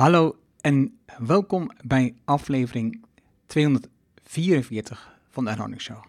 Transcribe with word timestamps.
Hallo 0.00 0.38
en 0.60 0.98
welkom 1.18 1.70
bij 1.84 2.14
aflevering 2.24 3.04
244 3.46 5.18
van 5.28 5.44
de 5.44 5.50
Earning 5.50 5.80
Show. 5.80 6.04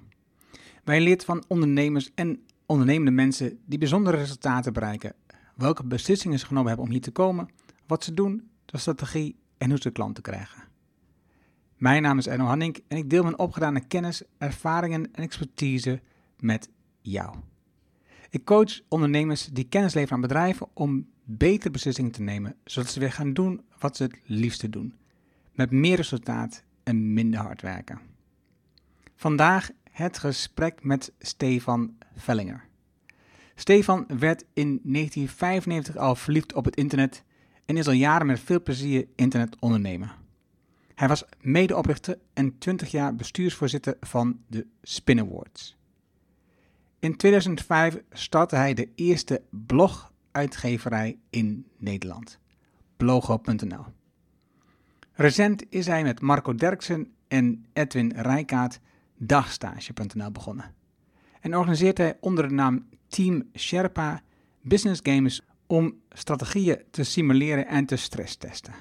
Wij 0.83 1.01
leert 1.01 1.25
van 1.25 1.43
ondernemers 1.47 2.11
en 2.15 2.43
ondernemende 2.65 3.11
mensen 3.11 3.59
die 3.65 3.79
bijzondere 3.79 4.17
resultaten 4.17 4.73
bereiken, 4.73 5.13
welke 5.55 5.83
beslissingen 5.83 6.39
ze 6.39 6.45
genomen 6.45 6.67
hebben 6.67 6.85
om 6.85 6.91
hier 6.91 7.01
te 7.01 7.11
komen, 7.11 7.49
wat 7.87 8.03
ze 8.03 8.13
doen, 8.13 8.49
de 8.65 8.77
strategie 8.77 9.35
en 9.57 9.69
hoe 9.69 9.79
ze 9.79 9.91
klanten 9.91 10.23
krijgen. 10.23 10.63
Mijn 11.77 12.01
naam 12.01 12.17
is 12.17 12.27
Erno 12.27 12.45
Hanning 12.45 12.83
en 12.87 12.97
ik 12.97 13.09
deel 13.09 13.23
mijn 13.23 13.39
opgedane 13.39 13.87
kennis, 13.87 14.23
ervaringen 14.37 15.13
en 15.13 15.23
expertise 15.23 16.01
met 16.39 16.69
jou. 17.01 17.35
Ik 18.29 18.45
coach 18.45 18.79
ondernemers 18.87 19.45
die 19.45 19.67
kennis 19.67 19.93
leveren 19.93 20.15
aan 20.15 20.21
bedrijven 20.21 20.67
om 20.73 21.10
betere 21.23 21.71
beslissingen 21.71 22.11
te 22.11 22.21
nemen, 22.21 22.55
zodat 22.63 22.91
ze 22.91 22.99
weer 22.99 23.11
gaan 23.11 23.33
doen 23.33 23.61
wat 23.79 23.97
ze 23.97 24.03
het 24.03 24.19
liefste 24.23 24.69
doen. 24.69 24.93
Met 25.53 25.71
meer 25.71 25.95
resultaat 25.95 26.63
en 26.83 27.13
minder 27.13 27.39
hard 27.39 27.61
werken. 27.61 27.99
Vandaag 29.15 29.69
het 29.91 30.17
gesprek 30.17 30.83
met 30.83 31.13
Stefan 31.19 31.97
Vellinger. 32.15 32.69
Stefan 33.55 34.05
werd 34.07 34.45
in 34.53 34.79
1995 34.83 35.97
al 35.97 36.15
verliefd 36.15 36.53
op 36.53 36.65
het 36.65 36.75
internet 36.75 37.23
en 37.65 37.77
is 37.77 37.87
al 37.87 37.93
jaren 37.93 38.27
met 38.27 38.39
veel 38.39 38.61
plezier 38.61 39.07
internetondernemer. 39.15 40.15
Hij 40.95 41.07
was 41.07 41.23
medeoprichter 41.41 42.19
en 42.33 42.57
20 42.57 42.91
jaar 42.91 43.15
bestuursvoorzitter 43.15 43.97
van 43.99 44.39
de 44.47 44.67
Spin 44.81 45.19
Awards. 45.19 45.77
In 46.99 47.17
2005 47.17 48.01
startte 48.11 48.55
hij 48.55 48.73
de 48.73 48.89
eerste 48.95 49.41
bloguitgeverij 50.31 51.17
in 51.29 51.65
Nederland, 51.77 52.39
blogo.nl. 52.97 53.85
Recent 55.13 55.63
is 55.69 55.85
hij 55.85 56.03
met 56.03 56.21
Marco 56.21 56.55
Derksen 56.55 57.13
en 57.27 57.65
Edwin 57.73 58.13
Rijkaard 58.15 58.79
dagstage.nl 59.17 60.31
begonnen. 60.31 60.73
En 61.39 61.55
organiseert 61.57 61.97
hij 61.97 62.17
onder 62.19 62.47
de 62.47 62.53
naam 62.53 62.87
Team 63.07 63.49
Sherpa 63.57 64.21
business 64.61 64.99
games 65.03 65.41
om 65.67 65.95
strategieën 66.09 66.81
te 66.91 67.03
simuleren 67.03 67.67
en 67.67 67.85
te 67.85 67.95
stresstesten. 67.95 68.73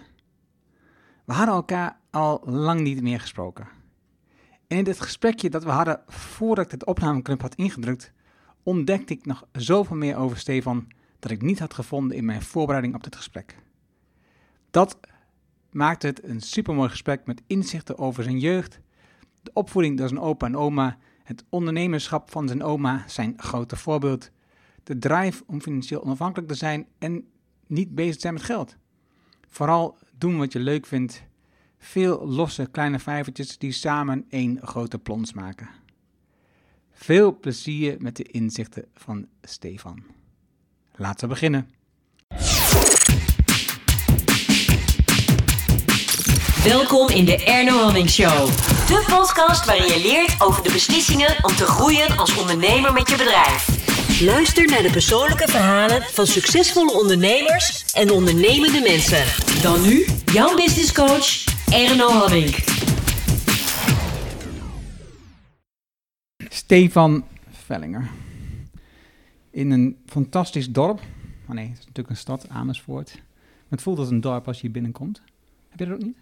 We 1.25 1.33
hadden 1.33 1.55
elkaar 1.55 1.99
al 2.11 2.43
lang 2.45 2.81
niet 2.81 3.03
meer 3.03 3.21
gesproken. 3.21 3.69
En 4.67 4.77
in 4.79 4.85
dit 4.85 5.01
gesprekje 5.01 5.51
dat 5.51 5.65
we 5.65 5.71
hadden 5.71 6.03
voordat 6.07 6.65
ik 6.65 6.71
het 6.71 6.87
opnameknop 6.87 7.41
had 7.41 7.55
ingedrukt, 7.55 8.13
ontdekte 8.63 9.13
ik 9.13 9.27
nog 9.27 9.47
zoveel 9.53 9.97
meer 9.97 10.17
over 10.17 10.39
Stefan 10.39 10.89
dat 11.21 11.31
ik 11.31 11.43
niet 11.43 11.59
had 11.59 11.75
gevonden 11.75 12.17
in 12.17 12.25
mijn 12.25 12.43
voorbereiding 12.43 12.95
op 12.95 13.05
dit 13.05 13.17
gesprek. 13.17 13.57
Dat 14.71 14.99
maakte 15.71 16.07
het 16.07 16.25
een 16.25 16.41
supermooi 16.41 16.89
gesprek 16.89 17.27
met 17.27 17.43
inzichten 17.47 17.99
over 17.99 18.23
zijn 18.23 18.39
jeugd, 18.39 18.81
de 19.43 19.51
opvoeding 19.53 19.99
door 19.99 20.09
zijn 20.09 20.21
opa 20.21 20.47
en 20.47 20.57
oma, 20.57 20.99
het 21.23 21.45
ondernemerschap 21.49 22.31
van 22.31 22.49
zijn 22.49 22.63
oma, 22.63 23.05
zijn 23.07 23.35
grote 23.37 23.77
voorbeeld, 23.77 24.31
de 24.83 24.99
drive 24.99 25.43
om 25.47 25.61
financieel 25.61 26.03
onafhankelijk 26.03 26.49
te 26.49 26.57
zijn 26.57 26.87
en 26.99 27.25
niet 27.67 27.95
bezig 27.95 28.15
te 28.15 28.21
zijn 28.21 28.35
met 28.35 28.43
geld. 28.43 28.77
Vooral 29.49 29.99
doen 30.19 30.39
wat 30.39 30.53
je 30.53 30.59
leuk 30.59 30.87
vindt. 30.87 31.23
Veel 31.79 32.27
losse 32.27 32.69
kleine 32.71 32.99
vijvertjes 32.99 33.59
die 33.59 33.73
samen 33.73 34.25
één 34.29 34.59
grote 34.63 34.99
plons 34.99 35.33
maken. 35.33 35.69
Veel 36.91 37.39
plezier 37.39 37.97
met 37.99 38.17
de 38.17 38.23
inzichten 38.23 38.85
van 38.95 39.27
Stefan. 39.43 40.03
Laten 41.01 41.29
we 41.29 41.35
beginnen. 41.35 41.69
Welkom 46.65 47.09
in 47.09 47.25
de 47.25 47.45
Erno 47.45 47.83
Hamming 47.83 48.11
Show. 48.11 48.47
De 48.87 49.05
podcast 49.09 49.65
waarin 49.65 49.87
je 49.87 50.01
leert 50.03 50.41
over 50.41 50.63
de 50.63 50.73
beslissingen 50.73 51.45
om 51.45 51.55
te 51.55 51.65
groeien 51.65 52.19
als 52.19 52.37
ondernemer 52.37 52.93
met 52.93 53.11
je 53.11 53.17
bedrijf. 53.17 53.69
Luister 54.21 54.67
naar 54.67 54.83
de 54.83 54.91
persoonlijke 54.91 55.49
verhalen 55.49 56.03
van 56.03 56.27
succesvolle 56.27 56.93
ondernemers 56.93 57.93
en 57.93 58.11
ondernemende 58.11 58.81
mensen. 58.81 59.25
Dan 59.63 59.83
nu 59.83 60.07
jouw 60.33 60.57
business 60.57 60.93
coach 60.93 61.45
Erno 61.73 62.09
Hamming. 62.09 62.55
Stefan 66.49 67.25
Vellinger. 67.67 68.11
In 69.51 69.71
een 69.71 69.97
fantastisch 70.07 70.71
dorp. 70.71 71.01
Oh 71.49 71.55
nee, 71.55 71.65
het 71.69 71.73
is 71.79 71.85
natuurlijk 71.87 72.11
een 72.11 72.17
stad, 72.17 72.47
Amersfoort. 72.49 73.13
Maar 73.15 73.79
het 73.79 73.83
voelt 73.83 73.99
als 73.99 74.11
een 74.11 74.21
dorp 74.21 74.47
als 74.47 74.57
je 74.57 74.63
hier 74.63 74.71
binnenkomt. 74.73 75.23
Heb 75.69 75.79
je 75.79 75.85
dat 75.85 75.95
ook 75.95 76.03
niet? 76.03 76.17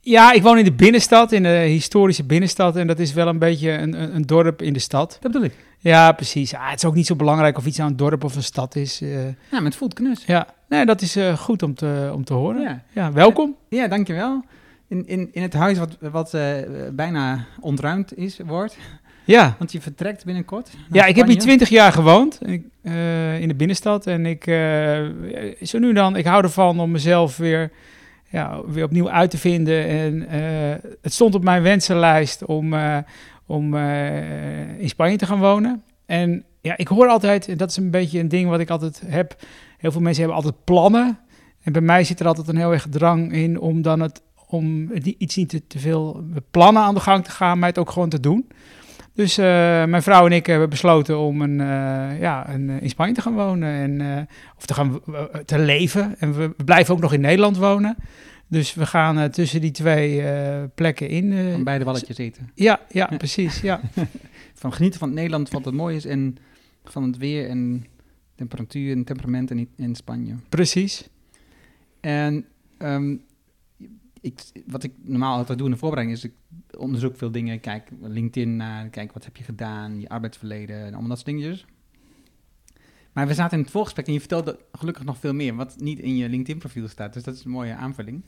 Ja, 0.00 0.32
ik 0.32 0.42
woon 0.42 0.58
in 0.58 0.64
de 0.64 0.72
binnenstad, 0.72 1.32
in 1.32 1.42
de 1.42 1.48
historische 1.48 2.24
binnenstad. 2.24 2.76
En 2.76 2.86
dat 2.86 2.98
is 2.98 3.12
wel 3.12 3.28
een 3.28 3.38
beetje 3.38 3.70
een, 3.70 4.02
een, 4.02 4.14
een 4.14 4.22
dorp 4.22 4.62
in 4.62 4.72
de 4.72 4.78
stad. 4.78 5.18
Dat 5.20 5.32
bedoel 5.32 5.46
ik. 5.46 5.56
Ja, 5.78 6.12
precies. 6.12 6.54
Ah, 6.54 6.70
het 6.70 6.78
is 6.78 6.84
ook 6.84 6.94
niet 6.94 7.06
zo 7.06 7.16
belangrijk 7.16 7.56
of 7.58 7.66
iets 7.66 7.80
aan 7.80 7.86
een 7.90 7.96
dorp 7.96 8.24
of 8.24 8.36
een 8.36 8.42
stad 8.42 8.76
is. 8.76 9.00
eh. 9.00 9.24
Ja, 9.26 9.32
maar 9.50 9.62
het 9.64 9.76
voelt 9.76 9.94
knus. 9.94 10.24
ja, 10.24 10.46
nee, 10.68 10.86
dat 10.86 11.00
is 11.00 11.16
eh, 11.16 11.36
goed 11.38 11.62
om 11.62 11.74
te, 11.74 12.10
om 12.14 12.24
te 12.24 12.34
horen. 12.34 12.62
Ja. 12.62 12.82
Ja, 12.92 13.12
welkom. 13.12 13.56
Ja, 13.68 13.88
dankjewel. 13.88 14.44
In, 14.88 15.06
in, 15.06 15.28
in 15.32 15.42
het 15.42 15.52
huis 15.52 15.78
wat, 15.78 15.96
wat 16.00 16.34
eh, 16.34 16.56
bijna 16.92 17.46
ontruimd 17.60 18.16
is, 18.16 18.38
wordt. 18.46 18.76
Ja, 19.26 19.56
Want 19.58 19.72
je 19.72 19.80
vertrekt 19.80 20.24
binnenkort. 20.24 20.70
naar 20.74 20.84
ja 20.90 21.06
ik 21.06 21.16
heb 21.16 21.26
hier 21.26 21.38
twintig 21.38 21.68
jaar 21.68 21.92
gewoond 21.92 22.38
ik, 22.42 22.64
eh, 22.82 23.40
in 23.40 23.48
de 23.48 23.54
binnenstad. 23.54 24.06
En 24.06 24.26
ik, 24.26 24.46
eh, 24.46 25.00
zo 25.62 25.78
nu 25.78 25.92
dan, 25.92 26.16
ik 26.16 26.24
hou 26.24 26.42
ervan 26.42 26.80
om 26.80 26.90
mezelf 26.90 27.36
weer, 27.36 27.70
ja, 28.30 28.60
weer 28.66 28.84
opnieuw 28.84 29.10
uit 29.10 29.30
te 29.30 29.38
vinden. 29.38 29.86
En 29.86 30.28
eh, 30.28 30.90
het 31.02 31.12
stond 31.12 31.34
op 31.34 31.44
mijn 31.44 31.62
wensenlijst 31.62 32.44
om, 32.44 32.74
om 33.46 33.76
in 34.78 34.88
Spanje 34.88 35.16
te 35.16 35.26
gaan 35.26 35.40
wonen. 35.40 35.82
En 36.06 36.44
ja, 36.60 36.76
ik 36.76 36.88
hoor 36.88 37.08
altijd, 37.08 37.48
en 37.48 37.56
dat 37.56 37.70
is 37.70 37.76
een 37.76 37.90
beetje 37.90 38.20
een 38.20 38.28
ding 38.28 38.48
wat 38.48 38.60
ik 38.60 38.70
altijd 38.70 39.02
heb. 39.06 39.36
Heel 39.78 39.92
veel 39.92 40.00
mensen 40.00 40.22
hebben 40.22 40.42
altijd 40.42 40.64
plannen. 40.64 41.18
En 41.62 41.72
bij 41.72 41.82
mij 41.82 42.04
zit 42.04 42.20
er 42.20 42.26
altijd 42.26 42.48
een 42.48 42.56
heel 42.56 42.72
erg 42.72 42.86
drang 42.90 43.32
in 43.32 43.60
om 43.60 43.82
dan 43.82 44.00
het, 44.00 44.22
om 44.46 44.90
iets 45.18 45.36
niet 45.36 45.48
te, 45.48 45.66
te 45.66 45.78
veel 45.78 46.24
plannen 46.50 46.82
aan 46.82 46.94
de 46.94 47.00
gang 47.00 47.24
te 47.24 47.30
gaan, 47.30 47.58
maar 47.58 47.68
het 47.68 47.78
ook 47.78 47.90
gewoon 47.90 48.08
te 48.08 48.20
doen. 48.20 48.46
Dus 49.16 49.38
eh, 49.38 49.44
mijn 49.84 50.02
vrouw 50.02 50.26
en 50.26 50.32
ik 50.32 50.46
hebben 50.46 50.68
besloten 50.70 51.18
om 51.18 51.40
een, 51.42 51.60
eh, 51.60 52.20
ja, 52.20 52.48
een, 52.48 52.70
eh, 52.70 52.82
in 52.82 52.88
Spanje 52.90 53.14
te 53.14 53.20
gaan 53.22 53.34
wonen. 53.34 53.68
En, 53.68 54.26
of 54.56 54.66
te 54.66 54.74
gaan 54.74 55.00
te 55.44 55.58
leven. 55.58 56.14
En 56.18 56.34
we, 56.38 56.54
blijven 56.64 56.94
ook 56.94 57.00
nog 57.00 57.12
in 57.12 57.20
Nederland 57.20 57.56
wonen. 57.56 57.96
Dus 58.48 58.74
we 58.74 58.86
gaan 58.86 59.30
tussen 59.30 59.60
die 59.60 59.70
twee 59.70 60.22
plekken 60.74 61.08
in. 61.08 61.32
eh, 61.32 61.52
Van 61.52 61.64
beide 61.64 61.84
walletjes 61.84 62.18
eten. 62.18 62.50
ja, 62.54 62.80
ja, 62.88 63.06
precies. 63.18 63.60
Ja. 63.60 63.80
Van 64.54 64.72
genieten 64.72 64.98
van 64.98 65.08
het 65.08 65.16
Nederland, 65.16 65.50
wat 65.50 65.64
het 65.64 65.74
mooi 65.74 65.96
is. 65.96 66.04
En 66.04 66.36
van 66.84 67.02
het 67.02 67.16
weer 67.16 67.48
en 67.48 67.86
temperatuur 68.34 68.92
en 68.92 69.04
temperament 69.04 69.50
in, 69.50 69.68
in 69.76 69.94
Spanje. 69.94 70.34
precies. 70.48 71.08
En 72.00 72.44
ehm, 72.78 73.16
ik, 74.26 74.62
wat 74.66 74.82
ik 74.82 74.92
normaal 75.02 75.36
altijd 75.36 75.58
doe 75.58 75.66
in 75.66 75.72
de 75.72 75.78
voorbereiding 75.78 76.18
is, 76.18 76.24
ik 76.24 76.34
onderzoek 76.78 77.16
veel 77.16 77.30
dingen. 77.30 77.60
Kijk 77.60 77.88
LinkedIn 78.00 78.56
naar, 78.56 78.88
kijk 78.88 79.12
wat 79.12 79.24
heb 79.24 79.36
je 79.36 79.44
gedaan, 79.44 80.00
je 80.00 80.08
arbeidsverleden 80.08 80.76
en 80.76 80.92
allemaal 80.92 81.08
dat 81.08 81.18
soort 81.18 81.30
dingetjes. 81.36 81.66
Maar 83.12 83.26
we 83.26 83.34
zaten 83.34 83.58
in 83.58 83.62
het 83.64 83.72
voorgesprek 83.72 84.06
en 84.06 84.12
je 84.12 84.18
vertelde 84.18 84.58
gelukkig 84.72 85.04
nog 85.04 85.18
veel 85.18 85.34
meer, 85.34 85.54
wat 85.54 85.76
niet 85.78 85.98
in 85.98 86.16
je 86.16 86.28
LinkedIn-profiel 86.28 86.88
staat. 86.88 87.12
Dus 87.12 87.22
dat 87.22 87.34
is 87.34 87.44
een 87.44 87.50
mooie 87.50 87.74
aanvulling. 87.74 88.22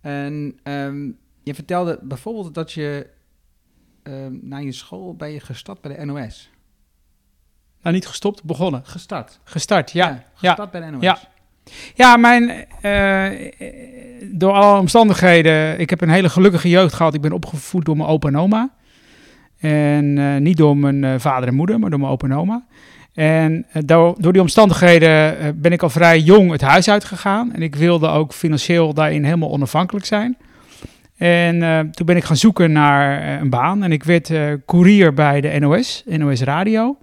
En 0.00 0.58
ehm, 0.62 1.10
je 1.42 1.54
vertelde 1.54 1.98
bijvoorbeeld 2.02 2.54
dat 2.54 2.72
je 2.72 3.10
ehm, 4.02 4.38
na 4.42 4.56
je 4.56 4.72
school 4.72 5.16
ben 5.16 5.30
je 5.30 5.40
gestart 5.40 5.80
bij 5.80 5.96
de 5.96 6.04
NOS. 6.04 6.50
Nou, 7.82 7.94
niet 7.94 8.06
gestopt, 8.06 8.44
begonnen. 8.44 8.86
Gestart. 8.86 9.40
Gestart, 9.44 9.90
ja. 9.90 10.08
ja. 10.08 10.24
gestart 10.34 10.70
bij 10.70 10.80
de 10.80 10.90
NOS. 10.90 11.02
Ja. 11.02 11.18
Ja, 11.94 12.16
mijn, 12.16 12.50
eh, 12.80 13.26
door 14.30 14.52
alle 14.52 14.80
omstandigheden, 14.80 15.80
ik 15.80 15.90
heb 15.90 16.00
een 16.00 16.08
hele 16.08 16.28
gelukkige 16.28 16.68
jeugd 16.68 16.94
gehad. 16.94 17.14
Ik 17.14 17.20
ben 17.20 17.32
opgevoed 17.32 17.84
door 17.84 17.96
mijn 17.96 18.08
opa 18.08 18.28
en 18.28 18.36
oma. 18.36 18.70
En 19.58 20.18
eh, 20.18 20.36
niet 20.36 20.56
door 20.56 20.76
mijn 20.76 21.04
eh, 21.04 21.14
vader 21.18 21.48
en 21.48 21.54
moeder, 21.54 21.78
maar 21.78 21.90
door 21.90 21.98
mijn 21.98 22.12
opa 22.12 22.26
en 22.26 22.34
oma. 22.34 22.66
En 23.14 23.66
door, 23.84 24.14
door 24.18 24.32
die 24.32 24.40
omstandigheden 24.40 25.36
ben 25.60 25.72
ik 25.72 25.82
al 25.82 25.90
vrij 25.90 26.18
jong 26.18 26.50
het 26.50 26.60
huis 26.60 26.90
uitgegaan. 26.90 27.54
En 27.54 27.62
ik 27.62 27.74
wilde 27.76 28.08
ook 28.08 28.32
financieel 28.32 28.94
daarin 28.94 29.24
helemaal 29.24 29.50
onafhankelijk 29.50 30.06
zijn. 30.06 30.36
En 31.16 31.90
toen 31.90 32.06
ben 32.06 32.16
ik 32.16 32.24
gaan 32.24 32.36
zoeken 32.36 32.72
naar 32.72 33.40
een 33.40 33.50
baan. 33.50 33.82
En 33.82 33.92
ik 33.92 34.04
werd 34.04 34.32
courier 34.66 35.14
bij 35.14 35.40
de 35.40 35.58
NOS, 35.58 36.02
NOS 36.06 36.42
Radio. 36.42 36.96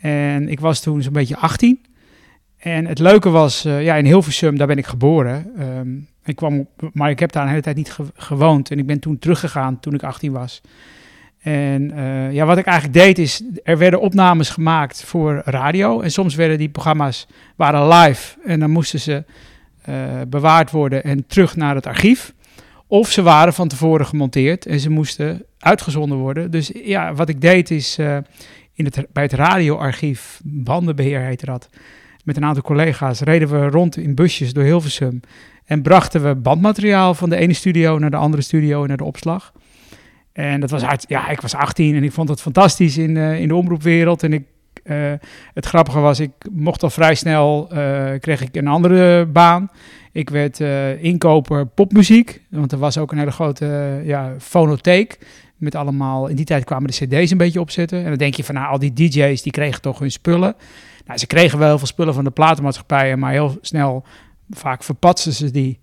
En 0.00 0.48
ik 0.48 0.60
was 0.60 0.80
toen 0.80 1.02
zo'n 1.02 1.12
beetje 1.12 1.36
18. 1.36 1.80
En 2.60 2.86
het 2.86 2.98
leuke 2.98 3.30
was, 3.30 3.64
eh, 3.64 3.82
ja, 3.84 3.94
in 3.96 4.04
Hilversum, 4.04 4.58
daar 4.58 4.66
ben 4.66 4.78
ik 4.78 4.86
geboren. 4.86 5.50
Ehm, 5.58 5.88
ik 6.24 6.36
kwam, 6.36 6.58
op- 6.58 6.90
maar 6.92 7.10
ik 7.10 7.18
heb 7.18 7.32
daar 7.32 7.42
een 7.42 7.48
hele 7.48 7.60
tijd 7.62 7.76
niet 7.76 7.92
ge- 7.92 8.12
gewoond. 8.14 8.70
En 8.70 8.78
ik 8.78 8.86
ben 8.86 8.98
toen 9.00 9.18
teruggegaan 9.18 9.80
toen 9.80 9.94
ik 9.94 10.02
18 10.02 10.32
was. 10.32 10.60
En 11.40 11.90
eh, 11.90 12.32
ja, 12.32 12.44
wat 12.46 12.58
ik 12.58 12.64
eigenlijk 12.66 12.98
deed 12.98 13.18
is, 13.18 13.42
er 13.62 13.78
werden 13.78 14.00
opnames 14.00 14.50
gemaakt 14.50 15.04
voor 15.04 15.42
radio. 15.44 16.00
En 16.00 16.10
soms 16.10 16.34
werden 16.34 16.58
die 16.58 16.68
programma's 16.68 17.26
waren 17.56 17.88
live. 17.88 18.36
En 18.44 18.60
dan 18.60 18.70
moesten 18.70 19.00
ze 19.00 19.24
eh, 19.84 19.94
bewaard 20.28 20.70
worden 20.70 21.04
en 21.04 21.26
terug 21.26 21.56
naar 21.56 21.74
het 21.74 21.86
archief. 21.86 22.32
Of 22.86 23.10
ze 23.10 23.22
waren 23.22 23.52
van 23.54 23.68
tevoren 23.68 24.06
gemonteerd 24.06 24.66
en 24.66 24.80
ze 24.80 24.90
moesten 24.90 25.44
uitgezonden 25.58 26.18
worden. 26.18 26.50
Dus 26.50 26.70
ja, 26.84 27.14
wat 27.14 27.28
ik 27.28 27.40
deed 27.40 27.70
is 27.70 27.98
in 28.74 28.84
het, 28.84 29.06
bij 29.12 29.22
het 29.22 29.32
radioarchief, 29.32 30.40
bandenbeheer 30.44 31.20
heette 31.20 31.46
dat, 31.46 31.68
met 32.24 32.36
een 32.36 32.44
aantal 32.44 32.62
collega's 32.62 33.20
reden 33.20 33.48
we 33.48 33.68
rond 33.68 33.96
in 33.96 34.14
busjes 34.14 34.52
door 34.52 34.64
Hilversum. 34.64 35.20
En 35.64 35.82
brachten 35.82 36.22
we 36.22 36.34
bandmateriaal 36.34 37.14
van 37.14 37.30
de 37.30 37.36
ene 37.36 37.52
studio 37.52 37.98
naar 37.98 38.10
de 38.10 38.16
andere 38.16 38.42
studio 38.42 38.82
en 38.82 38.88
naar 38.88 38.96
de 38.96 39.04
opslag. 39.04 39.52
En 40.32 40.60
dat 40.60 40.70
was 40.70 40.84
uit, 40.84 41.04
ja, 41.08 41.28
ik 41.28 41.40
was 41.40 41.54
18 41.54 41.94
en 41.94 42.04
ik 42.04 42.12
vond 42.12 42.28
het 42.28 42.40
fantastisch 42.40 42.98
in, 42.98 43.16
uh, 43.16 43.40
in 43.40 43.48
de 43.48 43.54
omroepwereld. 43.54 44.22
En 44.22 44.32
ik, 44.32 44.44
uh, 44.84 45.12
het 45.54 45.66
grappige 45.66 45.98
was, 45.98 46.20
ik 46.20 46.30
mocht 46.50 46.82
al 46.82 46.90
vrij 46.90 47.14
snel, 47.14 47.68
uh, 47.72 48.10
kreeg 48.18 48.40
ik 48.40 48.56
een 48.56 48.66
andere 48.66 49.26
baan. 49.26 49.70
Ik 50.12 50.30
werd 50.30 50.60
inkoper 51.00 51.66
popmuziek, 51.66 52.42
want 52.48 52.72
er 52.72 52.78
was 52.78 52.98
ook 52.98 53.12
een 53.12 53.18
hele 53.18 53.30
grote 53.30 54.00
ja, 54.04 54.34
fonotheek. 54.38 55.18
Met 55.56 55.74
allemaal, 55.74 56.26
in 56.26 56.36
die 56.36 56.44
tijd 56.44 56.64
kwamen 56.64 56.90
de 56.90 57.06
cd's 57.06 57.30
een 57.30 57.38
beetje 57.38 57.60
opzetten. 57.60 57.98
En 57.98 58.08
dan 58.08 58.18
denk 58.18 58.34
je 58.34 58.44
van, 58.44 58.54
nou, 58.54 58.68
al 58.68 58.78
die 58.78 58.92
dj's, 58.92 59.42
die 59.42 59.52
kregen 59.52 59.80
toch 59.80 59.98
hun 59.98 60.10
spullen. 60.10 60.54
Nou, 61.06 61.18
ze 61.18 61.26
kregen 61.26 61.58
wel 61.58 61.68
heel 61.68 61.78
veel 61.78 61.86
spullen 61.86 62.14
van 62.14 62.24
de 62.24 62.30
platenmaatschappijen, 62.30 63.18
maar 63.18 63.32
heel 63.32 63.58
snel, 63.60 64.04
vaak 64.50 64.82
verpatsten 64.82 65.32
ze 65.32 65.50
die. 65.50 65.80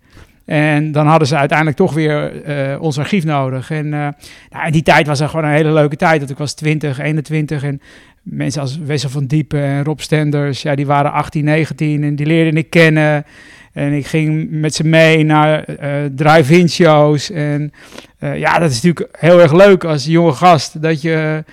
En 0.47 0.91
dan 0.91 1.07
hadden 1.07 1.27
ze 1.27 1.37
uiteindelijk 1.37 1.77
toch 1.77 1.93
weer 1.93 2.45
uh, 2.73 2.81
ons 2.81 2.99
archief 2.99 3.23
nodig. 3.23 3.71
En 3.71 3.85
uh, 3.85 4.07
nou, 4.49 4.65
in 4.65 4.71
die 4.71 4.83
tijd 4.83 5.07
was 5.07 5.19
er 5.19 5.29
gewoon 5.29 5.45
een 5.45 5.51
hele 5.51 5.71
leuke 5.71 5.95
tijd. 5.95 6.19
Dat 6.19 6.29
ik 6.29 6.37
was 6.37 6.53
20, 6.53 6.99
21 6.99 7.63
en 7.63 7.81
mensen 8.23 8.61
als 8.61 8.77
Wessel 8.77 9.09
van 9.09 9.25
Diepen 9.25 9.63
en 9.63 9.83
Rob 9.83 9.99
Stenders, 9.99 10.61
ja, 10.61 10.75
die 10.75 10.85
waren 10.85 11.11
18, 11.11 11.43
19 11.43 12.03
en 12.03 12.15
die 12.15 12.25
leerde 12.25 12.57
ik 12.57 12.69
kennen. 12.69 13.25
En 13.73 13.93
ik 13.93 14.05
ging 14.05 14.47
met 14.51 14.75
ze 14.75 14.83
mee 14.83 15.23
naar 15.23 15.65
uh, 15.69 16.05
drive-in 16.15 16.69
shows. 16.69 17.31
En 17.31 17.71
ja, 18.19 18.59
dat 18.59 18.69
is 18.71 18.81
natuurlijk 18.81 19.17
heel 19.19 19.41
erg 19.41 19.53
leuk 19.53 19.83
als 19.83 20.05
jonge 20.05 20.31
gast 20.31 20.81
dat 20.81 21.01
je 21.01 21.43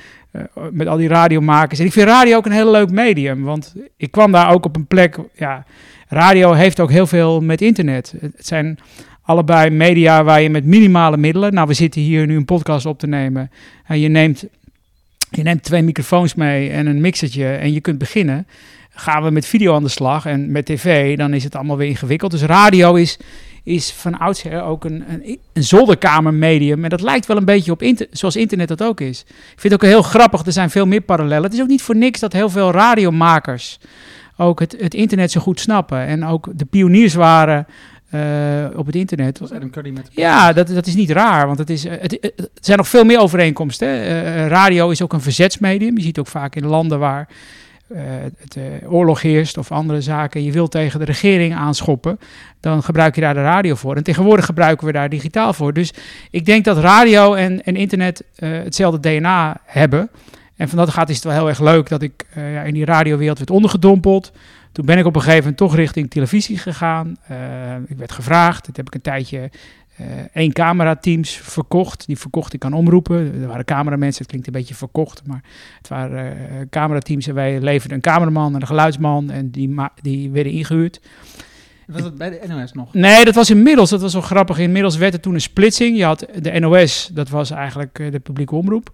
met 0.70 0.86
al 0.86 0.96
die 0.96 1.08
radiomakers. 1.08 1.78
En 1.78 1.86
ik 1.86 1.92
vind 1.92 2.08
radio 2.08 2.36
ook 2.36 2.46
een 2.46 2.52
heel 2.52 2.70
leuk 2.70 2.90
medium, 2.90 3.42
want 3.42 3.74
ik 3.96 4.10
kwam 4.10 4.32
daar 4.32 4.52
ook 4.52 4.64
op 4.64 4.76
een 4.76 4.86
plek, 4.86 5.18
ja, 5.34 5.64
radio 6.08 6.52
heeft 6.52 6.80
ook 6.80 6.90
heel 6.90 7.06
veel 7.06 7.40
met 7.40 7.60
internet. 7.60 8.14
Het 8.20 8.46
zijn 8.46 8.78
allebei 9.22 9.70
media 9.70 10.24
waar 10.24 10.42
je 10.42 10.50
met 10.50 10.64
minimale 10.64 11.16
middelen. 11.16 11.54
Nou, 11.54 11.66
we 11.66 11.74
zitten 11.74 12.00
hier 12.00 12.26
nu 12.26 12.36
een 12.36 12.44
podcast 12.44 12.86
op 12.86 12.98
te 12.98 13.06
nemen. 13.06 13.50
En 13.86 14.00
je 14.00 14.08
neemt, 14.08 14.44
je 15.30 15.42
neemt 15.42 15.62
twee 15.62 15.82
microfoons 15.82 16.34
mee 16.34 16.70
en 16.70 16.86
een 16.86 17.00
mixertje 17.00 17.46
en 17.46 17.72
je 17.72 17.80
kunt 17.80 17.98
beginnen. 17.98 18.46
Gaan 18.90 19.22
we 19.22 19.30
met 19.30 19.46
video 19.46 19.74
aan 19.74 19.82
de 19.82 19.88
slag 19.88 20.26
en 20.26 20.50
met 20.50 20.66
tv, 20.66 21.16
dan 21.16 21.34
is 21.34 21.44
het 21.44 21.54
allemaal 21.54 21.76
weer 21.76 21.88
ingewikkeld. 21.88 22.30
Dus 22.30 22.42
radio 22.42 22.94
is, 22.94 23.18
is 23.64 23.92
van 23.92 24.18
oudsher 24.18 24.62
ook 24.62 24.84
een, 24.84 25.04
een, 25.08 25.38
een 25.52 25.64
zolderkamermedium. 25.64 26.84
En 26.84 26.90
dat 26.90 27.00
lijkt 27.00 27.26
wel 27.26 27.36
een 27.36 27.44
beetje 27.44 27.72
op 27.72 27.82
inter, 27.82 28.06
zoals 28.10 28.36
internet 28.36 28.68
dat 28.68 28.82
ook 28.82 29.00
is. 29.00 29.20
Ik 29.28 29.60
vind 29.60 29.72
het 29.72 29.72
ook 29.72 29.90
heel 29.90 30.02
grappig, 30.02 30.46
er 30.46 30.52
zijn 30.52 30.70
veel 30.70 30.86
meer 30.86 31.00
parallellen. 31.00 31.44
Het 31.44 31.52
is 31.52 31.60
ook 31.60 31.68
niet 31.68 31.82
voor 31.82 31.96
niks 31.96 32.20
dat 32.20 32.32
heel 32.32 32.50
veel 32.50 32.70
radiomakers 32.70 33.78
ook 34.36 34.60
het, 34.60 34.76
het 34.78 34.94
internet 34.94 35.30
zo 35.30 35.40
goed 35.40 35.60
snappen. 35.60 36.06
En 36.06 36.24
ook 36.24 36.48
de 36.54 36.64
pioniers 36.64 37.14
waren 37.14 37.66
uh, 38.14 38.20
op 38.76 38.86
het 38.86 38.94
internet. 38.94 39.36
Zoals 39.36 39.52
Adam 39.52 39.70
Curry 39.70 39.90
met 39.90 40.08
ja, 40.10 40.52
dat, 40.52 40.68
dat 40.68 40.86
is 40.86 40.94
niet 40.94 41.10
raar, 41.10 41.46
want 41.46 41.58
het, 41.58 41.70
is, 41.70 41.82
het, 41.82 42.18
het, 42.20 42.32
er 42.38 42.48
zijn 42.60 42.78
nog 42.78 42.88
veel 42.88 43.04
meer 43.04 43.20
overeenkomsten. 43.20 43.88
Uh, 43.88 44.46
radio 44.46 44.90
is 44.90 45.02
ook 45.02 45.12
een 45.12 45.20
verzetsmedium. 45.20 45.96
Je 45.96 46.02
ziet 46.02 46.18
ook 46.18 46.26
vaak 46.26 46.56
in 46.56 46.66
landen 46.66 46.98
waar 46.98 47.28
het 48.38 48.58
oorlog 48.88 49.22
heerst 49.22 49.58
of 49.58 49.72
andere 49.72 50.00
zaken. 50.00 50.44
Je 50.44 50.52
wilt 50.52 50.70
tegen 50.70 50.98
de 50.98 51.04
regering 51.04 51.54
aanschoppen, 51.54 52.18
dan 52.60 52.82
gebruik 52.82 53.14
je 53.14 53.20
daar 53.20 53.34
de 53.34 53.42
radio 53.42 53.74
voor. 53.74 53.96
En 53.96 54.02
tegenwoordig 54.02 54.44
gebruiken 54.44 54.86
we 54.86 54.92
daar 54.92 55.08
digitaal 55.08 55.52
voor. 55.52 55.72
Dus 55.72 55.92
ik 56.30 56.44
denk 56.44 56.64
dat 56.64 56.78
radio 56.78 57.34
en, 57.34 57.64
en 57.64 57.76
internet 57.76 58.24
hetzelfde 58.36 59.00
DNA 59.00 59.60
hebben. 59.64 60.10
En 60.56 60.68
van 60.68 60.78
dat 60.78 60.90
gaat 60.90 61.08
is 61.08 61.14
het 61.14 61.24
wel 61.24 61.34
heel 61.34 61.48
erg 61.48 61.60
leuk 61.60 61.88
dat 61.88 62.02
ik 62.02 62.26
ja, 62.34 62.62
in 62.62 62.74
die 62.74 62.84
radiowereld 62.84 63.38
werd 63.38 63.50
ondergedompeld. 63.50 64.32
Toen 64.72 64.86
ben 64.86 64.98
ik 64.98 65.06
op 65.06 65.14
een 65.14 65.20
gegeven 65.20 65.42
moment 65.42 65.56
toch 65.56 65.74
richting 65.74 66.10
televisie 66.10 66.58
gegaan. 66.58 67.16
Ik 67.86 67.96
werd 67.96 68.12
gevraagd. 68.12 68.66
Dat 68.66 68.76
heb 68.76 68.86
ik 68.86 68.94
een 68.94 69.00
tijdje 69.00 69.50
één 70.32 70.52
camerateams 70.52 71.30
verkocht. 71.30 72.06
Die 72.06 72.18
verkocht 72.18 72.52
ik 72.52 72.64
aan 72.64 72.72
omroepen. 72.72 73.40
Er 73.40 73.46
waren 73.46 73.64
cameramensen, 73.64 74.18
het 74.18 74.28
klinkt 74.28 74.46
een 74.46 74.52
beetje 74.52 74.74
verkocht. 74.74 75.26
Maar 75.26 75.42
het 75.78 75.88
waren 75.88 76.68
camerateams 76.68 77.26
en 77.26 77.34
wij 77.34 77.60
leverden 77.60 77.96
een 77.96 78.02
cameraman 78.02 78.54
en 78.54 78.60
een 78.60 78.66
geluidsman. 78.66 79.30
En 79.30 79.50
die, 79.50 79.74
die 80.02 80.30
werden 80.30 80.52
ingehuurd. 80.52 81.00
Was 81.86 82.02
dat 82.02 82.16
bij 82.16 82.30
de 82.30 82.46
NOS 82.48 82.72
nog? 82.72 82.94
Nee, 82.94 83.24
dat 83.24 83.34
was 83.34 83.50
inmiddels. 83.50 83.90
Dat 83.90 84.00
was 84.00 84.12
wel 84.12 84.22
grappig. 84.22 84.58
Inmiddels 84.58 84.96
werd 84.96 85.14
er 85.14 85.20
toen 85.20 85.34
een 85.34 85.40
splitsing. 85.40 85.96
Je 85.96 86.04
had 86.04 86.26
de 86.40 86.58
NOS, 86.60 87.10
dat 87.12 87.28
was 87.28 87.50
eigenlijk 87.50 88.12
de 88.12 88.18
publieke 88.18 88.54
omroep. 88.54 88.92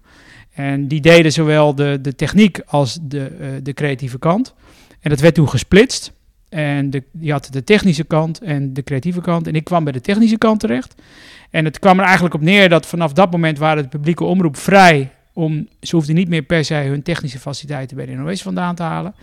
En 0.53 0.87
die 0.87 1.01
deden 1.01 1.31
zowel 1.31 1.75
de, 1.75 1.99
de 2.01 2.15
techniek 2.15 2.61
als 2.65 2.99
de, 3.01 3.59
de 3.63 3.73
creatieve 3.73 4.19
kant. 4.19 4.53
En 4.99 5.09
dat 5.09 5.19
werd 5.19 5.35
toen 5.35 5.49
gesplitst. 5.49 6.13
En 6.51 6.89
de, 6.89 7.03
je 7.19 7.31
had 7.31 7.47
de 7.51 7.63
technische 7.63 8.03
kant 8.03 8.41
en 8.41 8.73
de 8.73 8.83
creatieve 8.83 9.21
kant. 9.21 9.47
En 9.47 9.55
ik 9.55 9.63
kwam 9.63 9.83
bij 9.83 9.93
de 9.93 10.01
technische 10.01 10.37
kant 10.37 10.59
terecht. 10.59 11.01
En 11.49 11.65
het 11.65 11.79
kwam 11.79 11.99
er 11.99 12.05
eigenlijk 12.05 12.35
op 12.35 12.41
neer 12.41 12.69
dat 12.69 12.85
vanaf 12.85 13.13
dat 13.13 13.31
moment 13.31 13.57
waren 13.57 13.83
de 13.83 13.89
publieke 13.89 14.23
omroep 14.23 14.57
vrij 14.57 15.11
om, 15.33 15.67
ze 15.81 15.95
hoefden 15.95 16.15
niet 16.15 16.29
meer 16.29 16.41
per 16.41 16.65
se 16.65 16.73
hun 16.73 17.03
technische 17.03 17.39
faciliteiten 17.39 17.97
bij 17.97 18.05
de 18.05 18.11
NOS 18.11 18.41
vandaan 18.41 18.75
te 18.75 18.83
halen. 18.83 19.15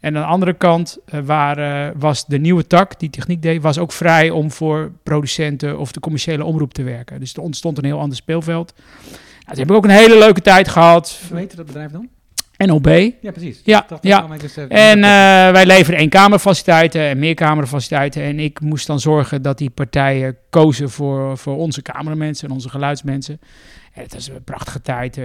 En 0.00 0.16
aan 0.16 0.22
de 0.22 0.28
andere 0.28 0.54
kant 0.54 0.98
uh, 1.14 1.20
waar, 1.20 1.92
was 1.98 2.26
de 2.26 2.38
nieuwe 2.38 2.66
tak, 2.66 3.00
die 3.00 3.10
techniek 3.10 3.42
deed, 3.42 3.62
was 3.62 3.78
ook 3.78 3.92
vrij 3.92 4.30
om 4.30 4.50
voor 4.50 4.92
producenten 5.02 5.78
of 5.78 5.92
de 5.92 6.00
commerciële 6.00 6.44
omroep 6.44 6.72
te 6.72 6.82
werken. 6.82 7.20
Dus 7.20 7.34
er 7.34 7.42
ontstond 7.42 7.78
een 7.78 7.84
heel 7.84 8.00
ander 8.00 8.16
speelveld. 8.16 8.74
Nou, 8.74 9.46
toen 9.46 9.58
heb 9.58 9.70
ik 9.70 9.76
ook 9.76 9.84
een 9.84 9.90
hele 9.90 10.18
leuke 10.18 10.40
tijd 10.40 10.68
gehad. 10.68 11.20
Hoe 11.28 11.38
heette 11.38 11.56
dat 11.56 11.66
bedrijf 11.66 11.90
dan? 11.90 12.08
NOB. 12.66 12.86
Ja, 13.20 13.30
precies. 13.32 13.60
Ja, 13.64 13.86
ja. 14.00 14.26
Dus, 14.38 14.58
uh, 14.58 14.64
en 14.68 14.98
uh, 14.98 15.02
wij 15.52 15.66
leveren 15.66 16.00
eenkamerfaciliteiten 16.00 17.00
en 17.00 17.18
meerkamerfaciliteiten. 17.18 18.22
En 18.22 18.38
ik 18.38 18.60
moest 18.60 18.86
dan 18.86 19.00
zorgen 19.00 19.42
dat 19.42 19.58
die 19.58 19.70
partijen 19.70 20.36
kozen 20.50 20.90
voor, 20.90 21.38
voor 21.38 21.56
onze 21.56 21.82
cameramensen 21.82 22.48
en 22.48 22.54
onze 22.54 22.68
geluidsmensen. 22.68 23.40
En 23.92 24.02
het 24.02 24.14
was 24.14 24.28
een 24.28 24.44
prachtige 24.44 24.80
tijd. 24.80 25.16
Uh, 25.16 25.24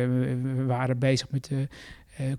we 0.55 0.65
waren 0.65 0.99
bezig 0.99 1.27
met 1.29 1.49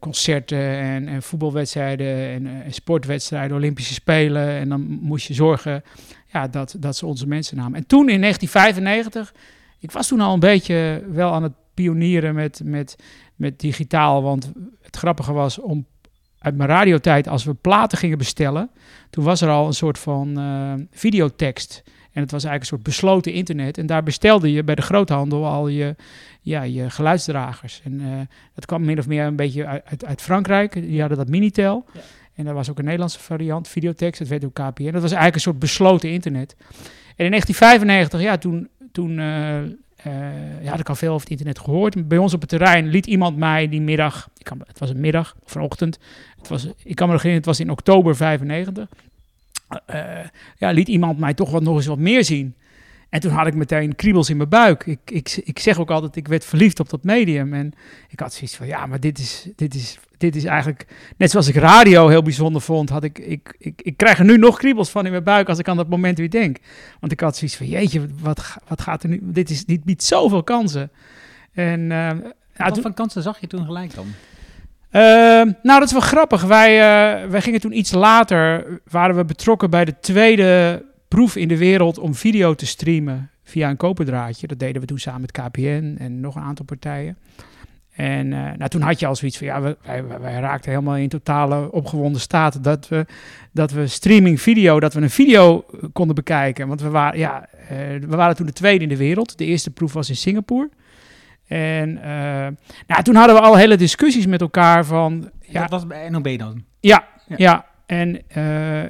concerten 0.00 0.78
en, 0.78 1.08
en, 1.08 1.22
voetbalwedstrijden 1.22 2.28
en, 2.28 2.62
en, 2.64 2.72
sportwedstrijden, 2.72 3.56
Olympische 3.56 3.94
Spelen. 3.94 4.48
En 4.48 4.69
dan 4.69 4.81
moest 4.81 5.26
je 5.26 5.34
zorgen 5.34 5.82
ja, 6.32 6.48
dat, 6.48 6.76
dat 6.78 6.96
ze 6.96 7.06
onze 7.06 7.26
mensen 7.26 7.56
namen. 7.56 7.78
En 7.78 7.87
toen 7.87 8.08
in 8.08 8.20
1995, 8.20 9.34
ik 9.79 9.91
was 9.91 10.08
toen 10.08 10.20
al 10.20 10.34
een 10.34 10.41
beetje 10.41 11.03
wel 11.12 11.32
aan 11.32 11.43
het 11.43 11.53
pionieren 11.76 12.34
met, 12.34 12.60
met, 12.65 12.96
met 13.36 13.60
digitaal. 13.60 14.22
Want 14.22 14.52
het 14.82 14.96
grappige 14.96 15.32
was 15.32 15.58
om 15.58 15.86
uit 16.38 16.56
mijn 16.56 16.69
radiotijd, 16.69 17.28
als 17.28 17.44
we 17.44 17.55
platen 17.55 17.98
gingen 17.98 18.19
bestellen, 18.19 18.70
toen 19.10 19.24
was 19.24 19.40
er 19.40 19.48
al 19.48 19.66
een 19.66 19.72
soort 19.72 19.98
van 19.98 20.38
uh, 20.38 20.72
videotekst. 20.90 21.82
En 22.12 22.22
het 22.22 22.31
was 22.31 22.44
eigenlijk 22.44 22.60
een 22.60 22.66
soort 22.66 22.82
besloten 22.82 23.32
internet. 23.32 23.78
En 23.78 23.86
daar 23.86 24.02
bestelde 24.02 24.52
je 24.52 24.64
bij 24.64 24.74
de 24.74 24.82
groothandel 24.82 25.46
al 25.46 25.69
je, 25.69 25.96
ja, 26.40 26.62
je 26.62 26.90
geluidsdragers. 26.90 27.81
En 27.84 28.00
uh, 28.00 28.08
dat 28.55 28.66
kwam 28.66 28.84
min 28.84 28.98
of 28.98 29.06
meer 29.06 29.24
een 29.24 29.36
beetje 29.36 29.66
uit, 29.66 30.05
uit 30.05 30.22
Frankrijk. 30.22 30.72
Die 30.72 31.00
hadden 31.00 31.19
dat 31.19 31.28
Minitel. 31.28 31.84
Ja. 31.93 32.00
En 32.34 32.44
daar 32.44 32.55
was 32.55 32.70
ook 32.70 32.78
een 32.78 32.84
Nederlandse 32.84 33.19
variant, 33.19 33.69
videotext. 33.69 34.19
Dat 34.19 34.28
werd 34.28 34.44
ook 34.44 34.55
KPN. 34.55 34.84
Dat 34.84 34.93
was 34.93 35.02
eigenlijk 35.02 35.34
een 35.34 35.40
soort 35.40 35.58
besloten 35.58 36.10
internet. 36.10 36.56
En 37.16 37.24
in 37.24 37.31
1995, 37.31 38.20
ja, 38.20 38.38
toen, 38.38 38.69
toen 38.93 39.19
uh, 39.19 39.58
ja, 40.63 40.79
ik 40.79 40.89
al 40.89 40.94
veel 40.94 41.08
over 41.08 41.20
het 41.20 41.31
internet 41.31 41.58
gehoord. 41.58 42.08
Bij 42.08 42.19
ons 42.19 42.34
op 42.34 42.41
het 42.41 42.48
terrein 42.48 42.86
liet 42.86 43.06
iemand 43.06 43.36
mij 43.36 43.69
die 43.69 43.81
middag, 43.81 44.29
ik 44.39 44.44
kan, 44.44 44.63
het 44.67 44.79
was 44.79 44.91
een 44.91 45.01
middag 45.01 45.36
of 45.44 45.55
een 45.55 45.63
ochtend, 45.63 45.98
het 46.39 46.48
was, 46.48 46.67
ik 46.84 46.94
kan 46.94 47.06
me 47.06 47.13
nog 47.13 47.22
herinneren, 47.22 47.36
het 47.36 47.46
was 47.46 47.60
in 47.60 47.70
oktober 47.70 48.17
95. 48.17 48.89
Uh, 49.91 50.01
ja, 50.58 50.70
liet 50.70 50.89
iemand 50.89 51.19
mij 51.19 51.34
toch 51.34 51.51
wat 51.51 51.63
nog 51.63 51.77
eens 51.77 51.86
wat 51.86 51.98
meer 51.98 52.25
zien. 52.25 52.55
En 53.08 53.20
toen 53.20 53.31
had 53.31 53.46
ik 53.46 53.55
meteen 53.55 53.94
kriebels 53.94 54.31
in 54.31 54.36
mijn 54.36 54.48
buik. 54.48 54.86
Ik, 54.86 54.98
ik, 55.05 55.41
ik 55.44 55.58
zeg 55.58 55.79
ook 55.79 55.91
altijd, 55.91 56.17
ik 56.17 56.29
werd 56.29 56.44
verliefd 56.44 56.81
op 56.81 56.91
dat 56.91 57.05
medium. 57.05 57.55
En 57.55 57.72
ik 58.08 58.20
had 58.20 58.34
zoiets 58.34 58.56
van, 58.56 58.67
ja, 58.67 58.86
maar 58.86 59.01
dit 59.01 59.19
is, 59.19 59.48
dit 59.56 59.75
is, 59.75 59.98
dit 60.19 60.36
is 60.36 60.44
eigenlijk... 60.44 60.86
Net 61.17 61.31
zoals 61.31 61.48
ik 61.48 61.55
radio 61.55 62.08
heel 62.08 62.22
bijzonder 62.22 62.60
vond, 62.63 62.89
had 62.89 63.05
ik, 63.05 63.19
ik, 63.19 63.55
ik... 63.58 63.82
Ik 63.82 63.96
krijg 63.96 64.19
er 64.19 64.25
nu 64.25 64.36
nog 64.36 64.58
kriebels 64.58 64.91
van 64.91 65.05
in 65.05 65.10
mijn 65.10 65.25
buik 65.25 65.48
als 65.48 65.58
ik 65.58 65.69
aan 65.69 65.77
dat 65.77 65.89
moment 65.89 66.19
weer 66.19 66.31
denk. 66.31 66.58
Want 67.01 67.13
ik 67.13 67.20
had 67.20 67.36
zoiets 67.36 67.56
van, 67.56 67.67
jeetje, 67.67 68.06
wat, 68.20 68.56
wat 68.69 68.81
gaat 68.81 69.03
er 69.03 69.08
nu... 69.08 69.20
Dit, 69.22 69.51
is, 69.51 69.65
dit 69.65 69.84
biedt 69.84 70.03
zoveel 70.03 70.43
kansen. 70.43 70.91
En, 71.53 71.81
uh, 71.81 72.10
wat 72.56 72.75
toen, 72.75 72.82
voor 72.82 72.94
kansen 72.94 73.22
zag 73.22 73.41
je 73.41 73.46
toen 73.46 73.65
gelijk 73.65 73.94
dan? 73.94 74.06
Uh, 74.93 75.03
nou, 75.63 75.79
dat 75.81 75.82
is 75.82 75.93
wel 75.93 76.01
grappig. 76.01 76.43
Wij, 76.43 76.75
uh, 76.75 77.31
wij 77.31 77.41
gingen 77.41 77.60
toen 77.60 77.79
iets 77.79 77.93
later, 77.93 78.67
waren 78.91 79.17
we 79.17 79.25
betrokken 79.25 79.70
bij 79.70 79.84
de 79.84 79.94
tweede 80.01 80.84
proef 81.08 81.36
in 81.36 81.48
de 81.48 81.58
wereld 81.58 81.98
om 81.98 82.15
video 82.15 82.55
te 82.55 82.67
streamen 82.67 83.31
via 83.44 83.70
een 83.70 83.77
koperdraadje. 83.77 84.46
Dat 84.46 84.58
deden 84.58 84.81
we 84.81 84.86
toen 84.86 84.98
samen 84.98 85.20
met 85.20 85.32
KPN 85.32 85.96
en 85.98 86.20
nog 86.20 86.34
een 86.34 86.43
aantal 86.43 86.65
partijen. 86.65 87.17
En 87.96 88.27
uh, 88.27 88.39
nou, 88.56 88.69
toen 88.69 88.81
had 88.81 89.01
je 89.01 89.06
al 89.06 89.17
zoiets 89.17 89.39
van, 89.39 89.46
ja, 89.46 89.60
wij, 89.60 90.05
wij, 90.20 90.41
raakten 90.41 90.70
helemaal 90.70 90.96
in 90.96 91.08
totale 91.08 91.72
opgewonden 91.72 92.20
staat 92.20 92.65
dat 92.65 92.89
we, 92.89 93.06
dat 93.53 93.70
we 93.70 93.86
streaming 93.86 94.41
video, 94.41 94.81
dat 94.81 94.94
we 94.94 95.01
een 95.01 95.10
video 95.10 95.65
konden 95.93 96.15
bekijken. 96.15 96.69
Want 96.69 96.81
we 96.81 96.89
waren, 96.89 97.19
ja, 97.19 97.48
uh, 97.63 97.69
we 98.01 98.17
waren 98.17 98.36
toen 98.36 98.46
de 98.46 98.53
tweede 98.53 98.82
in 98.82 98.89
de 98.89 98.96
wereld. 98.96 99.39
De 99.39 99.44
eerste 99.44 99.70
proef 99.70 99.93
was 99.93 100.08
in 100.08 100.17
Singapore. 100.17 100.70
En 101.46 101.91
uh, 101.91 102.05
nou, 102.86 103.03
toen 103.03 103.15
hadden 103.15 103.36
we 103.36 103.43
al 103.43 103.56
hele 103.56 103.77
discussies 103.77 104.27
met 104.27 104.41
elkaar 104.41 104.84
van... 104.84 105.31
Ja, 105.41 105.60
dat 105.60 105.70
was 105.70 105.86
bij 105.86 106.08
NOB 106.08 106.39
dan? 106.39 106.65
Ja, 106.81 107.05
ja. 107.27 107.34
ja. 107.39 107.67
En 107.86 108.22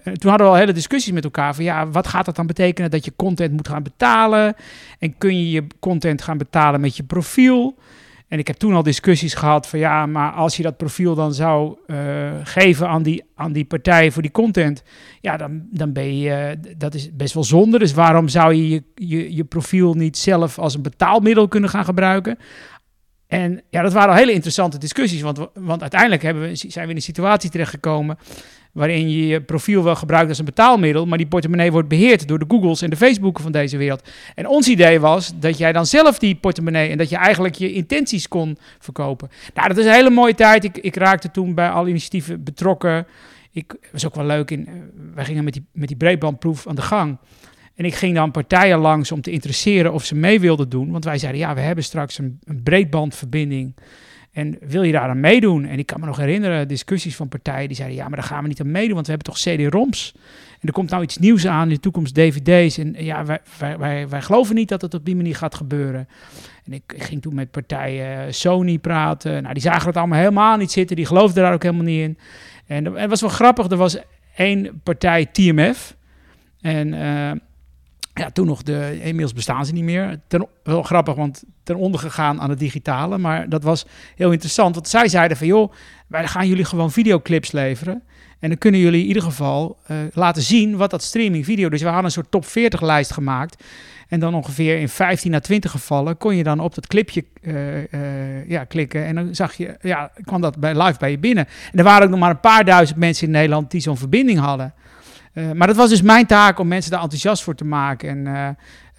toen 0.03 0.31
hadden 0.31 0.47
we 0.47 0.53
al 0.53 0.55
hele 0.55 0.73
discussies 0.73 1.13
met 1.13 1.25
elkaar 1.25 1.55
van 1.55 1.65
ja, 1.65 1.89
wat 1.89 2.07
gaat 2.07 2.25
dat 2.25 2.37
dan 2.37 2.47
betekenen 2.47 2.91
dat 2.91 3.05
je 3.05 3.13
content 3.17 3.53
moet 3.53 3.69
gaan 3.69 3.83
betalen? 3.83 4.55
En 4.99 5.19
kun 5.19 5.39
je 5.39 5.51
je 5.51 5.67
content 5.81 6.23
gaan 6.23 6.39
betalen 6.39 6.81
met 6.81 6.97
je 6.97 7.03
profiel? 7.03 7.79
En 8.29 8.39
ik 8.39 8.47
heb 8.47 8.57
toen 8.57 8.75
al 8.75 8.83
discussies 8.83 9.35
gehad 9.35 9.69
van 9.69 9.79
ja, 9.79 10.07
maar 10.07 10.33
als 10.33 10.57
je 10.57 10.63
dat 10.63 10.77
profiel 10.77 11.15
dan 11.15 11.35
zou 11.35 11.77
uh, 11.87 11.97
geven 12.43 12.89
aan 12.89 13.03
die, 13.03 13.25
aan 13.35 13.53
die 13.53 13.65
partij 13.65 14.11
voor 14.11 14.23
die 14.23 14.31
content, 14.31 14.83
ja, 15.21 15.37
dan, 15.37 15.67
dan 15.71 15.93
ben 15.93 16.19
je, 16.19 16.59
dat 16.77 16.95
is 16.95 17.17
best 17.17 17.35
wel 17.35 17.45
zonde. 17.45 17.79
Dus 17.79 17.93
waarom 17.95 18.29
zou 18.29 18.55
je 18.55 18.69
je, 18.69 18.83
je 18.95 19.35
je 19.35 19.45
profiel 19.45 19.95
niet 19.95 20.19
zelf 20.19 20.59
als 20.59 20.75
een 20.75 20.83
betaalmiddel 20.83 21.49
kunnen 21.49 21.71
gaan 21.71 21.85
gebruiken? 21.85 22.39
En 23.27 23.63
ja, 23.71 23.83
dat 23.83 23.93
waren 23.93 24.11
al 24.11 24.17
hele 24.17 24.33
interessante 24.33 24.79
discussies, 24.79 25.21
want, 25.21 25.39
want 25.55 25.81
uiteindelijk 25.81 26.23
hebben 26.23 26.43
we, 26.43 26.55
zijn 26.55 26.85
we 26.85 26.91
in 26.91 26.97
een 26.97 27.03
situatie 27.03 27.51
terechtgekomen 27.51 28.19
waarin 28.77 29.11
je 29.11 29.27
je 29.27 29.41
profiel 29.41 29.83
wel 29.83 29.97
gebruikt 29.97 30.29
als 30.29 30.39
een 30.39 30.45
betaalmiddel, 30.45 31.07
maar 31.07 31.19
die 31.19 31.27
portemonnee 31.27 31.73
wordt 31.73 31.89
beheerd 31.89 32.29
door 32.29 32.39
de 32.39 32.45
Googles 32.49 32.83
en 32.83 32.91
de 32.91 32.97
Facebooken 32.97 33.43
van 33.43 33.53
deze 33.53 33.77
wereld. 33.77 34.09
En 34.35 34.49
ons 34.49 34.69
idee 34.69 35.01
was 35.01 35.33
dat 35.41 35.59
jij 35.59 35.73
dan 35.73 35.87
zelf 35.87 36.19
die 36.19 36.35
portemonnee 36.35 36.91
en 36.91 36.99
dat 36.99 37.09
je 37.09 37.17
eigenlijk 37.17 37.55
je 37.55 37.73
intenties 37.73 38.29
kon 38.29 38.59
verkopen. 38.79 39.29
Nou, 39.55 39.69
dat 39.69 39.77
is 39.77 39.85
een 39.85 39.93
hele 39.93 40.11
mooie 40.11 40.35
tijd. 40.35 40.65
Ik, 40.65 40.79
ik 40.79 40.97
raakte 40.97 41.31
toen 41.31 41.55
bij 41.55 41.71
alle 41.71 41.89
initiatieven 41.89 42.43
betrokken. 42.45 43.07
Ik 43.53 43.77
was 43.93 44.07
ook 44.07 44.15
wel 44.15 44.27
leuk 44.27 44.51
in, 44.51 44.69
uh, 44.69 44.75
wij 45.15 45.25
gingen 45.25 45.45
met 45.45 45.53
die, 45.53 45.67
met 45.73 45.89
die 45.89 45.97
breedbandproef 45.97 46.67
aan 46.67 46.75
de 46.75 46.83
gang. 46.83 47.19
En 47.75 47.85
ik 47.85 47.95
ging 47.95 48.15
dan 48.15 48.31
partijen 48.31 48.79
langs 48.79 49.13
om 49.13 49.21
te 49.21 49.31
interesseren 49.31 49.93
of 49.93 50.05
ze 50.05 50.15
mee 50.15 50.41
wilden 50.41 50.69
doen. 50.69 50.91
Want 50.91 51.05
wij 51.05 51.19
zeiden, 51.19 51.41
ja, 51.41 51.55
we 51.55 51.61
hebben 51.61 51.85
straks 51.85 52.19
een, 52.19 52.39
een 52.45 52.63
breedbandverbinding 52.63 53.75
en 54.37 54.57
wil 54.61 54.83
je 54.83 54.93
daar 54.93 55.09
aan 55.09 55.21
meedoen? 55.21 55.65
En 55.65 55.79
ik 55.79 55.87
kan 55.87 56.01
me 56.01 56.07
nog 56.07 56.17
herinneren, 56.17 56.69
discussies 56.69 57.17
van 57.17 57.29
partijen 57.29 57.67
die 57.67 57.77
zeiden: 57.77 57.97
ja, 57.97 58.09
maar 58.09 58.19
daar 58.19 58.29
gaan 58.29 58.43
we 58.43 58.49
niet 58.49 58.61
aan 58.61 58.71
meedoen, 58.71 58.95
want 58.95 59.07
we 59.07 59.13
hebben 59.13 59.33
toch 59.33 59.43
CD-ROMs. 59.43 60.15
En 60.61 60.69
er 60.69 60.73
komt 60.73 60.91
nou 60.91 61.03
iets 61.03 61.19
nieuws 61.19 61.47
aan 61.47 61.69
in 61.69 61.75
de 61.75 61.81
toekomst, 61.81 62.15
DVD's. 62.15 62.79
En 62.79 62.95
ja, 62.99 63.25
wij, 63.25 63.41
wij, 63.59 63.79
wij, 63.79 64.09
wij 64.09 64.23
geloven 64.23 64.55
niet 64.55 64.69
dat 64.69 64.83
het 64.83 64.95
op 64.95 65.05
die 65.05 65.17
manier 65.17 65.37
gaat 65.37 65.55
gebeuren. 65.55 66.09
En 66.65 66.73
ik, 66.73 66.83
ging 66.97 67.23
toen 67.23 67.35
met 67.35 67.51
partijen 67.51 68.35
Sony 68.35 68.79
praten. 68.79 69.43
Nou, 69.43 69.55
die 69.55 69.63
zagen 69.63 69.87
het 69.87 69.97
allemaal 69.97 70.19
helemaal 70.19 70.57
niet 70.57 70.73
zitten. 70.73 70.97
Die 70.97 71.07
geloofden 71.07 71.43
daar 71.43 71.53
ook 71.53 71.63
helemaal 71.63 71.85
niet 71.85 72.01
in. 72.01 72.19
En 72.67 72.85
het 72.85 73.11
was 73.11 73.21
wel 73.21 73.31
grappig. 73.31 73.71
Er 73.71 73.77
was 73.77 73.99
één 74.37 74.81
partij, 74.83 75.27
TMF. 75.27 75.97
En 76.61 76.93
uh, 76.93 77.31
ja, 78.19 78.31
toen 78.31 78.47
nog 78.47 78.63
de 78.63 79.01
e-mails 79.03 79.33
bestaan 79.33 79.67
ze 79.67 79.73
niet 79.73 79.85
meer. 79.85 80.21
Ten, 80.27 80.47
wel 80.63 80.83
grappig, 80.83 81.15
want 81.15 81.43
ten 81.63 81.77
onder 81.77 82.01
gegaan 82.01 82.41
aan 82.41 82.51
het 82.51 82.59
digitale. 82.59 83.19
Maar 83.19 83.49
dat 83.49 83.63
was 83.63 83.87
heel 84.15 84.33
interessant. 84.33 84.75
Want 84.75 84.89
zij 84.89 85.09
zeiden 85.09 85.37
van, 85.37 85.47
joh, 85.47 85.73
wij 86.07 86.27
gaan 86.27 86.49
jullie 86.49 86.65
gewoon 86.65 86.93
videoclips 86.93 87.53
leveren. 87.53 88.03
En 88.39 88.49
dan 88.49 88.59
kunnen 88.59 88.81
jullie 88.81 89.01
in 89.01 89.07
ieder 89.07 89.23
geval 89.23 89.79
uh, 89.91 89.97
laten 90.13 90.43
zien 90.43 90.77
wat 90.77 90.91
dat 90.91 91.03
streaming 91.03 91.45
video... 91.45 91.69
Dus 91.69 91.81
we 91.81 91.87
hadden 91.87 92.05
een 92.05 92.11
soort 92.11 92.31
top 92.31 92.47
40 92.47 92.81
lijst 92.81 93.13
gemaakt. 93.13 93.65
En 94.09 94.21
dan 94.21 94.35
ongeveer 94.35 94.79
in 94.79 94.89
15 94.89 95.35
à 95.35 95.39
20 95.39 95.71
gevallen 95.71 96.17
kon 96.17 96.37
je 96.37 96.43
dan 96.43 96.61
op 96.61 96.75
dat 96.75 96.87
clipje 96.87 97.25
uh, 97.41 97.77
uh, 97.77 98.49
ja, 98.49 98.65
klikken. 98.65 99.05
En 99.05 99.15
dan 99.15 99.35
zag 99.35 99.55
je, 99.55 99.77
ja, 99.81 100.11
kwam 100.25 100.41
dat 100.41 100.59
bij, 100.59 100.83
live 100.83 100.99
bij 100.99 101.11
je 101.11 101.19
binnen. 101.19 101.47
En 101.73 101.79
er 101.79 101.85
waren 101.85 102.05
ook 102.05 102.11
nog 102.11 102.19
maar 102.19 102.31
een 102.31 102.41
paar 102.41 102.65
duizend 102.65 102.99
mensen 102.99 103.27
in 103.27 103.33
Nederland 103.33 103.71
die 103.71 103.81
zo'n 103.81 103.97
verbinding 103.97 104.39
hadden. 104.39 104.75
Uh, 105.37 105.53
maar 105.53 105.67
dat 105.67 105.77
was 105.77 105.91
dus 105.91 106.03
mijn 106.03 106.27
taak 106.27 106.59
om 106.59 106.69
mensen 106.69 106.91
daar 106.91 107.03
enthousiast 107.03 107.43
voor 107.43 107.55
te 107.55 107.65
maken. 107.65 108.09
En, 108.09 108.27
uh, 108.27 108.49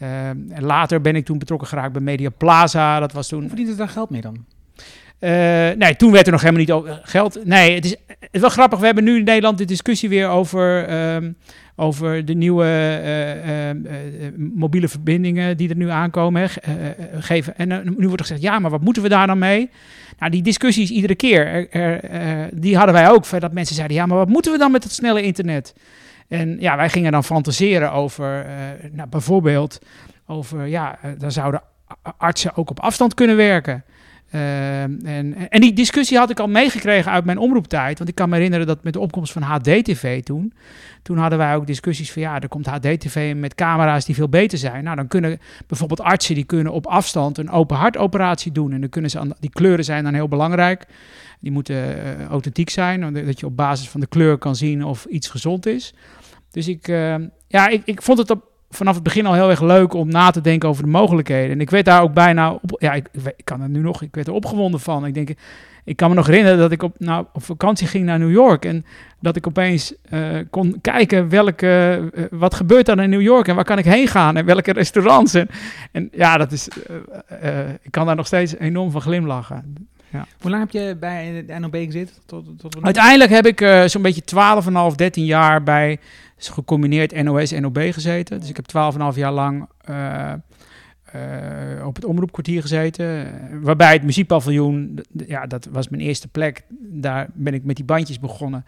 uh, 0.10 0.28
en 0.30 0.64
later 0.64 1.02
ben 1.02 1.16
ik 1.16 1.26
toen 1.26 1.38
betrokken 1.38 1.68
geraakt 1.68 1.94
bij 1.94 2.02
Media 2.02 2.30
Plaza. 2.30 3.00
Dat 3.00 3.12
was 3.14 3.28
toen. 3.28 3.40
Hoe 3.40 3.48
verdient 3.48 3.70
het 3.70 3.78
daar 3.78 3.90
geld 3.90 4.10
mee 4.10 4.22
dan? 4.22 4.46
nee, 5.78 5.96
toen 5.96 6.12
werd 6.12 6.26
er 6.26 6.32
nog 6.32 6.42
helemaal 6.42 6.62
niet 6.62 6.72
over 6.72 7.00
geld. 7.04 7.46
Nee, 7.46 7.76
het 7.76 7.86
is, 7.86 7.96
het 8.08 8.30
is 8.32 8.42
wel 8.42 8.50
grappig. 8.50 8.80
We 8.80 8.86
hebben 8.86 9.04
nu 9.04 9.18
in 9.18 9.24
Nederland 9.24 9.58
de 9.58 9.66
discussie 9.66 10.10
weer 10.10 10.28
over, 10.28 10.94
um, 11.16 11.38
over 11.76 12.26
de 12.26 12.34
nieuwe 12.34 12.66
mobiele 14.38 14.88
verbindingen 14.88 15.58
die 15.58 15.70
er 15.70 15.76
nu 15.76 15.90
aankomen. 15.90 16.42
Hè, 16.42 16.48
geven. 17.20 17.58
En 17.58 17.96
nu 17.98 18.08
wordt 18.08 18.20
er 18.20 18.26
gezegd, 18.26 18.42
ja, 18.42 18.60
maar 18.60 18.72
wat 18.72 18.82
moeten 18.82 19.04
we 19.04 19.10
daar 19.10 19.28
dan 19.28 19.40
mee? 19.40 19.70
Nou, 20.20 20.32
die 20.32 20.42
discussies 20.42 20.90
iedere 20.90 21.16
keer, 21.16 21.48
er, 21.48 22.04
er, 22.04 22.50
die 22.54 22.78
hadden 22.78 22.94
wij 22.94 23.10
ook. 23.10 23.40
Dat 23.40 23.54
mensen 23.54 23.76
zeiden, 23.76 23.98
ja, 23.98 24.06
maar 24.06 24.18
wat 24.18 24.30
moeten 24.30 24.52
we 24.52 24.58
dan 24.58 24.72
met 24.72 24.84
het 24.84 24.94
snelle 24.94 25.22
internet? 25.22 25.74
En 26.28 26.60
ja, 26.60 26.76
wij 26.76 26.90
gingen 26.90 27.12
dan 27.12 27.24
fantaseren 27.24 27.92
over, 27.92 28.46
uh, 28.46 28.92
nou, 28.92 29.10
bijvoorbeeld, 29.10 29.80
over, 30.26 30.66
ja, 30.66 31.00
uh, 31.06 31.12
dan 31.18 31.32
zouden 31.32 31.62
artsen 32.18 32.56
ook 32.56 32.70
op 32.70 32.80
afstand 32.80 33.14
kunnen 33.14 33.36
werken. 33.36 33.84
Uh, 34.32 34.82
en, 34.82 35.50
en 35.50 35.62
die 35.62 35.74
discussie 35.74 36.18
had 36.18 36.30
ik 36.30 36.40
al 36.40 36.48
meegekregen 36.48 37.12
uit 37.12 37.26
mijn 37.26 37.38
omroeptijd. 37.38 37.98
Want 37.98 38.10
ik 38.10 38.16
kan 38.16 38.30
me 38.30 38.36
herinneren 38.36 38.68
dat 38.68 38.84
met 38.84 38.94
de 38.94 39.00
opkomst 39.00 39.32
van 39.32 39.42
HD-TV 39.42 40.24
toen... 40.24 40.54
toen 41.02 41.18
hadden 41.18 41.38
wij 41.38 41.56
ook 41.56 41.68
discussies 41.68 42.12
van... 42.12 42.22
ja, 42.22 42.40
er 42.40 42.48
komt 42.48 42.66
HD-TV 42.66 43.34
met 43.36 43.56
camera's 43.56 44.06
die 44.06 44.16
veel 44.16 44.30
beter 44.30 44.58
zijn. 44.58 44.84
Nou, 44.84 44.96
dan 44.96 45.08
kunnen 45.08 45.40
bijvoorbeeld 45.68 46.02
artsen... 46.02 46.36
die 46.36 46.44
kunnen 46.44 46.74
op 46.74 46.88
afstand 46.88 47.38
een 47.38 47.50
open 47.50 47.78
hartoperatie 47.78 48.52
doen. 48.52 48.72
En 48.72 48.82
dan 48.82 48.90
kunnen 48.90 49.12
ze 49.12 49.20
aan, 49.20 49.32
die 49.40 49.50
kleuren 49.50 49.86
zijn 49.86 50.04
dan 50.04 50.14
heel 50.14 50.28
belangrijk. 50.28 50.86
Die 51.40 51.52
moeten 51.52 51.76
uh, 51.76 52.26
authentiek 52.26 52.70
zijn. 52.70 53.14
Dat 53.26 53.40
je 53.40 53.46
op 53.46 53.56
basis 53.56 53.90
van 53.90 54.00
de 54.00 54.08
kleur 54.08 54.38
kan 54.38 54.56
zien 54.56 54.84
of 54.84 55.06
iets 55.06 55.28
gezond 55.28 55.66
is. 55.66 55.94
Dus 56.52 56.68
ik, 56.68 56.88
uh, 56.88 57.16
ja, 57.48 57.68
ik, 57.68 57.82
ik 57.86 58.02
vond 58.02 58.18
het 58.18 58.36
vanaf 58.70 58.94
het 58.94 59.04
begin 59.04 59.26
al 59.26 59.34
heel 59.34 59.50
erg 59.50 59.62
leuk 59.62 59.94
om 59.94 60.08
na 60.08 60.30
te 60.32 60.42
denken 60.42 60.70
over 60.70 60.84
de 60.84 60.90
mogelijkheden. 60.90 61.52
En 61.52 61.62
ik 61.62 61.70
werd 61.70 61.86
daar 61.86 62.02
ook 62.02 62.14
bijna 62.14 62.52
op, 62.52 62.76
ja, 62.80 62.94
ik, 62.94 63.10
kan 63.44 63.62
het 63.62 63.72
nu 63.72 63.80
nog, 63.80 64.02
ik 64.02 64.16
werd 64.16 64.28
er 64.28 64.34
opgewonden 64.34 64.80
van. 64.80 65.06
Ik 65.06 65.14
denk, 65.14 65.30
ik 65.84 65.96
kan 65.96 66.10
me 66.10 66.16
nog 66.16 66.26
herinneren 66.26 66.58
dat 66.58 66.72
ik 66.72 66.84
op, 66.84 66.96
nou, 67.00 67.26
op 67.34 67.44
vakantie 67.44 67.88
ging 67.88 68.06
naar 68.06 68.20
New 68.20 68.32
York 68.32 68.66
en 68.66 68.86
dat 69.20 69.36
ik 69.36 69.48
opeens 69.48 69.94
uh, 70.10 70.40
kon 70.50 70.82
kijken 70.82 71.30
welke, 71.30 72.02
uh, 72.14 72.26
wat 72.32 72.54
gebeurt 72.54 72.88
er 72.88 73.00
in 73.00 73.10
New 73.10 73.22
York 73.22 73.48
en 73.48 73.56
waar 73.56 73.64
kan 73.64 73.78
ik 73.78 73.86
heen 73.86 74.08
gaan 74.08 74.38
en 74.38 74.46
welke 74.46 74.72
restaurants. 74.72 75.34
En, 75.92 76.10
ja, 76.12 76.38
dat 76.38 76.52
is, 76.52 76.68
ik 77.82 77.92
kan 77.92 78.06
daar 78.06 78.16
nog 78.16 78.28
steeds 78.28 78.58
enorm 78.58 78.92
van 78.92 79.02
glimlachen. 79.02 79.88
Ja. 80.10 80.28
Hoe 80.42 80.52
lang 80.52 80.64
heb 80.64 80.72
je 80.72 80.96
bij 81.00 81.46
de 81.46 81.60
NOB 81.60 81.76
gezeten? 81.76 82.16
Tot, 82.26 82.60
tot 82.60 82.82
Uiteindelijk 82.82 83.32
heb 83.32 83.46
ik 83.46 83.62
uh, 83.62 83.84
zo'n 83.84 84.02
beetje 84.02 84.92
12,5, 84.92 84.96
13 84.96 85.26
jaar 85.26 85.64
bij 85.64 86.00
gecombineerd 86.38 87.24
NOS 87.24 87.52
en 87.52 87.62
NOB 87.62 87.78
gezeten. 87.78 88.40
Dus 88.40 88.50
ik 88.50 88.56
heb 88.56 88.94
12,5 89.14 89.18
jaar 89.18 89.32
lang 89.32 89.70
uh, 89.90 90.34
uh, 91.16 91.86
op 91.86 91.96
het 91.96 92.06
omroepkwartier 92.06 92.62
gezeten. 92.62 93.32
Waarbij 93.62 93.94
het 93.94 94.04
muziekpaviljoen, 94.04 95.00
ja, 95.28 95.46
dat 95.46 95.68
was 95.72 95.90
mijn 95.90 96.02
eerste 96.02 96.28
plek. 96.28 96.64
Daar 96.80 97.28
ben 97.34 97.54
ik 97.54 97.64
met 97.64 97.76
die 97.76 97.86
bandjes 97.86 98.20
begonnen. 98.20 98.66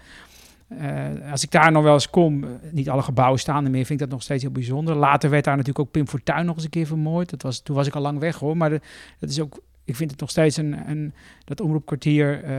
Uh, 0.81 1.31
als 1.31 1.43
ik 1.43 1.51
daar 1.51 1.71
nog 1.71 1.83
wel 1.83 1.93
eens 1.93 2.09
kom, 2.09 2.45
niet 2.71 2.89
alle 2.89 3.01
gebouwen 3.01 3.39
staan 3.39 3.65
er 3.65 3.71
meer, 3.71 3.85
vind 3.85 4.01
ik 4.01 4.05
dat 4.05 4.15
nog 4.15 4.23
steeds 4.23 4.43
heel 4.43 4.51
bijzonder. 4.51 4.95
Later 4.95 5.29
werd 5.29 5.43
daar 5.43 5.55
natuurlijk 5.55 5.85
ook 5.85 5.91
Pim 5.91 6.07
Fortuyn 6.07 6.45
nog 6.45 6.55
eens 6.55 6.63
een 6.63 6.69
keer 6.69 6.85
vermoord. 6.85 7.29
Dat 7.29 7.41
was, 7.41 7.59
toen 7.59 7.75
was 7.75 7.87
ik 7.87 7.95
al 7.95 8.01
lang 8.01 8.19
weg 8.19 8.35
hoor, 8.35 8.57
maar 8.57 8.69
de, 8.69 8.81
dat 9.19 9.29
is 9.29 9.39
ook 9.39 9.59
ik 9.89 9.95
vind 9.95 10.11
het 10.11 10.19
nog 10.19 10.29
steeds 10.29 10.57
een, 10.57 10.89
een 10.89 11.13
dat 11.45 11.61
omroepkwartier 11.61 12.43
uh, 12.43 12.49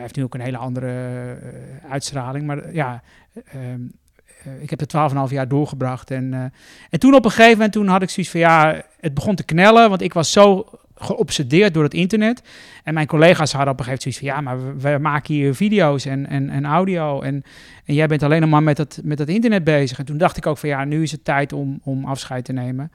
heeft 0.00 0.16
nu 0.16 0.22
ook 0.22 0.34
een 0.34 0.40
hele 0.40 0.56
andere 0.56 0.86
uh, 0.86 1.90
uitstraling, 1.90 2.46
maar 2.46 2.74
ja, 2.74 3.02
uh, 3.34 4.62
ik 4.62 4.70
heb 4.70 4.80
er 4.80 5.10
12,5 5.28 5.32
jaar 5.32 5.48
doorgebracht 5.48 6.10
en 6.10 6.52
en 6.90 6.98
toen 6.98 7.14
op 7.14 7.24
een 7.24 7.30
gegeven 7.30 7.52
moment 7.52 7.72
toen 7.72 7.86
had 7.86 8.02
ik 8.02 8.10
zoiets 8.10 8.32
van 8.32 8.40
ja, 8.40 8.82
het 9.00 9.14
begon 9.14 9.34
te 9.34 9.44
knellen, 9.44 9.88
want 9.88 10.02
ik 10.02 10.12
was 10.12 10.32
zo 10.32 10.66
geobsedeerd 10.94 11.74
door 11.74 11.82
het 11.82 11.94
internet 11.94 12.42
en 12.84 12.94
mijn 12.94 13.06
collega's 13.06 13.52
hadden 13.52 13.72
op 13.72 13.78
een 13.78 13.84
gegeven 13.84 14.10
moment 14.10 14.16
zoiets 14.16 14.18
van 14.18 14.28
ja, 14.28 14.40
maar 14.40 14.76
we, 14.76 14.96
we 14.96 15.02
maken 15.02 15.34
hier 15.34 15.54
video's 15.54 16.04
en, 16.04 16.26
en, 16.26 16.50
en 16.50 16.64
audio 16.64 17.20
en, 17.20 17.42
en 17.84 17.94
jij 17.94 18.06
bent 18.06 18.22
alleen 18.22 18.40
nog 18.40 18.50
maar 18.50 18.62
met 18.62 18.76
dat, 18.76 19.00
met 19.04 19.18
dat 19.18 19.28
internet 19.28 19.64
bezig 19.64 19.98
en 19.98 20.04
toen 20.04 20.18
dacht 20.18 20.36
ik 20.36 20.46
ook 20.46 20.58
van 20.58 20.68
ja, 20.68 20.84
nu 20.84 21.02
is 21.02 21.12
het 21.12 21.24
tijd 21.24 21.52
om, 21.52 21.80
om 21.82 22.04
afscheid 22.04 22.44
te 22.44 22.52
nemen. 22.52 22.90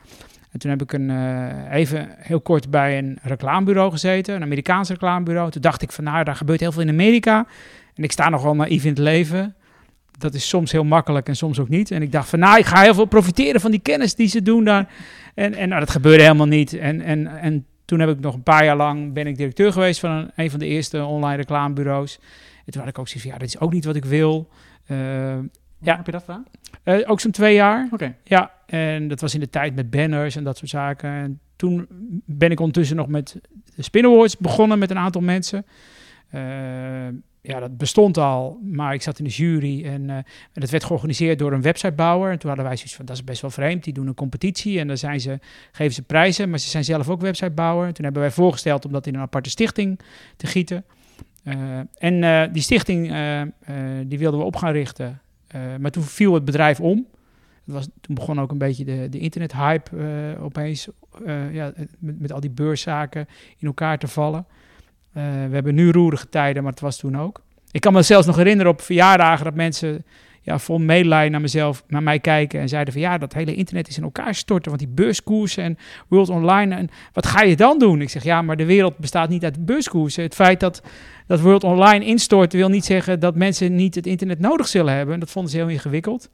En 0.56 0.62
toen 0.62 0.70
heb 0.70 0.82
ik 0.82 0.94
een, 0.94 1.10
uh, 1.10 1.74
even 1.74 2.10
heel 2.18 2.42
kort 2.42 2.70
bij 2.70 2.98
een 2.98 3.18
reclamebureau 3.22 3.92
gezeten, 3.92 4.36
een 4.36 4.42
Amerikaans 4.42 4.90
reclamebureau. 4.90 5.52
Toen 5.52 5.62
dacht 5.62 5.82
ik 5.82 5.92
van 5.92 6.04
nou, 6.04 6.24
daar 6.24 6.36
gebeurt 6.36 6.60
heel 6.60 6.72
veel 6.72 6.82
in 6.82 6.90
Amerika. 6.90 7.48
En 7.96 8.04
ik 8.04 8.12
sta 8.12 8.30
nog 8.30 8.44
wel 8.44 8.56
naïef 8.56 8.84
in 8.84 8.90
het 8.90 8.98
leven. 8.98 9.56
Dat 10.18 10.34
is 10.34 10.48
soms 10.48 10.72
heel 10.72 10.84
makkelijk 10.84 11.28
en 11.28 11.36
soms 11.36 11.60
ook 11.60 11.70
niet. 11.70 11.92
En 11.92 12.02
ik 12.02 12.12
dacht 12.12 12.30
van 12.30 12.40
nou, 12.40 12.58
ik 12.58 12.66
ga 12.66 12.82
heel 12.82 12.94
veel 12.94 13.06
profiteren 13.06 13.62
van 13.62 13.72
die 13.72 13.80
kennis 13.80 14.16
die 14.16 14.28
ze 14.28 14.42
doen 14.42 14.64
daar. 14.64 14.88
En, 15.34 15.54
en 15.54 15.70
nou, 15.70 15.80
dat 15.80 15.90
gebeurde 15.90 16.24
helemaal 16.24 16.48
niet. 16.48 16.74
En, 16.74 17.02
en, 17.02 17.28
en 17.28 17.66
toen 17.86 18.00
heb 18.00 18.10
ik 18.10 18.20
nog 18.20 18.34
een 18.34 18.44
paar 18.44 18.66
jaar 18.66 18.78
lang, 18.78 19.14
ben 19.14 19.28
ik 19.28 19.38
directeur 19.38 19.72
geweest 19.72 20.00
van 20.00 20.12
een, 20.12 20.32
een 20.36 20.50
van 20.50 20.60
de 20.60 20.66
eerste 20.66 21.04
online 21.04 21.36
reclamebureaus. 21.36 22.20
En 22.66 22.72
toen 22.72 22.82
had 22.82 22.90
ik 22.90 23.00
ook 23.00 23.08
zoiets 23.08 23.24
van 23.24 23.32
ja, 23.32 23.46
dit 23.46 23.56
is 23.56 23.60
ook 23.60 23.74
niet 23.74 23.86
wat 23.86 23.96
ik 23.96 24.06
wil. 24.06 24.50
Uh, 24.88 24.98
ja. 25.80 25.96
Heb 25.96 26.06
je 26.06 26.12
dat 26.12 26.24
gedaan? 26.24 26.46
Uh, 26.84 27.10
ook 27.10 27.20
zo'n 27.20 27.32
twee 27.32 27.54
jaar. 27.54 27.84
Oké. 27.86 27.94
Okay. 27.94 28.16
Ja, 28.24 28.52
en 28.66 29.08
dat 29.08 29.22
was 29.22 29.34
in 29.34 29.40
de 29.40 29.50
tijd 29.50 29.76
met 29.76 29.90
banners 29.90 30.36
en 30.36 30.44
dat 30.44 30.58
soort 30.58 30.70
zaken. 30.70 31.10
En 31.10 31.40
toen 31.56 31.88
ben 32.26 32.52
ik 32.52 32.60
ondertussen 32.60 32.96
nog 32.96 33.08
met 33.08 33.40
de 33.76 33.82
Spin 33.82 34.30
begonnen 34.40 34.80
met 34.80 34.90
een 34.90 34.98
aantal 34.98 35.22
mensen. 35.22 35.66
Eh, 36.30 36.42
ja, 37.42 37.60
dat 37.60 37.78
bestond 37.78 38.18
al, 38.18 38.60
maar 38.64 38.94
ik 38.94 39.02
zat 39.02 39.20
in 39.20 39.24
de 39.24 39.30
jury 39.30 39.86
en, 39.86 40.02
uh, 40.02 40.16
en 40.16 40.26
dat 40.54 40.70
werd 40.70 40.84
georganiseerd 40.84 41.40
door 41.40 41.54
een 41.54 41.62
websitebouwer. 41.62 42.32
En 42.32 42.40
toen 42.40 42.48
hadden 42.48 42.68
wij 42.68 42.76
zoiets 42.76 42.96
van, 42.96 43.06
dat 43.06 43.16
is 43.16 43.24
best 43.24 43.42
wel 43.42 43.52
vreemd, 43.52 43.84
die 43.84 43.94
doen 43.94 44.08
een 44.08 44.14
competitie 44.14 44.80
en 44.80 44.88
dan 44.88 44.98
zijn 44.98 45.20
ze, 45.20 45.40
geven 45.72 45.94
ze 45.94 46.02
prijzen, 46.02 46.50
maar 46.50 46.60
ze 46.60 46.70
zijn 46.70 46.84
zelf 46.84 47.10
ook 47.10 47.22
websitebouwer. 47.22 47.94
Toen 47.94 48.04
hebben 48.04 48.22
wij 48.22 48.32
voorgesteld 48.32 48.86
om 48.86 48.92
dat 48.92 49.08
in 49.08 49.16
een 49.16 49.22
aparte 49.22 49.50
stichting 49.50 50.00
te 50.38 50.48
gieten. 50.48 50.86
Uh, 51.44 51.80
en 51.98 52.52
die 52.52 52.62
stichting, 52.62 53.16
die 54.06 54.20
wilden 54.20 54.40
we 54.40 54.46
op 54.46 54.56
gaan 54.56 54.72
richten, 54.72 55.22
maar 55.80 55.92
toen 55.92 56.04
viel 56.04 56.34
het 56.34 56.46
bedrijf 56.46 56.80
om. 56.80 57.06
Was, 57.66 57.88
toen 58.02 58.16
begon 58.16 58.40
ook 58.40 58.52
een 58.52 58.58
beetje 58.58 58.86
de, 58.86 59.08
de 59.10 59.20
internethype 59.20 59.92
opeens, 60.40 60.88
ja, 61.52 61.74
met, 62.00 62.20
met 62.20 62.32
al 62.32 62.40
die 62.40 62.50
beurszaken 62.50 63.28
in 63.58 63.68
elkaar 63.68 63.98
te 63.98 64.08
vallen. 64.08 64.46
Uh, 65.18 65.24
we 65.24 65.54
hebben 65.54 65.76
nu 65.76 65.92
roerige 65.92 66.30
tijden, 66.30 66.64
maar 66.64 66.72
het 66.72 66.82
was 66.82 66.98
toen 66.98 67.18
ook. 67.18 67.42
Ik 67.72 67.82
kan 67.82 67.94
me 67.94 68.02
zelfs 68.02 68.28
nog 68.28 68.36
herinneren 68.36 68.72
op 68.72 68.82
verjaardagen 68.82 69.46
dat 69.46 69.54
mensen 69.54 70.06
ja, 70.42 70.60
vol 70.60 70.78
medelijden 70.80 71.32
naar 71.32 71.42
mezelf, 71.42 71.84
naar 71.88 72.04
mij 72.04 72.20
kijken 72.20 72.60
en 72.60 72.70
zeiden 72.70 72.94
van 72.94 73.02
ja, 73.02 73.18
dat 73.18 73.34
hele 73.34 73.56
internet 73.56 73.88
is 73.88 73.98
in 73.98 74.04
elkaar 74.04 74.36
storten, 74.36 74.72
want 74.72 74.84
die 74.84 74.94
beurskoersen 74.94 75.64
en 75.64 75.78
World 76.08 76.30
Online 76.30 76.76
en 76.76 76.90
wat 77.14 77.26
ga 77.26 77.42
je 77.42 77.56
dan 77.56 77.80
doen? 77.80 78.02
Ik 78.02 78.10
zeg 78.10 78.24
ja, 78.24 78.42
maar 78.42 78.58
de 78.58 78.66
wereld 78.66 78.98
bestaat 78.98 79.30
niet 79.30 79.44
uit 79.44 79.66
beurskoersen. 79.66 80.24
Het 80.24 80.36
feit 80.36 80.60
dat, 80.60 80.82
dat 81.28 81.40
World 81.40 81.64
Online 81.64 82.06
instort 82.06 82.54
wil 82.54 82.70
niet 82.70 82.86
zeggen 82.86 83.20
dat 83.20 83.36
mensen 83.36 83.76
niet 83.76 83.96
het 83.96 84.06
internet 84.06 84.40
nodig 84.40 84.68
zullen 84.68 84.94
hebben. 84.94 85.20
Dat 85.20 85.32
vonden 85.32 85.52
ze 85.52 85.58
heel 85.58 85.68
ingewikkeld. 85.68 86.30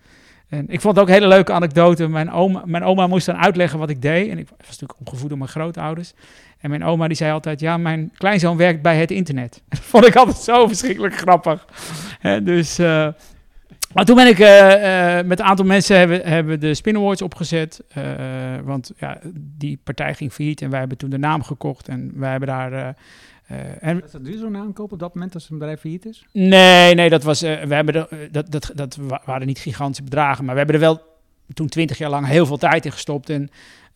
En 0.52 0.66
ik 0.68 0.82
vond 0.82 0.96
het 0.96 1.04
ook 1.04 1.10
een 1.10 1.22
hele 1.22 1.28
leuke 1.28 1.52
anekdote. 1.52 2.08
Mijn 2.08 2.32
oma, 2.32 2.62
mijn 2.66 2.84
oma 2.84 3.08
moest 3.08 3.26
dan 3.26 3.38
uitleggen 3.38 3.80
wat 3.80 3.90
ik 3.90 4.02
deed. 4.02 4.30
En 4.30 4.38
ik 4.38 4.48
was 4.50 4.68
natuurlijk 4.68 5.00
opgevoed 5.00 5.30
door 5.30 5.38
mijn 5.38 5.50
grootouders. 5.50 6.14
En 6.60 6.70
mijn 6.70 6.84
oma 6.84 7.08
die 7.08 7.18
zei 7.18 7.32
altijd, 7.32 7.60
ja, 7.60 7.78
mijn 7.78 8.12
kleinzoon 8.18 8.58
werkt 8.58 8.82
bij 8.82 8.98
het 8.98 9.12
internet. 9.12 9.62
Dat 9.70 9.80
vond 9.80 10.06
ik 10.06 10.16
altijd 10.16 10.38
zo 10.38 10.68
verschrikkelijk 10.68 11.16
grappig. 11.16 11.66
dus, 12.44 12.80
uh, 12.80 13.08
maar 13.94 14.06
toen 14.06 14.16
ben 14.16 14.28
ik 14.28 14.40
uh, 14.40 14.48
uh, 14.48 15.26
met 15.26 15.40
een 15.40 15.46
aantal 15.46 15.66
mensen 15.66 15.98
hebben, 15.98 16.22
hebben 16.22 16.60
de 16.60 16.74
Spin 16.74 16.96
Awards 16.96 17.22
opgezet. 17.22 17.84
want 18.64 18.92
ja, 18.98 19.20
die 19.34 19.80
partij 19.84 20.14
ging 20.14 20.34
failliet 20.34 20.62
en 20.62 20.70
wij 20.70 20.80
hebben 20.80 20.98
toen 20.98 21.10
de 21.10 21.18
naam 21.18 21.44
gekocht. 21.44 21.88
En 21.88 22.12
wij 22.16 22.32
hebben 22.32 22.48
daar... 22.48 22.96
en, 23.80 24.04
is 24.04 24.12
dat 24.12 24.22
nu 24.22 24.38
zo'n 24.38 24.52
naam 24.52 24.74
kopen 24.74 24.94
op 24.94 25.00
dat 25.00 25.14
moment 25.14 25.34
als 25.34 25.50
een 25.50 25.58
bedrijf 25.58 25.80
failliet 25.80 26.06
is? 26.06 26.26
Nee, 26.32 26.96
nee, 26.96 27.10
dat, 27.10 27.24
was, 27.24 27.42
we 27.42 27.48
hebben 27.48 27.94
de, 27.94 28.28
dat, 28.32 28.52
dat, 28.52 28.72
dat 28.76 28.98
waren 29.26 29.48
niet 29.48 29.60
gigantische 29.60 30.04
bedragen. 30.04 30.46
Maar 30.46 30.54
we 30.54 30.60
hebben 30.60 30.76
er 30.76 30.88
wel 30.88 31.02
toen 31.54 31.68
twintig 31.68 31.98
jaar 31.98 32.10
lang 32.10 32.28
heel 32.28 32.46
veel 32.46 32.58
tijd 32.58 32.86
in 32.86 32.92
gestopt. 32.92 33.30
En 33.30 33.50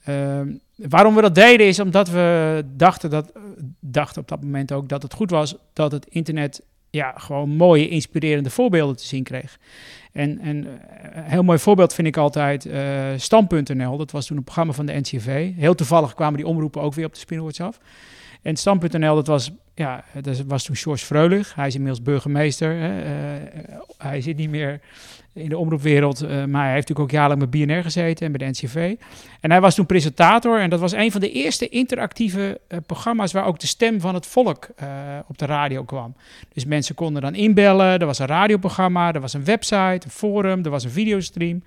Ehm, 0.05 0.53
waarom 0.75 1.15
we 1.15 1.21
dat 1.21 1.35
deden 1.35 1.67
is 1.67 1.79
omdat 1.79 2.09
we 2.09 2.63
dachten, 2.75 3.09
dat, 3.09 3.31
dachten 3.79 4.21
op 4.21 4.27
dat 4.27 4.41
moment 4.41 4.71
ook 4.71 4.89
dat 4.89 5.03
het 5.03 5.13
goed 5.13 5.29
was 5.29 5.55
dat 5.73 5.91
het 5.91 6.05
internet 6.05 6.61
ja, 6.89 7.13
gewoon 7.17 7.49
mooie, 7.49 7.89
inspirerende 7.89 8.49
voorbeelden 8.49 8.95
te 8.95 9.05
zien 9.05 9.23
kreeg. 9.23 9.59
En, 10.11 10.39
en 10.39 10.65
eh, 10.65 11.23
een 11.23 11.23
heel 11.23 11.43
mooi 11.43 11.59
voorbeeld 11.59 11.93
vind 11.93 12.07
ik 12.07 12.17
altijd 12.17 12.65
uh, 12.65 13.03
Stam.nl. 13.17 13.97
Dat 13.97 14.11
was 14.11 14.25
toen 14.25 14.37
een 14.37 14.43
programma 14.43 14.73
van 14.73 14.85
de 14.85 14.93
NCV. 14.93 15.51
Heel 15.55 15.75
toevallig 15.75 16.13
kwamen 16.13 16.37
die 16.37 16.47
omroepen 16.47 16.81
ook 16.81 16.93
weer 16.93 17.05
op 17.05 17.13
de 17.13 17.19
Spinwords 17.19 17.61
af. 17.61 17.79
En 18.45 18.55
Stam.nl, 18.55 19.15
dat 19.15 19.27
was, 19.27 19.51
ja, 19.75 20.03
dat 20.21 20.43
was 20.47 20.63
toen 20.63 20.75
George 20.75 21.05
Freulich. 21.05 21.55
Hij 21.55 21.67
is 21.67 21.75
inmiddels 21.75 22.03
burgemeester. 22.03 22.75
Hè. 22.79 23.03
Uh, 23.03 23.41
hij 23.97 24.21
zit 24.21 24.37
niet 24.37 24.49
meer 24.49 24.79
in 25.33 25.49
de 25.49 25.57
omroepwereld. 25.57 26.23
Uh, 26.23 26.29
maar 26.29 26.63
hij 26.63 26.73
heeft 26.73 26.87
natuurlijk 26.87 26.99
ook 26.99 27.11
jarenlang 27.11 27.39
met 27.39 27.49
BNR 27.49 27.83
gezeten 27.83 28.25
en 28.25 28.31
bij 28.31 28.47
de 28.47 28.51
NCV. 28.59 28.95
En 29.39 29.51
hij 29.51 29.61
was 29.61 29.75
toen 29.75 29.85
presentator. 29.85 30.59
En 30.59 30.69
dat 30.69 30.79
was 30.79 30.91
een 30.91 31.11
van 31.11 31.21
de 31.21 31.31
eerste 31.31 31.69
interactieve 31.69 32.59
programma's 32.85 33.31
waar 33.31 33.45
ook 33.45 33.59
de 33.59 33.67
stem 33.67 34.01
van 34.01 34.13
het 34.13 34.25
volk 34.25 34.67
op 35.27 35.37
de 35.37 35.45
radio 35.45 35.83
kwam. 35.83 36.15
Dus 36.53 36.65
mensen 36.65 36.95
konden 36.95 37.21
dan 37.21 37.35
inbellen. 37.35 37.99
Er 37.99 38.05
was 38.05 38.19
een 38.19 38.25
radioprogramma, 38.25 39.13
er 39.13 39.21
was 39.21 39.33
een 39.33 39.45
website, 39.45 40.01
een 40.03 40.11
forum, 40.11 40.63
er 40.63 40.69
was 40.69 40.83
een 40.83 40.91
videostream. 40.91 41.63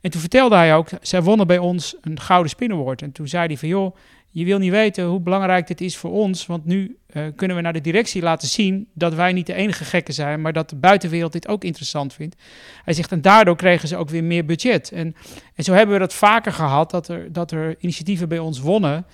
En 0.00 0.10
toen 0.10 0.20
vertelde 0.20 0.56
hij 0.56 0.74
ook, 0.74 0.88
zij 1.00 1.22
wonnen 1.22 1.46
bij 1.46 1.58
ons 1.58 1.96
een 2.00 2.20
Gouden 2.20 2.50
Spin 2.50 2.72
Award. 2.72 3.02
En 3.02 3.12
toen 3.12 3.28
zei 3.28 3.46
hij 3.46 3.56
van, 3.56 3.68
joh, 3.68 3.94
je 4.34 4.44
wil 4.44 4.58
niet 4.58 4.70
weten 4.70 5.04
hoe 5.04 5.20
belangrijk 5.20 5.66
dit 5.66 5.80
is 5.80 5.96
voor 5.96 6.10
ons, 6.10 6.46
want 6.46 6.64
nu 6.64 6.96
uh, 7.12 7.26
kunnen 7.36 7.56
we 7.56 7.62
naar 7.62 7.72
de 7.72 7.80
directie 7.80 8.22
laten 8.22 8.48
zien 8.48 8.88
dat 8.94 9.14
wij 9.14 9.32
niet 9.32 9.46
de 9.46 9.54
enige 9.54 9.84
gekken 9.84 10.14
zijn, 10.14 10.40
maar 10.40 10.52
dat 10.52 10.70
de 10.70 10.76
buitenwereld 10.76 11.32
dit 11.32 11.48
ook 11.48 11.64
interessant 11.64 12.14
vindt. 12.14 12.36
Hij 12.84 12.94
zegt, 12.94 13.12
en 13.12 13.20
daardoor 13.20 13.56
kregen 13.56 13.88
ze 13.88 13.96
ook 13.96 14.10
weer 14.10 14.24
meer 14.24 14.44
budget. 14.44 14.92
En, 14.92 15.14
en 15.54 15.64
zo 15.64 15.72
hebben 15.72 15.94
we 15.94 16.00
dat 16.00 16.14
vaker 16.14 16.52
gehad, 16.52 16.90
dat 16.90 17.08
er, 17.08 17.32
dat 17.32 17.50
er 17.50 17.76
initiatieven 17.78 18.28
bij 18.28 18.38
ons 18.38 18.60
wonnen. 18.60 19.06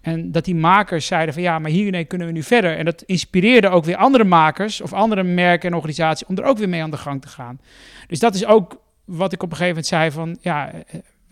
En 0.00 0.32
dat 0.32 0.44
die 0.44 0.54
makers 0.54 1.06
zeiden 1.06 1.34
van 1.34 1.42
ja, 1.42 1.58
maar 1.58 1.70
hiermee 1.70 2.04
kunnen 2.04 2.26
we 2.26 2.32
nu 2.32 2.42
verder. 2.42 2.76
En 2.76 2.84
dat 2.84 3.02
inspireerde 3.02 3.68
ook 3.68 3.84
weer 3.84 3.96
andere 3.96 4.24
makers 4.24 4.80
of 4.80 4.92
andere 4.92 5.22
merken 5.22 5.68
en 5.68 5.76
organisaties 5.76 6.26
om 6.26 6.36
er 6.36 6.44
ook 6.44 6.58
weer 6.58 6.68
mee 6.68 6.82
aan 6.82 6.90
de 6.90 6.96
gang 6.96 7.22
te 7.22 7.28
gaan. 7.28 7.60
Dus 8.06 8.18
dat 8.18 8.34
is 8.34 8.46
ook 8.46 8.80
wat 9.04 9.32
ik 9.32 9.42
op 9.42 9.50
een 9.50 9.56
gegeven 9.56 9.82
moment 9.82 9.86
zei 9.86 10.10
van 10.10 10.38
ja, 10.40 10.72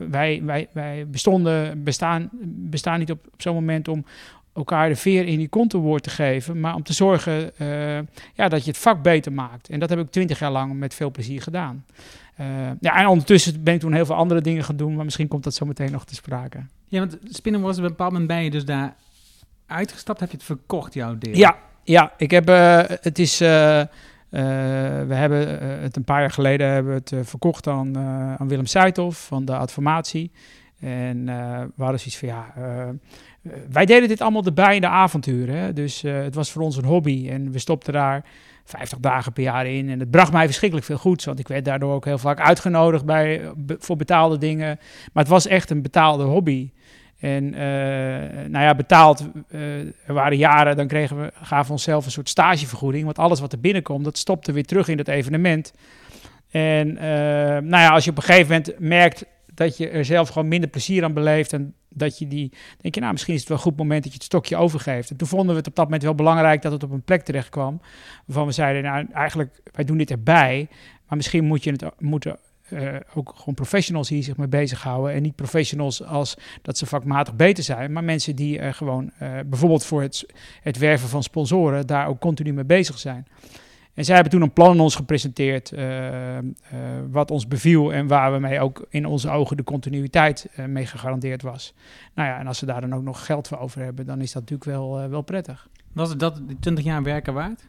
wij, 0.08 0.40
wij, 0.44 0.68
wij 0.72 1.06
bestonden, 1.08 1.84
bestaan, 1.84 2.28
bestaan 2.42 2.98
niet 2.98 3.10
op, 3.10 3.26
op 3.32 3.42
zo'n 3.42 3.54
moment 3.54 3.88
om 3.88 4.04
elkaar 4.52 4.88
de 4.88 4.96
veer 4.96 5.26
in 5.26 5.38
die 5.38 5.48
kont 5.48 5.70
te 5.70 5.78
woord 5.78 6.02
te 6.02 6.10
geven, 6.10 6.60
maar 6.60 6.74
om 6.74 6.82
te 6.82 6.92
zorgen 6.92 7.50
uh, 7.58 7.98
ja, 8.34 8.48
dat 8.48 8.64
je 8.64 8.70
het 8.70 8.78
vak 8.78 9.02
beter 9.02 9.32
maakt. 9.32 9.68
En 9.68 9.80
dat 9.80 9.90
heb 9.90 9.98
ik 9.98 10.10
twintig 10.10 10.38
jaar 10.38 10.50
lang 10.50 10.78
met 10.78 10.94
veel 10.94 11.10
plezier 11.10 11.42
gedaan. 11.42 11.84
Uh, 12.40 12.46
ja, 12.80 12.96
en 12.96 13.06
ondertussen 13.06 13.62
ben 13.62 13.74
ik 13.74 13.80
toen 13.80 13.92
heel 13.92 14.06
veel 14.06 14.14
andere 14.14 14.40
dingen 14.40 14.64
gaan 14.64 14.76
doen, 14.76 14.94
maar 14.94 15.04
misschien 15.04 15.28
komt 15.28 15.44
dat 15.44 15.54
zo 15.54 15.66
meteen 15.66 15.92
nog 15.92 16.04
te 16.04 16.14
sprake. 16.14 16.58
Ja, 16.86 16.98
want 16.98 17.18
Spinnen 17.24 17.60
was 17.60 17.76
op 17.76 17.82
een 17.82 17.88
bepaald 17.88 18.12
moment 18.12 18.28
ben 18.28 18.44
je 18.44 18.50
dus 18.50 18.64
daar 18.64 18.96
uitgestapt, 19.66 20.20
heb 20.20 20.30
je 20.30 20.36
het 20.36 20.46
verkocht, 20.46 20.94
jouw 20.94 21.18
deel? 21.18 21.36
Ja, 21.36 21.56
ja 21.84 22.12
ik 22.16 22.30
heb, 22.30 22.48
uh, 22.50 22.82
het 22.86 23.18
is... 23.18 23.42
Uh, 24.30 24.40
we 25.06 25.14
hebben 25.14 25.62
uh, 25.62 25.82
het 25.82 25.96
een 25.96 26.04
paar 26.04 26.20
jaar 26.20 26.30
geleden 26.30 26.68
hebben 26.68 26.94
het, 26.94 27.10
uh, 27.10 27.20
verkocht 27.22 27.66
aan, 27.66 27.98
aan 28.38 28.48
Willem 28.48 28.66
Seithoff 28.66 29.26
van 29.26 29.44
de 29.44 29.56
Adformatie. 29.56 30.30
En 30.80 31.24
we 31.76 31.82
hadden 31.82 32.00
zoiets 32.00 32.18
van 32.18 32.28
ja, 32.28 32.52
wij 33.70 33.86
deden 33.86 34.08
dit 34.08 34.20
allemaal 34.20 34.44
erbij 34.44 34.74
in 34.74 34.80
de 34.80 34.88
avonturen. 34.88 35.74
Dus 35.74 36.02
het 36.02 36.34
was 36.34 36.52
voor 36.52 36.62
ons 36.62 36.76
een 36.76 36.84
hobby 36.84 37.28
en 37.30 37.50
we 37.52 37.58
stopten 37.58 37.92
daar 37.92 38.24
50 38.64 38.98
dagen 38.98 39.32
per 39.32 39.42
jaar 39.42 39.66
in. 39.66 39.88
En 39.88 40.00
het 40.00 40.10
bracht 40.10 40.32
mij 40.32 40.44
verschrikkelijk 40.44 40.86
veel 40.86 40.98
goeds, 40.98 41.24
want 41.24 41.38
ik 41.38 41.48
werd 41.48 41.64
daardoor 41.64 41.94
ook 41.94 42.04
heel 42.04 42.18
vaak 42.18 42.40
uitgenodigd 42.40 43.04
bij, 43.04 43.52
voor 43.66 43.96
betaalde 43.96 44.38
dingen. 44.38 44.78
Maar 45.12 45.22
het 45.22 45.32
was 45.32 45.46
echt 45.46 45.70
een 45.70 45.82
betaalde 45.82 46.24
hobby. 46.24 46.70
En 47.20 47.44
uh, 47.44 47.60
nou 48.48 48.64
ja, 48.64 48.74
betaald, 48.74 49.28
uh, 49.50 49.78
er 49.80 50.14
waren 50.14 50.36
jaren, 50.36 50.76
dan 50.76 50.86
kregen 50.86 51.20
we, 51.20 51.32
gaven 51.42 51.66
we 51.66 51.72
onszelf 51.72 52.04
een 52.04 52.10
soort 52.10 52.28
stagevergoeding. 52.28 53.04
Want 53.04 53.18
alles 53.18 53.40
wat 53.40 53.52
er 53.52 53.60
binnenkomt, 53.60 54.04
dat 54.04 54.18
stopte 54.18 54.52
weer 54.52 54.64
terug 54.64 54.88
in 54.88 54.96
dat 54.96 55.08
evenement. 55.08 55.72
En 56.50 56.88
uh, 56.88 57.02
nou 57.02 57.68
ja, 57.68 57.88
als 57.88 58.04
je 58.04 58.10
op 58.10 58.16
een 58.16 58.22
gegeven 58.22 58.48
moment 58.48 58.78
merkt 58.78 59.24
dat 59.54 59.76
je 59.76 59.88
er 59.88 60.04
zelf 60.04 60.28
gewoon 60.28 60.48
minder 60.48 60.70
plezier 60.70 61.04
aan 61.04 61.12
beleeft. 61.12 61.52
En 61.52 61.74
dat 61.88 62.18
je 62.18 62.28
die, 62.28 62.52
denk 62.80 62.94
je, 62.94 63.00
nou 63.00 63.12
misschien 63.12 63.34
is 63.34 63.40
het 63.40 63.48
wel 63.48 63.58
een 63.58 63.64
goed 63.64 63.76
moment 63.76 64.02
dat 64.02 64.12
je 64.12 64.18
het 64.18 64.26
stokje 64.26 64.56
overgeeft. 64.56 65.10
En 65.10 65.16
toen 65.16 65.28
vonden 65.28 65.48
we 65.48 65.56
het 65.56 65.66
op 65.66 65.74
dat 65.74 65.84
moment 65.84 66.02
wel 66.02 66.14
belangrijk 66.14 66.62
dat 66.62 66.72
het 66.72 66.82
op 66.82 66.90
een 66.90 67.02
plek 67.02 67.22
terecht 67.22 67.48
kwam. 67.48 67.80
Waarvan 68.26 68.46
we 68.46 68.52
zeiden, 68.52 68.82
nou 68.82 69.06
eigenlijk, 69.12 69.60
wij 69.72 69.84
doen 69.84 69.98
dit 69.98 70.10
erbij. 70.10 70.68
Maar 71.08 71.16
misschien 71.16 71.44
moet 71.44 71.64
je 71.64 71.70
het 71.70 71.84
moeten 71.98 72.38
uh, 72.70 72.96
ook 73.14 73.32
gewoon 73.36 73.54
professionals 73.54 74.08
hier 74.08 74.22
zich 74.22 74.36
mee 74.36 74.48
bezighouden. 74.48 75.14
En 75.14 75.22
niet 75.22 75.34
professionals 75.34 76.04
als 76.04 76.36
dat 76.62 76.78
ze 76.78 76.86
vakmatig 76.86 77.34
beter 77.34 77.64
zijn, 77.64 77.92
maar 77.92 78.04
mensen 78.04 78.36
die 78.36 78.58
er 78.58 78.74
gewoon 78.74 79.10
uh, 79.22 79.30
bijvoorbeeld 79.46 79.84
voor 79.84 80.02
het, 80.02 80.26
het 80.62 80.78
werven 80.78 81.08
van 81.08 81.22
sponsoren 81.22 81.86
daar 81.86 82.06
ook 82.06 82.20
continu 82.20 82.52
mee 82.52 82.64
bezig 82.64 82.98
zijn. 82.98 83.26
En 83.94 84.04
zij 84.04 84.14
hebben 84.14 84.32
toen 84.32 84.42
een 84.42 84.52
plan 84.52 84.70
aan 84.70 84.80
ons 84.80 84.94
gepresenteerd, 84.94 85.72
uh, 85.72 86.38
wat 87.10 87.30
ons 87.30 87.48
beviel 87.48 87.92
en 87.92 88.06
waar 88.06 88.32
we 88.32 88.38
mee 88.38 88.60
ook 88.60 88.86
in 88.88 89.06
onze 89.06 89.30
ogen 89.30 89.56
de 89.56 89.64
continuïteit 89.64 90.46
mee 90.66 90.86
gegarandeerd 90.86 91.42
was. 91.42 91.74
Nou 92.14 92.28
ja, 92.28 92.38
en 92.38 92.46
als 92.46 92.58
ze 92.58 92.66
daar 92.66 92.80
dan 92.80 92.94
ook 92.94 93.02
nog 93.02 93.26
geld 93.26 93.48
voor 93.48 93.58
over 93.58 93.82
hebben, 93.82 94.06
dan 94.06 94.20
is 94.20 94.32
dat 94.32 94.42
natuurlijk 94.42 94.70
wel, 94.70 95.08
wel 95.08 95.22
prettig. 95.22 95.68
Was 95.92 96.08
het 96.08 96.20
dat 96.20 96.40
20 96.60 96.84
jaar 96.84 97.02
werken 97.02 97.34
waard? 97.34 97.68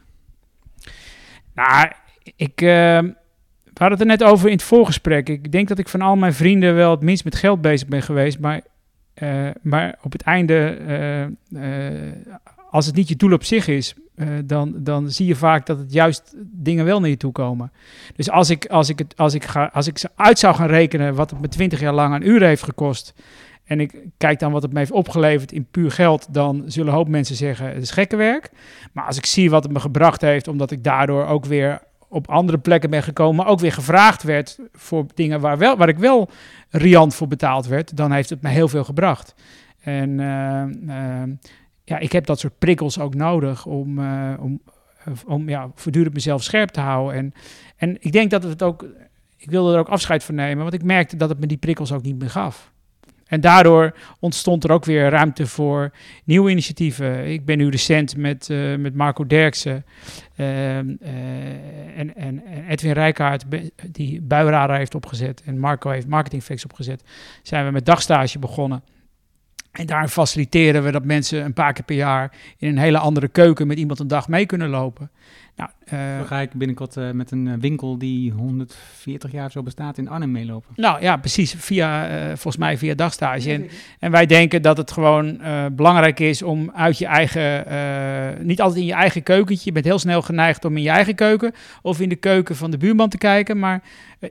Nou, 1.54 1.92
ik 2.36 2.62
we 3.74 3.80
hadden 3.80 4.00
het 4.00 4.08
er 4.08 4.18
net 4.18 4.34
over 4.34 4.48
in 4.48 4.56
het 4.56 4.64
voorgesprek. 4.64 5.30
Ik 5.30 5.52
denk 5.52 5.68
dat 5.68 5.78
ik 5.78 5.90
van 5.90 6.02
al 6.02 6.16
mijn 6.16 6.34
vrienden 6.34 6.76
wel 6.76 6.92
het 6.92 7.02
minst 7.02 7.24
met 7.24 7.36
geld 7.36 7.62
bezig 7.62 7.88
ben 7.88 8.02
geweest. 8.02 8.40
Maar, 8.40 8.62
uh, 9.24 9.50
maar 9.62 9.98
op 10.02 10.12
het 10.12 10.22
einde, 10.22 10.78
uh, 10.88 11.62
uh, 11.64 12.12
als 12.70 12.86
het 12.86 12.96
niet 12.96 13.08
je 13.08 13.16
doel 13.16 13.32
op 13.32 13.44
zich 13.44 13.68
is, 13.68 13.94
dan, 14.46 14.74
dan 14.78 15.10
zie 15.10 15.28
je 15.28 15.36
vaak 15.36 15.66
dat 15.66 15.78
het 15.78 15.94
juist 15.94 16.34
dingen 16.38 16.86
wel 16.86 17.00
naar 17.00 17.10
je 17.10 17.18
toe 17.18 17.32
komen. 17.32 17.72
Dus 18.16 18.30
als 18.30 18.50
ik, 18.50 18.66
als 18.66 18.90
ik, 18.90 19.00
het, 19.00 19.18
als 19.18 19.34
ik, 19.34 19.46
ga, 19.46 19.70
als 19.74 19.88
ik 19.88 20.04
uit 20.16 20.40
zou 20.40 20.56
gaan 20.56 20.68
rekenen 20.68 21.16
wat 21.16 21.30
het 21.30 21.42
me 21.42 21.48
twintig 21.48 21.80
jaar 21.80 21.94
lang 21.94 22.14
aan 22.14 22.24
uren 22.24 22.48
heeft 22.48 22.64
gekost. 22.64 23.14
En 23.64 23.80
ik 23.80 23.96
kijk 24.18 24.40
dan 24.40 24.52
wat 24.52 24.62
het 24.62 24.74
me 24.74 24.80
heeft 24.80 24.92
opgeleverd 24.92 25.52
in 25.52 25.68
puur 25.72 25.92
geld, 25.92 26.34
dan 26.34 26.64
zullen 26.66 26.90
een 26.90 26.98
hoop 26.98 27.08
mensen 27.08 27.36
zeggen: 27.36 27.68
het 27.68 27.82
is 27.82 27.92
gekke 27.92 28.16
werk. 28.16 28.50
Maar 28.92 29.06
als 29.06 29.18
ik 29.18 29.26
zie 29.26 29.50
wat 29.50 29.64
het 29.64 29.72
me 29.72 29.80
gebracht 29.80 30.22
heeft, 30.22 30.48
omdat 30.48 30.72
ik 30.72 30.84
daardoor 30.84 31.26
ook 31.26 31.46
weer 31.46 31.82
op 32.12 32.30
andere 32.30 32.58
plekken 32.58 32.90
ben 32.90 33.04
gekomen, 33.04 33.36
maar 33.36 33.48
ook 33.48 33.60
weer 33.60 33.72
gevraagd 33.72 34.24
werd 34.24 34.60
voor 34.74 35.06
dingen 35.14 35.40
waar, 35.40 35.58
wel, 35.58 35.78
waar 35.78 35.90
ik 35.90 35.98
wel 35.98 36.30
riant 36.70 37.16
voor 37.16 37.28
betaald 37.28 37.68
werd, 37.68 37.98
dan 37.98 38.12
heeft 38.12 38.30
het 38.30 38.42
me 38.42 38.50
heel 38.50 38.68
veel 38.68 38.84
gebracht. 38.84 39.36
En 39.80 40.10
uh, 40.10 40.64
uh, 40.88 41.34
ja, 41.84 42.00
ik 42.00 42.12
heb 42.12 42.26
dat 42.26 42.40
soort 42.40 42.58
prikkels 42.58 43.00
ook 43.00 43.16
nodig 43.16 43.66
om, 43.66 44.00
uh, 44.00 44.34
om, 44.40 44.62
om 45.26 45.50
ja, 45.50 45.72
voortdurend 45.76 46.14
mezelf 46.14 46.44
scherp 46.44 46.70
te 46.70 46.80
houden. 46.80 47.18
En, 47.18 47.34
en 47.76 47.98
ik 48.00 48.12
denk 48.12 48.30
dat 48.32 48.44
het 48.44 48.64
ook, 48.64 48.86
ik 49.38 49.50
wilde 49.50 49.74
er 49.74 49.80
ook 49.80 49.90
afscheid 49.90 50.24
van 50.24 50.36
nemen, 50.36 50.62
want 50.64 50.74
ik 50.74 50.84
merkte 50.84 51.16
dat 51.16 51.30
het 51.30 51.40
me 51.40 51.48
die 51.48 51.58
prikkels 51.58 51.92
ook 51.92 52.04
niet 52.04 52.20
meer 52.20 52.30
gaf. 52.30 52.71
En 53.32 53.42
daardoor 53.42 53.96
ontstond 54.20 54.64
er 54.64 54.72
ook 54.72 54.86
weer 54.86 55.10
ruimte 55.10 55.48
voor 55.48 55.92
nieuwe 56.24 56.52
initiatieven. 56.52 57.32
Ik 57.32 57.46
ben 57.46 57.58
nu 57.58 57.70
recent 57.70 58.18
met, 58.18 58.50
uh, 58.50 58.76
met 58.76 58.96
Marco 58.96 59.28
Derksen 59.28 59.86
uh, 60.36 60.48
uh, 60.48 60.84
en, 61.96 62.16
en, 62.16 62.44
Edwin 62.68 62.92
Rijkaard, 62.92 63.46
die 63.92 64.22
Buiradar 64.22 64.78
heeft 64.78 64.96
opgezet 64.96 65.42
en 65.46 65.60
Marco 65.60 65.90
heeft 65.90 66.08
Marketingfix 66.08 66.64
opgezet, 66.64 67.04
zijn 67.44 67.66
we 67.66 67.72
met 67.72 67.86
dagstage 67.86 68.40
begonnen. 68.40 68.84
En 69.72 69.86
daar 69.86 70.08
faciliteren 70.08 70.84
we 70.84 70.92
dat 70.92 71.06
mensen 71.06 71.46
een 71.46 71.54
paar 71.54 71.74
keer 71.74 71.86
per 71.86 71.96
jaar 71.96 72.32
in 72.58 72.68
een 72.70 72.78
hele 72.78 72.98
andere 72.98 73.28
keuken 73.28 73.68
met 73.68 73.78
iemand 73.78 74.00
een 74.00 74.08
dag 74.08 74.28
mee 74.28 74.46
kunnen 74.46 74.70
lopen. 74.70 75.12
Nou, 75.56 75.70
uh, 75.94 76.18
Dan 76.18 76.28
ga 76.28 76.40
ik 76.40 76.54
binnenkort 76.54 76.96
uh, 76.96 77.12
met 77.12 77.32
een 77.32 77.48
eh, 77.48 77.54
winkel 77.60 77.98
die 77.98 78.32
140 78.32 79.32
jaar 79.32 79.52
zo 79.52 79.64
bestaat 79.64 79.98
in 79.98 80.08
Arnhem 80.08 80.32
meelopen. 80.32 80.74
Nou 80.76 81.02
ja, 81.02 81.18
precies. 81.18 81.54
Via, 81.58 82.10
uh, 82.10 82.26
volgens 82.26 82.58
mij 82.58 82.78
via 82.78 82.94
dagstage. 82.94 83.52
En, 83.52 83.68
en, 84.00 84.12
wij 84.12 84.26
denken 84.26 84.62
dat 84.62 84.78
het 84.78 84.92
gewoon 84.92 85.40
belangrijk 85.72 86.20
is 86.20 86.42
om 86.42 86.72
uit 86.76 86.98
je 86.98 87.06
eigen, 87.06 88.46
niet 88.48 88.62
altijd 88.62 88.80
in 88.80 88.86
je 88.86 88.94
eigen 88.94 89.24
keukentje. 89.24 89.66
Je 89.66 89.72
bent 89.72 89.86
heel 89.86 90.00
snel 90.00 90.22
geneigd 90.22 90.66
om 90.66 90.78
in 90.78 90.84
je 90.84 90.90
eigen 90.90 91.16
keuken 91.16 91.54
of 91.82 92.00
in 92.00 92.10
de 92.10 92.16
keuken 92.16 92.56
van 92.56 92.72
de 92.72 92.78
buurman 92.78 93.10
te 93.10 93.18
kijken. 93.18 93.60
Maar 93.60 93.84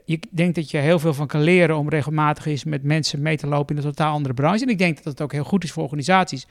je 0.05 0.19
denkt 0.31 0.55
dat 0.55 0.71
je 0.71 0.77
heel 0.77 0.99
veel 0.99 1.13
van 1.13 1.27
kan 1.27 1.41
leren 1.41 1.77
om 1.77 1.89
regelmatig 1.89 2.45
eens 2.45 2.63
met 2.63 2.83
mensen 2.83 3.21
mee 3.21 3.37
te 3.37 3.47
lopen 3.47 3.75
in 3.75 3.81
een 3.81 3.87
totaal 3.87 4.13
andere 4.13 4.33
branche. 4.33 4.63
En 4.63 4.69
ik 4.69 4.77
denk 4.77 4.95
dat 4.95 5.05
het 5.05 5.21
ook 5.21 5.31
heel 5.31 5.43
goed 5.43 5.63
is 5.63 5.71
voor 5.71 5.83
organisaties. 5.83 6.47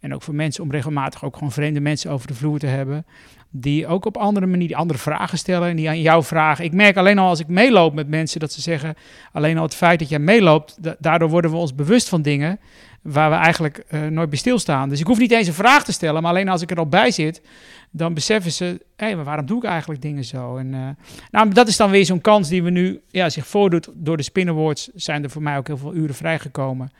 En 0.00 0.14
ook 0.14 0.22
voor 0.22 0.34
mensen 0.34 0.62
om 0.62 0.70
regelmatig 0.70 1.24
ook 1.24 1.34
gewoon 1.34 1.52
vreemde 1.52 1.80
mensen 1.80 2.10
over 2.10 2.26
de 2.26 2.34
vloer 2.34 2.58
te 2.58 2.66
hebben 2.66 3.04
die 3.50 3.86
ook 3.86 4.04
op 4.04 4.16
andere 4.16 4.46
manier 4.46 4.74
andere 4.74 4.98
vragen 4.98 5.38
stellen 5.38 5.68
en 5.68 5.76
die 5.76 5.88
aan 5.88 6.00
jou 6.00 6.24
vragen. 6.24 6.64
Ik 6.64 6.72
merk 6.72 6.96
alleen 6.96 7.18
al 7.18 7.28
als 7.28 7.40
ik 7.40 7.48
meeloop 7.48 7.94
met 7.94 8.08
mensen 8.08 8.40
dat 8.40 8.52
ze 8.52 8.60
zeggen, 8.60 8.94
alleen 9.32 9.56
al 9.56 9.62
het 9.62 9.74
feit 9.74 9.98
dat 9.98 10.08
jij 10.08 10.18
meeloopt, 10.18 10.78
daardoor 10.98 11.28
worden 11.28 11.50
we 11.50 11.56
ons 11.56 11.74
bewust 11.74 12.08
van 12.08 12.22
dingen 12.22 12.60
waar 13.02 13.30
we 13.30 13.36
eigenlijk 13.36 13.84
uh, 13.90 14.06
nooit 14.06 14.28
bij 14.28 14.38
stilstaan. 14.38 14.88
Dus 14.88 15.00
ik 15.00 15.06
hoef 15.06 15.18
niet 15.18 15.30
eens 15.30 15.46
een 15.46 15.52
vraag 15.54 15.84
te 15.84 15.92
stellen, 15.92 16.22
maar 16.22 16.30
alleen 16.30 16.48
als 16.48 16.62
ik 16.62 16.70
er 16.70 16.76
al 16.76 16.86
bij 16.86 17.10
zit, 17.10 17.42
dan 17.90 18.14
beseffen 18.14 18.52
ze, 18.52 18.64
hé, 18.64 19.06
hey, 19.06 19.16
maar 19.16 19.24
waarom 19.24 19.46
doe 19.46 19.58
ik 19.58 19.64
eigenlijk 19.64 20.02
dingen 20.02 20.24
zo? 20.24 20.56
En 20.56 20.72
uh, 20.74 20.88
nou, 21.30 21.50
dat 21.50 21.68
is 21.68 21.76
dan 21.76 21.90
weer 21.90 22.04
zo'n 22.04 22.20
kans 22.20 22.48
die 22.48 22.62
we 22.62 22.70
nu, 22.70 23.00
ja, 23.08 23.28
zich 23.28 23.46
voordoet 23.46 23.90
door 23.94 24.16
de 24.16 24.22
Spin 24.22 24.48
Awards, 24.48 24.90
zijn 24.94 25.22
er 25.22 25.30
voor 25.30 25.42
mij 25.42 25.56
ook 25.56 25.66
heel 25.66 25.76
veel 25.76 25.94
uren 25.94 26.14
vrijgekomen. 26.14 26.90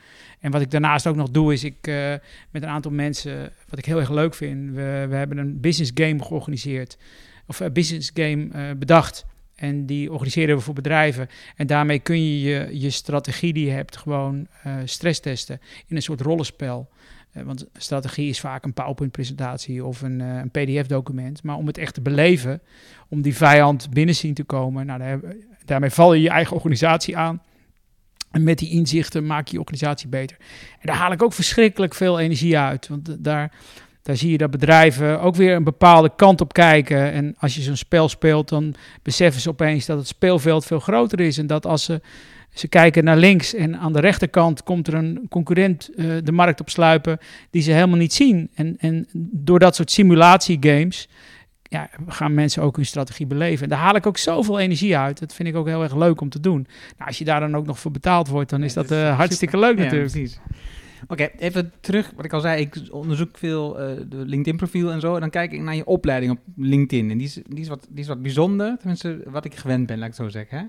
En 0.40 0.50
wat 0.50 0.61
ik 0.61 0.70
daarnaast 0.70 1.07
ook 1.07 1.16
nog 1.16 1.31
doe, 1.31 1.53
is 1.53 1.64
ik 1.64 1.87
uh, 1.87 2.14
met 2.50 2.62
een 2.62 2.68
aantal 2.68 2.90
mensen, 2.90 3.53
wat 3.68 3.79
ik 3.79 3.85
heel 3.85 3.98
erg 3.98 4.11
leuk 4.11 4.35
vind, 4.35 4.70
we, 4.70 5.07
we 5.09 5.14
hebben 5.14 5.38
een 5.38 5.61
business 5.61 5.90
game 5.94 6.22
georganiseerd, 6.22 6.98
of 7.46 7.61
een 7.61 7.72
business 7.72 8.11
game 8.14 8.48
uh, 8.55 8.70
bedacht. 8.79 9.24
En 9.55 9.87
die 9.87 10.12
organiseren 10.12 10.57
we 10.57 10.62
voor 10.62 10.74
bedrijven. 10.74 11.29
En 11.57 11.66
daarmee 11.66 11.98
kun 11.98 12.16
je 12.16 12.40
je, 12.40 12.81
je 12.81 12.90
strategie 12.90 13.53
die 13.53 13.66
je 13.66 13.70
hebt 13.70 13.96
gewoon 13.96 14.46
uh, 14.66 14.74
stress 14.85 15.20
testen 15.20 15.61
in 15.87 15.96
een 15.96 16.03
soort 16.03 16.20
rollenspel. 16.20 16.88
Want 17.33 17.66
strategie 17.76 18.29
is 18.29 18.40
vaak 18.40 18.64
een 18.64 18.72
PowerPoint-presentatie 18.72 19.85
of 19.85 20.03
een, 20.03 20.20
een 20.20 20.50
PDF-document. 20.50 21.42
Maar 21.42 21.57
om 21.57 21.66
het 21.66 21.79
echt 21.79 21.94
te 21.94 22.00
beleven, 22.00 22.61
om 23.09 23.22
die 23.22 23.37
vijand 23.37 23.90
binnen 23.90 24.14
zien 24.14 24.35
te 24.35 24.44
komen, 24.44 24.87
nou, 24.87 24.98
daar, 24.98 25.20
daarmee 25.64 25.90
val 25.90 26.14
je 26.14 26.22
je 26.22 26.29
eigen 26.29 26.57
organisatie 26.57 27.16
aan. 27.16 27.42
En 28.31 28.43
met 28.45 28.59
die 28.59 28.71
inzichten 28.71 29.27
maak 29.27 29.47
je 29.47 29.53
je 29.53 29.61
organisatie 29.61 30.09
beter. 30.09 30.37
En 30.73 30.87
daar 30.87 30.97
haal 30.97 31.12
ik 31.12 31.23
ook 31.23 31.33
verschrikkelijk 31.33 31.95
veel 31.95 32.21
energie 32.21 32.59
uit. 32.59 32.88
Want 32.88 33.25
daar, 33.25 33.53
daar 34.03 34.16
zie 34.16 34.31
je 34.31 34.38
dat 34.38 34.51
bedrijven 34.51 35.21
ook 35.21 35.35
weer 35.37 35.55
een 35.55 35.64
bepaalde 35.64 36.12
kant 36.16 36.40
op 36.40 36.53
kijken. 36.53 37.12
En 37.12 37.35
als 37.38 37.55
je 37.55 37.62
zo'n 37.62 37.77
spel 37.77 38.09
speelt, 38.09 38.49
dan 38.49 38.75
beseffen 39.03 39.43
ze 39.43 39.49
opeens 39.49 39.87
dat 39.87 39.99
het 39.99 40.07
speelveld 40.07 40.66
veel 40.66 40.81
groter 40.81 41.21
is. 41.21 41.38
En 41.38 41.47
dat 41.47 41.66
als 41.66 41.85
ze, 41.85 42.01
ze 42.55 42.69
kijken 42.69 43.05
naar 43.05 43.16
links 43.16 43.55
en 43.55 43.77
aan 43.79 43.93
de 43.93 44.01
rechterkant 44.01 44.62
komt 44.62 44.87
er 44.87 44.95
een 44.95 45.27
concurrent 45.29 45.90
uh, 45.95 46.16
de 46.25 46.33
markt 46.33 46.61
op 46.61 46.71
sluipen 46.71 47.19
die 47.51 47.62
ze 47.62 47.73
helemaal 47.73 47.99
niet 47.99 48.12
zien. 48.12 48.51
En, 48.55 48.77
en 48.79 49.09
door 49.33 49.59
dat 49.59 49.75
soort 49.75 49.90
simulatiegames 49.90 51.09
ja, 51.70 51.90
gaan 52.06 52.35
mensen 52.35 52.62
ook 52.62 52.76
hun 52.76 52.87
strategie 52.87 53.26
beleven. 53.26 53.62
En 53.62 53.68
daar 53.68 53.78
haal 53.78 53.94
ik 53.94 54.06
ook 54.06 54.16
zoveel 54.16 54.59
energie 54.59 54.96
uit. 54.96 55.18
Dat 55.18 55.35
vind 55.35 55.48
ik 55.48 55.56
ook 55.56 55.66
heel 55.66 55.83
erg 55.83 55.96
leuk 55.96 56.20
om 56.20 56.28
te 56.28 56.40
doen. 56.40 56.66
Nou, 56.96 57.06
als 57.09 57.18
je 57.18 57.24
daar 57.24 57.40
dan 57.40 57.56
ook 57.56 57.66
nog 57.66 57.78
voor 57.78 57.90
betaald 57.90 58.28
wordt, 58.28 58.50
dan 58.50 58.62
is 58.62 58.74
dat 58.74 58.90
uh, 58.90 59.16
hartstikke 59.16 59.59
leuk 59.59 59.76
natuurlijk. 59.76 60.11
Precies. 60.11 60.40
Oké, 61.09 61.30
even 61.38 61.72
terug. 61.80 62.12
Wat 62.16 62.24
ik 62.24 62.33
al 62.33 62.40
zei, 62.40 62.61
ik 62.61 62.88
onderzoek 62.90 63.38
veel 63.38 63.80
uh, 63.80 63.96
de 64.09 64.16
LinkedIn-profiel 64.16 64.90
en 64.90 65.00
zo. 65.00 65.14
En 65.14 65.20
dan 65.20 65.30
kijk 65.30 65.52
ik 65.52 65.61
naar 65.61 65.74
je 65.74 65.87
opleiding 65.87 66.33
op 66.33 66.38
LinkedIn. 66.56 67.11
En 67.11 67.18
die 67.18 67.26
is, 67.26 67.35
die 67.48 67.61
is, 67.61 67.68
wat, 67.68 67.87
die 67.90 68.00
is 68.00 68.09
wat 68.09 68.22
bijzonder. 68.22 68.76
Tenminste, 68.78 69.22
wat 69.24 69.44
ik 69.44 69.54
gewend 69.54 69.87
ben, 69.87 69.98
laat 69.98 70.09
ik 70.09 70.16
het 70.16 70.26
zo 70.26 70.38
zeggen. 70.38 70.59
Hè? 70.59 70.64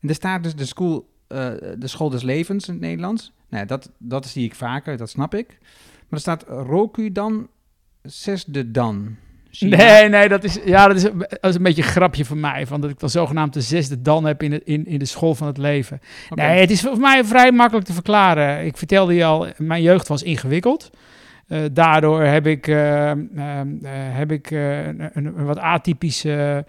En 0.00 0.08
er 0.08 0.14
staat 0.14 0.42
dus 0.42 0.54
de, 0.54 0.64
school, 0.64 1.08
uh, 1.28 1.38
de 1.78 1.86
school 1.86 2.10
des 2.10 2.22
levens 2.22 2.66
in 2.66 2.72
het 2.72 2.82
Nederlands. 2.82 3.32
Nou, 3.48 3.66
dat, 3.66 3.90
dat 3.98 4.26
zie 4.26 4.44
ik 4.44 4.54
vaker, 4.54 4.96
dat 4.96 5.10
snap 5.10 5.34
ik. 5.34 5.58
Maar 5.60 6.06
er 6.08 6.20
staat 6.20 6.44
Roku 6.48 7.12
dan, 7.12 7.48
zesde 8.02 8.70
dan. 8.70 9.16
Nee, 9.58 10.08
nee, 10.08 10.28
dat 10.28 10.44
is, 10.44 10.58
ja, 10.64 10.86
dat 10.86 10.96
is, 10.96 11.02
dat 11.02 11.50
is 11.50 11.54
een 11.54 11.62
beetje 11.62 11.82
een 11.82 11.88
grapje 11.88 12.24
voor 12.24 12.36
mij. 12.36 12.66
Van 12.66 12.80
dat 12.80 12.90
ik 12.90 12.98
dan 12.98 13.10
zogenaamd 13.10 13.52
de 13.52 13.60
zesde 13.60 14.02
dan 14.02 14.24
heb 14.24 14.42
in 14.42 14.50
de, 14.50 14.60
in, 14.64 14.86
in 14.86 14.98
de 14.98 15.04
school 15.04 15.34
van 15.34 15.46
het 15.46 15.58
leven. 15.58 16.00
Nee, 16.30 16.60
het 16.60 16.70
is 16.70 16.80
voor 16.80 16.98
mij 16.98 17.24
vrij 17.24 17.52
makkelijk 17.52 17.86
te 17.86 17.92
verklaren. 17.92 18.66
Ik 18.66 18.76
vertelde 18.76 19.14
je 19.14 19.24
al, 19.24 19.46
mijn 19.56 19.82
jeugd 19.82 20.08
was 20.08 20.22
ingewikkeld. 20.22 20.90
Uh, 21.48 21.58
daardoor 21.72 22.22
heb 22.22 22.46
ik, 22.46 22.66
uh, 22.66 23.10
uh, 23.10 23.60
heb 23.92 24.32
ik 24.32 24.50
een, 24.50 25.10
een, 25.12 25.44
wat 25.44 25.58
atypische 25.58 26.64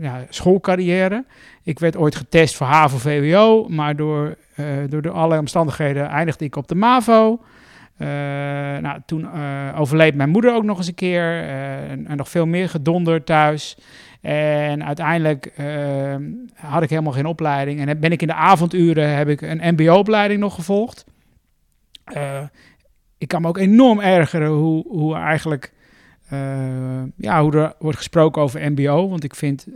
ja, 0.00 0.26
schoolcarrière. 0.28 1.24
Ik 1.62 1.78
werd 1.78 1.96
ooit 1.96 2.14
getest 2.16 2.56
voor 2.56 2.66
HAVO-VWO, 2.66 3.66
maar 3.68 3.96
door, 3.96 4.36
door 4.88 5.02
de 5.02 5.10
allerlei 5.10 5.40
omstandigheden 5.40 6.08
eindigde 6.08 6.44
ik 6.44 6.56
op 6.56 6.68
de 6.68 6.74
MAVO. 6.74 7.40
Uh, 7.98 8.08
nou, 8.78 9.00
toen 9.06 9.20
uh, 9.20 9.80
overleed 9.80 10.14
mijn 10.14 10.28
moeder 10.28 10.54
ook 10.54 10.64
nog 10.64 10.78
eens 10.78 10.86
een 10.86 10.94
keer. 10.94 11.42
Uh, 11.42 11.90
en, 11.90 12.16
nog 12.16 12.28
veel 12.28 12.46
meer 12.46 12.68
gedonder 12.68 13.24
thuis. 13.24 13.76
En 14.20 14.84
uiteindelijk 14.84 15.52
had 16.54 16.82
ik 16.82 16.90
helemaal 16.90 17.12
geen 17.12 17.26
opleiding. 17.26 17.86
En 17.86 18.00
ben 18.00 18.12
ik 18.12 18.22
in 18.22 18.26
de 18.26 18.34
avonduren 18.34 19.16
heb 19.16 19.28
ik 19.28 19.40
een 19.40 19.74
mbo-opleiding 19.74 20.40
nog 20.40 20.54
gevolgd. 20.54 21.04
ik 23.18 23.28
kan 23.28 23.42
me 23.42 23.48
ook 23.48 23.58
enorm 23.58 24.00
ergeren 24.00 24.50
hoe, 24.50 24.84
hoe 24.88 25.14
eigenlijk... 25.14 25.72
ja, 27.16 27.42
hoe 27.42 27.52
er 27.56 27.74
wordt 27.78 27.96
gesproken 27.96 28.42
over 28.42 28.72
mbo. 28.72 29.08
Want 29.08 29.24
ik 29.24 29.34
vind, 29.34 29.66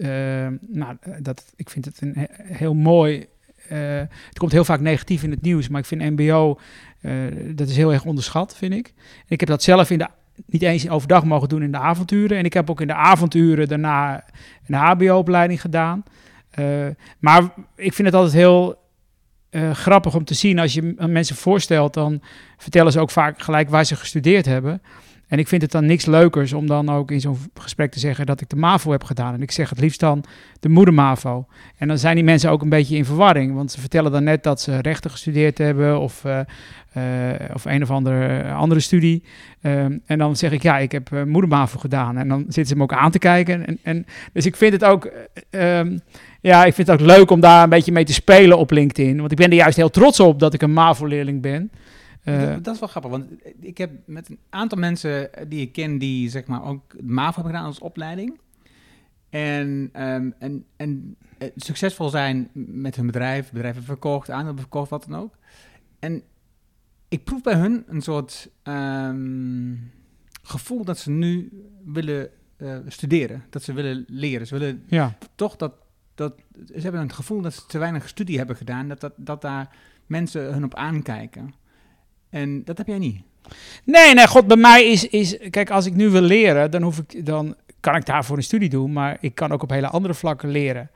nou, 0.60 0.96
dat, 1.18 1.52
ik 1.56 1.70
vind 1.70 1.84
het 1.84 2.00
een 2.00 2.28
heel 2.42 2.74
mooi 2.74 3.26
het 3.68 4.38
komt 4.38 4.52
heel 4.52 4.64
vaak 4.64 4.80
negatief 4.80 5.22
in 5.22 5.30
het 5.30 5.42
nieuws, 5.42 5.68
maar 5.68 5.80
ik 5.80 5.86
vind 5.86 6.02
MBO 6.02 6.58
dat 7.54 7.68
is 7.68 7.76
heel 7.76 7.92
erg 7.92 8.04
onderschat, 8.04 8.56
vind 8.56 8.72
ik. 8.72 8.92
ik 9.26 9.40
heb 9.40 9.48
dat 9.48 9.62
zelf 9.62 9.90
in 9.90 9.98
de, 9.98 10.08
niet 10.46 10.62
eens 10.62 10.88
overdag 10.88 11.24
mogen 11.24 11.48
doen 11.48 11.62
in 11.62 11.72
de 11.72 11.78
avonturen. 11.78 12.38
En 12.38 12.44
ik 12.44 12.52
heb 12.52 12.70
ook 12.70 12.80
in 12.80 12.86
de 12.86 12.94
avonturen 12.94 13.68
daarna 13.68 14.24
een 14.66 14.74
HBO-opleiding 14.74 15.60
gedaan. 15.60 16.04
Uh, 16.58 16.86
maar 17.18 17.42
ik 17.76 17.92
vind 17.92 18.08
het 18.08 18.16
altijd 18.16 18.34
heel 18.34 18.78
uh, 19.50 19.70
grappig 19.70 20.14
om 20.14 20.24
te 20.24 20.34
zien. 20.34 20.58
Als 20.58 20.74
je 20.74 20.94
mensen 20.98 21.36
voorstelt, 21.36 21.94
dan 21.94 22.22
vertellen 22.56 22.92
ze 22.92 23.00
ook 23.00 23.10
vaak 23.10 23.42
gelijk 23.42 23.70
waar 23.70 23.84
ze 23.84 23.96
gestudeerd 23.96 24.46
hebben. 24.46 24.82
En 25.28 25.38
ik 25.38 25.48
vind 25.48 25.62
het 25.62 25.70
dan 25.70 25.86
niks 25.86 26.06
leukers 26.06 26.52
om 26.52 26.66
dan 26.66 26.88
ook 26.88 27.10
in 27.10 27.20
zo'n 27.20 27.38
gesprek 27.54 27.92
te 27.92 27.98
zeggen 27.98 28.26
dat 28.26 28.40
ik 28.40 28.48
de 28.48 28.56
MAVO 28.56 28.90
heb 28.90 29.04
gedaan. 29.04 29.34
En 29.34 29.42
ik 29.42 29.50
zeg 29.50 29.68
het 29.70 29.80
liefst 29.80 30.00
dan 30.00 30.24
de 30.60 30.68
moeder 30.68 30.94
MAVO. 30.94 31.46
En 31.76 31.88
dan 31.88 31.98
zijn 31.98 32.14
die 32.14 32.24
mensen 32.24 32.50
ook 32.50 32.62
een 32.62 32.68
beetje 32.68 32.96
in 32.96 33.04
verwarring. 33.04 33.54
Want 33.54 33.72
ze 33.72 33.80
vertellen 33.80 34.12
dan 34.12 34.24
net 34.24 34.42
dat 34.42 34.60
ze 34.60 34.80
rechten 34.80 35.10
gestudeerd 35.10 35.58
hebben 35.58 36.00
of, 36.00 36.24
uh, 36.24 36.40
uh, 36.96 37.04
of 37.54 37.64
een 37.64 37.82
of 37.82 37.90
andere, 37.90 38.52
andere 38.52 38.80
studie. 38.80 39.24
Um, 39.62 40.02
en 40.06 40.18
dan 40.18 40.36
zeg 40.36 40.52
ik 40.52 40.62
ja, 40.62 40.78
ik 40.78 40.92
heb 40.92 41.10
moeder 41.26 41.50
MAVO 41.50 41.78
gedaan. 41.78 42.16
En 42.16 42.28
dan 42.28 42.40
zitten 42.40 42.66
ze 42.66 42.76
me 42.76 42.82
ook 42.82 42.92
aan 42.92 43.10
te 43.10 43.18
kijken. 43.18 43.66
En, 43.66 43.78
en, 43.82 44.06
dus 44.32 44.46
ik 44.46 44.56
vind 44.56 44.72
het 44.72 44.84
ook... 44.84 45.10
Um, 45.50 46.00
ja, 46.40 46.64
ik 46.64 46.74
vind 46.74 46.88
het 46.88 47.00
ook 47.00 47.06
leuk 47.06 47.30
om 47.30 47.40
daar 47.40 47.62
een 47.62 47.68
beetje 47.68 47.92
mee 47.92 48.04
te 48.04 48.12
spelen 48.12 48.58
op 48.58 48.70
LinkedIn. 48.70 49.18
Want 49.18 49.30
ik 49.30 49.36
ben 49.36 49.50
er 49.50 49.56
juist 49.56 49.76
heel 49.76 49.90
trots 49.90 50.20
op 50.20 50.38
dat 50.38 50.54
ik 50.54 50.62
een 50.62 50.72
MAVO-leerling 50.72 51.42
ben. 51.42 51.70
Uh, 52.28 52.56
dat, 52.62 52.74
is 52.74 52.80
wel 52.80 52.88
grappig, 52.88 53.10
want 53.10 53.26
ik 53.60 53.78
heb 53.78 53.90
met 54.06 54.28
een 54.28 54.38
aantal 54.50 54.78
mensen 54.78 55.30
die 55.48 55.60
ik 55.60 55.72
ken 55.72 55.98
die 55.98 56.30
zeg 56.30 56.46
maar 56.46 56.64
ook 56.64 56.94
MAVO 57.02 57.34
hebben 57.34 57.52
gedaan 57.52 57.66
als 57.66 57.78
opleiding. 57.78 58.38
En, 59.30 59.90
um, 60.02 60.34
en, 60.38 60.64
en 60.76 61.16
uh, 61.38 61.48
succesvol 61.56 62.08
zijn 62.08 62.50
met 62.52 62.96
hun 62.96 63.06
bedrijf, 63.06 63.52
bedrijven 63.52 63.82
verkocht, 63.82 64.30
aandelen 64.30 64.58
verkocht, 64.58 64.90
wat 64.90 65.06
dan 65.08 65.20
ook. 65.20 65.34
En 65.98 66.22
ik 67.08 67.24
proef 67.24 67.42
bij 67.42 67.54
hun 67.54 67.84
een 67.86 68.02
soort 68.02 68.50
um, 68.62 69.90
gevoel 70.42 70.84
dat 70.84 70.98
ze 70.98 71.10
nu 71.10 71.62
willen 71.84 72.30
uh, 72.58 72.76
studeren, 72.86 73.44
dat 73.50 73.62
ze 73.62 73.72
willen 73.72 74.04
leren. 74.08 74.46
Ze 74.46 74.58
willen 74.58 74.84
ja. 74.86 75.16
toch 75.34 75.56
dat, 75.56 75.72
dat, 76.14 76.34
ze 76.66 76.80
hebben 76.80 77.00
het 77.00 77.12
gevoel 77.12 77.40
dat 77.40 77.54
ze 77.54 77.66
te 77.66 77.78
weinig 77.78 78.08
studie 78.08 78.38
hebben 78.38 78.56
gedaan, 78.56 78.88
dat, 78.88 79.00
dat, 79.00 79.12
dat 79.16 79.42
daar 79.42 79.76
mensen 80.06 80.52
hun 80.52 80.64
op 80.64 80.74
aankijken. 80.74 81.54
En 82.30 82.64
dat 82.64 82.78
heb 82.78 82.86
jij 82.86 82.98
niet. 82.98 83.20
Nee, 83.84 84.14
nee, 84.14 84.26
god, 84.26 84.46
bij 84.46 84.56
mij 84.56 84.84
is, 84.84 85.08
is... 85.08 85.38
Kijk, 85.50 85.70
als 85.70 85.86
ik 85.86 85.94
nu 85.94 86.08
wil 86.08 86.20
leren, 86.20 86.70
dan, 86.70 86.82
hoef 86.82 86.98
ik, 86.98 87.26
dan 87.26 87.54
kan 87.80 87.96
ik 87.96 88.06
daarvoor 88.06 88.36
een 88.36 88.42
studie 88.42 88.68
doen. 88.68 88.92
Maar 88.92 89.16
ik 89.20 89.34
kan 89.34 89.52
ook 89.52 89.62
op 89.62 89.70
hele 89.70 89.88
andere 89.88 90.14
vlakken 90.14 90.48
leren. 90.48 90.90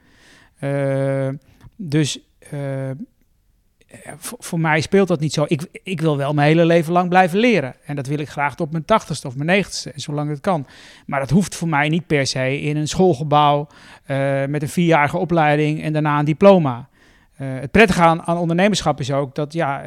Uh, 0.60 1.28
dus 1.76 2.18
uh, 2.52 2.90
voor, 4.18 4.60
mij 4.60 4.80
speelt 4.80 5.08
dat 5.08 5.20
niet 5.20 5.32
zo. 5.32 5.44
Ik, 5.48 5.66
ik 5.82 6.00
wil 6.00 6.16
wel 6.16 6.34
mijn 6.34 6.48
hele 6.48 6.64
leven 6.64 6.92
lang 6.92 7.08
blijven 7.08 7.38
leren. 7.38 7.74
En 7.84 7.96
dat 7.96 8.06
wil 8.06 8.18
ik 8.18 8.28
graag 8.28 8.54
tot 8.54 8.70
mijn 8.70 8.84
tachtigste 8.84 9.26
of 9.26 9.34
mijn 9.34 9.46
negentigste, 9.46 9.92
zolang 9.94 10.30
het 10.30 10.40
kan. 10.40 10.66
Maar 11.06 11.20
dat 11.20 11.30
hoeft 11.30 11.54
voor 11.54 11.68
mij 11.68 11.88
niet 11.88 12.06
per 12.06 12.26
se 12.26 12.60
in 12.60 12.76
een 12.76 12.88
schoolgebouw 12.88 13.66
uh, 14.06 14.44
met 14.44 14.62
een 14.62 14.68
vierjarige 14.68 15.18
opleiding 15.18 15.82
en 15.82 15.92
daarna 15.92 16.18
een 16.18 16.24
diploma. 16.24 16.90
Het 17.32 17.70
prettige 17.70 18.02
aan, 18.02 18.22
aan, 18.22 18.36
ondernemerschap 18.36 19.00
is 19.00 19.12
ook 19.12 19.34
dat 19.34 19.52
ja, 19.52 19.82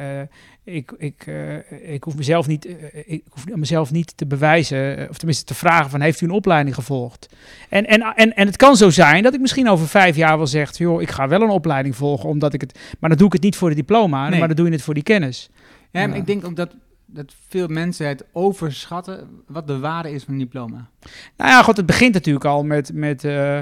ik, 0.66 0.92
ik, 0.98 1.26
uh, 1.26 1.92
ik 1.92 2.04
hoef 2.04 2.16
mezelf 2.16 2.46
niet, 2.46 2.68
ik 3.06 3.22
hoef 3.28 3.56
mezelf 3.56 3.90
niet 3.90 4.16
te 4.16 4.26
bewijzen, 4.26 5.06
of 5.10 5.16
tenminste 5.16 5.44
te 5.44 5.54
vragen 5.54 5.90
van 5.90 6.00
heeft 6.00 6.20
u 6.20 6.26
een 6.26 6.32
opleiding 6.32 6.74
gevolgd? 6.74 7.28
En, 7.68 7.86
en, 7.86 8.00
en, 8.00 8.34
en 8.34 8.46
het 8.46 8.56
kan 8.56 8.76
zo 8.76 8.90
zijn 8.90 9.22
dat 9.22 9.34
ik 9.34 9.40
misschien 9.40 9.68
over 9.68 9.88
vijf 9.88 10.16
jaar 10.16 10.36
wel 10.36 10.46
zeg, 10.46 10.78
joh, 10.78 11.02
ik 11.02 11.10
ga 11.10 11.28
wel 11.28 11.42
een 11.42 11.48
opleiding 11.48 11.96
volgen, 11.96 12.28
omdat 12.28 12.54
ik 12.54 12.60
het, 12.60 12.78
maar 12.98 13.08
dan 13.08 13.18
doe 13.18 13.26
ik 13.26 13.32
het 13.32 13.42
niet 13.42 13.56
voor 13.56 13.68
de 13.68 13.74
diploma, 13.74 14.28
nee. 14.28 14.38
maar 14.38 14.48
dan 14.48 14.56
doe 14.56 14.66
je 14.66 14.72
het 14.72 14.82
voor 14.82 14.94
die 14.94 15.02
kennis. 15.02 15.50
Ja, 15.90 16.14
ik 16.14 16.26
denk 16.26 16.46
ook 16.46 16.56
dat 16.56 16.74
dat 17.06 17.34
veel 17.48 17.68
mensen 17.68 18.08
het 18.08 18.24
overschatten 18.32 19.28
wat 19.46 19.66
de 19.66 19.78
waarde 19.78 20.10
is 20.10 20.24
van 20.24 20.32
een 20.32 20.40
diploma. 20.40 20.88
Nou 21.36 21.50
ja, 21.50 21.62
goed, 21.62 21.76
het 21.76 21.86
begint 21.86 22.14
natuurlijk 22.14 22.44
al 22.44 22.64
met, 22.64 22.92
met 22.92 23.24
uh, 23.24 23.60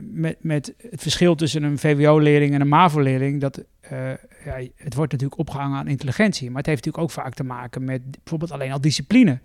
met, 0.00 0.36
met 0.40 0.74
het 0.90 1.02
verschil 1.02 1.34
tussen 1.34 1.62
een 1.62 1.78
VWO-leerling 1.78 2.54
en 2.54 2.60
een 2.60 2.68
MAVO-leerling, 2.68 3.40
dat 3.40 3.58
uh, 3.92 4.10
ja, 4.44 4.68
het 4.76 4.94
wordt 4.94 5.12
natuurlijk 5.12 5.40
opgehangen 5.40 5.78
aan 5.78 5.88
intelligentie, 5.88 6.48
maar 6.48 6.56
het 6.56 6.66
heeft 6.66 6.84
natuurlijk 6.84 7.04
ook 7.04 7.24
vaak 7.24 7.34
te 7.34 7.44
maken 7.44 7.84
met 7.84 8.02
bijvoorbeeld 8.10 8.52
alleen 8.52 8.72
al 8.72 8.80
discipline. 8.80 9.40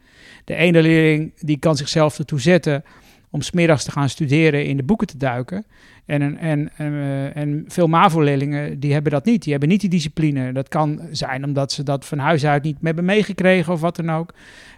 De 0.45 0.55
ene 0.55 0.81
leerling 0.81 1.33
die 1.39 1.59
kan 1.59 1.77
zichzelf 1.77 2.17
ertoe 2.19 2.39
zetten 2.39 2.83
om 3.29 3.41
smiddags 3.41 3.83
te 3.83 3.91
gaan 3.91 4.09
studeren 4.09 4.65
in 4.65 4.77
de 4.77 4.83
boeken 4.83 5.07
te 5.07 5.17
duiken. 5.17 5.65
En, 6.09 6.37
en, 6.37 6.69
en, 6.75 6.93
uh, 6.93 7.35
en 7.35 7.63
veel 7.67 7.87
MAVO-leerlingen 7.87 8.79
die 8.79 8.93
hebben 8.93 9.11
dat 9.11 9.25
niet. 9.25 9.41
Die 9.41 9.51
hebben 9.51 9.69
niet 9.69 9.81
die 9.81 9.89
discipline. 9.89 10.51
Dat 10.51 10.67
kan 10.67 11.01
zijn 11.11 11.43
omdat 11.43 11.71
ze 11.71 11.83
dat 11.83 12.05
van 12.05 12.17
huis 12.17 12.45
uit 12.45 12.63
niet 12.63 12.77
hebben 12.81 13.05
meegekregen 13.05 13.73
of 13.73 13.81
wat 13.81 13.95
dan 13.95 14.11
ook. 14.11 14.33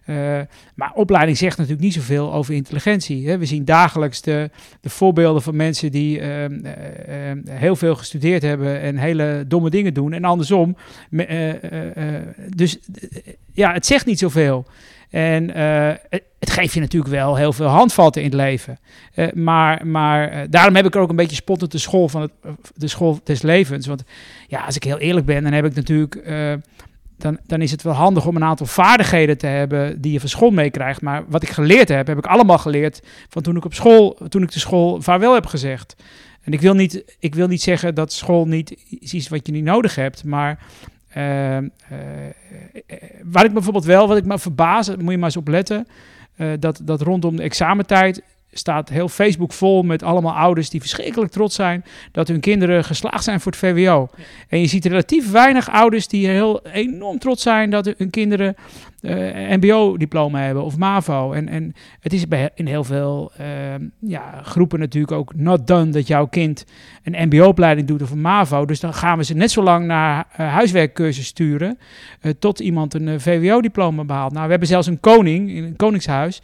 Uh, 0.05 0.39
maar 0.75 0.91
opleiding 0.93 1.37
zegt 1.37 1.57
natuurlijk 1.57 1.83
niet 1.83 1.93
zoveel 1.93 2.33
over 2.33 2.53
intelligentie. 2.53 3.29
Hè. 3.29 3.37
We 3.37 3.45
zien 3.45 3.65
dagelijks 3.65 4.21
de, 4.21 4.49
de 4.81 4.89
voorbeelden 4.89 5.41
van 5.41 5.55
mensen 5.55 5.91
die 5.91 6.19
uh, 6.19 6.45
heel 7.49 7.75
veel 7.75 7.95
gestudeerd 7.95 8.41
hebben 8.41 8.81
en 8.81 8.97
hele 8.97 9.45
domme 9.47 9.69
dingen 9.69 9.93
doen. 9.93 10.13
En 10.13 10.23
andersom. 10.23 10.75
dus 12.55 12.79
ja, 13.53 13.73
het 13.73 13.85
zegt 13.85 14.05
niet 14.05 14.19
zoveel. 14.19 14.65
En 15.11 15.57
uh, 15.57 15.91
het, 16.39 16.49
geeft 16.49 16.73
je 16.73 16.79
natuurlijk 16.79 17.11
wel 17.11 17.35
heel 17.35 17.53
veel 17.53 17.67
handvatten 17.67 18.21
in 18.21 18.27
het 18.27 18.37
leven. 18.37 18.79
Uh, 19.15 19.31
maar 19.33 19.87
maar 19.87 20.33
uh, 20.33 20.39
daarom 20.49 20.75
heb 20.75 20.85
ik 20.85 20.95
er 20.95 21.01
ook 21.01 21.09
een 21.09 21.15
beetje 21.15 21.35
spottend 21.35 21.71
de 21.71 21.77
school 21.77 22.09
van 22.09 22.21
het, 22.21 22.31
de 22.75 22.87
school 22.87 23.19
des 23.23 23.41
levens. 23.41 23.87
Want 23.87 24.03
ja, 24.47 24.65
als 24.65 24.75
ik 24.75 24.83
heel 24.83 24.97
eerlijk 24.97 25.25
ben, 25.25 25.43
dan 25.43 25.53
heb 25.53 25.65
ik 25.65 25.75
natuurlijk. 25.75 26.23
dan, 27.17 27.37
dan 27.45 27.61
is 27.61 27.71
het 27.71 27.81
wel 27.81 27.93
handig 27.93 28.25
om 28.25 28.35
een 28.35 28.43
aantal 28.43 28.65
vaardigheden 28.65 29.37
te 29.37 29.47
hebben 29.47 30.01
die 30.01 30.11
je 30.11 30.19
van 30.19 30.29
school 30.29 30.51
meekrijgt. 30.51 31.01
Maar 31.01 31.23
wat 31.27 31.43
ik 31.43 31.49
geleerd 31.49 31.89
heb, 31.89 32.07
heb 32.07 32.17
ik 32.17 32.25
allemaal 32.25 32.57
geleerd 32.57 33.01
van 33.29 33.41
toen 33.41 33.55
ik 33.55 33.65
op 33.65 33.73
school, 33.73 34.17
toen 34.29 34.43
ik 34.43 34.51
de 34.51 34.59
school 34.59 35.01
vaarwel 35.01 35.33
heb 35.33 35.45
gezegd. 35.45 35.95
En 36.41 36.53
ik 36.53 36.61
wil 36.61 36.73
niet, 36.73 37.15
ik 37.19 37.35
wil 37.35 37.47
niet 37.47 37.61
zeggen 37.61 37.95
dat 37.95 38.13
school 38.13 38.47
niet 38.47 38.69
iets 38.89 39.29
wat 39.29 39.47
je 39.47 39.51
niet 39.51 39.63
nodig 39.63 39.95
hebt, 39.95 40.23
maar 40.23 40.59
uh, 41.17 41.57
uh, 41.57 41.63
waar 43.23 43.45
ik 43.45 43.53
bijvoorbeeld 43.53 43.85
wel, 43.85 44.07
wat 44.07 44.17
ik 44.17 44.25
me 44.25 44.39
verbaas, 44.39 44.89
moet 44.89 45.11
je 45.11 45.17
maar 45.17 45.23
eens 45.23 45.37
op 45.37 45.47
letten, 45.47 45.87
uh, 46.37 46.51
dat, 46.59 46.81
dat 46.83 47.01
rondom 47.01 47.35
de 47.35 47.43
examentijd 47.43 48.21
staat 48.53 48.89
heel 48.89 49.09
Facebook 49.09 49.53
vol 49.53 49.83
met 49.83 50.03
allemaal 50.03 50.33
ouders 50.33 50.69
die 50.69 50.79
verschrikkelijk 50.79 51.31
trots 51.31 51.55
zijn 51.55 51.85
dat 52.11 52.27
hun 52.27 52.39
kinderen 52.39 52.83
geslaagd 52.83 53.23
zijn 53.23 53.39
voor 53.39 53.51
het 53.51 53.61
VWO. 53.61 54.09
Ja. 54.15 54.23
En 54.47 54.59
je 54.59 54.67
ziet 54.67 54.85
relatief 54.85 55.31
weinig 55.31 55.69
ouders 55.69 56.07
die 56.07 56.27
heel 56.27 56.65
enorm 56.65 57.19
trots 57.19 57.43
zijn 57.43 57.69
dat 57.69 57.93
hun 57.97 58.09
kinderen 58.09 58.55
MBO-diploma 59.01 60.39
hebben 60.39 60.63
of 60.63 60.77
MAVO. 60.77 61.31
En, 61.31 61.49
en 61.49 61.73
het 61.99 62.13
is 62.13 62.27
bij, 62.27 62.49
in 62.55 62.67
heel 62.67 62.83
veel 62.83 63.31
uh, 63.41 63.47
ja, 63.99 64.39
groepen 64.43 64.79
natuurlijk 64.79 65.11
ook 65.11 65.35
not 65.35 65.67
done 65.67 65.91
dat 65.91 66.07
jouw 66.07 66.27
kind 66.27 66.65
een 67.03 67.27
MBO-opleiding 67.27 67.87
doet 67.87 68.01
of 68.01 68.11
een 68.11 68.21
MAVO. 68.21 68.65
Dus 68.65 68.79
dan 68.79 68.93
gaan 68.93 69.17
we 69.17 69.23
ze 69.23 69.33
net 69.33 69.51
zo 69.51 69.63
lang 69.63 69.85
naar 69.85 70.27
uh, 70.31 70.53
huiswerkcursus 70.53 71.25
sturen 71.25 71.77
tot 72.39 72.59
iemand 72.59 72.93
een 72.93 73.21
VWO-diploma 73.21 74.03
behaalt. 74.03 74.31
Nou, 74.31 74.43
we 74.43 74.49
hebben 74.51 74.67
zelfs 74.67 74.87
een 74.87 74.99
koning 74.99 75.49
in 75.49 75.63
een 75.63 75.75
koningshuis 75.75 76.41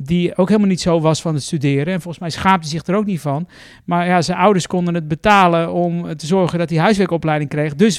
die 0.00 0.36
ook 0.36 0.48
helemaal 0.48 0.68
niet 0.68 0.80
zo 0.80 1.00
was 1.00 1.20
van 1.20 1.34
het 1.34 1.42
studeren. 1.42 1.92
En 1.92 2.00
volgens 2.00 2.18
mij 2.18 2.30
schaapte 2.30 2.68
zich 2.68 2.86
er 2.86 2.94
ook 2.94 3.04
niet 3.04 3.20
van. 3.20 3.48
Maar 3.84 4.06
ja, 4.06 4.22
zijn 4.22 4.38
ouders 4.38 4.66
konden 4.66 4.94
het 4.94 5.08
betalen 5.08 5.72
om 5.72 6.16
te 6.16 6.26
zorgen 6.26 6.58
dat 6.58 6.70
hij 6.70 6.78
huiswerkopleiding 6.78 7.50
kreeg. 7.50 7.74
Dus 7.74 7.98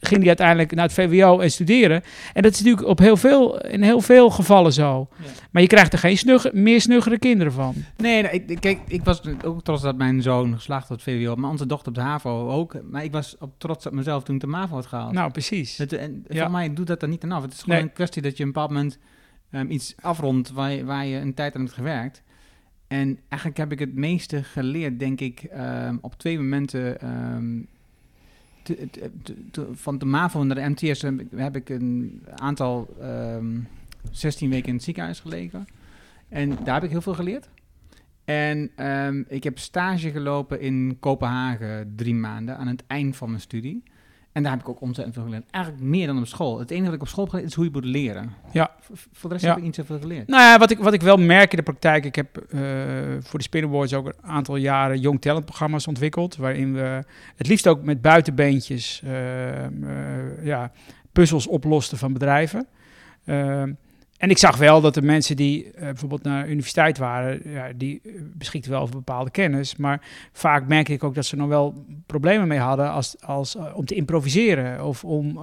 ging 0.00 0.18
hij 0.18 0.26
uiteindelijk 0.26 0.74
naar 0.74 0.84
het 0.84 0.92
VWO 0.92 1.38
en 1.38 1.50
studeren. 1.50 2.02
En 2.32 2.42
dat 2.42 2.52
is 2.52 2.58
natuurlijk 2.58 2.86
op 2.86 2.98
heel 2.98 3.16
veel, 3.16 3.60
in 3.60 3.82
heel 3.82 4.00
veel 4.00 4.30
gevallen 4.30 4.72
zo. 4.72 5.08
Ja. 5.16 5.30
Maar 5.50 5.62
je 5.62 5.68
krijgt 5.68 5.92
er 5.92 5.98
geen 5.98 6.18
snug, 6.18 6.52
meer 6.52 6.80
snuggere 6.80 7.18
kinderen 7.18 7.52
van. 7.52 7.74
Nee, 7.96 8.22
nee 8.22 8.44
ik, 8.46 8.60
kijk, 8.60 8.80
ik 8.86 9.04
was 9.04 9.20
ook 9.44 9.62
trots 9.62 9.82
dat 9.82 9.96
mijn 9.96 10.22
zoon 10.22 10.54
geslaagd 10.54 10.88
had 10.88 10.98
op 10.98 11.04
het 11.04 11.14
VWO. 11.14 11.36
Maar 11.36 11.50
onze 11.50 11.66
dochter 11.66 11.88
op 11.88 11.94
de 11.94 12.00
HAVO 12.00 12.50
ook. 12.50 12.76
Maar 12.90 13.04
ik 13.04 13.12
was 13.12 13.36
ook 13.38 13.50
trots 13.58 13.86
op 13.86 13.92
mezelf 13.92 14.22
toen 14.22 14.34
ik 14.34 14.40
de 14.40 14.46
MAVO 14.46 14.74
had 14.74 14.86
gehaald. 14.86 15.12
Nou, 15.12 15.30
precies. 15.30 15.78
Het, 15.78 15.92
en 15.92 16.24
ja. 16.28 16.42
Voor 16.42 16.50
mij 16.50 16.72
doet 16.74 16.86
dat 16.86 17.02
er 17.02 17.08
niet 17.08 17.24
aan 17.24 17.32
af. 17.32 17.42
Het 17.42 17.52
is 17.52 17.60
gewoon 17.60 17.78
nee. 17.78 17.86
een 17.86 17.92
kwestie 17.92 18.22
dat 18.22 18.36
je 18.36 18.42
een 18.42 18.52
bepaald 18.52 18.70
moment 18.70 18.98
um, 19.52 19.70
iets 19.70 19.94
afrondt 20.00 20.50
waar 20.50 20.84
waar 20.84 21.06
je 21.06 21.18
een 21.18 21.34
tijd 21.34 21.54
aan 21.54 21.60
hebt 21.60 21.74
gewerkt. 21.74 22.22
En 22.86 23.18
eigenlijk 23.28 23.56
heb 23.56 23.72
ik 23.72 23.78
het 23.78 23.94
meeste 23.94 24.42
geleerd, 24.42 24.98
denk 24.98 25.20
ik, 25.20 25.46
um, 25.56 25.98
op 26.00 26.14
twee 26.14 26.38
momenten. 26.38 27.08
Um, 27.34 27.66
te, 28.62 29.68
van 29.72 29.98
de 29.98 30.04
MAVO 30.04 30.44
naar 30.44 30.56
de 30.56 30.68
MTS 30.68 31.02
heb 31.02 31.20
ik, 31.20 31.26
heb 31.34 31.56
ik 31.56 31.68
een 31.68 32.22
aantal 32.34 32.96
16 34.10 34.50
weken 34.50 34.68
in 34.68 34.74
het 34.74 34.82
ziekenhuis 34.82 35.20
gelegen. 35.20 35.66
En 36.28 36.48
daar 36.64 36.74
heb 36.74 36.84
ik 36.84 36.90
heel 36.90 37.02
veel 37.02 37.14
geleerd. 37.14 37.48
En 38.24 38.70
ik 39.28 39.44
heb 39.44 39.58
stage 39.58 40.10
gelopen 40.10 40.60
in 40.60 40.96
Kopenhagen 41.00 41.92
drie 41.96 42.14
maanden 42.14 42.56
aan 42.56 42.66
het 42.66 42.84
eind 42.86 43.16
van 43.16 43.28
mijn 43.28 43.40
studie. 43.40 43.82
En 44.32 44.42
daar 44.42 44.52
heb 44.52 44.60
ik 44.60 44.68
ook 44.68 44.80
ontzettend 44.80 45.16
veel 45.16 45.24
geleerd. 45.24 45.44
Eigenlijk 45.50 45.84
meer 45.84 46.06
dan 46.06 46.18
op 46.18 46.26
school. 46.26 46.58
Het 46.58 46.70
enige 46.70 46.86
wat 46.86 46.94
ik 46.94 47.00
op 47.00 47.08
school 47.08 47.24
heb 47.24 47.32
geleerd 47.32 47.50
is 47.50 47.56
hoe 47.56 47.64
je 47.64 47.70
moet 47.72 47.84
leren. 47.84 48.34
Ja. 48.52 48.70
Voor 49.12 49.28
de 49.28 49.34
rest 49.34 49.42
ja. 49.42 49.48
heb 49.48 49.58
ik 49.58 49.64
niet 49.64 49.74
zoveel 49.74 49.98
geleerd. 49.98 50.28
Nou 50.28 50.42
ja, 50.42 50.58
wat 50.58 50.70
ik, 50.70 50.78
wat 50.78 50.92
ik 50.92 51.02
wel 51.02 51.16
merk 51.16 51.50
in 51.50 51.56
de 51.56 51.62
praktijk. 51.62 52.04
Ik 52.04 52.14
heb 52.14 52.44
uh, 52.48 52.60
voor 53.20 53.38
de 53.38 53.44
Spinnerboards 53.44 53.94
ook 53.94 54.06
een 54.06 54.14
aantal 54.22 54.56
jaren 54.56 55.00
Young 55.00 55.20
Talent 55.20 55.44
programma's 55.44 55.86
ontwikkeld. 55.86 56.36
Waarin 56.36 56.74
we 56.74 57.04
het 57.36 57.46
liefst 57.46 57.66
ook 57.66 57.82
met 57.82 58.02
buitenbeentjes 58.02 59.02
uh, 59.04 59.10
uh, 59.70 60.44
ja, 60.44 60.72
puzzels 61.12 61.46
oplosten 61.46 61.98
van 61.98 62.12
bedrijven. 62.12 62.66
En 64.20 64.30
ik 64.30 64.38
zag 64.38 64.56
wel 64.56 64.80
dat 64.80 64.94
de 64.94 65.02
mensen 65.02 65.36
die 65.36 65.64
uh, 65.64 65.80
bijvoorbeeld 65.80 66.22
naar 66.22 66.48
universiteit 66.48 66.98
waren, 66.98 67.40
ja, 67.44 67.68
die 67.76 68.02
beschikten 68.34 68.70
wel 68.70 68.80
over 68.80 68.94
bepaalde 68.94 69.30
kennis. 69.30 69.76
Maar 69.76 70.00
vaak 70.32 70.66
merkte 70.66 70.92
ik 70.92 71.04
ook 71.04 71.14
dat 71.14 71.24
ze 71.24 71.36
nog 71.36 71.48
wel 71.48 71.84
problemen 72.06 72.48
mee 72.48 72.58
hadden 72.58 72.90
als, 72.90 73.16
als, 73.20 73.56
uh, 73.56 73.62
om 73.74 73.84
te 73.84 73.94
improviseren. 73.94 74.84
Of 74.86 75.04
om, 75.04 75.38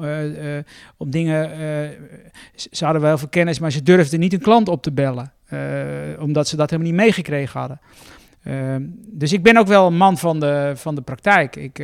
om 0.98 1.10
dingen. 1.10 1.50
ze 2.56 2.84
hadden 2.86 3.02
wel 3.02 3.18
veel 3.18 3.28
kennis, 3.28 3.60
maar 3.60 3.72
ze 3.72 3.84
durfden 3.84 4.20
niet 4.20 4.34
een 4.34 4.40
klant 4.40 4.70
op 4.70 4.84
te 4.84 4.92
bellen. 4.92 5.32
omdat 6.20 6.48
ze 6.48 6.56
dat 6.56 6.70
helemaal 6.70 6.92
niet 6.92 7.02
meegekregen 7.02 7.60
hadden. 7.60 7.80
Ehm, 8.44 8.82
dus 9.12 9.34
ik 9.34 9.44
ben 9.44 9.58
ook 9.58 9.68
wel 9.68 9.88
een 9.88 9.98
man 9.98 10.18
van 10.18 10.40
de, 10.40 10.72
van 10.76 10.96
de 10.96 11.02
praktijk. 11.02 11.56
Ik, 11.56 11.80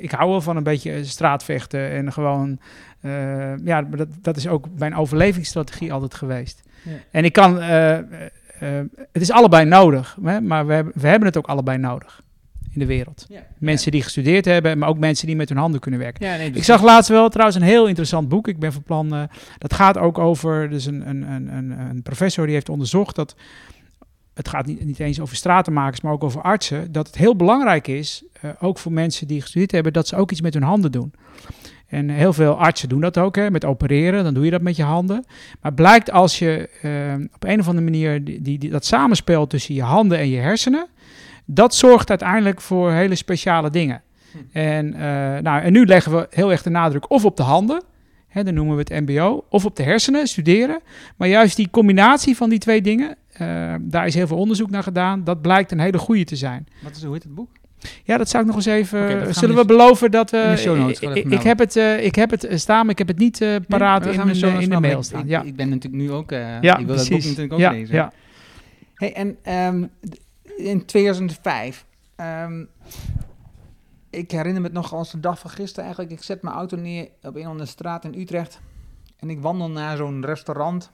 ik 0.00 0.10
hou 0.10 0.30
wel 0.30 0.40
van 0.40 0.56
een 0.56 0.62
beetje 0.62 1.04
straatvechten 1.04 1.90
en 1.90 2.12
gewoon 2.12 2.58
uh, 3.06 3.64
ja, 3.64 3.82
dat, 3.82 4.08
dat 4.20 4.36
is 4.36 4.48
ook 4.48 4.66
mijn 4.78 4.96
overlevingsstrategie 4.96 5.92
altijd 5.92 6.14
geweest. 6.14 6.62
Ja. 6.82 6.90
En 7.10 7.24
ik 7.24 7.32
kan, 7.32 7.56
uh, 7.56 7.98
uh, 7.98 8.00
het 9.12 9.22
is 9.22 9.30
allebei 9.30 9.64
nodig, 9.64 10.18
hè, 10.22 10.40
maar 10.40 10.66
we 10.66 10.72
hebben, 10.72 10.92
we 10.96 11.08
hebben 11.08 11.28
het 11.28 11.36
ook 11.36 11.46
allebei 11.46 11.78
nodig 11.78 12.22
in 12.72 12.80
de 12.80 12.86
wereld. 12.86 13.26
Ja. 13.28 13.46
Mensen 13.58 13.90
die 13.90 14.02
gestudeerd 14.02 14.44
hebben, 14.44 14.78
maar 14.78 14.88
ook 14.88 14.98
mensen 14.98 15.26
die 15.26 15.36
met 15.36 15.48
hun 15.48 15.58
handen 15.58 15.80
kunnen 15.80 16.00
werken. 16.00 16.26
Ja, 16.26 16.36
nee, 16.36 16.48
dus 16.48 16.58
ik 16.58 16.64
zag 16.64 16.82
laatst 16.82 17.10
wel 17.10 17.28
trouwens 17.28 17.58
een 17.58 17.66
heel 17.66 17.86
interessant 17.86 18.28
boek. 18.28 18.48
Ik 18.48 18.58
ben 18.58 18.72
van 18.72 18.82
plan, 18.82 19.28
dat 19.58 19.74
gaat 19.74 19.98
ook 19.98 20.18
over, 20.18 20.70
dus 20.70 20.86
een, 20.86 21.08
een, 21.08 21.30
een, 21.30 21.70
een 21.70 22.02
professor 22.02 22.44
die 22.44 22.54
heeft 22.54 22.68
onderzocht 22.68 23.16
dat 23.16 23.36
het 24.34 24.48
gaat 24.48 24.66
niet, 24.66 24.84
niet 24.84 25.00
eens 25.00 25.20
over 25.20 25.36
stratenmakers, 25.36 26.00
maar 26.00 26.12
ook 26.12 26.24
over 26.24 26.42
artsen, 26.42 26.92
dat 26.92 27.06
het 27.06 27.16
heel 27.16 27.36
belangrijk 27.36 27.88
is, 27.88 28.24
ook 28.60 28.78
voor 28.78 28.92
mensen 28.92 29.26
die 29.26 29.40
gestudeerd 29.40 29.70
hebben, 29.70 29.92
dat 29.92 30.08
ze 30.08 30.16
ook 30.16 30.30
iets 30.30 30.40
met 30.40 30.54
hun 30.54 30.62
handen 30.62 30.92
doen. 30.92 31.12
En 31.86 32.08
heel 32.08 32.32
veel 32.32 32.58
artsen 32.58 32.88
doen 32.88 33.00
dat 33.00 33.18
ook, 33.18 33.36
hè, 33.36 33.50
met 33.50 33.64
opereren, 33.64 34.24
dan 34.24 34.34
doe 34.34 34.44
je 34.44 34.50
dat 34.50 34.62
met 34.62 34.76
je 34.76 34.82
handen. 34.82 35.24
Maar 35.60 35.74
blijkt 35.74 36.10
als 36.10 36.38
je 36.38 36.68
uh, 37.18 37.26
op 37.34 37.44
een 37.44 37.60
of 37.60 37.68
andere 37.68 37.84
manier 37.84 38.24
die, 38.24 38.42
die, 38.42 38.58
die, 38.58 38.70
dat 38.70 38.84
samenspel 38.84 39.46
tussen 39.46 39.74
je 39.74 39.82
handen 39.82 40.18
en 40.18 40.28
je 40.28 40.38
hersenen, 40.38 40.86
dat 41.44 41.74
zorgt 41.74 42.10
uiteindelijk 42.10 42.60
voor 42.60 42.92
hele 42.92 43.14
speciale 43.14 43.70
dingen. 43.70 44.02
Hm. 44.32 44.38
En, 44.52 44.86
uh, 44.86 45.00
nou, 45.38 45.62
en 45.62 45.72
nu 45.72 45.86
leggen 45.86 46.12
we 46.12 46.26
heel 46.30 46.50
erg 46.50 46.62
de 46.62 46.70
nadruk 46.70 47.10
of 47.10 47.24
op 47.24 47.36
de 47.36 47.42
handen, 47.42 47.82
hè, 48.28 48.44
dan 48.44 48.54
noemen 48.54 48.76
we 48.76 48.84
het 48.88 49.06
MBO, 49.06 49.44
of 49.48 49.64
op 49.64 49.76
de 49.76 49.82
hersenen, 49.82 50.26
studeren. 50.26 50.80
Maar 51.16 51.28
juist 51.28 51.56
die 51.56 51.70
combinatie 51.70 52.36
van 52.36 52.50
die 52.50 52.58
twee 52.58 52.82
dingen, 52.82 53.16
eh, 53.32 53.74
daar 53.80 54.06
is 54.06 54.14
heel 54.14 54.26
veel 54.26 54.36
onderzoek 54.36 54.70
naar 54.70 54.82
gedaan. 54.82 55.24
Dat 55.24 55.40
blijkt 55.42 55.72
een 55.72 55.80
hele 55.80 55.98
goede 55.98 56.24
te 56.24 56.36
zijn. 56.36 56.66
Wat 56.82 56.96
is, 56.96 57.02
hoe 57.02 57.12
heet 57.12 57.22
het 57.22 57.34
boek? 57.34 57.48
Ja, 58.04 58.16
dat 58.16 58.28
zou 58.28 58.42
ik 58.42 58.48
nog 58.48 58.56
eens 58.56 58.66
even. 58.66 59.34
Zullen 59.34 59.56
we 59.56 59.66
dus 59.66 59.76
beloven 59.76 60.10
dat 60.10 60.30
we. 60.30 60.62
notes 60.64 61.00
ik, 61.00 61.08
wel 61.08 61.32
ik, 61.32 61.42
heb 61.42 61.58
het, 61.58 61.76
eh, 61.76 62.04
ik 62.04 62.14
heb 62.14 62.30
het 62.30 62.44
eh, 62.44 62.56
staan, 62.58 62.80
maar 62.82 62.90
ik 62.90 62.98
heb 62.98 63.08
het 63.08 63.18
niet 63.18 63.40
eh, 63.40 63.56
paraat 63.68 64.04
Nee, 64.04 64.14
in, 64.14 64.26
de, 64.26 64.48
in 64.48 64.70
de 64.70 64.80
mail 64.80 65.02
staan. 65.02 65.20
Ik, 65.22 65.28
Ja, 65.28 65.42
ik 65.42 65.56
ben 65.56 65.68
natuurlijk 65.68 66.02
nu 66.02 66.12
ook. 66.12 66.32
eh 66.32 66.60
ja 66.60 66.76
ik 66.76 66.86
wil 66.86 66.96
dat 66.96 67.08
boek 67.08 67.22
natuurlijk 67.22 67.52
ook 67.52 67.58
ja, 67.58 67.70
lezen. 67.70 67.94
ja. 67.94 68.12
Hey, 68.94 69.12
en 69.14 69.36
ehm, 69.42 69.84
in 70.56 70.84
2005. 70.84 71.86
ehm, 72.16 72.64
ik 74.10 74.30
herinner 74.30 74.60
me 74.60 74.66
het 74.66 74.76
nog 74.76 74.92
als 74.94 75.10
de 75.10 75.20
dag 75.20 75.38
van 75.38 75.50
gisteren 75.50 75.84
eigenlijk. 75.84 76.12
Ik 76.14 76.22
zet 76.22 76.42
mijn 76.42 76.54
auto 76.54 76.76
neer 76.76 77.08
op 77.22 77.34
een 77.34 77.40
of 77.42 77.46
andere 77.46 77.68
straat 77.68 78.04
in 78.04 78.14
Utrecht. 78.20 78.60
En 79.16 79.30
ik 79.30 79.40
wandel 79.40 79.70
naar 79.70 79.96
zo'n 79.96 80.24
restaurant. 80.24 80.90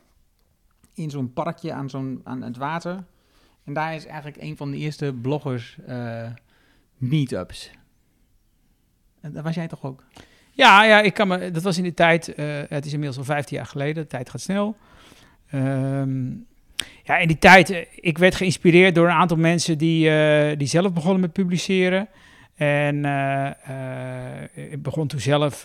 In 0.95 1.11
zo'n 1.11 1.33
parkje 1.33 1.73
aan, 1.73 1.91
zo'n, 1.91 2.21
aan 2.25 2.43
het 2.43 2.57
water. 2.57 3.05
En 3.65 3.73
daar 3.73 3.95
is 3.95 4.07
eigenlijk 4.07 4.43
een 4.43 4.57
van 4.57 4.71
de 4.71 4.77
eerste 4.77 5.13
bloggers 5.23 5.77
eh, 5.87 6.27
meetups. 7.03 7.71
En 9.21 9.33
daar 9.33 9.43
was 9.43 9.55
jij 9.55 9.69
toch 9.69 9.85
ook? 9.85 10.05
Ja, 10.53 10.85
ja, 10.85 11.01
ik 11.01 11.15
kan 11.15 11.29
me, 11.29 11.51
dat 11.51 11.63
was 11.63 11.77
in 11.77 11.83
die 11.83 11.95
tijd, 11.95 12.35
eh, 12.35 12.47
het 12.69 12.85
is 12.85 12.93
inmiddels 12.93 13.19
al 13.19 13.25
15 13.25 13.57
jaar 13.57 13.67
geleden, 13.67 14.03
de 14.03 14.09
tijd 14.09 14.31
gaat 14.31 14.41
snel. 14.41 14.77
Ehm, 15.51 16.31
ja, 17.05 17.17
in 17.19 17.29
die 17.29 17.39
tijd, 17.39 17.71
eh, 17.71 17.87
ik 17.95 18.19
werd 18.19 18.35
geïnspireerd 18.35 18.95
door 18.95 19.07
een 19.07 19.15
aantal 19.15 19.37
mensen 19.37 19.79
die, 19.79 20.11
eh, 20.11 20.59
die 20.59 20.67
zelf 20.67 20.93
begonnen 20.93 21.21
met 21.21 21.33
publiceren. 21.33 22.09
En 22.55 22.97
ik 24.55 24.83
begon 24.83 25.07
toen 25.07 25.21
zelf 25.21 25.65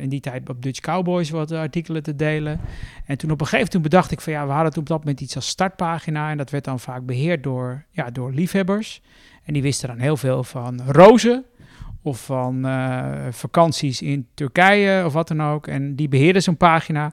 in 0.00 0.08
die 0.08 0.20
tijd 0.20 0.48
op 0.48 0.62
Dutch 0.62 0.80
Cowboys 0.80 1.30
wat 1.30 1.52
artikelen 1.52 2.02
te 2.02 2.16
delen. 2.16 2.60
En 3.06 3.18
toen 3.18 3.30
op 3.30 3.40
een 3.40 3.46
gegeven 3.46 3.72
moment 3.72 3.90
bedacht 3.90 4.10
ik 4.10 4.20
van 4.20 4.32
ja, 4.32 4.46
we 4.46 4.52
hadden 4.52 4.72
toen 4.72 4.82
op 4.82 4.88
dat 4.88 4.98
moment 4.98 5.20
iets 5.20 5.36
als 5.36 5.48
startpagina. 5.48 6.30
En 6.30 6.36
dat 6.36 6.50
werd 6.50 6.64
dan 6.64 6.80
vaak 6.80 7.06
beheerd 7.06 7.42
door, 7.42 7.84
ja, 7.90 8.10
door 8.10 8.32
liefhebbers. 8.32 9.00
En 9.44 9.52
die 9.52 9.62
wisten 9.62 9.88
dan 9.88 9.98
heel 9.98 10.16
veel 10.16 10.44
van 10.44 10.80
rozen 10.86 11.44
of 12.02 12.24
van 12.24 12.64
eh, 12.64 13.26
vakanties 13.30 14.02
in 14.02 14.26
Turkije 14.34 15.04
of 15.04 15.12
wat 15.12 15.28
dan 15.28 15.42
ook. 15.42 15.66
En 15.66 15.94
die 15.94 16.08
beheerden 16.08 16.42
zo'n 16.42 16.56
pagina. 16.56 17.12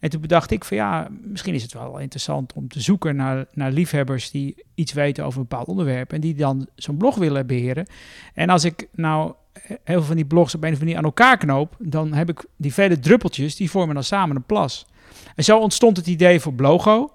En 0.00 0.10
toen 0.10 0.20
bedacht 0.20 0.50
ik 0.50 0.64
van 0.64 0.76
ja, 0.76 1.08
misschien 1.22 1.54
is 1.54 1.62
het 1.62 1.72
wel 1.72 1.98
interessant 1.98 2.52
om 2.52 2.68
te 2.68 2.80
zoeken 2.80 3.16
naar, 3.16 3.46
naar 3.52 3.72
liefhebbers 3.72 4.30
die 4.30 4.64
iets 4.74 4.92
weten 4.92 5.24
over 5.24 5.40
een 5.40 5.46
bepaald 5.48 5.68
onderwerp 5.68 6.12
en 6.12 6.20
die 6.20 6.34
dan 6.34 6.66
zo'n 6.74 6.96
blog 6.96 7.16
willen 7.16 7.46
beheren. 7.46 7.86
En 8.34 8.48
als 8.48 8.64
ik 8.64 8.88
nou 8.92 9.32
heel 9.62 9.78
veel 9.84 10.02
van 10.02 10.16
die 10.16 10.24
blogs 10.24 10.54
op 10.54 10.62
een 10.62 10.68
of 10.68 10.74
andere 10.74 10.84
manier 10.84 10.96
aan 10.96 11.04
elkaar 11.04 11.36
knoop, 11.36 11.76
dan 11.78 12.12
heb 12.12 12.28
ik 12.28 12.44
die 12.56 12.72
vele 12.72 12.98
druppeltjes, 12.98 13.56
die 13.56 13.70
vormen 13.70 13.94
dan 13.94 14.04
samen 14.04 14.36
een 14.36 14.42
plas. 14.42 14.86
En 15.34 15.44
zo 15.44 15.58
ontstond 15.58 15.96
het 15.96 16.06
idee 16.06 16.40
voor 16.40 16.54
Blogo. 16.54 17.12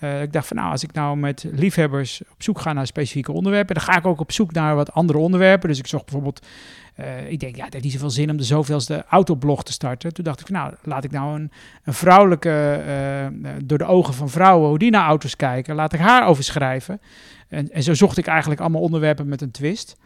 Eh, 0.00 0.22
ik 0.22 0.32
dacht 0.32 0.46
van 0.46 0.56
nou, 0.56 0.70
als 0.70 0.82
ik 0.82 0.92
nou 0.92 1.16
met 1.16 1.46
liefhebbers 1.52 2.22
op 2.32 2.42
zoek 2.42 2.60
ga 2.60 2.72
naar 2.72 2.86
specifieke 2.86 3.32
onderwerpen, 3.32 3.74
dan 3.74 3.84
ga 3.84 3.96
ik 3.96 4.06
ook 4.06 4.20
op 4.20 4.32
zoek 4.32 4.52
naar 4.52 4.74
wat 4.74 4.92
andere 4.92 5.18
onderwerpen. 5.18 5.68
Dus 5.68 5.78
ik 5.78 5.86
zocht 5.86 6.04
bijvoorbeeld, 6.04 6.46
eh, 6.94 7.30
ik 7.30 7.40
denk 7.40 7.56
ja, 7.56 7.64
het 7.64 7.72
heeft 7.72 7.84
niet 7.84 7.92
zoveel 7.92 8.10
zin 8.10 8.30
om 8.30 8.36
de 8.36 8.42
zoveelste 8.42 9.04
autoblog 9.08 9.64
te 9.64 9.72
starten. 9.72 10.12
Toen 10.12 10.24
dacht 10.24 10.40
ik 10.40 10.46
van 10.46 10.56
nou, 10.56 10.74
laat 10.82 11.04
ik 11.04 11.10
nou 11.10 11.40
een, 11.40 11.50
een 11.84 11.94
vrouwelijke, 11.94 12.82
eh, 12.86 13.52
door 13.64 13.78
de 13.78 13.84
ogen 13.84 14.14
van 14.14 14.28
vrouwen, 14.30 14.68
hoe 14.68 14.78
die 14.78 14.90
naar 14.90 15.06
auto's 15.06 15.36
kijken, 15.36 15.74
laat 15.74 15.92
ik 15.92 16.00
haar 16.00 16.26
over 16.26 16.44
schrijven. 16.44 17.00
En, 17.48 17.70
en 17.70 17.82
zo 17.82 17.94
zocht 17.94 18.18
ik 18.18 18.26
eigenlijk 18.26 18.60
allemaal 18.60 18.80
onderwerpen 18.80 19.28
met 19.28 19.40
een 19.40 19.50
twist. 19.50 19.96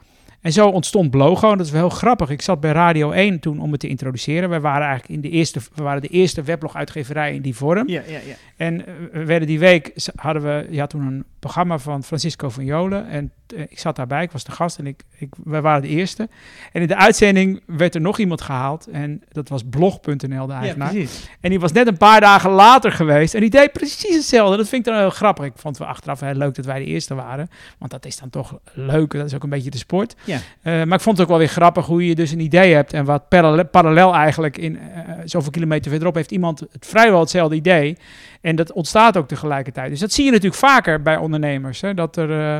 En 0.44 0.52
zo 0.52 0.68
ontstond 0.68 1.10
Blogo. 1.10 1.56
Dat 1.56 1.66
is 1.66 1.72
wel 1.72 1.80
heel 1.80 1.96
grappig. 1.96 2.30
Ik 2.30 2.42
zat 2.42 2.60
bij 2.60 2.72
Radio 2.72 3.10
1 3.10 3.40
toen 3.40 3.60
om 3.60 3.70
het 3.70 3.80
te 3.80 3.88
introduceren. 3.88 4.48
Wij 4.48 4.60
waren 4.60 4.86
eigenlijk 4.86 5.14
in 5.14 5.20
de 5.20 5.36
eerste, 5.36 5.60
we 5.74 5.82
waren 5.82 6.02
de 6.02 6.08
eerste 6.08 6.42
weblog-uitgeverij 6.42 7.34
in 7.34 7.42
die 7.42 7.54
vorm. 7.54 7.88
Ja, 7.88 8.02
ja, 8.06 8.18
ja. 8.18 8.34
En 8.56 8.86
eh, 8.86 8.94
we 9.12 9.24
werden 9.24 9.48
die 9.48 9.58
week 9.58 9.92
hadden 10.14 10.42
we, 10.42 10.66
ja, 10.70 10.86
toen 10.86 11.06
een 11.06 11.24
programma 11.38 11.78
van 11.78 12.04
Francisco 12.04 12.48
van 12.48 12.64
Jolen. 12.64 13.08
En 13.08 13.32
ik 13.54 13.78
zat 13.78 13.96
daarbij, 13.96 14.22
ik 14.22 14.30
was 14.30 14.44
de 14.44 14.52
gast 14.52 14.78
en 14.78 14.86
ik, 14.86 15.02
ik, 15.18 15.28
wij 15.44 15.60
waren 15.60 15.82
de 15.82 15.88
eerste. 15.88 16.28
En 16.72 16.80
in 16.80 16.88
de 16.88 16.96
uitzending 16.96 17.62
werd 17.66 17.94
er 17.94 18.00
nog 18.00 18.18
iemand 18.18 18.40
gehaald. 18.40 18.86
En 18.86 19.22
dat 19.28 19.48
was 19.48 19.62
blog.nl, 19.70 20.46
de 20.46 20.52
eigenaar. 20.52 20.94
En 21.40 21.50
die 21.50 21.60
was 21.60 21.72
net 21.72 21.86
een 21.86 21.96
paar 21.96 22.20
dagen 22.20 22.50
later 22.50 22.92
geweest. 22.92 23.34
En 23.34 23.40
die 23.40 23.50
deed 23.50 23.72
precies 23.72 24.14
hetzelfde. 24.14 24.56
Dat 24.56 24.68
vind 24.68 24.86
ik 24.86 24.92
dan 24.92 25.00
heel 25.00 25.10
grappig. 25.10 25.44
Ik 25.44 25.52
vond 25.54 25.76
het 25.76 25.84
wel 25.86 25.94
achteraf 25.94 26.20
heel 26.20 26.34
leuk 26.34 26.54
dat 26.54 26.64
wij 26.64 26.78
de 26.78 26.84
eerste 26.84 27.14
waren. 27.14 27.50
Want 27.78 27.90
dat 27.90 28.06
is 28.06 28.16
dan 28.16 28.30
toch 28.30 28.58
leuk. 28.72 29.12
Dat 29.12 29.26
is 29.26 29.34
ook 29.34 29.42
een 29.42 29.48
beetje 29.48 29.70
de 29.70 29.78
sport. 29.78 30.14
Ja. 30.24 30.38
Eh, 30.62 30.72
maar 30.72 30.96
ik 30.96 31.00
vond 31.00 31.16
het 31.16 31.20
ook 31.20 31.28
wel 31.28 31.38
weer 31.38 31.48
grappig 31.48 31.86
hoe 31.86 32.06
je 32.06 32.14
dus 32.14 32.30
een 32.30 32.40
idee 32.40 32.74
hebt. 32.74 32.92
En 32.92 33.04
wat 33.04 33.28
parallel, 33.28 33.66
parallel 33.66 34.14
eigenlijk 34.14 34.58
in 34.58 34.78
eh, 34.78 35.14
zoveel 35.24 35.50
kilometer 35.50 35.90
verderop 35.90 36.14
heeft 36.14 36.30
iemand 36.30 36.60
het 36.60 36.86
vrijwel 36.86 37.20
hetzelfde 37.20 37.56
idee. 37.56 37.96
En 38.44 38.56
dat 38.56 38.72
ontstaat 38.72 39.16
ook 39.16 39.28
tegelijkertijd. 39.28 39.90
Dus 39.90 40.00
dat 40.00 40.12
zie 40.12 40.24
je 40.24 40.30
natuurlijk 40.30 40.60
vaker 40.60 41.02
bij 41.02 41.16
ondernemers. 41.16 41.80
Hè? 41.80 41.94
Dat 41.94 42.16
er, 42.16 42.30
eh, 42.30 42.56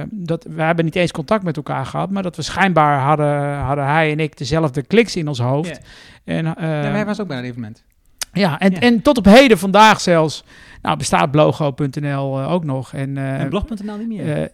eh, 0.00 0.06
dat, 0.10 0.46
we 0.50 0.62
hebben 0.62 0.84
niet 0.84 0.94
eens 0.96 1.10
contact 1.12 1.42
met 1.42 1.56
elkaar 1.56 1.86
gehad. 1.86 2.10
Maar 2.10 2.22
dat 2.22 2.36
we 2.36 2.42
schijnbaar 2.42 3.00
hadden, 3.00 3.54
hadden 3.54 3.86
hij 3.86 4.10
en 4.12 4.20
ik 4.20 4.36
dezelfde 4.36 4.82
kliks 4.82 5.16
in 5.16 5.28
ons 5.28 5.38
hoofd. 5.38 5.80
En, 6.24 6.56
eh, 6.56 6.82
ja, 6.82 6.92
wij 6.92 7.04
was 7.04 7.20
ook 7.20 7.26
bij 7.26 7.36
dat 7.36 7.44
evenement. 7.44 7.82
ja, 8.32 8.58
en, 8.58 8.70
Ja. 8.72 8.80
en 8.80 9.02
tot 9.02 9.18
op 9.18 9.24
heden 9.24 9.58
vandaag 9.58 10.00
zelfs. 10.00 10.44
Nou, 10.82 10.96
bestaat 10.96 11.30
blogo.nl 11.30 12.40
ook 12.42 12.64
nog. 12.64 12.92
En, 12.92 13.18
en 13.18 13.48
blog.nl 13.48 13.96
niet 13.96 14.08
meer. 14.08 14.50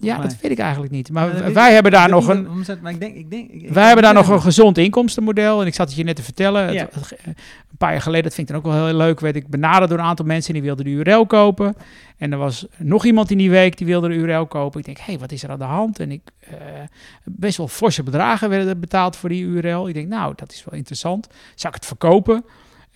Ja, 0.00 0.18
dat 0.18 0.36
weet 0.40 0.50
ik 0.50 0.58
eigenlijk 0.58 0.92
niet. 0.92 1.10
Maar 1.10 1.52
wij 1.52 1.66
ik. 1.68 1.72
hebben 1.74 1.92
daar 1.92 2.08
nog 2.08 2.28
een. 2.28 2.48
Maar 2.82 2.92
ik 2.92 3.00
denk, 3.00 3.14
ik 3.14 3.30
denk, 3.30 3.50
ik- 3.50 3.70
Wij 3.70 3.84
hebben 3.86 4.04
daar 4.04 4.14
nog 4.14 4.28
een 4.28 4.40
gezond 4.40 4.78
inkomstenmodel. 4.78 5.60
En 5.60 5.66
ik 5.66 5.74
zat 5.74 5.88
het 5.88 5.96
je 5.96 6.04
net 6.04 6.16
te 6.16 6.22
vertellen. 6.22 6.64
Het- 6.66 6.74
Ja. 6.74 6.88
het- 6.92 7.18
een 7.24 7.76
paar 7.78 7.92
jaar 7.92 8.00
geleden, 8.02 8.24
dat 8.24 8.34
vind 8.34 8.48
ik 8.48 8.54
dan 8.54 8.64
ook 8.64 8.72
wel 8.76 8.86
heel 8.86 8.96
leuk, 8.96 9.20
werd 9.20 9.36
ik 9.36 9.48
benaderd 9.48 9.90
door 9.90 9.98
een 9.98 10.04
aantal 10.04 10.24
mensen 10.26 10.52
die 10.52 10.62
wilden 10.62 10.84
de 10.84 10.90
URL 10.90 11.26
kopen. 11.26 11.74
En 12.18 12.32
er 12.32 12.38
was 12.38 12.66
nog 12.76 13.04
iemand 13.04 13.30
in 13.30 13.38
die 13.38 13.50
week 13.50 13.76
die 13.78 13.86
wilde 13.86 14.08
de 14.08 14.14
URL 14.14 14.46
kopen. 14.46 14.78
Ik 14.80 14.86
denk, 14.86 14.98
hé, 14.98 15.04
hey, 15.04 15.18
wat 15.18 15.32
is 15.32 15.42
er 15.42 15.50
aan 15.50 15.58
de 15.58 15.64
hand? 15.64 15.98
En 15.98 16.10
ik, 16.10 16.20
eh, 16.40 16.54
best 17.24 17.56
wel 17.56 17.68
forse 17.68 18.02
bedragen 18.02 18.48
werden 18.48 18.68
er 18.68 18.78
betaald 18.78 19.16
voor 19.16 19.28
die 19.28 19.44
URL. 19.44 19.88
Ik 19.88 19.94
denk, 19.94 20.08
nou, 20.08 20.32
dat 20.36 20.52
is 20.52 20.64
wel 20.64 20.78
interessant. 20.78 21.26
Zou 21.54 21.68
ik 21.74 21.78
het 21.78 21.86
verkopen? 21.88 22.44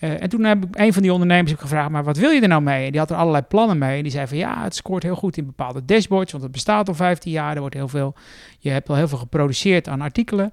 Eh, 0.04 0.22
en 0.22 0.28
toen 0.28 0.44
heb 0.44 0.64
ik 0.64 0.78
een 0.78 0.92
van 0.92 1.02
die 1.02 1.12
ondernemers 1.12 1.50
heb 1.50 1.60
gevraagd, 1.60 1.90
maar 1.90 2.04
wat 2.04 2.16
wil 2.16 2.30
je 2.30 2.40
er 2.40 2.48
nou 2.48 2.62
mee? 2.62 2.84
En 2.84 2.90
die 2.90 3.00
had 3.00 3.10
er 3.10 3.16
allerlei 3.16 3.42
plannen 3.42 3.78
mee. 3.78 3.96
En 3.96 4.02
die 4.02 4.12
zei 4.12 4.26
van 4.26 4.36
ja, 4.36 4.62
het 4.62 4.74
scoort 4.74 5.02
heel 5.02 5.14
goed 5.14 5.36
in 5.36 5.46
bepaalde 5.46 5.84
dashboards, 5.84 6.32
want 6.32 6.44
het 6.44 6.52
bestaat 6.52 6.88
al 6.88 6.94
15 6.94 7.32
jaar. 7.32 7.54
Er 7.54 7.60
wordt 7.60 7.74
heel 7.74 7.88
veel, 7.88 8.14
je 8.58 8.70
hebt 8.70 8.88
al 8.88 8.94
heel 8.94 9.08
veel 9.08 9.18
geproduceerd 9.18 9.88
aan 9.88 10.00
artikelen. 10.00 10.52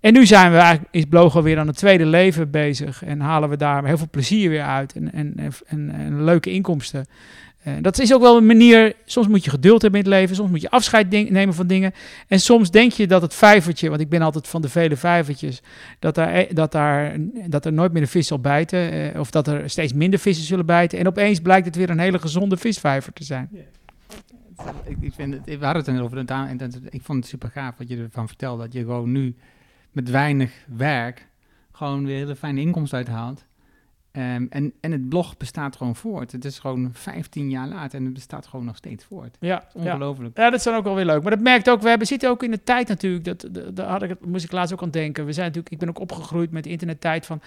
En 0.00 0.12
nu 0.12 0.26
zijn 0.26 0.52
we 0.52 0.56
eigenlijk, 0.56 0.94
is 0.94 1.04
Blogo 1.04 1.42
weer 1.42 1.58
aan 1.58 1.66
het 1.66 1.76
tweede 1.76 2.06
leven 2.06 2.50
bezig 2.50 3.04
en 3.04 3.20
halen 3.20 3.48
we 3.48 3.56
daar 3.56 3.84
heel 3.84 3.98
veel 3.98 4.08
plezier 4.10 4.50
weer 4.50 4.62
uit 4.62 4.92
en, 4.92 5.12
en, 5.12 5.34
en, 5.66 5.90
en 5.94 6.24
leuke 6.24 6.50
inkomsten. 6.50 7.06
Eh, 7.62 7.72
dat 7.80 7.98
is 7.98 8.14
ook 8.14 8.20
wel 8.20 8.36
een 8.36 8.46
manier, 8.46 8.94
soms 9.04 9.28
moet 9.28 9.44
je 9.44 9.50
geduld 9.50 9.82
hebben 9.82 10.00
in 10.00 10.06
het 10.06 10.14
leven, 10.14 10.36
soms 10.36 10.50
moet 10.50 10.60
je 10.60 10.70
afscheid 10.70 11.10
nemen 11.10 11.54
van 11.54 11.66
dingen. 11.66 11.92
En 12.28 12.40
soms 12.40 12.70
denk 12.70 12.92
je 12.92 13.06
dat 13.06 13.22
het 13.22 13.34
vijvertje, 13.34 13.88
want 13.88 14.00
ik 14.00 14.08
ben 14.08 14.22
altijd 14.22 14.48
van 14.48 14.62
de 14.62 14.68
vele 14.68 14.96
vijvertjes, 14.96 15.62
dat, 15.98 16.14
daar, 16.14 16.32
eh, 16.32 16.54
dat, 16.54 16.72
daar, 16.72 17.16
dat 17.46 17.64
er 17.64 17.72
nooit 17.72 17.92
meer 17.92 18.02
een 18.02 18.08
vis 18.08 18.26
zal 18.26 18.40
bijten. 18.40 19.12
eh, 19.12 19.20
of 19.20 19.30
dat 19.30 19.48
er 19.48 19.70
steeds 19.70 19.92
minder 19.92 20.18
vissen 20.18 20.44
zullen 20.44 20.66
bijten. 20.66 20.98
En 20.98 21.06
opeens 21.06 21.40
blijkt 21.40 21.66
het 21.66 21.76
weer 21.76 21.90
een 21.90 21.98
hele 21.98 22.18
gezonde 22.18 22.56
visvijver 22.56 23.12
te 23.12 23.24
zijn. 23.24 23.48
Ik, 24.84 24.96
ik 25.00 25.12
vind 25.14 25.34
het, 25.34 25.58
we 25.58 25.64
hadden 25.64 25.82
het 25.82 26.80
ik 26.90 27.02
vond 27.02 27.18
het 27.18 27.28
super 27.28 27.50
gaaf 27.50 27.74
wat 27.78 27.88
je 27.88 27.96
ervan 27.96 28.26
vertelde. 28.26 28.62
Dat 28.62 28.72
je 28.72 28.80
gewoon 28.80 29.12
nu 29.12 29.34
met 29.92 30.10
weinig 30.10 30.52
werk 30.76 31.28
gewoon 31.80 32.06
weer 32.06 32.16
hele 32.16 32.36
fijne 32.36 32.60
inkomsten 32.60 32.98
uithaalt. 32.98 33.44
Ehm, 34.12 34.46
en, 34.48 34.72
en 34.80 34.92
het 34.92 35.08
blog 35.08 35.36
bestaat 35.36 35.76
gewoon 35.76 35.96
voort. 35.96 36.32
Het 36.32 36.44
is 36.44 36.58
gewoon 36.58 36.90
15 36.92 37.50
jaar 37.50 37.68
later 37.68 37.98
en 37.98 38.04
het 38.04 38.14
bestaat 38.14 38.46
gewoon 38.46 38.64
nog 38.64 38.76
steeds 38.76 39.04
voort. 39.04 39.36
Ja, 39.40 39.64
ongelooflijk. 39.74 40.36
Ja, 40.36 40.50
dat 40.50 40.58
is 40.58 40.64
dan 40.64 40.74
ook 40.74 40.84
wel 40.84 40.94
weer 40.94 41.04
leuk. 41.04 41.22
Maar 41.22 41.30
dat 41.30 41.40
merkt 41.40 41.70
ook, 41.70 41.82
we 41.82 41.88
hebben, 41.88 42.06
zitten 42.06 42.30
ook 42.30 42.42
in 42.42 42.50
de 42.50 42.62
tijd 42.62 42.88
natuurlijk, 42.88 43.24
dat, 43.24 43.46
dat, 43.50 43.76
daar 43.76 43.88
had 43.88 44.02
ik, 44.02 44.26
moest 44.26 44.44
ik 44.44 44.52
laatst 44.52 44.72
ook 44.72 44.82
aan 44.82 44.90
denken. 44.90 45.26
We 45.26 45.32
zijn 45.32 45.46
natuurlijk, 45.46 45.74
ik 45.74 45.78
ben 45.78 45.88
ook 45.88 46.00
opgegroeid 46.00 46.50
met 46.50 46.64
de 46.64 46.70
internettijd 46.70 47.26
van, 47.26 47.40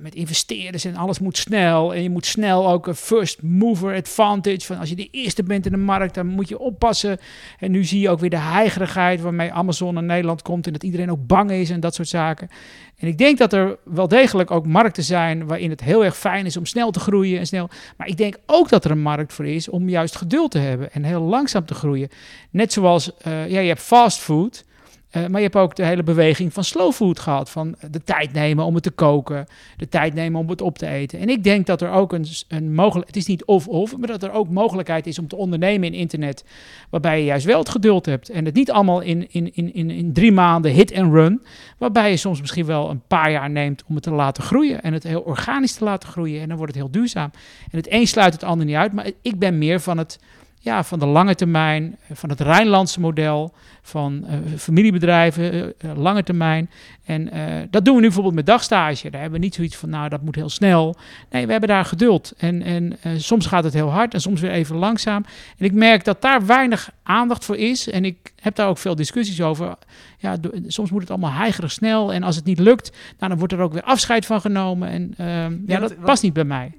met 0.00 0.14
investeerders 0.14 0.84
en 0.84 0.96
alles 0.96 1.18
moet 1.18 1.36
snel. 1.36 1.94
En 1.94 2.02
je 2.02 2.10
moet 2.10 2.26
snel 2.26 2.70
ook 2.70 2.86
een 2.86 2.94
first 2.94 3.42
mover 3.42 3.96
advantage, 3.96 4.60
van 4.60 4.78
als 4.78 4.88
je 4.88 4.96
de 4.96 5.08
eerste 5.10 5.42
bent 5.42 5.66
in 5.66 5.72
de 5.72 5.78
markt, 5.78 6.14
dan 6.14 6.26
moet 6.26 6.48
je 6.48 6.58
oppassen. 6.58 7.18
En 7.58 7.70
nu 7.70 7.84
zie 7.84 8.00
je 8.00 8.10
ook 8.10 8.18
weer 8.20 8.30
de 8.30 8.38
heigerigheid 8.38 9.20
waarmee 9.20 9.52
Amazon 9.52 9.94
naar 9.94 10.02
Nederland 10.02 10.42
komt 10.42 10.66
en 10.66 10.72
dat 10.72 10.82
iedereen 10.82 11.10
ook 11.10 11.26
bang 11.26 11.50
is 11.50 11.70
en 11.70 11.80
dat 11.80 11.94
soort 11.94 12.08
zaken. 12.08 12.48
En 12.96 13.08
ik 13.08 13.18
denk 13.18 13.38
dat 13.38 13.52
er 13.52 13.76
wel 13.84 14.08
degelijk 14.08 14.50
ook 14.50 14.66
markten 14.66 15.02
zijn 15.02 15.46
waarin 15.46 15.70
het 15.70 15.80
heel 15.80 16.04
erg 16.04 16.16
fijn 16.16 16.46
is 16.46 16.56
om 16.56 16.66
snel 16.66 16.90
te 16.90 17.00
groeien 17.00 17.38
en 17.38 17.46
snel. 17.46 17.68
Maar 17.96 18.06
ik 18.06 18.16
denk 18.16 18.36
ook 18.46 18.68
dat 18.68 18.84
er 18.84 18.90
een 18.90 19.00
markt 19.00 19.32
voor 19.32 19.46
is 19.46 19.68
om 19.68 19.88
juist 19.88 20.16
geduld 20.16 20.50
te 20.50 20.58
hebben 20.58 20.92
en 20.92 21.04
heel 21.04 21.22
langzaam 21.22 21.64
te 21.64 21.74
groeien. 21.74 22.08
Net 22.50 22.72
zoals, 22.72 23.16
eh, 23.16 23.48
ja, 23.50 23.60
je 23.60 23.68
hebt 23.68 23.80
fastfood. 23.80 24.64
Eh, 25.16 25.26
maar 25.26 25.40
je 25.40 25.46
hebt 25.46 25.56
ook 25.56 25.76
de 25.76 25.84
hele 25.84 26.02
beweging 26.02 26.52
van 26.52 26.64
slow 26.64 26.92
food 26.92 27.18
gehad. 27.18 27.50
Van 27.50 27.74
de 27.90 28.04
tijd 28.04 28.32
nemen 28.32 28.64
om 28.64 28.74
het 28.74 28.82
te 28.82 28.90
koken. 28.90 29.46
De 29.76 29.88
tijd 29.88 30.14
nemen 30.14 30.40
om 30.40 30.48
het 30.48 30.60
op 30.60 30.78
te 30.78 30.86
eten. 30.86 31.18
En 31.18 31.28
ik 31.28 31.44
denk 31.44 31.66
dat 31.66 31.82
er 31.82 31.90
ook 31.90 32.12
een, 32.12 32.26
een 32.48 32.74
mogelijk... 32.74 33.06
Het 33.06 33.16
is 33.16 33.26
niet 33.26 33.44
of-of, 33.44 33.96
maar 33.96 34.08
dat 34.08 34.22
er 34.22 34.32
ook 34.32 34.48
mogelijkheid 34.48 35.06
is 35.06 35.18
om 35.18 35.28
te 35.28 35.36
ondernemen 35.36 35.88
in 35.88 35.94
internet. 35.94 36.44
Waarbij 36.90 37.18
je 37.18 37.24
juist 37.24 37.46
wel 37.46 37.58
het 37.58 37.68
geduld 37.68 38.06
hebt. 38.06 38.28
En 38.28 38.44
het 38.44 38.54
niet 38.54 38.70
allemaal 38.70 39.00
in, 39.00 39.26
in, 39.30 39.54
in, 39.54 39.74
in, 39.74 39.90
in 39.90 40.12
drie 40.12 40.32
maanden 40.32 40.72
hit 40.72 40.94
and 40.94 41.12
run. 41.12 41.42
Waarbij 41.78 42.10
je 42.10 42.16
soms 42.16 42.40
misschien 42.40 42.66
wel 42.66 42.90
een 42.90 43.02
paar 43.06 43.30
jaar 43.30 43.50
neemt 43.50 43.84
om 43.86 43.94
het 43.94 44.04
te 44.04 44.10
laten 44.12 44.42
groeien. 44.42 44.82
En 44.82 44.92
het 44.92 45.02
heel 45.02 45.20
organisch 45.20 45.74
te 45.74 45.84
laten 45.84 46.08
groeien. 46.08 46.40
En 46.40 46.48
dan 46.48 46.56
wordt 46.56 46.74
het 46.74 46.82
heel 46.82 46.92
duurzaam. 46.92 47.30
En 47.70 47.78
het 47.78 47.90
een 47.90 48.06
sluit 48.06 48.32
het 48.32 48.44
ander 48.44 48.66
niet 48.66 48.76
uit. 48.76 48.92
Maar 48.92 49.10
ik 49.22 49.38
ben 49.38 49.58
meer 49.58 49.80
van 49.80 49.98
het 49.98 50.18
ja, 50.66 50.84
van 50.84 50.98
de 50.98 51.06
lange 51.06 51.34
termijn, 51.34 51.96
eh, 52.08 52.16
van 52.16 52.28
het 52.28 52.40
Rijnlandse 52.40 53.00
model, 53.00 53.52
van 53.82 54.24
uh, 54.24 54.58
familiebedrijven, 54.58 55.54
uh, 55.54 55.90
lange 55.96 56.22
termijn. 56.22 56.70
En 57.04 57.36
uh, 57.36 57.42
dat 57.70 57.84
doen 57.84 57.94
we 57.94 58.00
nu 58.00 58.06
bijvoorbeeld 58.06 58.34
met 58.34 58.46
dagstage. 58.46 59.10
Daar 59.10 59.20
hebben 59.20 59.38
we 59.38 59.44
niet 59.44 59.54
zoiets 59.54 59.76
van, 59.76 59.88
nou, 59.88 60.08
dat 60.08 60.22
moet 60.22 60.34
heel 60.34 60.48
snel. 60.48 60.96
Nee, 61.30 61.46
we 61.46 61.50
hebben 61.50 61.68
daar 61.68 61.84
geduld. 61.84 62.32
En, 62.36 62.62
en 62.62 62.98
soms 63.20 63.46
gaat 63.46 63.64
het 63.64 63.72
heel 63.72 63.90
hard 63.90 64.14
en 64.14 64.20
soms 64.20 64.40
weer 64.40 64.50
even 64.50 64.76
langzaam. 64.76 65.24
En 65.58 65.64
ik 65.64 65.72
merk 65.72 66.04
dat 66.04 66.22
daar 66.22 66.46
weinig 66.46 66.90
aandacht 67.02 67.44
voor 67.44 67.56
is. 67.56 67.90
En 67.90 68.04
ik 68.04 68.32
heb 68.40 68.54
daar 68.54 68.68
ook 68.68 68.78
veel 68.78 68.94
discussies 68.94 69.42
over. 69.42 69.74
Ja, 70.18 70.36
soms 70.66 70.90
moet 70.90 71.00
het 71.00 71.10
allemaal 71.10 71.32
heigerig 71.32 71.72
snel. 71.72 72.12
En 72.12 72.22
als 72.22 72.36
het 72.36 72.44
niet 72.44 72.58
lukt, 72.58 72.90
nou, 73.18 73.30
dan 73.30 73.38
wordt 73.38 73.52
er 73.52 73.60
ook 73.60 73.72
weer 73.72 73.82
afscheid 73.82 74.26
van 74.26 74.40
genomen. 74.40 74.88
En 74.88 75.14
ja, 75.16 75.48
ja, 75.66 75.80
dat 75.80 75.94
wat, 75.94 76.04
past 76.04 76.22
niet 76.22 76.32
bij 76.32 76.44
mij. 76.44 76.72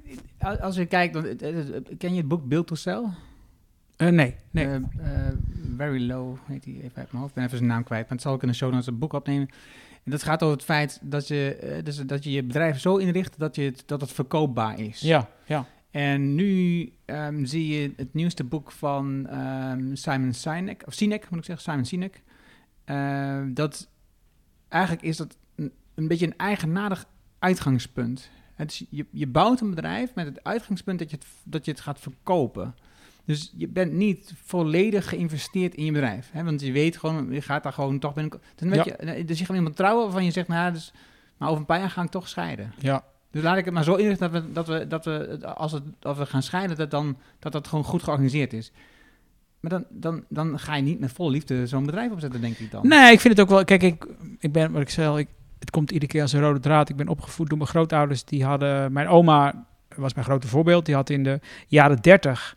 Als 0.60 0.76
je 0.76 0.86
kijkt, 0.86 1.18
ken 1.98 2.10
je 2.10 2.16
het 2.16 2.28
boek 2.28 2.48
Build 2.48 2.66
to 2.66 2.74
Sell? 2.74 3.02
Uh, 3.98 4.08
nee, 4.08 4.34
nee. 4.50 4.66
Uh, 4.66 4.76
very 5.76 6.06
Low 6.06 6.36
heet 6.44 6.64
hij 6.64 6.74
even 6.74 6.96
uit 6.96 7.12
mijn 7.12 7.22
hoofd. 7.22 7.28
Ik 7.28 7.34
ben 7.34 7.44
even 7.44 7.56
zijn 7.56 7.70
naam 7.70 7.84
kwijt, 7.84 8.02
maar 8.02 8.12
het 8.12 8.22
zal 8.22 8.34
ik 8.34 8.42
in 8.42 8.48
de 8.48 8.54
show 8.54 8.70
notes 8.70 8.86
een 8.86 8.98
boek 8.98 9.12
opnemen. 9.12 9.48
En 10.04 10.10
dat 10.10 10.22
gaat 10.22 10.42
over 10.42 10.56
het 10.56 10.64
feit 10.64 11.00
dat 11.02 11.28
je, 11.28 11.80
dus 11.84 11.96
dat 11.96 12.24
je 12.24 12.30
je 12.30 12.44
bedrijf 12.44 12.80
zo 12.80 12.96
inricht 12.96 13.38
dat, 13.38 13.56
je 13.56 13.62
het, 13.62 13.82
dat 13.86 14.00
het 14.00 14.12
verkoopbaar 14.12 14.80
is. 14.80 15.00
Ja, 15.00 15.28
ja. 15.46 15.66
En 15.90 16.34
nu 16.34 16.92
um, 17.06 17.46
zie 17.46 17.80
je 17.80 17.92
het 17.96 18.14
nieuwste 18.14 18.44
boek 18.44 18.72
van 18.72 19.34
um, 19.34 19.96
Simon 19.96 20.32
Sinek, 20.32 20.82
of 20.86 20.94
Sinek 20.94 21.30
moet 21.30 21.38
ik 21.38 21.44
zeggen, 21.44 21.64
Simon 21.64 21.84
Sinek. 21.84 22.22
Dat 23.54 23.88
eigenlijk 24.68 25.02
is 25.02 25.16
dat 25.16 25.36
een, 25.54 25.72
een 25.94 26.08
beetje 26.08 26.26
een 26.26 26.36
eigenaardig 26.36 27.06
uitgangspunt. 27.38 28.30
Het 28.54 28.70
is, 28.70 28.84
je, 28.90 29.06
je 29.10 29.26
bouwt 29.26 29.60
een 29.60 29.70
bedrijf 29.70 30.14
met 30.14 30.26
het 30.26 30.44
uitgangspunt 30.44 30.98
dat 30.98 31.10
je 31.10 31.16
het, 31.16 31.26
dat 31.44 31.64
je 31.64 31.70
het 31.70 31.80
gaat 31.80 32.00
verkopen. 32.00 32.74
Dus 33.28 33.52
je 33.56 33.68
bent 33.68 33.92
niet 33.92 34.32
volledig 34.44 35.08
geïnvesteerd 35.08 35.74
in 35.74 35.84
je 35.84 35.92
bedrijf. 35.92 36.28
Hè? 36.32 36.44
Want 36.44 36.60
je 36.60 36.72
weet 36.72 36.96
gewoon, 36.96 37.30
je 37.30 37.42
gaat 37.42 37.62
daar 37.62 37.72
gewoon 37.72 37.98
toch 37.98 38.14
binnen. 38.14 38.40
Dus, 38.56 38.84
ja. 38.84 39.12
je, 39.12 39.24
dus 39.24 39.38
je 39.38 39.44
gaat 39.44 39.56
iemand 39.56 39.76
trouwen 39.76 40.04
waarvan 40.04 40.24
je 40.24 40.30
zegt, 40.30 40.48
nou, 40.48 40.72
dus, 40.72 40.92
maar 41.36 41.48
over 41.48 41.60
een 41.60 41.66
paar 41.66 41.78
jaar 41.78 41.90
ga 41.90 42.02
ik 42.02 42.10
toch 42.10 42.28
scheiden. 42.28 42.72
Ja. 42.78 43.04
Dus 43.30 43.42
laat 43.42 43.56
ik 43.56 43.64
het 43.64 43.74
maar 43.74 43.84
zo 43.84 43.94
inrichten 43.94 44.32
dat 44.32 44.42
we, 44.42 44.52
dat 44.52 44.66
we, 44.66 44.86
dat 44.86 45.04
we 45.04 45.46
als, 45.54 45.72
het, 45.72 45.82
als 46.02 46.18
we 46.18 46.26
gaan 46.26 46.42
scheiden, 46.42 46.76
dat, 46.76 46.90
dan, 46.90 47.16
dat 47.38 47.52
dat 47.52 47.68
gewoon 47.68 47.84
goed 47.84 48.02
georganiseerd 48.02 48.52
is. 48.52 48.72
Maar 49.60 49.70
dan, 49.70 49.84
dan, 49.88 50.24
dan 50.28 50.58
ga 50.58 50.76
je 50.76 50.82
niet 50.82 51.00
met 51.00 51.12
volle 51.12 51.30
liefde 51.30 51.66
zo'n 51.66 51.86
bedrijf 51.86 52.10
opzetten, 52.10 52.40
denk 52.40 52.58
ik 52.58 52.70
dan. 52.70 52.88
Nee, 52.88 53.12
ik 53.12 53.20
vind 53.20 53.36
het 53.36 53.42
ook 53.42 53.52
wel. 53.52 53.64
Kijk, 53.64 53.82
ik, 53.82 54.06
ik 54.38 54.52
ben, 54.52 54.72
wat 54.72 54.82
ik 54.82 54.90
zei, 54.90 55.18
ik, 55.18 55.28
het 55.58 55.70
komt 55.70 55.90
iedere 55.90 56.12
keer 56.12 56.22
als 56.22 56.32
een 56.32 56.40
rode 56.40 56.60
draad. 56.60 56.88
Ik 56.88 56.96
ben 56.96 57.08
opgevoed 57.08 57.48
door 57.48 57.58
mijn 57.58 57.70
grootouders. 57.70 58.24
Die 58.24 58.44
hadden, 58.44 58.92
mijn 58.92 59.08
oma 59.08 59.66
was 59.96 60.14
mijn 60.14 60.26
grote 60.26 60.48
voorbeeld. 60.48 60.86
Die 60.86 60.94
had 60.94 61.10
in 61.10 61.22
de 61.22 61.40
jaren 61.66 62.02
30 62.02 62.56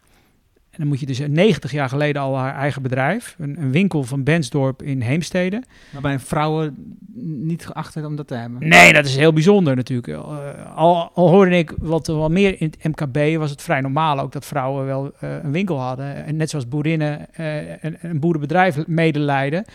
en 0.71 0.77
dan 0.77 0.87
moet 0.87 0.99
je 0.99 1.05
dus 1.05 1.19
90 1.19 1.71
jaar 1.71 1.89
geleden 1.89 2.21
al 2.21 2.37
haar 2.37 2.55
eigen 2.55 2.81
bedrijf, 2.81 3.35
een, 3.39 3.61
een 3.61 3.71
winkel 3.71 4.03
van 4.03 4.23
Bensdorp 4.23 4.81
in 4.81 5.01
Heemstede. 5.01 5.63
Waarbij 5.91 6.19
vrouwen 6.19 6.97
niet 7.43 7.65
geacht 7.65 7.93
werden 7.93 8.11
om 8.11 8.17
dat 8.17 8.27
te 8.27 8.33
hebben. 8.35 8.67
Nee, 8.67 8.93
dat 8.93 9.05
is 9.05 9.15
heel 9.15 9.33
bijzonder 9.33 9.75
natuurlijk. 9.75 10.07
Uh, 10.07 10.75
al, 10.75 11.11
al 11.13 11.29
hoorde 11.29 11.57
ik 11.57 11.73
wat 11.77 12.07
wel 12.07 12.29
meer 12.29 12.61
in 12.61 12.73
het 12.77 12.83
MKB, 12.83 13.37
was 13.37 13.49
het 13.49 13.61
vrij 13.61 13.81
normaal 13.81 14.19
ook 14.19 14.31
dat 14.31 14.45
vrouwen 14.45 14.85
wel 14.85 15.11
uh, 15.23 15.29
een 15.43 15.51
winkel 15.51 15.79
hadden. 15.79 16.25
En 16.25 16.35
net 16.35 16.49
zoals 16.49 16.67
boerinnen 16.67 17.27
uh, 17.39 17.69
een, 17.81 17.97
een 18.01 18.19
boerenbedrijf 18.19 18.87
medelijden. 18.87 19.65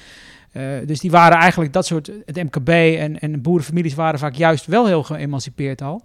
Uh, 0.53 0.63
dus 0.87 1.01
die 1.01 1.11
waren 1.11 1.39
eigenlijk 1.39 1.73
dat 1.73 1.87
soort, 1.87 2.11
het 2.25 2.37
MKB 2.37 2.69
en, 2.69 3.19
en 3.21 3.43
boerenfamilies 3.43 3.95
waren 3.95 4.19
vaak 4.19 4.35
juist 4.35 4.67
wel 4.67 4.87
heel 4.87 5.03
geëmancipeerd 5.03 5.83
al. 5.83 6.03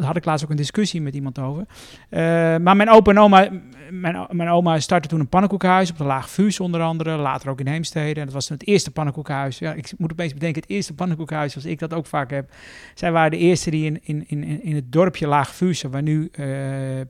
Had 0.00 0.16
ik 0.16 0.24
laatst 0.24 0.44
ook 0.44 0.50
een 0.50 0.56
discussie 0.56 1.00
met 1.00 1.14
iemand 1.14 1.38
over. 1.38 1.60
Uh, 1.60 2.18
maar 2.56 2.76
mijn 2.76 2.90
opa 2.90 3.10
en 3.10 3.18
oma, 3.18 3.48
mijn, 3.90 4.26
mijn 4.30 4.48
oma 4.48 4.80
startte 4.80 5.08
toen 5.08 5.20
een 5.20 5.28
pannenkoekenhuis 5.28 5.90
op 5.90 5.98
de 5.98 6.04
Laag 6.04 6.28
onder 6.60 6.80
andere, 6.80 7.16
later 7.16 7.50
ook 7.50 7.60
in 7.60 7.66
Heemstede. 7.66 8.20
En 8.20 8.24
dat 8.24 8.34
was 8.34 8.48
het 8.48 8.66
eerste 8.66 8.90
pannenkoekenhuis. 8.90 9.58
Ja, 9.58 9.72
ik 9.72 9.92
moet 9.98 10.12
opeens 10.12 10.32
bedenken, 10.32 10.62
het 10.62 10.70
eerste 10.70 10.94
pannenkoekenhuis 10.94 11.52
zoals 11.52 11.66
ik 11.66 11.78
dat 11.78 11.94
ook 11.94 12.06
vaak 12.06 12.30
heb. 12.30 12.50
Zij 12.94 13.12
waren 13.12 13.30
de 13.30 13.38
eerste 13.38 13.70
die 13.70 13.84
in, 13.84 14.00
in, 14.02 14.24
in, 14.26 14.62
in 14.62 14.74
het 14.74 14.92
dorpje 14.92 15.26
Laag 15.26 15.58
waar 15.90 16.02
nu 16.02 16.30
uh, 16.32 16.46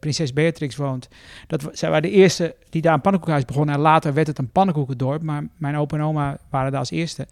prinses 0.01 0.33
Beatrix 0.33 0.77
woont. 0.77 1.09
Dat, 1.47 1.69
zij 1.73 1.89
waren 1.89 2.11
de 2.11 2.17
eerste 2.17 2.57
die 2.71 2.83
daar 2.83 2.95
een 2.95 3.01
pannenkoekenhuis 3.01 3.45
begonnen. 3.45 3.75
En 3.75 3.81
later 3.81 4.15
werd 4.15 4.27
het 4.27 4.39
een 4.39 4.51
pannenkoekendorp, 4.51 5.23
maar 5.23 5.47
mijn 5.57 5.77
opa 5.77 5.97
en 5.97 6.03
oma 6.03 6.39
waren 6.51 6.71
daar 6.71 6.81
als 6.81 6.91
eerste. 6.91 7.27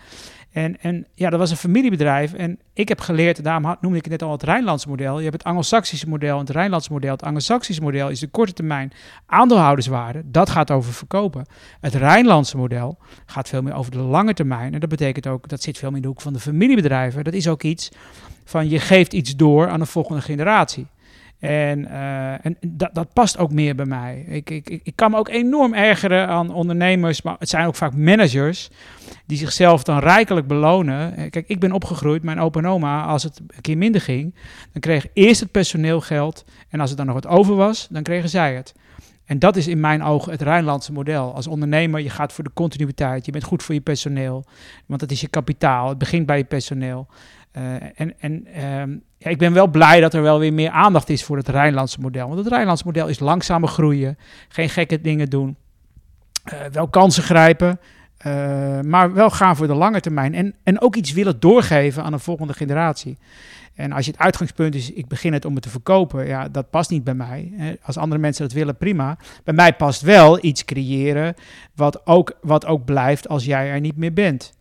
En, 0.53 0.81
en 0.81 1.07
ja, 1.15 1.31
dat 1.31 1.39
was 1.39 1.51
een 1.51 1.57
familiebedrijf. 1.57 2.33
En 2.33 2.59
ik 2.73 2.89
heb 2.89 3.01
geleerd, 3.01 3.45
daarom 3.45 3.77
noemde 3.81 3.99
ik 3.99 4.05
het 4.05 4.13
net 4.13 4.23
al 4.23 4.33
het 4.33 4.43
Rijnlandse 4.43 4.89
model. 4.89 5.17
Je 5.17 5.23
hebt 5.23 5.37
het 5.37 5.45
Anglo-Saxische 5.45 6.09
model 6.09 6.35
en 6.35 6.41
het 6.41 6.51
Rijnlandse 6.51 6.93
model. 6.93 7.13
Het 7.13 7.23
Anglo-Saxische 7.23 7.83
model 7.83 8.09
is 8.09 8.21
de 8.21 8.27
korte 8.27 8.53
termijn 8.53 8.93
aandeelhouderswaarde. 9.27 10.23
Dat 10.25 10.51
gaat 10.51 10.71
over 10.71 10.93
verkopen. 10.93 11.47
Het 11.81 11.95
Rijnlandse 11.95 12.57
model 12.57 12.99
gaat 13.27 13.49
veel 13.49 13.63
meer 13.63 13.75
over 13.75 13.91
de 13.93 13.99
lange 13.99 14.35
termijn. 14.35 14.75
En 14.75 14.81
dat 14.81 14.89
betekent 14.89 15.27
ook, 15.27 15.49
dat 15.49 15.63
zit 15.63 15.79
veel 15.79 15.89
meer 15.89 15.97
in 15.97 16.03
de 16.03 16.09
hoek 16.09 16.21
van 16.21 16.33
de 16.33 16.41
familiebedrijven. 16.41 17.25
Dat 17.25 17.35
is 17.35 17.49
ook 17.49 17.63
iets 17.63 17.91
van 18.45 18.69
je 18.69 18.79
geeft 18.79 19.13
iets 19.13 19.37
door 19.37 19.69
aan 19.69 19.81
de 19.81 19.87
volgende 19.87 20.23
generatie. 20.23 20.87
En, 21.43 21.81
uh, 21.81 22.45
en 22.45 22.57
dat, 22.67 22.95
dat 22.95 23.13
past 23.13 23.39
ook 23.39 23.53
meer 23.53 23.75
bij 23.75 23.87
mij. 23.87 24.25
Ik, 24.29 24.51
ik, 24.51 24.81
ik 24.83 24.93
kan 24.97 25.11
me 25.11 25.17
ook 25.17 25.29
enorm 25.29 25.75
ergeren 25.75 26.29
aan 26.29 26.55
ondernemers, 26.55 27.23
maar 27.23 27.37
het 27.39 27.49
zijn 27.49 27.67
ook 27.67 27.75
vaak 27.75 27.95
managers 27.95 28.71
die 29.27 29.39
zichzelf 29.39 29.83
dan 29.83 29.99
rijkelijk 29.99 30.47
belonen. 30.47 31.17
Eh, 31.17 31.31
kijk, 31.31 31.49
ik 31.49 31.61
ben 31.61 31.73
opgegroeid, 31.73 32.23
mijn 32.23 32.41
opa 32.41 32.59
en 32.59 32.67
oma, 32.67 33.05
als 33.05 33.23
het 33.23 33.41
een 33.47 33.61
keer 33.61 33.77
minder 33.77 34.01
ging, 34.01 34.35
dan 34.73 34.81
kreeg 34.81 35.07
eerst 35.13 35.41
het 35.41 35.51
personeel 35.51 36.01
geld. 36.01 36.45
En 36.69 36.81
als 36.81 36.89
het 36.89 36.99
dan 36.99 37.07
nog 37.07 37.15
wat 37.15 37.27
over 37.27 37.55
was, 37.55 37.89
dan 37.91 38.03
kregen 38.03 38.29
zij 38.29 38.55
het. 38.55 38.75
En 39.25 39.39
dat 39.39 39.57
is 39.57 39.67
in 39.67 39.81
mijn 39.81 40.03
ogen 40.03 40.33
het 40.33 40.43
Rijnlandse 40.43 40.93
model. 40.93 41.35
Als 41.35 41.47
ondernemer, 41.47 42.01
je 42.01 42.11
gaat 42.11 42.33
voor 42.33 42.45
de 42.45 42.53
continuïteit. 42.55 43.27
Je 43.27 43.33
bent 43.33 43.45
goed 43.45 43.63
voor 43.63 43.75
je 43.75 43.81
personeel, 43.81 44.45
want 44.87 45.01
het 45.01 45.11
is 45.11 45.21
je 45.21 45.29
kapitaal. 45.29 45.89
Het 45.89 45.99
begint 45.99 46.27
bij 46.27 46.37
je 46.37 46.45
personeel. 46.45 47.07
Uh, 47.59 47.75
en 47.95 48.21
en 48.21 48.47
uh, 48.57 48.97
ja, 49.17 49.31
ik 49.31 49.39
ben 49.39 49.53
wel 49.53 49.67
blij 49.67 50.01
dat 50.01 50.15
er 50.15 50.23
wel 50.23 50.39
weer 50.39 50.53
meer 50.53 50.71
aandacht 50.71 51.09
is 51.09 51.25
voor 51.25 51.37
het 51.37 51.49
Rijnlandse 51.49 52.01
model. 52.01 52.27
Want 52.27 52.39
het 52.39 52.49
Rijnlandse 52.49 52.87
model 52.87 53.09
is 53.09 53.21
langzamer 53.21 53.69
groeien, 53.69 54.19
geen 54.49 54.69
gekke 54.69 55.01
dingen 55.01 55.31
doen, 55.31 55.57
uh, 56.53 56.61
wel 56.73 56.89
kansen 56.89 57.23
grijpen, 57.23 57.81
uh, 58.27 58.81
maar 58.81 59.13
wel 59.13 59.31
gaan 59.31 59.57
voor 59.57 59.67
de 59.67 59.75
lange 59.75 60.01
termijn. 60.01 60.35
En, 60.35 60.55
en 60.63 60.81
ook 60.81 60.97
iets 60.97 61.13
willen 61.13 61.41
doorgeven 61.41 62.03
aan 62.03 62.13
een 62.13 62.21
volgende 62.21 62.53
generatie. 62.53 63.19
En 63.75 63.93
als 63.93 64.05
je 64.05 64.11
het 64.11 64.21
uitgangspunt 64.21 64.75
is, 64.75 64.93
ik 64.93 65.09
begin 65.09 65.33
het 65.33 65.45
om 65.45 65.55
het 65.55 65.63
te 65.63 65.69
verkopen, 65.69 66.27
ja, 66.27 66.49
dat 66.49 66.71
past 66.71 66.91
niet 66.91 67.05
bij 67.05 67.15
mij. 67.15 67.53
Als 67.83 67.97
andere 67.97 68.21
mensen 68.21 68.43
dat 68.43 68.53
willen, 68.53 68.77
prima. 68.77 69.19
Bij 69.45 69.55
mij 69.55 69.75
past 69.75 70.01
wel 70.01 70.45
iets 70.45 70.65
creëren 70.65 71.35
wat 71.75 72.07
ook, 72.07 72.39
wat 72.41 72.67
ook 72.67 72.85
blijft 72.85 73.29
als 73.29 73.45
jij 73.45 73.71
er 73.71 73.81
niet 73.81 73.97
meer 73.97 74.13
bent. 74.13 74.53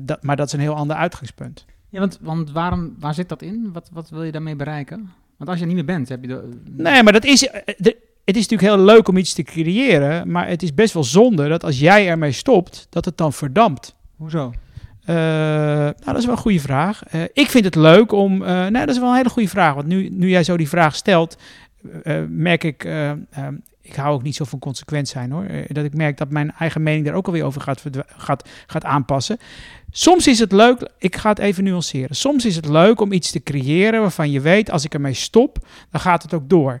Dat, 0.00 0.22
maar 0.22 0.36
dat 0.36 0.46
is 0.46 0.52
een 0.52 0.60
heel 0.60 0.74
ander 0.74 0.96
uitgangspunt. 0.96 1.64
Ja, 1.94 2.00
want, 2.00 2.18
want 2.20 2.50
waarom, 2.50 2.94
waar 2.98 3.14
zit 3.14 3.28
dat 3.28 3.42
in? 3.42 3.70
Wat, 3.72 3.88
wat 3.92 4.10
wil 4.10 4.22
je 4.22 4.32
daarmee 4.32 4.56
bereiken? 4.56 5.10
Want 5.36 5.50
als 5.50 5.58
je 5.58 5.64
er 5.64 5.74
niet 5.74 5.84
meer 5.86 5.96
bent, 5.96 6.08
heb 6.08 6.22
je... 6.22 6.28
De, 6.28 6.48
nee, 6.76 7.02
maar 7.02 7.12
dat 7.12 7.24
is... 7.24 7.48
Eh, 7.48 7.74
de, 7.78 7.96
het 8.24 8.36
is 8.36 8.48
natuurlijk 8.48 8.76
heel 8.76 8.84
leuk 8.84 9.08
om 9.08 9.16
iets 9.16 9.32
te 9.32 9.42
creëren, 9.42 10.30
maar 10.30 10.48
het 10.48 10.62
is 10.62 10.74
best 10.74 10.94
wel 10.94 11.04
zonde 11.04 11.48
dat 11.48 11.64
als 11.64 11.78
jij 11.78 12.08
ermee 12.08 12.32
stopt, 12.32 12.86
dat 12.90 13.04
het 13.04 13.16
dan 13.16 13.32
verdampt. 13.32 13.94
Hoezo? 14.16 14.52
Uh, 15.08 15.14
nou, 15.14 15.94
dat 16.04 16.16
is 16.16 16.24
wel 16.24 16.34
een 16.34 16.40
goede 16.40 16.60
vraag. 16.60 17.14
Uh, 17.14 17.22
ik 17.32 17.46
vind 17.46 17.64
het 17.64 17.74
leuk 17.74 18.12
om. 18.12 18.42
Uh, 18.42 18.66
nee, 18.66 18.86
dat 18.86 18.94
is 18.94 18.98
wel 18.98 19.08
een 19.08 19.16
hele 19.16 19.28
goede 19.28 19.48
vraag. 19.48 19.74
Want 19.74 19.86
nu, 19.86 20.08
nu 20.08 20.28
jij 20.28 20.44
zo 20.44 20.56
die 20.56 20.68
vraag 20.68 20.96
stelt, 20.96 21.36
merk 22.28 22.64
ik. 22.64 22.88
Ik 23.84 23.94
hou 23.94 24.14
ook 24.14 24.22
niet 24.22 24.36
zo 24.36 24.44
van 24.44 24.58
consequent 24.58 25.08
zijn 25.08 25.30
hoor. 25.30 25.46
dat 25.68 25.84
ik 25.84 25.94
merk 25.94 26.16
dat 26.16 26.30
mijn 26.30 26.52
eigen 26.58 26.82
mening 26.82 27.04
daar 27.04 27.14
ook 27.14 27.26
alweer 27.26 27.44
over 27.44 27.60
gaat, 27.60 27.84
gaat, 28.06 28.48
gaat 28.66 28.84
aanpassen. 28.84 29.38
Soms 29.90 30.26
is 30.26 30.38
het 30.38 30.52
leuk, 30.52 30.90
ik 30.98 31.16
ga 31.16 31.28
het 31.28 31.38
even 31.38 31.64
nuanceren. 31.64 32.16
Soms 32.16 32.44
is 32.44 32.56
het 32.56 32.68
leuk 32.68 33.00
om 33.00 33.12
iets 33.12 33.30
te 33.30 33.42
creëren 33.42 34.00
waarvan 34.00 34.30
je 34.30 34.40
weet, 34.40 34.70
als 34.70 34.84
ik 34.84 34.94
ermee 34.94 35.14
stop, 35.14 35.58
dan 35.90 36.00
gaat 36.00 36.22
het 36.22 36.34
ook 36.34 36.48
door. 36.48 36.80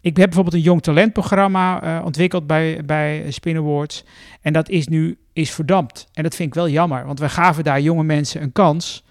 Ik 0.00 0.16
heb 0.16 0.26
bijvoorbeeld 0.26 0.54
een 0.54 0.60
jong 0.60 0.82
talentprogramma 0.82 1.84
uh, 1.84 2.04
ontwikkeld 2.04 2.46
bij, 2.46 2.84
bij 2.84 3.30
Spin 3.30 3.56
Awards. 3.56 4.04
En 4.40 4.52
dat 4.52 4.68
is 4.68 4.88
nu 4.88 5.18
is 5.32 5.50
verdampt. 5.50 6.08
En 6.12 6.22
dat 6.22 6.34
vind 6.34 6.48
ik 6.48 6.54
wel 6.54 6.68
jammer, 6.68 7.06
want 7.06 7.18
wij 7.18 7.28
gaven 7.28 7.64
daar 7.64 7.80
jonge 7.80 8.04
mensen 8.04 8.42
een 8.42 8.52
kans. 8.52 9.04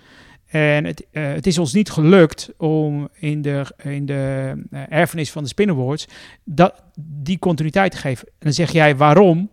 En 0.49 0.85
het, 0.85 1.05
uh, 1.11 1.27
het 1.27 1.47
is 1.47 1.57
ons 1.57 1.73
niet 1.73 1.89
gelukt 1.89 2.51
om 2.57 3.09
in 3.13 3.41
de, 3.41 3.65
in 3.83 4.05
de 4.05 4.53
uh, 4.71 4.81
erfenis 4.89 5.31
van 5.31 5.43
de 5.43 5.49
Spin 5.49 5.69
Awards 5.69 6.07
dat, 6.43 6.83
die 6.99 7.39
continuïteit 7.39 7.91
te 7.91 7.97
geven. 7.97 8.27
En 8.27 8.33
dan 8.39 8.53
zeg 8.53 8.71
jij 8.71 8.95
waarom 8.95 9.49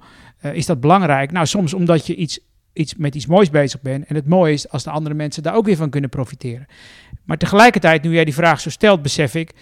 is 0.52 0.66
dat 0.66 0.80
belangrijk? 0.80 1.32
Nou, 1.32 1.46
soms 1.46 1.74
omdat 1.74 2.06
je 2.06 2.14
iets 2.14 2.40
iets, 2.76 2.94
met 2.94 3.14
iets 3.14 3.26
moois 3.26 3.50
bezig 3.50 3.80
ben. 3.80 4.08
En 4.08 4.14
het 4.14 4.26
mooie 4.26 4.52
is 4.52 4.68
als 4.68 4.84
de 4.84 4.90
andere 4.90 5.14
mensen 5.14 5.42
daar 5.42 5.54
ook 5.54 5.64
weer 5.64 5.76
van 5.76 5.90
kunnen 5.90 6.10
profiteren. 6.10 6.66
Maar 7.24 7.36
tegelijkertijd, 7.36 8.02
nu 8.02 8.12
jij 8.12 8.24
die 8.24 8.34
vraag 8.34 8.60
zo 8.60 8.70
stelt, 8.70 9.02
besef 9.02 9.34
ik 9.34 9.54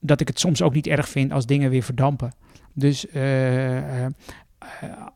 dat 0.00 0.20
ik 0.20 0.28
het 0.28 0.40
soms 0.40 0.62
ook 0.62 0.74
niet 0.74 0.86
erg 0.86 1.08
vind 1.08 1.32
als 1.32 1.46
dingen 1.46 1.70
weer 1.70 1.82
verdampen. 1.82 2.32
Dus 2.74 3.06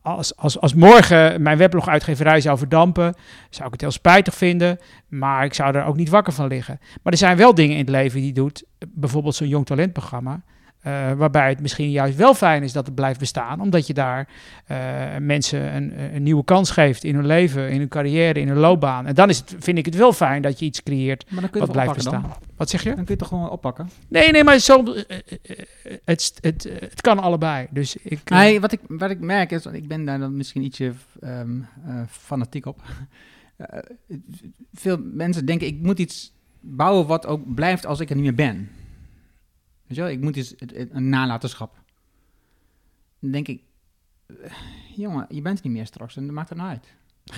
als, 0.01 0.37
als, 0.37 0.59
als 0.59 0.73
morgen 0.73 1.41
mijn 1.41 1.57
weblog-uitgeverij 1.57 2.41
zou 2.41 2.57
verdampen, 2.57 3.15
zou 3.49 3.65
ik 3.65 3.71
het 3.71 3.81
heel 3.81 3.91
spijtig 3.91 4.35
vinden. 4.35 4.79
Maar 5.07 5.45
ik 5.45 5.53
zou 5.53 5.75
er 5.75 5.85
ook 5.85 5.95
niet 5.95 6.09
wakker 6.09 6.33
van 6.33 6.47
liggen. 6.47 6.79
Maar 7.01 7.13
er 7.13 7.19
zijn 7.19 7.37
wel 7.37 7.55
dingen 7.55 7.73
in 7.73 7.81
het 7.81 7.89
leven 7.89 8.21
die 8.21 8.33
doet. 8.33 8.63
Bijvoorbeeld 8.87 9.35
zo'n 9.35 9.47
jong 9.47 9.65
talentprogramma. 9.65 10.41
Uh, 10.87 11.11
waarbij 11.11 11.49
het 11.49 11.61
misschien 11.61 11.91
juist 11.91 12.17
wel 12.17 12.33
fijn 12.33 12.63
is 12.63 12.71
dat 12.73 12.85
het 12.85 12.95
blijft 12.95 13.19
bestaan, 13.19 13.61
omdat 13.61 13.87
je 13.87 13.93
daar 13.93 14.27
uh, 14.71 14.77
mensen 15.19 15.75
een, 15.75 16.15
een, 16.15 16.23
nieuwe 16.23 16.43
kans 16.43 16.71
geeft 16.71 17.03
in 17.03 17.15
hun 17.15 17.25
leven, 17.25 17.69
in 17.69 17.79
hun 17.79 17.87
carrière, 17.87 18.39
in 18.39 18.47
hun 18.47 18.57
loopbaan. 18.57 19.05
En 19.05 19.15
dan 19.15 19.29
is 19.29 19.37
het, 19.37 19.55
vind 19.59 19.77
ik 19.77 19.85
het 19.85 19.95
wel 19.95 20.13
fijn 20.13 20.41
dat 20.41 20.59
je 20.59 20.65
iets 20.65 20.83
creëert 20.83 21.25
wat 21.51 21.71
blijft 21.71 21.93
bestaan. 21.93 22.21
Dan? 22.21 22.33
Wat 22.55 22.69
zeg 22.69 22.83
je? 22.83 22.95
Dan 22.95 23.05
kun 23.05 23.13
je 23.13 23.19
toch 23.19 23.27
gewoon 23.27 23.49
oppakken? 23.49 23.89
Nee, 24.07 24.31
nee, 24.31 24.43
maar 24.43 24.59
zo, 24.59 24.83
uh, 24.83 25.03
het, 26.05 26.33
het, 26.41 26.69
het 26.79 27.01
kan 27.01 27.19
allebei. 27.19 27.67
Dus 27.69 27.95
ik, 27.95 28.29
nee, 28.29 28.61
wat, 28.61 28.71
ik, 28.71 28.79
wat 28.87 29.09
ik 29.09 29.19
merk 29.19 29.51
is, 29.51 29.65
ik 29.65 29.87
ben 29.87 30.05
daar 30.05 30.19
dan 30.19 30.37
misschien 30.37 30.63
ietsje 30.63 30.93
um, 31.23 31.67
fanatiek 32.09 32.65
op. 32.65 32.81
veel 34.73 34.97
mensen 35.03 35.45
denken, 35.45 35.67
ik 35.67 35.81
moet 35.81 35.99
iets 35.99 36.33
bouwen 36.59 37.07
wat 37.07 37.25
ook 37.25 37.53
blijft 37.53 37.85
als 37.85 37.99
ik 37.99 38.09
er 38.09 38.15
niet 38.15 38.23
meer 38.23 38.35
ben. 38.35 38.69
Weet 39.97 40.11
ik 40.11 40.21
moet 40.21 40.35
iets, 40.35 40.53
een 40.89 41.09
nalatenschap. 41.09 41.81
Dan 43.19 43.31
denk 43.31 43.47
ik, 43.47 43.61
eh, 44.27 44.51
jongen, 44.95 45.25
je 45.29 45.41
bent 45.41 45.59
er 45.59 45.65
niet 45.65 45.73
meer 45.73 45.85
straks 45.85 46.15
en 46.15 46.25
dat 46.25 46.35
maakt 46.35 46.49
het 46.49 46.57
nou 46.57 46.69
uit. 46.69 46.87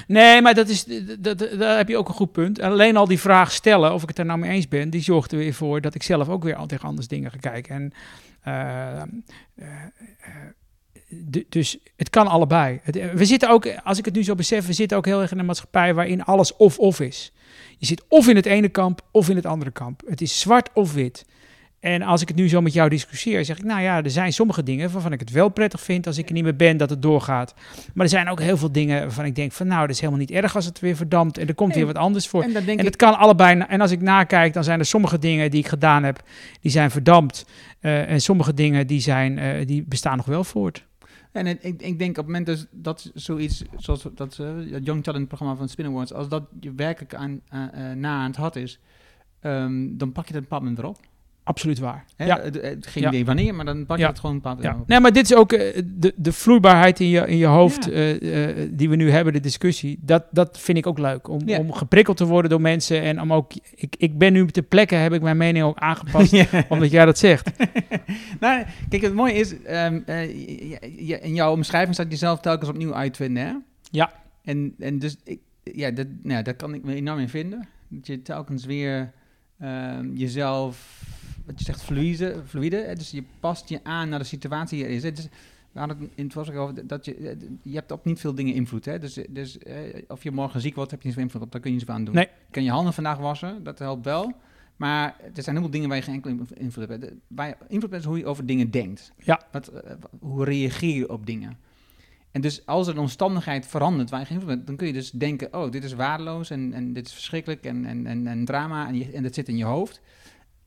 Nee, 0.08 0.42
maar 0.42 0.54
dat 0.54 0.70
is, 0.70 0.86
dat, 1.20 1.40
daar 1.40 1.78
heb 1.78 1.88
je 1.88 1.98
ook 1.98 2.08
een 2.08 2.14
goed 2.14 2.32
punt. 2.32 2.60
Alleen 2.60 2.98
al 2.98 3.08
die 3.08 3.20
vraag 3.20 3.52
stellen, 3.52 3.94
of 3.94 4.02
ik 4.02 4.08
het 4.08 4.20
er 4.20 4.26
nou 4.26 4.40
mee 4.40 4.52
eens 4.52 4.68
ben, 4.68 4.90
die 4.90 5.02
zorgt 5.02 5.32
er 5.32 5.38
weer 5.38 5.54
voor 5.54 5.82
dat 5.82 5.96
ik 5.96 6.04
zelf 6.04 6.30
ook 6.30 6.44
weer 6.44 6.56
al 6.56 6.66
tegen 6.66 6.88
anders 6.88 7.08
dingen 7.08 7.32
ga 7.32 7.38
kijken. 7.38 7.76
En, 7.76 7.94
uh, 8.48 9.02
uh, 9.56 11.46
dus 11.50 11.78
het 11.96 12.10
kan 12.10 12.28
allebei. 12.28 12.80
we 13.14 13.26
zitten 13.26 13.50
ook, 13.50 13.68
als 13.84 13.98
ik 13.98 14.06
het 14.06 14.14
nu 14.14 14.24
zo 14.24 14.36
besef, 14.36 14.68
we 14.68 14.74
zitten 14.74 14.98
ook 14.98 15.06
heel 15.06 15.22
erg 15.22 15.32
in 15.32 15.40
een 15.40 15.46
maatschappij 15.46 15.94
waarin 15.94 16.24
alles 16.24 16.56
of-of 16.56 17.00
is. 17.00 17.34
Je 17.78 17.86
zit 17.86 18.04
of 18.08 18.28
in 18.28 18.36
het 18.36 18.46
ene 18.46 18.70
kamp 18.70 19.02
of 19.12 19.30
in 19.30 19.36
het 19.36 19.46
andere 19.46 19.72
kamp. 19.72 20.02
Het 20.08 20.22
is 20.22 20.40
zwart 20.40 20.70
of 20.74 20.94
wit. 20.94 21.26
En 21.86 22.02
als 22.02 22.22
ik 22.22 22.28
het 22.28 22.38
nu 22.38 22.50
zo 22.50 22.62
met 22.62 22.74
jou 22.74 22.90
discussieer, 22.90 23.46
zeg 23.46 23.58
ik, 23.58 23.64
nou 23.64 23.82
ja, 23.82 24.04
er 24.04 24.12
zijn 24.12 24.34
sommige 24.34 24.64
dingen 24.64 24.92
waarvan 24.92 25.12
ik 25.12 25.20
het 25.20 25.32
wel 25.32 25.50
prettig 25.50 25.82
vind 25.82 26.08
als 26.08 26.18
ik 26.18 26.28
er 26.28 26.34
niet 26.34 26.44
meer 26.44 26.56
ben, 26.56 26.78
dat 26.78 26.90
het 26.90 27.02
doorgaat. 27.02 27.54
Maar 27.94 28.06
er 28.06 28.12
zijn 28.12 28.30
ook 28.30 28.40
heel 28.40 28.58
veel 28.58 28.72
dingen 28.72 29.02
waarvan 29.02 29.26
ik 29.26 29.36
denk 29.36 29.52
van, 29.52 29.68
nou, 29.68 29.82
dat 29.82 29.90
is 29.90 30.00
helemaal 30.00 30.20
niet 30.20 30.32
erg 30.32 30.56
als 30.56 30.66
het 30.66 30.80
weer 30.80 30.96
verdampt 30.96 31.38
en 31.38 31.48
er 31.48 31.56
komt 31.56 31.76
weer 31.76 31.86
wat 31.86 31.96
anders 31.96 32.28
voor. 32.28 32.44
En, 32.44 32.68
en 32.68 32.86
het 32.86 32.96
kan 32.96 33.18
allebei. 33.18 33.60
En 33.60 33.82
als 33.82 33.92
ik 33.92 34.02
nakijk, 34.02 34.54
dan 34.54 34.64
zijn 34.64 34.80
er 34.80 34.86
sommige 34.86 35.20
dingen 35.20 35.52
die 35.52 35.60
ik 35.60 35.68
gedaan 35.68 36.04
heb, 36.04 36.24
die 36.62 36.72
zijn 36.72 36.92
verdampt. 36.92 37.46
Uh, 37.82 38.10
en 38.10 38.22
sommige 38.22 38.54
dingen 38.54 38.88
die, 38.88 39.00
zijn, 39.00 39.38
uh, 39.38 39.66
die 39.66 39.84
bestaan 39.84 40.18
nog 40.18 40.26
wel 40.26 40.44
voort. 40.44 40.86
En 41.32 41.48
ik, 41.48 41.62
ik 41.62 42.00
denk 42.00 42.10
op 42.10 42.16
het 42.16 42.26
moment 42.26 42.46
dus 42.46 42.66
dat 42.72 43.12
zoiets 43.14 43.64
zoals 43.78 44.08
dat 44.16 44.38
uh, 44.42 44.80
Young 44.84 45.04
Talent 45.04 45.28
programma 45.28 45.56
van 45.56 45.70
Spin 45.70 45.86
Awards, 45.86 46.14
als 46.14 46.30
dat 46.30 46.44
je 46.60 46.74
werkelijk 46.74 47.16
aan, 47.16 47.42
na 47.96 48.18
aan 48.18 48.28
het 48.28 48.36
had 48.36 48.56
is, 48.56 48.80
um, 49.42 49.98
dan 49.98 50.12
pak 50.12 50.28
je 50.28 50.34
dat 50.34 50.42
een 50.42 50.48
bepaald 50.50 50.78
erop. 50.78 50.98
Absoluut 51.46 51.80
waar. 51.80 52.06
Hè? 52.16 52.26
Ja. 52.26 52.42
Geen 52.80 53.08
idee 53.08 53.26
wanneer, 53.26 53.56
maar 53.56 53.66
dan 53.66 53.86
pak 53.86 53.98
je 53.98 54.06
het 54.06 54.20
gewoon 54.20 54.36
een 54.36 54.42
paar 54.42 54.62
ja. 54.62 54.84
Nee, 54.86 55.00
maar 55.00 55.12
dit 55.12 55.24
is 55.24 55.36
ook 55.36 55.54
uh, 55.54 55.82
de, 55.86 56.14
de 56.16 56.32
vloeibaarheid 56.32 57.00
in 57.00 57.10
je, 57.10 57.28
in 57.28 57.38
je 57.38 57.46
hoofd 57.46 57.90
uh, 57.90 58.22
uh, 58.22 58.70
die 58.72 58.90
we 58.90 58.96
nu 58.96 59.12
hebben, 59.12 59.34
de 59.34 59.40
discussie. 59.40 60.00
Dat, 60.02 60.24
dat 60.32 60.60
vind 60.60 60.78
ik 60.78 60.88
ook 60.88 61.00
leuk. 61.00 61.28
Om, 61.28 61.50
om 61.50 61.74
geprikkeld 61.74 62.18
te 62.18 62.26
worden 62.26 62.50
door 62.50 62.62
mensen 62.62 63.02
en 63.02 63.22
om 63.22 63.34
ook... 63.34 63.52
Ik, 63.76 63.96
ik 63.98 64.18
ben 64.18 64.34
nu 64.34 64.48
te 64.48 64.62
plekken, 64.62 65.00
heb 65.00 65.14
ik 65.14 65.22
mijn 65.22 65.38
mening 65.38 65.66
ook 65.66 65.78
aangepast, 65.78 66.34
omdat 66.70 66.92
jij 66.92 67.06
dat 67.06 67.18
zegt. 67.18 67.52
nou, 68.40 68.64
kijk, 68.90 69.02
het 69.02 69.14
mooie 69.14 69.34
is, 69.34 69.54
um, 69.70 70.04
in 71.22 71.34
jouw 71.34 71.52
omschrijving 71.52 71.94
staat 71.94 72.12
jezelf 72.12 72.40
telkens 72.40 72.70
opnieuw 72.70 72.94
uitvinden, 72.94 73.46
hè? 73.46 73.54
Ja. 73.92 74.12
En, 74.44 74.76
en 74.80 75.00
dus, 75.00 75.18
ik, 75.24 75.40
ja, 75.64 75.92
dat, 75.92 76.08
nou, 76.22 76.44
daar 76.44 76.56
kan 76.56 76.74
ik 76.74 76.84
me 76.84 76.96
enorm 76.96 77.20
in 77.20 77.30
vinden. 77.30 77.68
Dat 77.88 78.08
je 78.08 78.22
telkens 78.22 78.66
weer 78.66 79.12
um, 79.62 80.16
jezelf 80.16 81.04
wat 81.46 81.60
je 81.60 81.66
zegt, 81.66 81.84
fluide, 81.84 82.42
fluide. 82.46 82.94
Dus 82.98 83.12
je 83.12 83.24
past 83.40 83.70
je 83.70 83.80
aan 83.84 84.10
naar 84.10 84.20
de 84.20 84.26
situatie 84.26 84.78
die 84.78 84.88
er 84.88 84.94
is. 84.94 85.02
Dus 85.02 85.28
we 85.72 85.80
hadden 85.80 86.00
het 86.00 86.10
in 86.16 86.24
het 86.24 86.34
vorige 86.34 86.58
over 86.58 86.88
dat 86.88 87.06
je, 87.06 87.16
eh, 87.16 87.36
je 87.62 87.76
hebt 87.76 87.92
op 87.92 88.06
niet 88.06 88.20
veel 88.20 88.36
dingen 88.36 88.54
invloed. 88.54 88.86
Hè? 88.86 89.00
Dus, 89.00 89.20
dus 89.30 89.58
eh, 89.58 89.76
of 90.08 90.24
je 90.24 90.32
morgen 90.32 90.62
ziek 90.62 90.76
wordt, 90.76 90.92
heb 90.92 91.00
je 91.00 91.06
niet 91.06 91.16
veel 91.16 91.26
invloed 91.26 91.42
op. 91.42 91.52
Daar 91.52 91.62
kun 91.62 91.70
je 91.70 91.78
niet 91.78 91.86
zoveel 91.86 92.00
aan 92.00 92.06
doen. 92.06 92.16
Nee. 92.16 92.28
Je 92.46 92.52
kan 92.52 92.64
je 92.64 92.72
handen 92.72 92.94
vandaag 92.94 93.18
wassen, 93.18 93.64
dat 93.64 93.80
helpt 93.80 94.06
wel. 94.06 94.34
Maar 94.76 95.16
er 95.34 95.44
zijn 95.44 95.58
veel 95.58 95.70
dingen 95.70 95.88
waar 95.88 95.98
je 95.98 96.04
geen 96.04 96.14
enkele 96.14 96.38
invloed 96.54 96.88
hebt. 96.88 97.12
Waar 97.28 97.48
je 97.48 97.56
invloed 97.68 97.92
hebt 97.92 98.04
is 98.04 98.10
hoe 98.10 98.18
je 98.18 98.26
over 98.26 98.46
dingen 98.46 98.72
denkt. 98.72 99.14
Ja. 99.18 99.42
Wat, 99.52 99.72
hoe 100.20 100.44
reageer 100.44 100.96
je 100.96 101.10
op 101.10 101.26
dingen. 101.26 101.58
En 102.32 102.42
dus 102.42 102.66
als 102.66 102.88
er 102.88 102.94
een 102.94 103.00
omstandigheid 103.00 103.68
verandert 103.68 104.10
waar 104.10 104.20
je 104.20 104.26
geen 104.26 104.36
invloed 104.36 104.54
hebt, 104.54 104.68
dan 104.68 104.76
kun 104.76 104.88
je 104.88 104.94
dus 104.94 105.12
denken, 105.12 105.54
oh, 105.54 105.72
dit 105.72 105.84
is 105.84 105.94
waardeloos 105.94 106.50
en, 106.50 106.74
en 106.74 106.94
dit 106.94 107.08
is 107.08 107.14
verschrikkelijk 107.14 107.64
en, 107.64 107.86
en, 107.86 108.08
en, 108.08 108.28
en 108.28 108.46
drama 108.46 108.88
en, 108.88 108.96
je, 108.96 109.12
en 109.12 109.24
dat 109.24 109.34
zit 109.34 109.48
in 109.48 109.58
je 109.58 109.64
hoofd. 109.64 110.02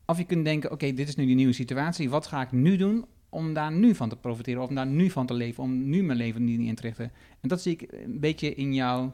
Of 0.09 0.17
je 0.17 0.23
kunt 0.23 0.45
denken, 0.45 0.71
oké, 0.71 0.93
dit 0.93 1.07
is 1.07 1.15
nu 1.15 1.25
die 1.25 1.35
nieuwe 1.35 1.53
situatie. 1.53 2.09
Wat 2.09 2.27
ga 2.27 2.41
ik 2.41 2.51
nu 2.51 2.77
doen 2.77 3.05
om 3.29 3.53
daar 3.53 3.71
nu 3.71 3.95
van 3.95 4.09
te 4.09 4.15
profiteren? 4.15 4.61
Of 4.61 4.69
om 4.69 4.75
daar 4.75 4.87
nu 4.87 5.09
van 5.09 5.25
te 5.25 5.33
leven? 5.33 5.63
Om 5.63 5.89
nu 5.89 6.03
mijn 6.03 6.17
leven 6.17 6.45
niet 6.45 6.59
in 6.59 6.75
te 6.75 6.81
richten? 6.81 7.11
En 7.41 7.49
dat 7.49 7.61
zie 7.61 7.73
ik 7.73 7.91
een 7.91 8.19
beetje 8.19 8.55
in 8.55 8.73
jouw 8.73 9.13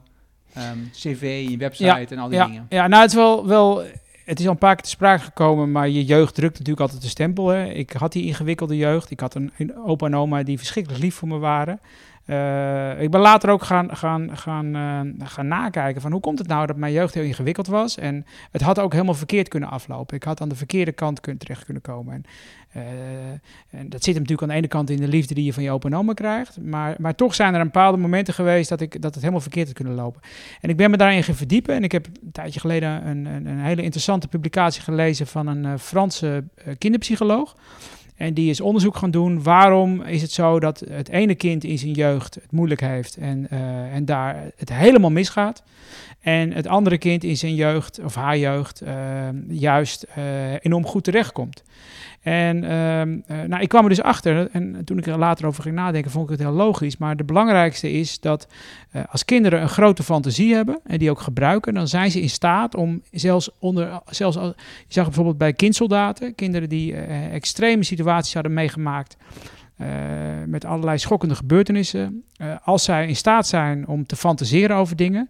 um, 0.57 0.89
cv, 0.91 1.45
je 1.49 1.57
website 1.57 2.15
en 2.15 2.17
al 2.17 2.29
die 2.29 2.37
ja, 2.37 2.45
dingen. 2.45 2.65
Ja, 2.69 2.87
nou 2.87 3.01
het 3.01 3.11
is 3.11 3.17
wel... 3.17 3.47
wel 3.47 3.83
het 4.25 4.39
is 4.39 4.45
al 4.45 4.51
een 4.51 4.57
paar 4.57 4.75
keer 4.75 4.83
te 4.83 4.89
sprake 4.89 5.23
gekomen, 5.23 5.71
maar 5.71 5.89
je 5.89 6.05
jeugd 6.05 6.35
drukt 6.35 6.53
natuurlijk 6.53 6.79
altijd 6.79 7.01
de 7.01 7.07
stempel. 7.07 7.47
Hè. 7.47 7.65
Ik 7.65 7.91
had 7.91 8.11
die 8.11 8.25
ingewikkelde 8.25 8.77
jeugd. 8.77 9.11
Ik 9.11 9.19
had 9.19 9.35
een, 9.35 9.51
een 9.57 9.77
opa 9.77 10.05
en 10.05 10.15
oma 10.15 10.43
die 10.43 10.57
verschrikkelijk 10.57 11.03
lief 11.03 11.15
voor 11.15 11.27
me 11.27 11.37
waren. 11.37 11.79
Uh, 12.25 13.01
ik 13.01 13.11
ben 13.11 13.21
later 13.21 13.49
ook 13.49 13.63
gaan, 13.63 13.97
gaan, 13.97 14.37
gaan, 14.37 14.75
uh, 14.75 15.27
gaan 15.27 15.47
nakijken 15.47 16.01
van 16.01 16.11
hoe 16.11 16.21
komt 16.21 16.39
het 16.39 16.47
nou 16.47 16.65
dat 16.65 16.75
mijn 16.75 16.93
jeugd 16.93 17.13
heel 17.13 17.23
ingewikkeld 17.23 17.67
was. 17.67 17.97
En 17.97 18.25
het 18.51 18.61
had 18.61 18.79
ook 18.79 18.91
helemaal 18.91 19.13
verkeerd 19.13 19.47
kunnen 19.47 19.69
aflopen. 19.69 20.15
Ik 20.15 20.23
had 20.23 20.41
aan 20.41 20.49
de 20.49 20.55
verkeerde 20.55 20.91
kant 20.91 21.21
terecht 21.37 21.65
kunnen 21.65 21.81
komen. 21.81 22.13
En, 22.13 22.23
uh, 22.81 23.79
en 23.79 23.89
dat 23.89 24.03
zit 24.03 24.13
natuurlijk 24.13 24.41
aan 24.41 24.47
de 24.47 24.53
ene 24.53 24.67
kant 24.67 24.89
in 24.89 24.97
de 24.97 25.07
liefde 25.07 25.33
die 25.33 25.45
je 25.45 25.53
van 25.53 25.63
je 25.63 25.71
opa 25.71 25.87
en 25.87 25.95
oma 25.95 26.13
krijgt. 26.13 26.61
Maar, 26.61 26.95
maar 26.99 27.15
toch 27.15 27.35
zijn 27.35 27.53
er 27.53 27.59
een 27.59 27.65
bepaalde 27.65 27.97
momenten 27.97 28.33
geweest 28.33 28.69
dat, 28.69 28.81
ik, 28.81 29.01
dat 29.01 29.11
het 29.11 29.19
helemaal 29.19 29.41
verkeerd 29.41 29.67
had 29.67 29.75
kunnen 29.75 29.93
lopen. 29.93 30.21
En 30.61 30.69
ik 30.69 30.77
ben 30.77 30.91
me 30.91 30.97
daarin 30.97 31.23
gaan 31.23 31.35
verdiepen. 31.35 31.75
En 31.75 31.83
ik 31.83 31.91
heb 31.91 32.05
een 32.05 32.31
tijdje 32.31 32.59
geleden 32.59 33.07
een, 33.07 33.25
een, 33.25 33.45
een 33.45 33.59
hele 33.59 33.81
interessante 33.81 34.27
publicatie 34.27 34.81
gelezen 34.81 35.27
van 35.27 35.47
een 35.47 35.79
Franse 35.79 36.43
kinderpsycholoog. 36.77 37.55
En 38.15 38.33
die 38.33 38.49
is 38.49 38.61
onderzoek 38.61 38.95
gaan 38.95 39.11
doen. 39.11 39.43
Waarom 39.43 40.01
is 40.01 40.21
het 40.21 40.31
zo 40.31 40.59
dat 40.59 40.83
het 40.89 41.09
ene 41.09 41.35
kind 41.35 41.63
in 41.63 41.77
zijn 41.77 41.91
jeugd 41.91 42.35
het 42.35 42.51
moeilijk 42.51 42.81
heeft 42.81 43.17
en, 43.17 43.47
uh, 43.53 43.93
en 43.93 44.05
daar 44.05 44.51
het 44.55 44.73
helemaal 44.73 45.11
misgaat. 45.11 45.63
En 46.19 46.51
het 46.51 46.67
andere 46.67 46.97
kind 46.97 47.23
in 47.23 47.37
zijn 47.37 47.55
jeugd 47.55 47.99
of 48.03 48.15
haar 48.15 48.37
jeugd 48.37 48.83
uh, 48.83 49.27
juist 49.47 50.05
uh, 50.17 50.53
enorm 50.61 50.85
goed 50.85 51.03
terechtkomt. 51.03 51.63
En 52.25 52.63
uh, 52.63 53.45
nou, 53.47 53.61
ik 53.61 53.69
kwam 53.69 53.83
er 53.83 53.89
dus 53.89 54.01
achter, 54.01 54.49
en 54.51 54.81
toen 54.85 54.97
ik 54.97 55.07
er 55.07 55.17
later 55.17 55.45
over 55.45 55.63
ging 55.63 55.75
nadenken, 55.75 56.11
vond 56.11 56.23
ik 56.23 56.37
het 56.37 56.47
heel 56.47 56.57
logisch. 56.57 56.97
Maar 56.97 57.17
de 57.17 57.23
belangrijkste 57.23 57.91
is 57.91 58.19
dat 58.19 58.47
uh, 58.95 59.01
als 59.09 59.25
kinderen 59.25 59.61
een 59.61 59.69
grote 59.69 60.03
fantasie 60.03 60.53
hebben 60.53 60.79
en 60.83 60.99
die 60.99 61.09
ook 61.09 61.19
gebruiken, 61.19 61.73
dan 61.73 61.87
zijn 61.87 62.11
ze 62.11 62.21
in 62.21 62.29
staat 62.29 62.75
om 62.75 63.01
zelfs 63.11 63.49
onder, 63.59 64.01
zelfs 64.09 64.37
als, 64.37 64.53
je 64.57 64.93
zag 64.93 65.05
bijvoorbeeld 65.05 65.37
bij 65.37 65.53
kindsoldaten, 65.53 66.35
kinderen 66.35 66.69
die 66.69 66.91
uh, 66.91 67.33
extreme 67.33 67.83
situaties 67.83 68.33
hadden 68.33 68.53
meegemaakt. 68.53 69.17
Met 70.45 70.65
allerlei 70.65 70.97
schokkende 70.97 71.35
gebeurtenissen. 71.35 72.23
als 72.63 72.83
zij 72.83 73.07
in 73.07 73.15
staat 73.15 73.47
zijn 73.47 73.87
om 73.87 74.05
te 74.05 74.15
fantaseren 74.15 74.75
over 74.75 74.95
dingen, 74.95 75.29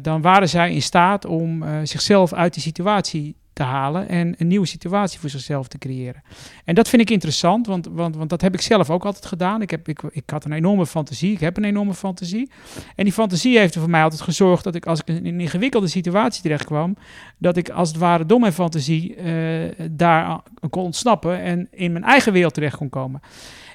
dan 0.00 0.20
waren 0.20 0.48
zij 0.48 0.72
in 0.72 0.82
staat 0.82 1.24
om 1.24 1.64
zichzelf 1.82 2.32
uit 2.32 2.54
die 2.54 2.62
situatie 2.62 3.36
te 3.60 3.66
halen 3.66 4.08
en 4.08 4.34
een 4.38 4.46
nieuwe 4.46 4.66
situatie 4.66 5.20
voor 5.20 5.30
zichzelf 5.30 5.68
te 5.68 5.78
creëren. 5.78 6.22
En 6.64 6.74
dat 6.74 6.88
vind 6.88 7.02
ik 7.02 7.10
interessant, 7.10 7.66
want, 7.66 7.86
want, 7.90 8.16
want 8.16 8.30
dat 8.30 8.40
heb 8.40 8.54
ik 8.54 8.60
zelf 8.60 8.90
ook 8.90 9.04
altijd 9.04 9.26
gedaan. 9.26 9.62
Ik, 9.62 9.70
heb, 9.70 9.88
ik, 9.88 10.02
ik 10.10 10.30
had 10.30 10.44
een 10.44 10.52
enorme 10.52 10.86
fantasie, 10.86 11.32
ik 11.32 11.40
heb 11.40 11.56
een 11.56 11.64
enorme 11.64 11.94
fantasie. 11.94 12.50
En 12.96 13.04
die 13.04 13.12
fantasie 13.12 13.58
heeft 13.58 13.74
er 13.74 13.80
voor 13.80 13.90
mij 13.90 14.02
altijd 14.02 14.20
gezorgd 14.20 14.64
dat 14.64 14.74
ik 14.74 14.86
als 14.86 15.00
ik 15.00 15.08
in 15.08 15.26
een 15.26 15.40
ingewikkelde 15.40 15.88
situatie 15.88 16.42
terecht 16.42 16.64
kwam, 16.64 16.96
dat 17.38 17.56
ik 17.56 17.70
als 17.70 17.88
het 17.88 17.98
ware 17.98 18.26
door 18.26 18.40
mijn 18.40 18.52
fantasie 18.52 19.16
uh, 19.16 19.70
daar 19.90 20.40
kon 20.70 20.82
ontsnappen 20.82 21.40
en 21.40 21.68
in 21.70 21.92
mijn 21.92 22.04
eigen 22.04 22.32
wereld 22.32 22.54
terecht 22.54 22.76
kon 22.76 22.88
komen. 22.88 23.20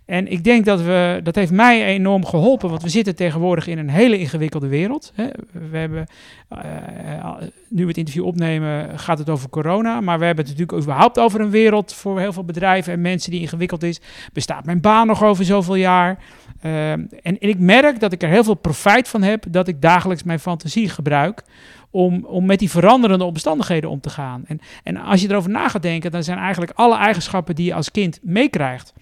En 0.06 0.32
ik 0.32 0.44
denk 0.44 0.66
dat 0.66 0.82
we, 0.82 1.20
dat 1.24 1.36
heeft 1.36 1.52
mij 1.52 1.86
enorm 1.86 2.26
geholpen, 2.26 2.70
want 2.70 2.82
we 2.82 2.90
zitten 2.90 3.16
tegenwoordig 3.16 3.68
in 3.68 3.78
een 3.78 3.90
hele 3.90 4.18
ingewikkelde 4.18 4.68
wereld. 4.68 5.12
Hè. 5.16 5.28
We 5.70 5.78
hebben, 5.78 6.06
uh, 6.54 7.34
nu 7.70 7.82
we 7.82 7.88
het 7.88 7.98
interview 7.98 8.26
opnemen, 8.26 9.00
gaat 9.00 9.18
het 9.18 9.30
over 9.30 9.50
corona, 9.50 10.02
maar 10.02 10.20
we 10.20 10.26
hebben 10.26 10.46
het 10.46 10.54
natuurlijk 10.54 10.84
überhaupt 10.84 11.20
over 11.20 11.42
een 11.42 11.50
wereld 11.50 11.94
voor 11.94 12.20
heel 12.20 12.34
veel 12.34 12.44
bedrijven 12.44 12.94
en 12.94 13.02
mensen 13.02 13.32
die 13.32 13.42
ingewikkeld 13.42 13.84
is. 13.84 14.02
Bestaat 14.34 14.66
mijn 14.66 14.82
baan 14.82 15.08
nog 15.08 15.24
over 15.24 15.46
zoveel 15.46 15.76
jaar? 15.76 16.18
Uh, 16.62 16.92
en, 16.92 17.10
en 17.22 17.40
ik 17.40 17.60
merk 17.60 18.00
dat 18.00 18.12
ik 18.12 18.24
er 18.24 18.30
heel 18.30 18.44
veel 18.44 18.54
profijt 18.54 19.08
van 19.08 19.22
heb, 19.22 19.44
dat 19.50 19.68
ik 19.68 19.82
dagelijks 19.82 20.24
mijn 20.24 20.40
fantasie 20.40 20.90
gebruik 20.90 21.44
om, 21.90 22.26
om 22.26 22.46
met 22.46 22.60
die 22.60 22.70
veranderende 22.70 23.24
omstandigheden 23.24 23.90
om 23.90 24.02
te 24.02 24.10
gaan. 24.10 24.44
En, 24.48 24.60
en 24.84 24.98
als 24.98 25.22
je 25.22 25.30
erover 25.30 25.50
na 25.50 25.70
gaat 25.70 25.82
denken, 25.82 26.12
dan 26.12 26.24
zijn 26.24 26.38
eigenlijk 26.38 26.72
alle 26.76 26.98
eigenschappen 26.98 27.56
die 27.56 27.66
je 27.66 27.74
als 27.74 27.92
kind 27.92 28.20
meekrijgt 28.22 28.94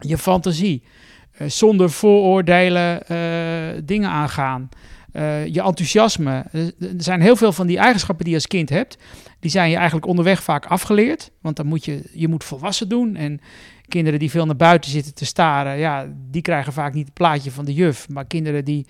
je 0.00 0.18
fantasie, 0.18 0.82
uh, 1.40 1.48
zonder 1.48 1.90
vooroordelen 1.90 3.02
uh, 3.10 3.82
dingen 3.84 4.10
aangaan, 4.10 4.68
uh, 5.12 5.46
je 5.46 5.62
enthousiasme. 5.62 6.44
Er 6.52 6.72
zijn 6.96 7.20
heel 7.20 7.36
veel 7.36 7.52
van 7.52 7.66
die 7.66 7.78
eigenschappen 7.78 8.24
die 8.24 8.34
je 8.34 8.40
als 8.40 8.48
kind 8.48 8.68
hebt, 8.68 8.98
die 9.40 9.50
zijn 9.50 9.70
je 9.70 9.76
eigenlijk 9.76 10.06
onderweg 10.06 10.42
vaak 10.42 10.66
afgeleerd, 10.66 11.30
want 11.40 11.56
dan 11.56 11.66
moet 11.66 11.84
je, 11.84 12.10
je 12.12 12.28
moet 12.28 12.44
volwassen 12.44 12.88
doen 12.88 13.16
en 13.16 13.40
kinderen 13.88 14.18
die 14.18 14.30
veel 14.30 14.46
naar 14.46 14.56
buiten 14.56 14.90
zitten 14.90 15.14
te 15.14 15.24
staren, 15.24 15.78
ja, 15.78 16.06
die 16.30 16.42
krijgen 16.42 16.72
vaak 16.72 16.94
niet 16.94 17.04
het 17.04 17.14
plaatje 17.14 17.50
van 17.50 17.64
de 17.64 17.74
juf, 17.74 18.08
maar 18.08 18.24
kinderen 18.24 18.64
die 18.64 18.86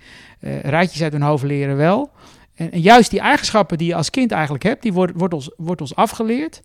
rijtjes 0.61 1.01
uit 1.03 1.11
hun 1.11 1.21
hoofd 1.21 1.43
leren 1.43 1.77
wel. 1.77 2.11
En, 2.55 2.71
en, 2.71 2.81
juist 2.81 3.09
die 3.09 3.19
eigenschappen 3.19 3.77
die 3.77 3.87
je 3.87 3.95
als 3.95 4.09
kind 4.09 4.31
eigenlijk 4.31 4.63
hebt, 4.63 4.81
die 4.81 4.93
wordt, 4.93 5.13
wordt, 5.15 5.33
ons, 5.33 5.51
wordt 5.57 5.81
ons 5.81 5.95
afgeleerd. 5.95 6.61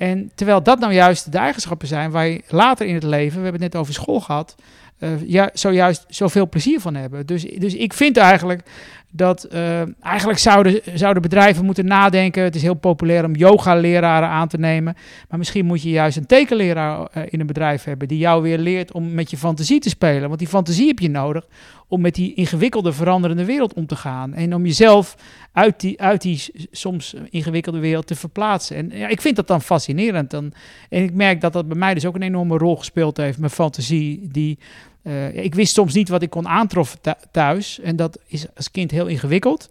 En 0.00 0.30
terwijl 0.34 0.62
dat 0.62 0.78
nou 0.78 0.92
juist 0.92 1.32
de 1.32 1.38
eigenschappen 1.38 1.88
zijn 1.88 2.10
waar 2.10 2.26
je 2.26 2.42
later 2.48 2.86
in 2.86 2.94
het 2.94 3.02
leven, 3.02 3.36
we 3.36 3.42
hebben 3.42 3.62
het 3.62 3.72
net 3.72 3.80
over 3.82 3.94
school 3.94 4.20
gehad, 4.20 4.54
uh, 4.98 5.08
ja, 5.26 5.50
zojuist 5.52 6.04
zoveel 6.08 6.48
plezier 6.48 6.80
van 6.80 6.94
hebben. 6.94 7.26
Dus, 7.26 7.42
dus 7.42 7.74
ik 7.74 7.92
vind 7.92 8.16
eigenlijk 8.16 8.62
dat 9.10 9.48
uh, 9.52 9.80
eigenlijk 10.04 10.38
zouden, 10.38 10.80
zouden 10.94 11.22
bedrijven 11.22 11.64
moeten 11.64 11.86
nadenken. 11.86 12.42
Het 12.42 12.54
is 12.54 12.62
heel 12.62 12.74
populair 12.74 13.24
om 13.24 13.34
yoga-leraren 13.34 14.28
aan 14.28 14.48
te 14.48 14.58
nemen. 14.58 14.96
Maar 15.28 15.38
misschien 15.38 15.66
moet 15.66 15.82
je 15.82 15.90
juist 15.90 16.16
een 16.16 16.26
tekenleraar 16.26 17.00
uh, 17.00 17.22
in 17.28 17.40
een 17.40 17.46
bedrijf 17.46 17.84
hebben 17.84 18.08
die 18.08 18.18
jou 18.18 18.42
weer 18.42 18.58
leert 18.58 18.92
om 18.92 19.14
met 19.14 19.30
je 19.30 19.36
fantasie 19.36 19.80
te 19.80 19.88
spelen. 19.88 20.26
Want 20.28 20.38
die 20.38 20.48
fantasie 20.48 20.86
heb 20.86 20.98
je 20.98 21.10
nodig 21.10 21.46
om 21.88 22.00
met 22.00 22.14
die 22.14 22.34
ingewikkelde, 22.34 22.92
veranderende 22.92 23.44
wereld 23.44 23.74
om 23.74 23.86
te 23.86 23.96
gaan. 23.96 24.34
En 24.34 24.54
om 24.54 24.66
jezelf 24.66 25.16
uit 25.52 25.80
die, 25.80 26.00
uit 26.00 26.22
die 26.22 26.42
soms 26.70 27.14
ingewikkelde 27.30 27.78
wereld 27.78 28.06
te 28.06 28.14
verplaatsen. 28.14 28.76
En 28.76 28.98
ja, 28.98 29.08
ik 29.08 29.20
vind 29.20 29.36
dat 29.36 29.46
dan 29.46 29.62
fascinerend. 29.62 30.30
Dan, 30.30 30.52
en 30.88 31.02
ik 31.02 31.14
merk 31.14 31.40
dat 31.40 31.52
dat 31.52 31.68
bij 31.68 31.76
mij 31.76 31.94
dus 31.94 32.06
ook 32.06 32.14
een 32.14 32.22
enorme 32.22 32.58
rol 32.58 32.76
gespeeld 32.76 33.16
heeft. 33.16 33.38
Mijn 33.38 33.50
fantasie, 33.50 34.28
die 34.32 34.58
uh, 35.02 35.44
ik 35.44 35.54
wist 35.54 35.74
soms 35.74 35.94
niet 35.94 36.08
wat 36.08 36.22
ik 36.22 36.30
kon 36.30 36.48
aantroffen 36.48 37.00
thuis. 37.30 37.80
En 37.80 37.96
dat 37.96 38.20
is 38.26 38.54
als 38.54 38.70
kind 38.70 38.90
heel 38.90 39.06
ingewikkeld. 39.06 39.70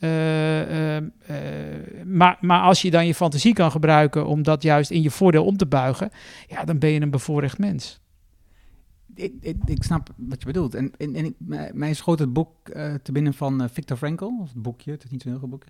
Uh, 0.00 0.96
uh, 0.96 1.02
maar, 2.04 2.38
maar 2.40 2.60
als 2.60 2.82
je 2.82 2.90
dan 2.90 3.06
je 3.06 3.14
fantasie 3.14 3.52
kan 3.52 3.70
gebruiken 3.70 4.26
om 4.26 4.42
dat 4.42 4.62
juist 4.62 4.90
in 4.90 5.02
je 5.02 5.10
voordeel 5.10 5.44
om 5.44 5.56
te 5.56 5.66
buigen, 5.66 6.10
ja, 6.48 6.64
dan 6.64 6.78
ben 6.78 6.90
je 6.90 7.00
een 7.00 7.10
bevoorrecht 7.10 7.58
mens. 7.58 8.00
Ik, 9.14 9.32
ik, 9.40 9.56
ik 9.64 9.82
snap 9.82 10.08
wat 10.16 10.40
je 10.40 10.46
bedoelt. 10.46 10.74
En, 10.74 10.92
en, 10.96 11.14
en 11.14 11.24
ik, 11.24 11.34
mij 11.74 11.94
schoot 11.94 12.18
het 12.18 12.32
boek 12.32 12.68
te 13.02 13.12
binnen 13.12 13.34
van 13.34 13.68
Viktor 13.70 13.96
Frankl, 13.96 14.24
of 14.40 14.52
het 14.52 14.62
boekje, 14.62 14.90
het 14.90 15.04
is 15.04 15.10
niet 15.10 15.22
zo'n 15.22 15.30
heel 15.30 15.40
goed 15.40 15.50
boek. 15.50 15.64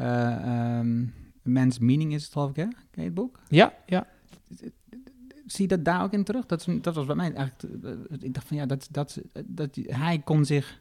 Um, 0.00 1.14
Man's 1.42 1.78
Meaning 1.78 2.14
is 2.14 2.22
het, 2.22 2.32
geloof 2.32 2.50
ik, 2.50 2.56
hè? 2.56 2.64
Ken 2.64 2.74
je 2.90 3.02
het 3.02 3.14
boek? 3.14 3.40
Ja, 3.48 3.72
ja 3.86 4.06
zie 5.46 5.66
dat 5.66 5.84
daar 5.84 6.02
ook 6.02 6.12
in 6.12 6.24
terug? 6.24 6.46
Dat, 6.46 6.66
dat 6.80 6.94
was 6.94 7.06
bij 7.06 7.14
mij 7.14 7.32
eigenlijk. 7.32 8.22
Ik 8.22 8.34
dacht 8.34 8.46
van 8.46 8.56
ja, 8.56 8.66
dat, 8.66 8.88
dat, 8.90 9.20
dat, 9.44 9.78
hij 9.82 10.20
kon 10.24 10.44
zich 10.44 10.80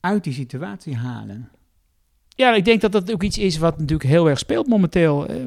uit 0.00 0.24
die 0.24 0.32
situatie 0.32 0.96
halen. 0.96 1.50
Ja, 2.28 2.54
ik 2.54 2.64
denk 2.64 2.80
dat 2.80 2.92
dat 2.92 3.12
ook 3.12 3.22
iets 3.22 3.38
is 3.38 3.58
wat 3.58 3.78
natuurlijk 3.78 4.08
heel 4.08 4.28
erg 4.28 4.38
speelt 4.38 4.66
momenteel. 4.66 5.30
Uh, 5.30 5.38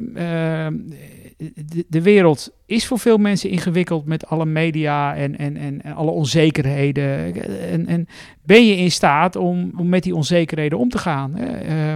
de, 1.36 1.84
de, 1.88 2.02
wereld 2.02 2.52
is 2.66 2.86
voor 2.86 2.98
veel 2.98 3.18
mensen 3.18 3.50
ingewikkeld 3.50 4.06
met 4.06 4.26
alle 4.26 4.46
media 4.46 5.16
en, 5.16 5.38
en, 5.38 5.56
en, 5.56 5.82
en 5.82 5.94
alle 5.94 6.10
onzekerheden. 6.10 7.34
En, 7.60 7.86
en 7.86 8.06
ben 8.42 8.66
je 8.66 8.76
in 8.76 8.90
staat 8.90 9.36
om, 9.36 9.72
om 9.76 9.88
met 9.88 10.02
die 10.02 10.14
onzekerheden 10.14 10.78
om 10.78 10.88
te 10.88 10.98
gaan? 10.98 11.38
Uh, 11.38 11.92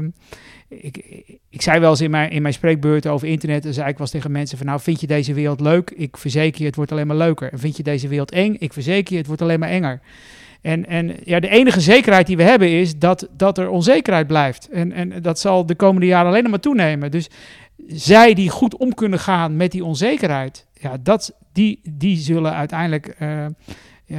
ik, 0.68 1.24
ik 1.50 1.62
zei 1.62 1.80
wel 1.80 1.90
eens 1.90 2.00
in 2.00 2.10
mijn, 2.10 2.30
in 2.30 2.42
mijn 2.42 2.54
spreekbeurt 2.54 3.06
over 3.06 3.28
internet, 3.28 3.62
dan 3.62 3.72
zei 3.72 3.88
ik 3.88 3.98
eens 3.98 4.10
tegen 4.10 4.30
mensen 4.30 4.58
van 4.58 4.66
nou, 4.66 4.80
vind 4.80 5.00
je 5.00 5.06
deze 5.06 5.34
wereld 5.34 5.60
leuk? 5.60 5.90
Ik 5.90 6.16
verzeker 6.16 6.60
je, 6.60 6.66
het 6.66 6.76
wordt 6.76 6.92
alleen 6.92 7.06
maar 7.06 7.16
leuker. 7.16 7.52
En 7.52 7.58
vind 7.58 7.76
je 7.76 7.82
deze 7.82 8.08
wereld 8.08 8.30
eng? 8.30 8.56
Ik 8.58 8.72
verzeker 8.72 9.12
je, 9.12 9.18
het 9.18 9.26
wordt 9.26 9.42
alleen 9.42 9.58
maar 9.58 9.68
enger. 9.68 10.00
En, 10.60 10.86
en 10.86 11.16
ja, 11.24 11.40
de 11.40 11.48
enige 11.48 11.80
zekerheid 11.80 12.26
die 12.26 12.36
we 12.36 12.42
hebben 12.42 12.70
is 12.70 12.98
dat, 12.98 13.28
dat 13.36 13.58
er 13.58 13.68
onzekerheid 13.68 14.26
blijft. 14.26 14.68
En, 14.68 14.92
en 14.92 15.22
dat 15.22 15.38
zal 15.38 15.66
de 15.66 15.74
komende 15.74 16.06
jaren 16.06 16.30
alleen 16.30 16.50
maar 16.50 16.60
toenemen. 16.60 17.10
Dus 17.10 17.30
zij 17.86 18.34
die 18.34 18.50
goed 18.50 18.76
om 18.76 18.94
kunnen 18.94 19.18
gaan 19.18 19.56
met 19.56 19.70
die 19.70 19.84
onzekerheid, 19.84 20.66
ja, 20.72 20.96
dat, 21.02 21.34
die, 21.52 21.80
die 21.90 22.16
zullen 22.16 22.54
uiteindelijk 22.54 23.14
uh, 23.22 23.46
uh, 24.08 24.18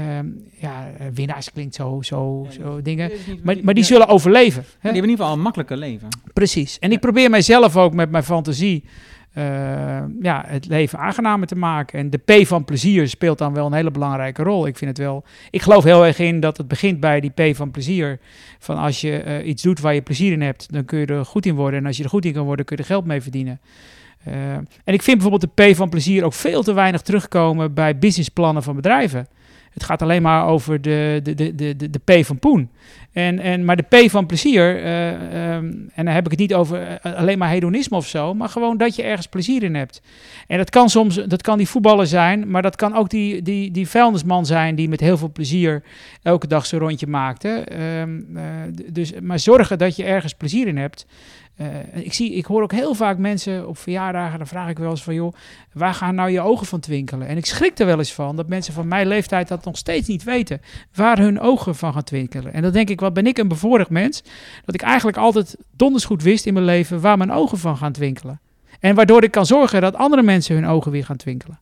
ja, 0.60 0.88
winnaars 1.14 1.52
klinkt 1.52 1.76
zo, 1.76 2.02
zo, 2.02 2.46
ja, 2.50 2.52
zo 2.52 2.82
dingen. 2.82 3.12
Maar, 3.44 3.56
maar 3.62 3.74
die 3.74 3.84
zullen 3.84 4.08
overleven. 4.08 4.62
Hè? 4.62 4.70
Die 4.72 4.80
hebben 4.82 5.04
in 5.04 5.10
ieder 5.10 5.18
geval 5.18 5.34
een 5.34 5.44
makkelijker 5.44 5.78
leven. 5.78 6.08
Precies. 6.34 6.80
En 6.80 6.92
ik 6.92 7.00
probeer 7.00 7.30
mijzelf 7.30 7.78
ook 7.78 7.94
met 7.94 8.12
mijn 8.12 8.24
fantasie 8.24 8.84
uh, 9.38 9.44
ja, 10.22 10.44
het 10.48 10.68
leven 10.68 11.00
aangenamer 11.00 11.48
te 11.48 11.56
maken. 11.56 12.00
En 12.00 12.10
de 12.10 12.18
P 12.18 12.48
van 12.48 12.66
plezier 12.66 13.08
speelt 13.08 13.38
dan 13.38 13.54
wel 13.54 13.66
een 13.66 13.74
hele 13.74 13.92
belangrijke 13.92 14.44
rol. 14.44 14.68
Ik 14.68 14.78
vind 14.78 14.90
het 14.90 15.06
wel. 15.06 15.24
Ik 15.50 15.62
geloof 15.62 15.84
heel 15.84 16.06
erg 16.06 16.20
in 16.20 16.40
dat 16.40 16.58
het 16.58 16.68
begint 16.68 17.00
bij 17.00 17.20
die 17.20 17.52
P 17.52 17.56
van 17.56 17.72
plezier. 17.72 18.20
Van 18.60 18.78
als 18.78 19.02
je 19.02 19.24
uh, 19.26 19.48
iets 19.48 19.64
doet 19.64 19.80
waar 19.80 19.94
je 19.94 20.02
plezier 20.02 20.32
in 20.32 20.42
hebt, 20.42 20.74
dan 20.74 20.86
kun 20.86 21.00
je 21.00 21.06
er 21.06 21.26
goed 21.26 21.46
in 21.46 21.56
worden. 21.56 21.80
En 21.80 21.86
als 21.86 21.98
je 21.98 22.04
er 22.04 22.10
goed 22.10 22.26
in 22.26 22.34
kan 22.34 22.46
worden, 22.46 22.66
kun 22.66 22.76
je 22.76 22.82
er 22.82 22.88
geld 22.88 23.06
mee 23.06 23.22
verdienen. 23.22 23.60
Uh, 24.28 24.54
en 24.84 24.94
ik 24.94 25.02
vind 25.02 25.18
bijvoorbeeld 25.18 25.56
de 25.56 25.72
P 25.72 25.76
van 25.76 25.90
plezier 25.90 26.24
ook 26.24 26.34
veel 26.34 26.64
te 26.64 26.74
weinig 26.74 27.02
terugkomen 27.02 27.74
bij 27.74 27.98
businessplannen 27.98 28.64
van 28.64 28.76
bedrijven. 28.76 29.28
Het 29.74 29.84
gaat 29.84 30.02
alleen 30.02 30.22
maar 30.22 30.46
over 30.46 30.82
de, 30.82 31.20
de, 31.24 31.36
de, 31.36 31.56
de, 31.56 31.90
de 31.90 32.00
P 32.06 32.26
van 32.26 32.40
Poen. 32.40 32.70
En, 33.12 33.40
en, 33.40 33.66
maar 33.66 33.76
de 33.76 34.06
P 34.06 34.10
van 34.10 34.26
plezier, 34.26 34.84
uh, 34.84 35.56
um, 35.56 35.90
en 35.94 36.06
dan 36.06 36.14
heb 36.14 36.26
ik 36.26 36.32
het 36.32 36.40
niet 36.40 36.54
over 36.54 37.00
uh, 37.06 37.16
alleen 37.16 37.38
maar 37.38 37.50
hedonisme 37.50 37.98
of 37.98 38.08
zo, 38.08 38.34
maar 38.34 38.50
gewoon 38.50 38.78
dat 38.78 38.96
je 38.96 39.04
ergens 39.04 39.28
plezier 39.28 39.64
in 39.64 39.76
hebt. 39.76 40.02
En 40.48 40.58
dat 40.58 40.70
kan 40.70 40.90
soms, 40.90 41.16
dat 41.16 41.42
kan 41.42 41.58
die 41.58 41.68
voetballer 41.68 42.08
zijn, 42.08 42.52
maar 42.52 42.62
dat 42.62 42.76
kan 42.76 42.96
ook 42.96 43.10
die, 43.10 43.42
die, 43.42 43.72
die 43.72 43.88
vuilnisman 43.88 44.46
zijn 44.46 44.76
die 44.76 44.90
met 44.90 45.00
heel 45.00 45.18
veel 45.18 45.32
plezier 45.32 45.84
elke 46.24 46.48
dag 46.48 46.66
zijn 46.66 46.82
rondje 46.82 47.08
maakt. 47.08 47.44
Hè. 47.44 47.58
Um, 48.02 48.28
uh, 48.34 48.42
dus, 48.92 49.14
maar 49.22 49.40
zorgen 49.40 49.78
dat 49.78 49.96
je 49.96 50.04
ergens 50.04 50.34
plezier 50.34 50.68
in 50.68 50.78
hebt. 50.78 51.06
Uh, 51.62 52.06
ik, 52.06 52.14
zie, 52.14 52.34
ik 52.34 52.46
hoor 52.46 52.62
ook 52.62 52.72
heel 52.72 52.94
vaak 52.94 53.18
mensen 53.18 53.68
op 53.68 53.78
verjaardagen, 53.78 54.38
dan 54.38 54.48
vraag 54.48 54.70
ik 54.70 54.78
wel 54.78 54.90
eens 54.90 55.04
van, 55.04 55.14
joh, 55.14 55.34
waar 55.74 55.94
gaan 55.94 56.16
nou 56.16 56.30
je 56.30 56.42
ogen 56.42 56.66
van 56.68 56.80
twinkelen? 56.80 57.28
En 57.28 57.38
ik 57.38 57.46
schrik 57.46 57.80
er 57.80 57.86
wel 57.86 57.98
eens 57.98 58.14
van 58.14 58.36
dat 58.36 58.48
mensen 58.48 58.74
van 58.74 58.88
mijn 58.88 59.08
leeftijd 59.08 59.48
dat 59.48 59.66
nog 59.66 59.78
steeds 59.78 60.08
niet 60.08 60.24
weten, 60.24 60.62
waar 60.94 61.18
hun 61.18 61.40
ogen 61.40 61.76
van 61.76 61.94
gaan 61.94 62.04
twinkelen. 62.04 62.54
En 62.54 62.62
dan 62.62 62.72
denk 62.72 62.90
ik, 62.90 63.00
wat 63.00 63.14
ben 63.14 63.28
ik 63.28 63.38
een 63.38 63.48
bevoorrecht 63.48 63.90
mens, 63.90 64.24
dat 64.66 64.76
ik 64.76 64.82
eigenlijk 64.82 65.18
altijd 65.18 65.58
donders 65.72 66.06
goed 66.06 66.24
wist 66.24 66.46
in 66.46 66.54
mijn 66.54 66.66
leven 66.66 67.02
waar 67.02 67.18
mijn 67.18 67.32
ogen 67.32 67.58
van 67.58 67.78
gaan 67.78 67.92
twinkelen. 67.92 68.40
En 68.80 68.96
waardoor 68.96 69.24
ik 69.24 69.32
kan 69.32 69.46
zorgen 69.46 69.82
dat 69.82 69.96
andere 69.96 70.22
mensen 70.24 70.56
hun 70.56 70.68
ogen 70.68 70.92
weer 70.92 71.06
gaan 71.06 71.18
twinkelen. 71.18 71.60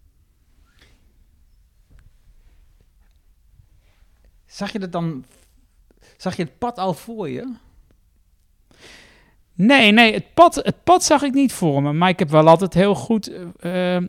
Zag 4.45 4.71
je 4.71 4.79
dat 4.79 4.91
dan, 4.91 5.25
zag 6.17 6.35
je 6.35 6.43
het 6.43 6.57
pad 6.57 6.77
al 6.77 6.93
voor 6.93 7.29
je? 7.29 7.53
Nee, 9.57 9.91
nee, 9.91 10.13
het 10.13 10.33
pad, 10.33 10.55
het 10.55 10.83
pad 10.83 11.03
zag 11.03 11.21
ik 11.21 11.33
niet 11.33 11.53
voor 11.53 11.81
me. 11.83 11.93
Maar 11.93 12.09
ik 12.09 12.19
heb 12.19 12.29
wel 12.29 12.47
altijd 12.47 12.73
heel 12.73 12.95
goed 12.95 13.31
uh, 13.59 13.99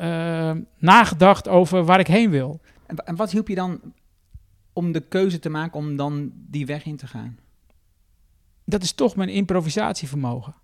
uh, 0.00 0.50
nagedacht 0.78 1.48
over 1.48 1.84
waar 1.84 2.00
ik 2.00 2.06
heen 2.06 2.30
wil. 2.30 2.60
En, 2.86 2.96
en, 2.96 3.16
wat 3.16 3.30
hielp 3.30 3.48
je 3.48 3.54
dan 3.54 3.80
om 4.72 4.92
de 4.92 5.00
keuze 5.00 5.38
te 5.38 5.48
maken 5.48 5.78
om 5.78 5.96
dan 5.96 6.32
die 6.34 6.66
weg 6.66 6.84
in 6.84 6.96
te 6.96 7.06
gaan? 7.06 7.38
Dat 8.64 8.82
is 8.82 8.92
toch 8.92 9.16
mijn 9.16 9.28
improvisatievermogen. 9.28 10.54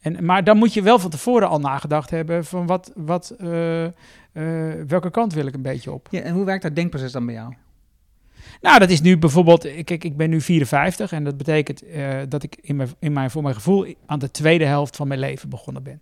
En, 0.00 0.24
maar 0.24 0.44
dan 0.44 0.56
moet 0.56 0.74
je 0.74 0.82
wel 0.82 0.98
van 0.98 1.10
tevoren 1.10 1.48
al 1.48 1.60
nagedacht 1.60 2.10
hebben 2.10 2.44
van 2.44 2.66
wat, 2.66 2.92
wat, 2.94 3.34
welke 4.86 5.10
kant 5.10 5.32
wil 5.32 5.46
ik 5.46 5.54
een 5.54 5.62
beetje 5.62 5.92
op. 5.92 6.08
Ja, 6.10 6.20
en 6.20 6.34
hoe 6.34 6.44
werkt 6.44 6.62
dat 6.62 6.74
denkproces 6.74 7.12
dan 7.12 7.26
bij 7.26 7.34
jou? 7.34 7.54
Nou, 8.60 8.78
dat 8.78 8.90
is 8.90 9.00
nu 9.00 9.18
bijvoorbeeld, 9.18 9.68
kijk, 9.84 10.04
ik 10.04 10.16
ben 10.16 10.30
nu 10.30 10.40
54 10.40 11.12
en 11.12 11.24
dat 11.24 11.36
betekent 11.36 11.84
uh, 11.84 12.08
dat 12.28 12.42
ik 12.42 12.56
in 12.60 12.76
mijn, 12.76 12.88
in 12.98 13.12
mijn, 13.12 13.30
voor 13.30 13.42
mijn 13.42 13.54
gevoel 13.54 13.94
aan 14.06 14.18
de 14.18 14.30
tweede 14.30 14.64
helft 14.64 14.96
van 14.96 15.08
mijn 15.08 15.20
leven 15.20 15.48
begonnen 15.48 15.82
ben. 15.82 16.00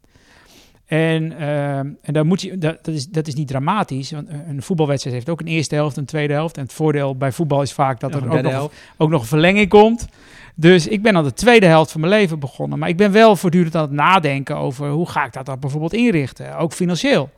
En, 0.87 1.33
uh, 1.33 1.79
en 1.79 1.97
dan 2.03 2.27
moet 2.27 2.41
je, 2.41 2.59
dat, 2.59 2.85
dat, 2.85 2.95
is, 2.95 3.09
dat 3.09 3.27
is 3.27 3.35
niet 3.35 3.49
dramatisch, 3.49 4.11
want 4.11 4.29
een 4.49 4.63
voetbalwedstrijd 4.63 5.17
heeft 5.17 5.29
ook 5.29 5.41
een 5.41 5.47
eerste 5.47 5.75
helft, 5.75 5.97
een 5.97 6.05
tweede 6.05 6.33
helft. 6.33 6.57
En 6.57 6.63
het 6.63 6.73
voordeel 6.73 7.17
bij 7.17 7.33
voetbal 7.33 7.63
is 7.63 7.73
vaak 7.73 8.01
dat 8.01 8.15
er 8.15 8.31
ook 8.31 8.43
nog, 8.43 8.71
ook 8.97 9.11
nog 9.11 9.21
een 9.21 9.27
verlenging 9.27 9.69
komt. 9.69 10.09
Dus 10.55 10.87
ik 10.87 11.03
ben 11.03 11.17
aan 11.17 11.25
de 11.25 11.33
tweede 11.33 11.67
helft 11.67 11.91
van 11.93 12.01
mijn 12.01 12.13
leven 12.13 12.39
begonnen. 12.39 12.79
Maar 12.79 12.89
ik 12.89 12.97
ben 12.97 13.13
wel 13.13 13.37
voortdurend 13.37 13.75
aan 13.75 13.83
het 13.83 13.91
nadenken 13.91 14.57
over 14.57 14.89
hoe 14.89 15.09
ga 15.09 15.25
ik 15.25 15.33
dat 15.33 15.47
dan 15.47 15.59
bijvoorbeeld 15.59 15.93
inrichten, 15.93 16.57
ook 16.57 16.73
financieel. 16.73 17.31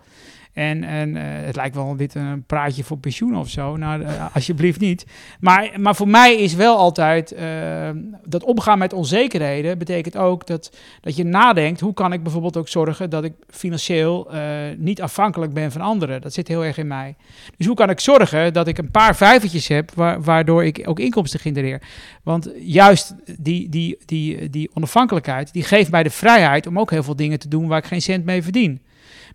En, 0.53 0.85
en 0.85 1.17
eh, 1.17 1.23
het 1.25 1.57
lijkt 1.57 1.75
wel 1.75 1.97
dit 1.97 2.15
een 2.15 2.45
praatje 2.47 2.85
voor 2.85 2.99
pensioen 2.99 3.37
of 3.37 3.49
zo. 3.49 3.77
Nou, 3.77 4.03
eh, 4.03 4.27
alsjeblieft 4.35 4.81
niet. 4.81 5.07
Maar, 5.41 5.71
maar 5.77 5.95
voor 5.97 6.09
mij 6.09 6.35
is 6.37 6.55
wel 6.55 6.77
altijd 6.77 7.33
eh, 7.33 7.91
dat 8.25 8.45
omgaan 8.45 8.79
met 8.79 8.93
onzekerheden 8.93 9.79
betekent 9.79 10.17
ook 10.17 10.47
dat, 10.47 10.77
dat 11.01 11.17
je 11.17 11.25
nadenkt, 11.25 11.81
hoe 11.81 11.95
kan 11.95 12.13
ik 12.13 12.23
bijvoorbeeld 12.23 12.57
ook 12.57 12.69
zorgen 12.69 13.11
dat 13.11 13.25
ik 13.25 13.33
financieel 13.49 14.31
niet 14.77 15.03
afhankelijk 15.03 15.53
ben 15.53 15.73
van 15.73 15.81
anderen. 15.81 16.21
Dat 16.21 16.33
zit 16.33 16.49
heel 16.49 16.65
erg 16.65 16.79
in 16.79 16.87
mij. 16.87 17.17
Dus 17.57 17.67
hoe 17.67 17.77
kan 17.77 17.91
ik 17.91 18.01
zorgen 18.01 18.53
dat 18.53 18.69
ik 18.69 18.79
een 18.79 18.91
paar 18.91 19.17
vijvertjes 19.17 19.69
heb 19.69 19.91
wa- 19.95 20.21
waardoor 20.21 20.65
ik 20.65 20.83
ook 20.85 20.99
inkomsten 21.01 21.41
genereer? 21.41 21.83
Want 22.23 22.51
juist 22.61 23.15
die, 23.39 23.69
die, 23.69 23.99
die, 24.05 24.51
die 24.51 24.71
onafhankelijkheid, 24.75 25.53
die 25.53 25.63
geeft 25.63 25.91
mij 25.91 26.03
de 26.03 26.11
vrijheid 26.11 26.67
om 26.67 26.79
ook 26.79 26.91
heel 26.91 27.03
veel 27.03 27.17
dingen 27.17 27.39
te 27.39 27.49
doen 27.49 27.67
waar 27.69 27.79
ik 27.79 27.85
geen 27.85 28.03
cent 28.03 28.25
mee 28.25 28.43
verdien. 28.43 28.81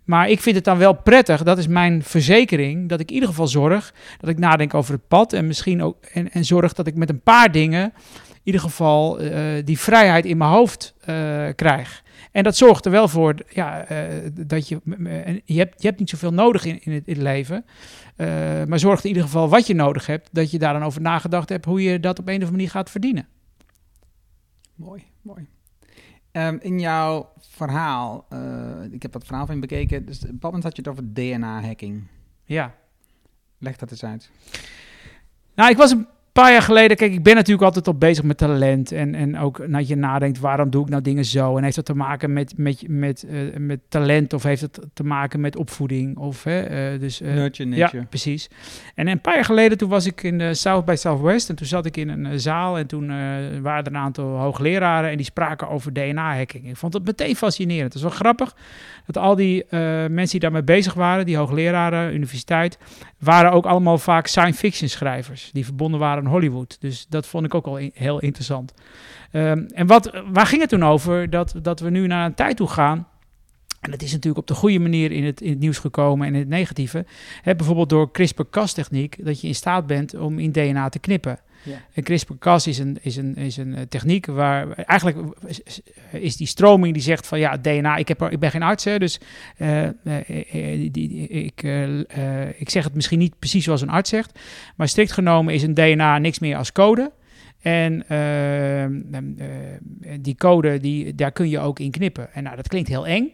Maar 0.04 0.28
ik 0.30 0.40
vind 0.40 0.56
het 0.56 0.64
dan 0.64 0.78
wel 0.78 0.94
prettig, 0.94 1.42
dat 1.42 1.58
is 1.58 1.66
mijn 1.66 2.02
verzekering, 2.02 2.88
dat 2.88 3.00
ik 3.00 3.08
in 3.08 3.14
ieder 3.14 3.28
geval 3.28 3.48
zorg 3.48 3.94
dat 4.20 4.30
ik 4.30 4.38
nadenk 4.38 4.74
over 4.74 4.92
het 4.92 5.08
pad 5.08 5.32
en 5.32 5.46
misschien 5.46 5.82
ook 5.82 6.04
en, 6.04 6.32
en 6.32 6.44
zorg 6.44 6.72
dat 6.72 6.86
ik 6.86 6.94
met 6.94 7.10
een 7.10 7.20
paar 7.20 7.52
dingen 7.52 7.92
in 8.46 8.52
ieder 8.52 8.60
geval 8.60 9.20
eh, 9.20 9.64
die 9.64 9.78
vrijheid 9.78 10.24
in 10.24 10.36
mijn 10.36 10.50
hoofd 10.50 10.94
eh, 11.00 11.46
krijg. 11.54 12.04
En 12.32 12.42
dat 12.42 12.56
zorgt 12.56 12.84
er 12.84 12.90
wel 12.90 13.08
voor 13.08 13.34
ja, 13.48 13.84
eh, 13.84 14.30
dat 14.32 14.68
je, 14.68 14.80
je, 15.44 15.58
hebt, 15.58 15.82
je 15.82 15.86
hebt 15.86 15.98
niet 15.98 16.10
zoveel 16.10 16.32
nodig 16.32 16.64
in, 16.64 16.80
in, 16.82 16.92
het, 16.92 17.06
in 17.06 17.14
het 17.14 17.22
leven, 17.22 17.64
maar 18.68 18.78
zorg 18.78 19.02
in 19.02 19.08
ieder 19.08 19.22
geval 19.22 19.48
wat 19.48 19.66
je 19.66 19.74
nodig 19.74 20.06
hebt, 20.06 20.28
dat 20.32 20.50
je 20.50 20.58
daar 20.58 20.72
dan 20.72 20.82
over 20.82 21.00
nagedacht 21.00 21.48
hebt 21.48 21.64
hoe 21.64 21.82
je 21.82 22.00
dat 22.00 22.18
op 22.18 22.24
een 22.26 22.34
of 22.34 22.34
andere 22.34 22.56
manier 22.56 22.70
gaat 22.70 22.90
verdienen. 22.90 23.28
Mooi, 24.74 25.02
mooi. 25.22 25.46
Ehm, 26.36 26.56
in 26.60 26.80
jouw 26.80 27.32
verhaal, 27.38 28.26
eh, 28.28 28.82
ik 28.90 29.02
heb 29.02 29.12
dat 29.12 29.24
verhaal 29.24 29.46
van 29.46 29.54
je 29.54 29.60
bekeken, 29.60 30.06
dus 30.06 30.16
op 30.16 30.22
een 30.22 30.30
bepaald 30.32 30.52
moment 30.52 30.62
had 30.62 30.76
je 30.76 30.82
het 30.82 30.90
over 30.90 31.12
DNA-hacking. 31.14 32.06
Ja. 32.44 32.74
Leg 33.58 33.76
dat 33.76 33.90
eens 33.90 34.04
uit. 34.04 34.30
Nou, 35.54 35.70
ik 35.70 35.76
was 35.76 35.90
een 35.90 36.06
paar 36.42 36.52
jaar 36.52 36.62
geleden, 36.62 36.96
kijk, 36.96 37.12
ik 37.12 37.22
ben 37.22 37.34
natuurlijk 37.34 37.62
altijd 37.62 37.86
al 37.86 37.94
bezig 37.94 38.24
met 38.24 38.36
talent. 38.36 38.92
En, 38.92 39.14
en 39.14 39.38
ook 39.38 39.72
dat 39.72 39.88
je 39.88 39.96
nadenkt, 39.96 40.38
waarom 40.38 40.70
doe 40.70 40.82
ik 40.82 40.88
nou 40.88 41.02
dingen 41.02 41.24
zo? 41.24 41.56
En 41.56 41.62
heeft 41.62 41.76
dat 41.76 41.84
te 41.84 41.94
maken 41.94 42.32
met, 42.32 42.52
met, 42.56 42.84
met, 42.88 43.26
eh, 43.30 43.38
met 43.58 43.80
talent 43.88 44.32
of 44.32 44.42
heeft 44.42 44.60
het 44.60 44.80
te 44.92 45.04
maken 45.04 45.40
met 45.40 45.56
opvoeding? 45.56 46.16
Of, 46.16 46.44
hè, 46.44 46.60
eh, 46.60 47.00
dus, 47.00 47.20
Nurture, 47.20 47.76
ja, 47.76 47.90
precies. 48.08 48.48
En 48.94 49.08
een 49.08 49.20
paar 49.20 49.34
jaar 49.34 49.44
geleden, 49.44 49.78
toen 49.78 49.88
was 49.88 50.06
ik 50.06 50.22
in 50.22 50.38
de 50.38 50.54
South 50.54 50.84
by 50.84 50.94
Southwest. 50.96 51.48
En 51.48 51.54
toen 51.56 51.66
zat 51.66 51.86
ik 51.86 51.96
in 51.96 52.08
een 52.08 52.40
zaal 52.40 52.78
en 52.78 52.86
toen 52.86 53.06
waren 53.62 53.84
er 53.84 53.86
een 53.86 53.96
aantal 53.96 54.38
hoogleraren 54.38 55.10
en 55.10 55.16
die 55.16 55.26
spraken 55.26 55.68
over 55.68 55.92
DNA-hacking. 55.92 56.68
Ik 56.68 56.76
vond 56.76 56.92
het 56.92 57.04
meteen 57.04 57.36
fascinerend. 57.36 57.84
Het 57.84 57.94
is 57.94 58.02
wel 58.02 58.10
grappig 58.10 58.56
dat 59.06 59.18
al 59.18 59.34
die 59.36 59.64
mensen 59.70 60.26
die 60.26 60.40
daarmee 60.40 60.62
bezig 60.62 60.94
waren, 60.94 61.26
die 61.26 61.36
hoogleraren, 61.36 62.14
universiteit, 62.14 62.78
waren 63.18 63.52
ook 63.52 63.66
allemaal 63.66 63.98
vaak 63.98 64.26
science 64.26 64.58
fiction 64.58 64.88
schrijvers. 64.88 65.50
Die 65.52 65.64
verbonden 65.64 66.00
waren 66.00 66.25
Hollywood. 66.26 66.76
Dus 66.80 67.06
dat 67.08 67.26
vond 67.26 67.44
ik 67.44 67.54
ook 67.54 67.66
al 67.66 67.76
heel 67.92 68.20
interessant. 68.20 68.74
Ehm, 69.30 69.64
en 69.74 69.86
wat, 69.86 70.22
waar 70.32 70.46
ging 70.46 70.60
het 70.60 70.70
toen 70.70 70.84
over? 70.84 71.30
Dat, 71.30 71.54
dat 71.62 71.80
we 71.80 71.90
nu 71.90 72.06
naar 72.06 72.26
een 72.26 72.34
tijd 72.34 72.56
toe 72.56 72.68
gaan. 72.68 73.08
En 73.80 73.90
dat 73.90 74.02
is 74.02 74.12
natuurlijk 74.12 74.38
op 74.38 74.46
de 74.46 74.54
goede 74.54 74.78
manier 74.78 75.12
in 75.12 75.24
het, 75.24 75.40
in 75.40 75.50
het 75.50 75.58
nieuws 75.58 75.78
gekomen 75.78 76.26
en 76.26 76.34
in 76.34 76.40
het 76.40 76.48
negatieve. 76.48 77.06
Bijvoorbeeld 77.44 77.88
door 77.88 78.10
CRISPR-Cas-techniek, 78.10 79.24
dat 79.24 79.40
je 79.40 79.46
in 79.46 79.54
staat 79.54 79.86
bent 79.86 80.14
om 80.14 80.38
in 80.38 80.52
DNA 80.52 80.88
te 80.88 80.98
knippen. 80.98 81.38
Ja. 81.66 81.82
En 81.92 82.02
CRISPR-Cas 82.02 82.66
is 82.66 82.78
een, 82.78 82.98
is, 83.00 83.16
een, 83.16 83.34
is 83.36 83.56
een 83.56 83.74
eh, 83.74 83.82
techniek 83.88 84.26
waar 84.26 84.70
eigenlijk 84.72 85.18
is 86.12 86.36
die 86.36 86.46
stroming 86.46 86.92
die 86.94 87.02
zegt 87.02 87.26
van 87.26 87.38
ja, 87.38 87.56
DNA, 87.56 87.96
ik, 87.96 88.08
heb 88.08 88.22
ik 88.22 88.38
ben 88.38 88.50
geen 88.50 88.62
arts, 88.62 88.84
hè, 88.84 88.98
dus 88.98 89.20
eh, 89.56 89.84
eh, 89.86 89.92
die, 90.78 90.90
die- 90.90 91.28
ik, 91.28 91.62
ik 92.58 92.70
zeg 92.70 92.84
het 92.84 92.94
misschien 92.94 93.18
niet 93.18 93.38
precies 93.38 93.64
zoals 93.64 93.80
een 93.80 93.88
arts 93.88 94.10
zegt, 94.10 94.38
maar 94.76 94.88
strikt 94.88 95.12
genomen 95.12 95.54
is 95.54 95.62
een 95.62 95.74
DNA 95.74 96.18
niks 96.18 96.38
meer 96.38 96.56
als 96.56 96.72
code. 96.72 97.12
En 97.60 98.08
eh, 98.08 98.84
eh, 98.84 98.90
die 100.20 100.34
code, 100.36 100.78
die, 100.80 101.14
daar 101.14 101.32
kun 101.32 101.48
je 101.48 101.58
ook 101.58 101.78
in 101.80 101.90
knippen. 101.90 102.32
En 102.32 102.42
nou, 102.42 102.56
dat 102.56 102.68
klinkt 102.68 102.88
heel 102.88 103.06
eng. 103.06 103.32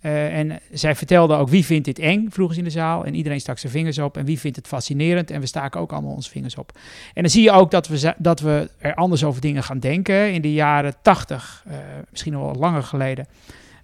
Eh, 0.00 0.38
en 0.38 0.60
zij 0.72 0.94
vertelde 0.94 1.34
ook 1.34 1.48
wie 1.48 1.64
vindt 1.64 1.84
dit 1.84 1.98
eng, 1.98 2.26
vroegen 2.30 2.54
ze 2.54 2.60
in 2.60 2.66
de 2.66 2.72
zaal. 2.72 3.04
En 3.04 3.14
iedereen 3.14 3.40
stak 3.40 3.58
zijn 3.58 3.72
vingers 3.72 3.98
op. 3.98 4.16
En 4.16 4.24
wie 4.24 4.38
vindt 4.38 4.56
het 4.56 4.66
fascinerend? 4.66 5.30
En 5.30 5.40
we 5.40 5.46
staken 5.46 5.80
ook 5.80 5.92
allemaal 5.92 6.14
onze 6.14 6.30
vingers 6.30 6.56
op. 6.56 6.78
En 7.14 7.22
dan 7.22 7.30
zie 7.30 7.42
je 7.42 7.50
ook 7.50 7.70
dat 7.70 7.88
we, 7.88 8.14
dat 8.18 8.40
we 8.40 8.70
er 8.78 8.94
anders 8.94 9.24
over 9.24 9.40
dingen 9.40 9.62
gaan 9.62 9.78
denken. 9.78 10.32
In 10.32 10.42
de 10.42 10.52
jaren 10.52 10.94
tachtig, 11.02 11.64
eh, 11.66 11.76
misschien 12.10 12.38
wel 12.38 12.54
langer 12.54 12.82
geleden. 12.82 13.26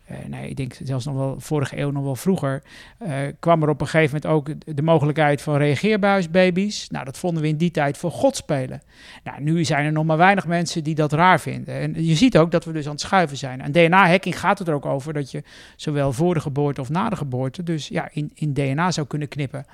Eh, 0.07 0.17
nee, 0.27 0.49
ik 0.49 0.57
denk 0.57 0.75
zelfs 0.83 1.05
nog 1.05 1.15
wel 1.15 1.35
vorige 1.39 1.79
eeuw, 1.79 1.91
nog 1.91 2.05
wel 2.05 2.17
vroeger. 2.17 2.63
eh, 2.99 3.19
kwam 3.39 3.63
er 3.63 3.69
op 3.69 3.81
een 3.81 3.87
gegeven 3.87 4.21
moment 4.23 4.49
ook 4.49 4.77
de 4.77 4.83
mogelijkheid 4.83 5.43
van 5.43 5.57
reageerbuisbaby's. 5.57 6.89
Nou, 6.91 7.05
dat 7.05 7.19
vonden 7.19 7.43
we 7.43 7.49
in 7.49 7.57
die 7.57 7.71
tijd 7.71 7.97
voor 7.97 8.11
God 8.11 8.37
spelen. 8.37 8.83
Nou, 9.25 9.43
nu 9.43 9.65
zijn 9.65 9.85
er 9.85 9.93
nog 9.93 10.05
maar 10.05 10.17
weinig 10.17 10.47
mensen 10.47 10.85
die 10.85 10.95
dat 10.95 11.13
raar 11.13 11.41
vinden. 11.41 11.75
En 11.75 12.05
je 12.05 12.15
ziet 12.15 12.39
ook 12.39 12.51
dat 12.51 12.65
we 12.65 12.73
dus 12.73 12.85
aan 12.85 12.91
het 12.91 13.01
schuiven 13.01 13.37
zijn. 13.37 13.61
En 13.61 13.73
DNA-hacking 13.73 14.39
gaat 14.39 14.59
het 14.59 14.69
er 14.69 14.75
ook 14.75 14.87
over 14.87 15.13
dat 15.13 15.31
je 15.31 15.43
zowel 15.77 16.13
voor 16.13 16.35
de 16.35 16.41
geboorte 16.41 16.81
of 16.81 16.89
na 16.89 17.09
de 17.09 17.17
geboorte, 17.17 17.63
dus 17.63 17.89
ja, 17.89 18.09
in, 18.13 18.31
in 18.35 18.53
DNA 18.53 18.91
zou 18.91 19.07
kunnen 19.07 19.29
knippen. 19.29 19.67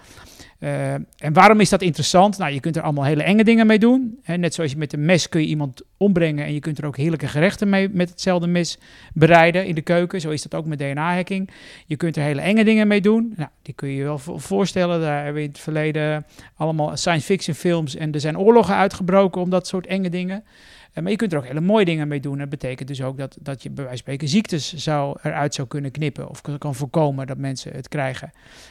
Eh, 0.63 0.93
en 0.95 1.33
waarom 1.33 1.61
is 1.61 1.69
dat 1.69 1.83
interessant? 1.83 2.39
Nou, 2.39 2.53
je 2.53 2.61
kunt 2.61 2.77
er 2.77 2.83
allemaal 2.83 3.05
hele 3.05 3.23
enge 3.23 3.45
dingen 3.45 3.67
mee 3.67 3.79
doen. 3.79 4.19
Hè, 4.23 4.37
net 4.37 4.55
zoals 4.55 4.71
je 4.71 4.77
met 4.77 4.93
een 4.93 5.05
mes 5.05 5.29
kun 5.29 5.41
je 5.41 5.47
iemand 5.47 5.83
ombrengen 5.97 6.45
en 6.45 6.55
je 6.55 6.61
kunt 6.61 6.79
er 6.79 6.87
ook 6.87 6.97
heerlijke 6.97 7.27
gerechten 7.29 7.69
mee 7.69 7.89
met 7.89 8.11
hetzelfde 8.11 8.47
mes 8.47 8.79
bereiden 9.15 9.67
in 9.67 9.75
de 9.75 9.81
keuken. 9.83 10.21
Zo 10.21 10.31
is 10.31 10.43
dat 10.43 10.55
ook 10.55 10.67
met 10.67 10.79
DNA-hacking. 10.79 11.51
Je 11.87 11.97
kunt 11.97 12.17
er 12.17 12.23
hele 12.23 12.41
enge 12.41 12.65
dingen 12.65 12.87
mee 12.87 13.01
doen. 13.01 13.33
Nou, 13.37 13.49
die 13.63 13.75
kun 13.75 13.89
je 13.89 13.95
je 13.97 14.03
wel 14.03 14.19
vo- 14.19 14.39
voorstellen. 14.39 15.01
Daar 15.01 15.17
hebben 15.17 15.35
we 15.35 15.43
in 15.43 15.49
het 15.49 15.59
verleden 15.59 16.27
allemaal 16.57 16.97
science 16.97 17.27
fiction 17.27 17.55
films 17.57 17.97
en 17.97 18.13
er 18.13 18.21
zijn 18.21 18.39
oorlogen 18.39 18.75
uitgebroken 18.75 19.41
om 19.41 19.51
dat 19.51 19.67
soort 19.67 19.87
enge 19.87 20.11
dingen. 20.11 20.45
Eh, 20.93 21.03
maar 21.03 21.11
je 21.11 21.17
kunt 21.19 21.33
er 21.33 21.39
ook 21.39 21.47
hele 21.47 21.61
mooie 21.61 21.85
dingen 21.85 22.09
mee 22.09 22.21
doen. 22.21 22.39
Dat 22.39 22.49
betekent 22.49 22.89
dus 22.89 23.03
ook 23.03 23.19
dat, 23.19 23.37
dat 23.41 23.63
je 23.63 23.69
bij 23.71 23.85
wijze 23.85 24.03
van 24.03 24.13
spreken 24.13 24.29
ziektes 24.29 24.75
zou, 24.75 25.17
eruit 25.23 25.55
zou 25.55 25.69
kunnen 25.69 25.91
knippen 25.91 26.29
of 26.29 26.41
kan, 26.41 26.59
kan 26.59 26.75
voorkomen 26.75 27.27
dat 27.27 27.39
mensen 27.39 27.73
het 27.73 27.89
krijgen. 27.89 28.31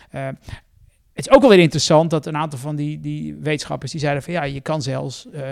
Eh, 0.10 0.28
het 1.22 1.30
is 1.30 1.36
ook 1.36 1.42
wel 1.42 1.50
weer 1.50 1.60
interessant 1.64 2.10
dat 2.10 2.26
een 2.26 2.38
aantal 2.38 2.60
van 2.60 2.76
die, 2.76 3.00
die 3.00 3.36
wetenschappers 3.36 3.92
die 3.92 4.00
zeiden 4.00 4.24
van 4.24 4.34
ja, 4.34 4.44
je 4.44 4.62
kan 4.62 4.82
zelfs 4.82 5.30
eh, 5.30 5.44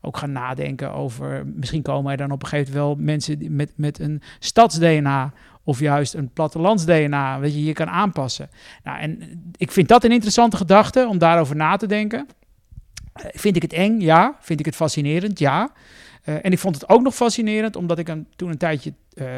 ook 0.00 0.16
gaan 0.16 0.32
nadenken 0.32 0.92
over, 0.92 1.46
misschien 1.46 1.82
komen 1.82 2.10
er 2.10 2.16
dan 2.16 2.30
op 2.30 2.42
een 2.42 2.48
gegeven 2.48 2.72
moment 2.72 2.96
wel 2.96 3.04
mensen 3.04 3.56
met, 3.56 3.72
met 3.76 3.98
een 3.98 4.22
stads-DNA 4.38 5.32
of 5.64 5.80
juist 5.80 6.14
een 6.14 6.30
plattelands-DNA, 6.32 7.38
weet 7.38 7.54
je, 7.54 7.64
je 7.64 7.72
kan 7.72 7.88
aanpassen. 7.88 8.50
Nou, 8.84 8.98
en 8.98 9.42
ik 9.56 9.72
vind 9.72 9.88
dat 9.88 10.04
een 10.04 10.12
interessante 10.12 10.56
gedachte 10.56 11.06
om 11.08 11.18
daarover 11.18 11.56
na 11.56 11.76
te 11.76 11.86
denken. 11.86 12.26
Eh, 13.12 13.24
vind 13.32 13.56
ik 13.56 13.62
het 13.62 13.72
eng? 13.72 14.00
Ja. 14.00 14.36
Vind 14.40 14.60
ik 14.60 14.66
het 14.66 14.76
fascinerend? 14.76 15.38
Ja. 15.38 15.72
Eh, 16.22 16.34
en 16.34 16.52
ik 16.52 16.58
vond 16.58 16.74
het 16.74 16.88
ook 16.88 17.02
nog 17.02 17.14
fascinerend, 17.14 17.76
omdat 17.76 17.98
ik 17.98 18.08
een, 18.08 18.26
toen 18.36 18.50
een 18.50 18.58
tijdje 18.58 18.92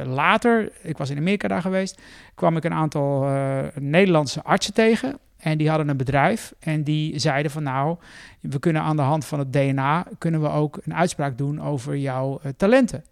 later, 0.05 0.73
ik 0.83 0.97
was 0.97 1.11
in 1.11 1.17
Amerika 1.17 1.49
daar 1.49 1.61
geweest, 1.61 2.01
kwam 2.35 2.57
ik 2.57 2.65
een 2.65 2.73
aantal 2.73 3.29
Nederlandse 3.75 4.43
artsen 4.43 4.75
tegen. 4.75 5.19
En 5.45 5.59
die 5.59 5.69
hadden 5.69 5.89
een 5.89 5.97
bedrijf 5.97 6.55
en 6.59 6.85
die 6.85 7.19
zeiden 7.19 7.51
van 7.51 7.63
nou, 7.63 7.97
we 8.41 8.59
kunnen 8.59 8.83
aan 8.83 8.97
de 8.97 9.03
hand 9.03 9.25
van 9.25 9.39
het 9.39 9.53
DNA, 9.53 10.07
kunnen 10.19 10.41
we 10.41 10.49
ook 10.49 10.81
een 10.85 10.95
uitspraak 10.95 11.39
doen 11.39 11.63
over 11.63 11.97
jouw 11.97 12.41
eh, 12.43 12.51
talenten. 12.57 13.05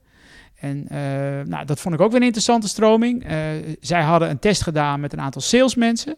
En 0.54 0.88
eh, 0.88 0.98
nou, 1.46 1.64
dat 1.64 1.80
vond 1.80 1.94
ik 1.94 2.00
ook 2.00 2.10
weer 2.10 2.20
een 2.20 2.26
interessante 2.26 2.68
stroming. 2.68 3.24
Eh, 3.24 3.38
zij 3.80 4.02
hadden 4.02 4.30
een 4.30 4.38
test 4.38 4.62
gedaan 4.62 5.00
met 5.00 5.12
een 5.12 5.20
aantal 5.20 5.40
salesmensen. 5.40 6.16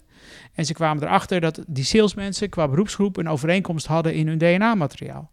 En 0.53 0.65
ze 0.65 0.73
kwamen 0.73 1.03
erachter 1.03 1.41
dat 1.41 1.65
die 1.67 1.85
salesmensen 1.85 2.49
qua 2.49 2.69
beroepsgroep 2.69 3.17
een 3.17 3.29
overeenkomst 3.29 3.87
hadden 3.87 4.15
in 4.15 4.29
hun 4.29 4.39
DNA-materiaal. 4.39 5.31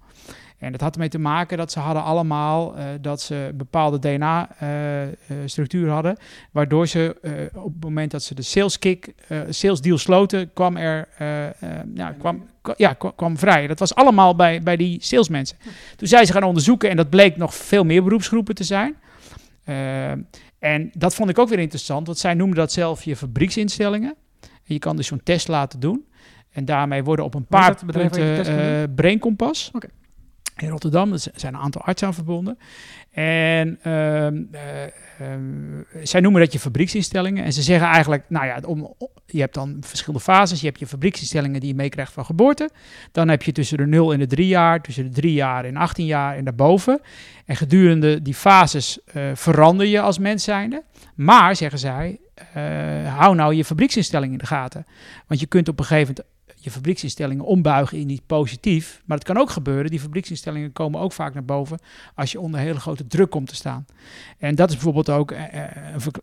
En 0.61 0.71
dat 0.71 0.81
had 0.81 0.93
ermee 0.93 1.09
te 1.09 1.19
maken 1.19 1.57
dat 1.57 1.71
ze 1.71 1.79
hadden 1.79 2.03
allemaal 2.03 2.77
uh, 2.77 2.83
dat 3.01 3.21
ze 3.21 3.51
bepaalde 3.55 3.99
DNA-structuur 3.99 5.85
uh, 5.85 5.93
hadden, 5.93 6.17
waardoor 6.51 6.87
ze 6.87 7.17
uh, 7.21 7.31
op 7.63 7.73
het 7.73 7.83
moment 7.83 8.11
dat 8.11 8.23
ze 8.23 8.35
de 8.35 8.41
sales 8.41 8.79
kick, 8.79 9.13
sales 9.49 9.81
deal 9.81 9.97
sloten, 9.97 10.53
kwam 10.53 10.77
er 10.77 11.07
ja, 11.93 12.15
kwam, 12.19 12.43
ja, 12.75 12.93
kwam 13.15 13.37
vrij. 13.37 13.67
Dat 13.67 13.79
was 13.79 13.95
allemaal 13.95 14.35
bij, 14.35 14.61
bij 14.61 14.75
die 14.75 14.97
salesmensen. 15.03 15.57
Toen 15.95 16.07
zijn 16.07 16.25
ze 16.25 16.33
gaan 16.33 16.43
onderzoeken 16.43 16.89
en 16.89 16.95
dat 16.95 17.09
bleek 17.09 17.37
nog 17.37 17.55
veel 17.55 17.83
meer 17.83 18.03
beroepsgroepen 18.03 18.55
te 18.55 18.63
zijn. 18.63 18.95
en 20.59 20.91
dat 20.93 21.15
vond 21.15 21.29
ik 21.29 21.39
ook 21.39 21.49
weer 21.49 21.59
interessant, 21.59 22.05
want 22.05 22.19
zij 22.19 22.33
noemden 22.33 22.57
dat 22.57 22.71
zelf 22.71 23.03
je 23.03 23.15
fabrieksinstellingen. 23.15 24.15
En 24.41 24.73
je 24.73 24.79
kan 24.79 24.95
dus 24.95 25.07
zo'n 25.07 25.23
test 25.23 25.47
laten 25.47 25.79
doen. 25.79 26.05
En 26.51 26.65
daarmee 26.65 27.03
worden 27.03 27.25
op 27.25 27.33
een 27.33 27.45
paar 27.45 27.85
punten 27.85 28.59
uh, 28.59 28.83
brainkompas. 28.95 29.71
Okay. 29.73 29.89
In 30.61 30.69
Rotterdam, 30.69 31.13
er 31.13 31.19
zijn 31.35 31.53
een 31.53 31.59
aantal 31.59 31.81
artsen 31.81 32.07
aan 32.07 32.13
verbonden. 32.13 32.57
En 33.11 33.79
uh, 33.87 34.31
uh, 34.31 34.33
zij 36.03 36.19
noemen 36.19 36.41
dat 36.41 36.53
je 36.53 36.59
fabrieksinstellingen. 36.59 37.43
En 37.43 37.53
ze 37.53 37.61
zeggen 37.61 37.87
eigenlijk, 37.87 38.23
nou 38.27 38.45
ja, 38.45 38.59
om, 38.65 38.95
je 39.25 39.39
hebt 39.39 39.53
dan 39.53 39.77
verschillende 39.79 40.23
fases. 40.23 40.59
Je 40.59 40.65
hebt 40.65 40.79
je 40.79 40.87
fabrieksinstellingen 40.87 41.59
die 41.59 41.69
je 41.69 41.75
meekrijgt 41.75 42.13
van 42.13 42.25
geboorte. 42.25 42.69
Dan 43.11 43.27
heb 43.27 43.43
je 43.43 43.51
tussen 43.51 43.77
de 43.77 43.85
0 43.85 44.13
en 44.13 44.19
de 44.19 44.27
3 44.27 44.47
jaar, 44.47 44.81
tussen 44.81 45.03
de 45.03 45.09
3 45.09 45.33
jaar 45.33 45.65
en 45.65 45.77
18 45.77 46.05
jaar 46.05 46.35
en 46.35 46.43
daarboven. 46.43 47.01
En 47.45 47.55
gedurende 47.55 48.21
die 48.21 48.33
fases 48.33 48.99
uh, 49.13 49.31
verander 49.33 49.85
je 49.85 50.01
als 50.01 50.19
mens 50.19 50.43
zijnde. 50.43 50.83
Maar, 51.15 51.55
zeggen 51.55 51.79
zij, 51.79 52.19
uh, 52.57 53.17
hou 53.17 53.35
nou 53.35 53.53
je 53.53 53.65
fabrieksinstelling 53.65 54.31
in 54.31 54.37
de 54.37 54.45
gaten. 54.45 54.85
Want 55.27 55.39
je 55.39 55.45
kunt 55.45 55.67
op 55.67 55.79
een 55.79 55.85
gegeven 55.85 56.15
moment 56.15 56.30
je 56.63 56.71
fabrieksinstellingen 56.71 57.45
ombuigen 57.45 57.97
in 57.97 58.09
iets 58.09 58.21
positief. 58.25 59.01
Maar 59.05 59.17
het 59.17 59.25
kan 59.25 59.37
ook 59.37 59.49
gebeuren, 59.49 59.91
die 59.91 59.99
fabrieksinstellingen 59.99 60.73
komen 60.73 60.99
ook 60.99 61.11
vaak 61.11 61.33
naar 61.33 61.45
boven 61.45 61.79
als 62.15 62.31
je 62.31 62.39
onder 62.39 62.59
hele 62.59 62.79
grote 62.79 63.07
druk 63.07 63.29
komt 63.29 63.47
te 63.47 63.55
staan. 63.55 63.85
En 64.37 64.55
dat 64.55 64.69
is 64.69 64.75
bijvoorbeeld 64.75 65.09
ook, 65.09 65.31
uh, 65.31 65.39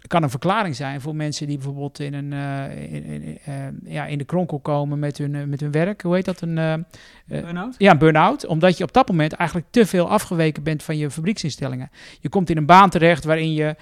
kan 0.06 0.22
een 0.22 0.30
verklaring 0.30 0.76
zijn 0.76 1.00
voor 1.00 1.16
mensen 1.16 1.46
die 1.46 1.56
bijvoorbeeld 1.56 2.00
in, 2.00 2.14
een, 2.14 2.32
in, 2.72 3.04
in, 3.04 3.38
ja, 3.84 4.06
in 4.06 4.18
de 4.18 4.24
kronkel 4.24 4.58
komen 4.58 4.98
met 4.98 5.18
hun, 5.18 5.48
met 5.48 5.60
hun 5.60 5.70
werk. 5.70 6.02
Hoe 6.02 6.14
heet 6.14 6.24
dat? 6.24 6.40
Een 6.40 6.84
burn-out? 7.26 7.74
Ja, 7.78 7.90
een 7.90 7.98
burn-out. 7.98 8.46
Omdat 8.46 8.78
je 8.78 8.84
op 8.84 8.92
dat 8.92 9.08
moment 9.08 9.32
eigenlijk 9.32 9.68
te 9.70 9.86
veel 9.86 10.10
afgeweken 10.10 10.62
bent 10.62 10.82
van 10.82 10.96
je 10.96 11.10
fabrieksinstellingen. 11.10 11.90
Je 12.20 12.28
komt 12.28 12.50
in 12.50 12.56
een 12.56 12.66
baan 12.66 12.90
terecht 12.90 13.24
waarin 13.24 13.52
je 13.52 13.76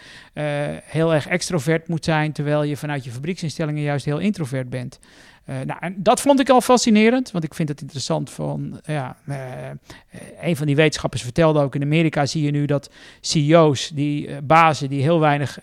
heel 0.85 1.15
erg 1.15 1.27
extrovert 1.27 1.89
moet 1.89 2.05
zijn, 2.05 2.33
terwijl 2.33 2.63
je 2.63 2.77
vanuit 2.77 3.05
je 3.05 3.11
fabrieksinstellingen 3.11 3.83
juist 3.83 4.05
heel 4.05 4.19
introvert 4.19 4.71
bent. 4.71 4.99
Uh, 5.47 5.61
nou, 5.61 5.81
en 5.81 5.95
dat 6.03 6.21
vond 6.21 6.41
ik 6.41 6.49
al 6.51 6.61
fascinerend, 6.61 7.31
want 7.31 7.45
ik 7.45 7.55
vind 7.55 7.69
het 7.69 7.81
interessant 7.81 8.31
van, 8.31 8.81
ja, 8.85 9.17
uh, 9.29 9.37
een 10.41 10.57
van 10.57 10.67
die 10.67 10.77
wetenschappers 10.77 11.23
vertelde 11.23 11.61
ook, 11.61 11.75
in 11.75 11.83
Amerika 11.83 12.27
zie 12.27 12.43
je 12.43 12.51
nu 12.51 12.67
dat 12.67 12.91
CEO's, 13.21 13.89
die 13.89 14.29
uh, 14.29 14.37
bazen 14.43 14.89
die 14.89 15.03
heel 15.03 15.21
weinig 15.21 15.59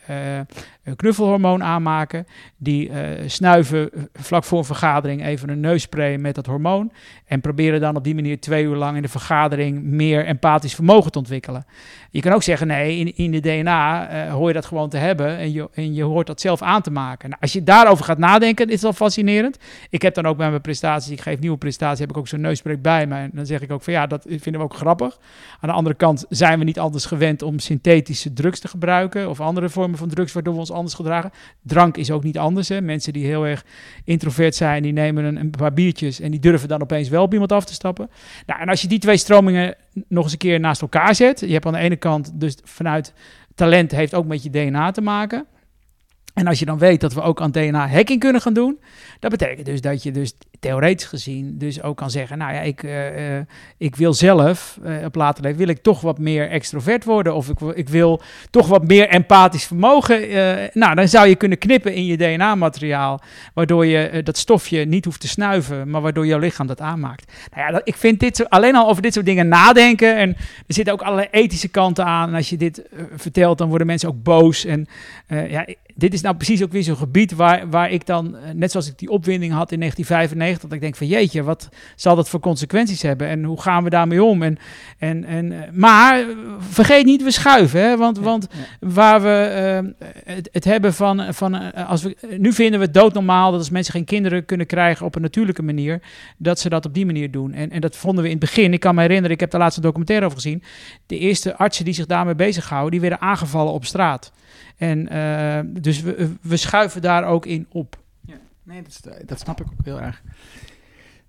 knuffelhormoon 0.95 1.63
aanmaken, 1.63 2.27
die 2.57 2.91
snuiven 3.25 3.89
vlak 4.13 4.43
voor 4.43 4.57
een 4.57 4.65
vergadering 4.65 5.25
even 5.25 5.49
een 5.49 5.59
neusspray 5.59 6.17
met 6.17 6.35
dat 6.35 6.45
hormoon 6.45 6.91
en 7.25 7.41
proberen 7.41 7.79
dan 7.79 7.95
op 7.95 8.03
die 8.03 8.15
manier 8.15 8.39
twee 8.39 8.63
uur 8.63 8.75
lang 8.75 8.95
in 8.95 9.01
de 9.01 9.07
vergadering 9.07 9.83
meer 9.83 10.25
empathisch 10.25 10.75
vermogen 10.75 11.11
te 11.11 11.17
ontwikkelen. 11.17 11.65
Je 12.09 12.21
kan 12.21 12.31
ook 12.31 12.43
zeggen, 12.43 12.67
nee, 12.67 12.97
in, 12.97 13.15
in 13.15 13.31
de 13.31 13.39
DNA 13.39 14.29
hoor 14.29 14.47
je 14.47 14.53
dat 14.53 14.65
gewoon 14.65 14.89
te 14.89 14.97
hebben 14.97 15.37
en 15.37 15.51
je, 15.51 15.69
en 15.73 15.93
je 15.93 16.03
hoort 16.03 16.27
dat 16.27 16.41
zelf 16.41 16.61
aan 16.61 16.81
te 16.81 16.91
maken. 16.91 17.29
Nou, 17.29 17.41
als 17.41 17.53
je 17.53 17.63
daarover 17.63 18.05
gaat 18.05 18.17
nadenken, 18.17 18.69
is 18.69 18.83
al 18.83 18.93
fascinerend. 18.93 19.57
Ik 19.89 20.01
heb 20.01 20.13
dan 20.13 20.25
ook 20.25 20.37
bij 20.37 20.49
mijn 20.49 20.61
prestaties, 20.61 21.11
ik 21.11 21.21
geef 21.21 21.39
nieuwe 21.39 21.57
prestaties, 21.57 21.99
heb 21.99 22.09
ik 22.09 22.17
ook 22.17 22.27
zo'n 22.27 22.41
neuspreek 22.41 22.81
bij 22.81 23.07
me. 23.07 23.15
En 23.15 23.31
dan 23.33 23.45
zeg 23.45 23.61
ik 23.61 23.71
ook 23.71 23.83
van 23.83 23.93
ja, 23.93 24.07
dat 24.07 24.25
vinden 24.43 24.61
we 24.61 24.67
ook 24.67 24.75
grappig. 24.75 25.19
Aan 25.59 25.69
de 25.69 25.75
andere 25.75 25.95
kant 25.95 26.25
zijn 26.29 26.59
we 26.59 26.65
niet 26.65 26.79
anders 26.79 27.05
gewend 27.05 27.41
om 27.41 27.59
synthetische 27.59 28.33
drugs 28.33 28.59
te 28.59 28.67
gebruiken 28.67 29.29
of 29.29 29.39
andere 29.39 29.69
vormen 29.69 29.97
van 29.97 30.09
drugs 30.09 30.33
waardoor 30.33 30.53
we 30.53 30.59
ons 30.59 30.71
anders 30.71 30.93
gedragen. 30.93 31.31
Drank 31.61 31.97
is 31.97 32.11
ook 32.11 32.23
niet 32.23 32.37
anders. 32.37 32.69
Hè. 32.69 32.81
Mensen 32.81 33.13
die 33.13 33.25
heel 33.25 33.45
erg 33.45 33.65
introvert 34.03 34.55
zijn, 34.55 34.83
die 34.83 34.93
nemen 34.93 35.23
een, 35.23 35.37
een 35.37 35.49
paar 35.49 35.73
biertjes 35.73 36.19
en 36.19 36.31
die 36.31 36.39
durven 36.39 36.67
dan 36.67 36.81
opeens 36.81 37.09
wel 37.09 37.23
op 37.23 37.33
iemand 37.33 37.51
af 37.51 37.65
te 37.65 37.73
stappen. 37.73 38.09
Nou, 38.45 38.61
en 38.61 38.69
als 38.69 38.81
je 38.81 38.87
die 38.87 38.99
twee 38.99 39.17
stromingen 39.17 39.75
nog 40.07 40.23
eens 40.23 40.33
een 40.33 40.37
keer 40.37 40.59
naast 40.59 40.81
elkaar 40.81 41.15
zet, 41.15 41.39
je 41.39 41.51
hebt 41.51 41.65
aan 41.65 41.73
de 41.73 41.79
ene 41.79 41.95
kant 41.95 42.31
dus 42.33 42.57
vanuit 42.63 43.13
talent 43.55 43.91
heeft 43.91 44.13
ook 44.13 44.25
met 44.25 44.43
je 44.43 44.49
DNA 44.49 44.91
te 44.91 45.01
maken. 45.01 45.45
En 46.33 46.47
als 46.47 46.59
je 46.59 46.65
dan 46.65 46.77
weet 46.77 47.01
dat 47.01 47.13
we 47.13 47.21
ook 47.21 47.41
aan 47.41 47.51
DNA-hacking 47.51 48.19
kunnen 48.19 48.41
gaan 48.41 48.53
doen, 48.53 48.79
dat 49.19 49.31
betekent 49.31 49.65
dus 49.65 49.81
dat 49.81 50.03
je 50.03 50.11
dus 50.11 50.33
theoretisch 50.63 51.07
gezien 51.07 51.57
dus 51.57 51.81
ook 51.81 51.97
kan 51.97 52.09
zeggen, 52.09 52.37
nou 52.37 52.53
ja, 52.53 52.59
ik, 52.59 52.83
uh, 52.83 52.93
ik 53.77 53.95
wil 53.95 54.13
zelf 54.13 54.79
uh, 54.85 55.05
op 55.05 55.15
later 55.15 55.43
leven, 55.43 55.57
wil 55.57 55.67
ik 55.67 55.81
toch 55.81 56.01
wat 56.01 56.19
meer 56.19 56.49
extrovert 56.49 57.03
worden 57.03 57.35
of 57.35 57.49
ik, 57.49 57.59
ik 57.59 57.89
wil 57.89 58.21
toch 58.49 58.67
wat 58.67 58.87
meer 58.87 59.07
empathisch 59.07 59.65
vermogen. 59.65 60.21
nou, 60.73 60.95
dan 60.95 61.07
zou 61.07 61.27
je 61.27 61.35
kunnen 61.35 61.57
knippen 61.57 61.93
in 61.93 62.05
je 62.05 62.17
DNA-materiaal, 62.17 63.21
waardoor 63.53 63.85
je 63.85 64.21
dat 64.23 64.37
stofje 64.37 64.85
niet 64.85 65.05
hoeft 65.05 65.19
te 65.19 65.27
snuiven, 65.27 65.89
maar 65.89 66.01
waardoor 66.01 66.25
jouw 66.25 66.39
lichaam 66.39 66.67
dat 66.67 66.81
aanmaakt. 66.81 67.31
Nou 67.55 67.73
ja, 67.73 67.81
ik 67.83 67.95
vind 67.95 68.19
dit 68.19 68.35
zo, 68.35 68.43
alleen 68.43 68.75
al 68.75 68.89
over 68.89 69.01
dit 69.01 69.13
soort 69.13 69.25
dingen 69.25 69.47
nadenken 69.47 70.17
en 70.17 70.29
er 70.67 70.73
zitten 70.73 70.93
ook 70.93 71.01
allerlei 71.01 71.27
ethische 71.31 71.67
kanten 71.67 72.05
aan. 72.05 72.29
En 72.29 72.35
als 72.35 72.49
je 72.49 72.57
dit 72.57 72.81
vertelt, 73.15 73.57
dan 73.57 73.69
worden 73.69 73.87
mensen 73.87 74.09
ook 74.09 74.23
boos 74.23 74.65
en 74.65 74.87
ja, 75.27 75.65
dit 75.95 76.13
is 76.13 76.21
nou 76.21 76.35
precies 76.35 76.63
ook 76.63 76.71
weer 76.71 76.83
zo'n 76.83 76.95
gebied 76.95 77.31
waar, 77.31 77.69
waar 77.69 77.91
ik 77.91 78.05
dan, 78.05 78.35
net 78.53 78.71
zoals 78.71 78.87
ik 78.87 78.97
die 78.97 79.09
opwinding 79.09 79.53
had 79.53 79.71
in 79.71 79.79
1995, 79.79 80.52
dat 80.61 80.71
ik 80.71 80.81
denk 80.81 80.95
van 80.95 81.07
jeetje, 81.07 81.43
wat 81.43 81.69
zal 81.95 82.15
dat 82.15 82.29
voor 82.29 82.39
consequenties 82.39 83.01
hebben 83.01 83.27
en 83.27 83.43
hoe 83.43 83.61
gaan 83.61 83.83
we 83.83 83.89
daarmee 83.89 84.23
om? 84.23 84.43
En, 84.43 84.57
en, 84.97 85.25
en, 85.25 85.51
eh, 85.51 85.71
maar 85.71 86.25
vergeet 86.59 87.05
niet, 87.05 87.23
we 87.23 87.31
schuiven, 87.31 87.81
hè? 87.81 87.97
want, 87.97 88.19
want 88.19 88.47
waar 88.79 89.21
we 89.21 89.81
uh, 89.83 89.91
het, 90.35 90.49
het, 90.51 90.63
hebben 90.63 90.93
van, 90.93 91.33
van 91.33 91.55
uh, 91.55 91.89
als 91.89 92.03
we, 92.03 92.15
nu 92.37 92.53
vinden 92.53 92.79
we 92.79 92.85
het 92.85 92.93
doodnormaal 92.93 93.51
dat 93.51 93.59
als 93.59 93.69
mensen 93.69 93.93
geen 93.93 94.05
kinderen 94.05 94.45
kunnen 94.45 94.65
krijgen 94.65 95.05
op 95.05 95.15
een 95.15 95.21
natuurlijke 95.21 95.63
manier, 95.63 96.01
dat 96.37 96.59
ze 96.59 96.69
dat 96.69 96.85
op 96.85 96.93
die 96.93 97.05
manier 97.05 97.31
doen. 97.31 97.53
En, 97.53 97.71
en 97.71 97.81
dat 97.81 97.95
vonden 97.95 98.23
we 98.23 98.29
in 98.29 98.37
het 98.37 98.45
begin, 98.45 98.73
ik 98.73 98.79
kan 98.79 98.95
me 98.95 99.01
herinneren, 99.01 99.31
ik 99.31 99.39
heb 99.39 99.51
de 99.51 99.57
laatste 99.57 99.81
documentaire 99.81 100.25
over 100.25 100.37
gezien, 100.37 100.63
de 101.05 101.17
eerste 101.17 101.57
artsen 101.57 101.85
die 101.85 101.93
zich 101.93 102.05
daarmee 102.05 102.35
bezighouden, 102.35 102.91
die 102.91 103.01
werden 103.01 103.21
aangevallen 103.21 103.73
op 103.73 103.85
straat. 103.85 104.31
En 104.77 105.13
uh, 105.13 105.59
dus 105.81 106.01
we, 106.01 106.33
we 106.41 106.57
schuiven 106.57 107.01
daar 107.01 107.25
ook 107.25 107.45
in 107.45 107.65
op. 107.69 108.02
Nee, 108.63 108.81
dat, 108.81 109.27
dat 109.27 109.39
snap 109.39 109.61
ik 109.61 109.67
ook 109.71 109.85
heel 109.85 110.01
erg. 110.01 110.21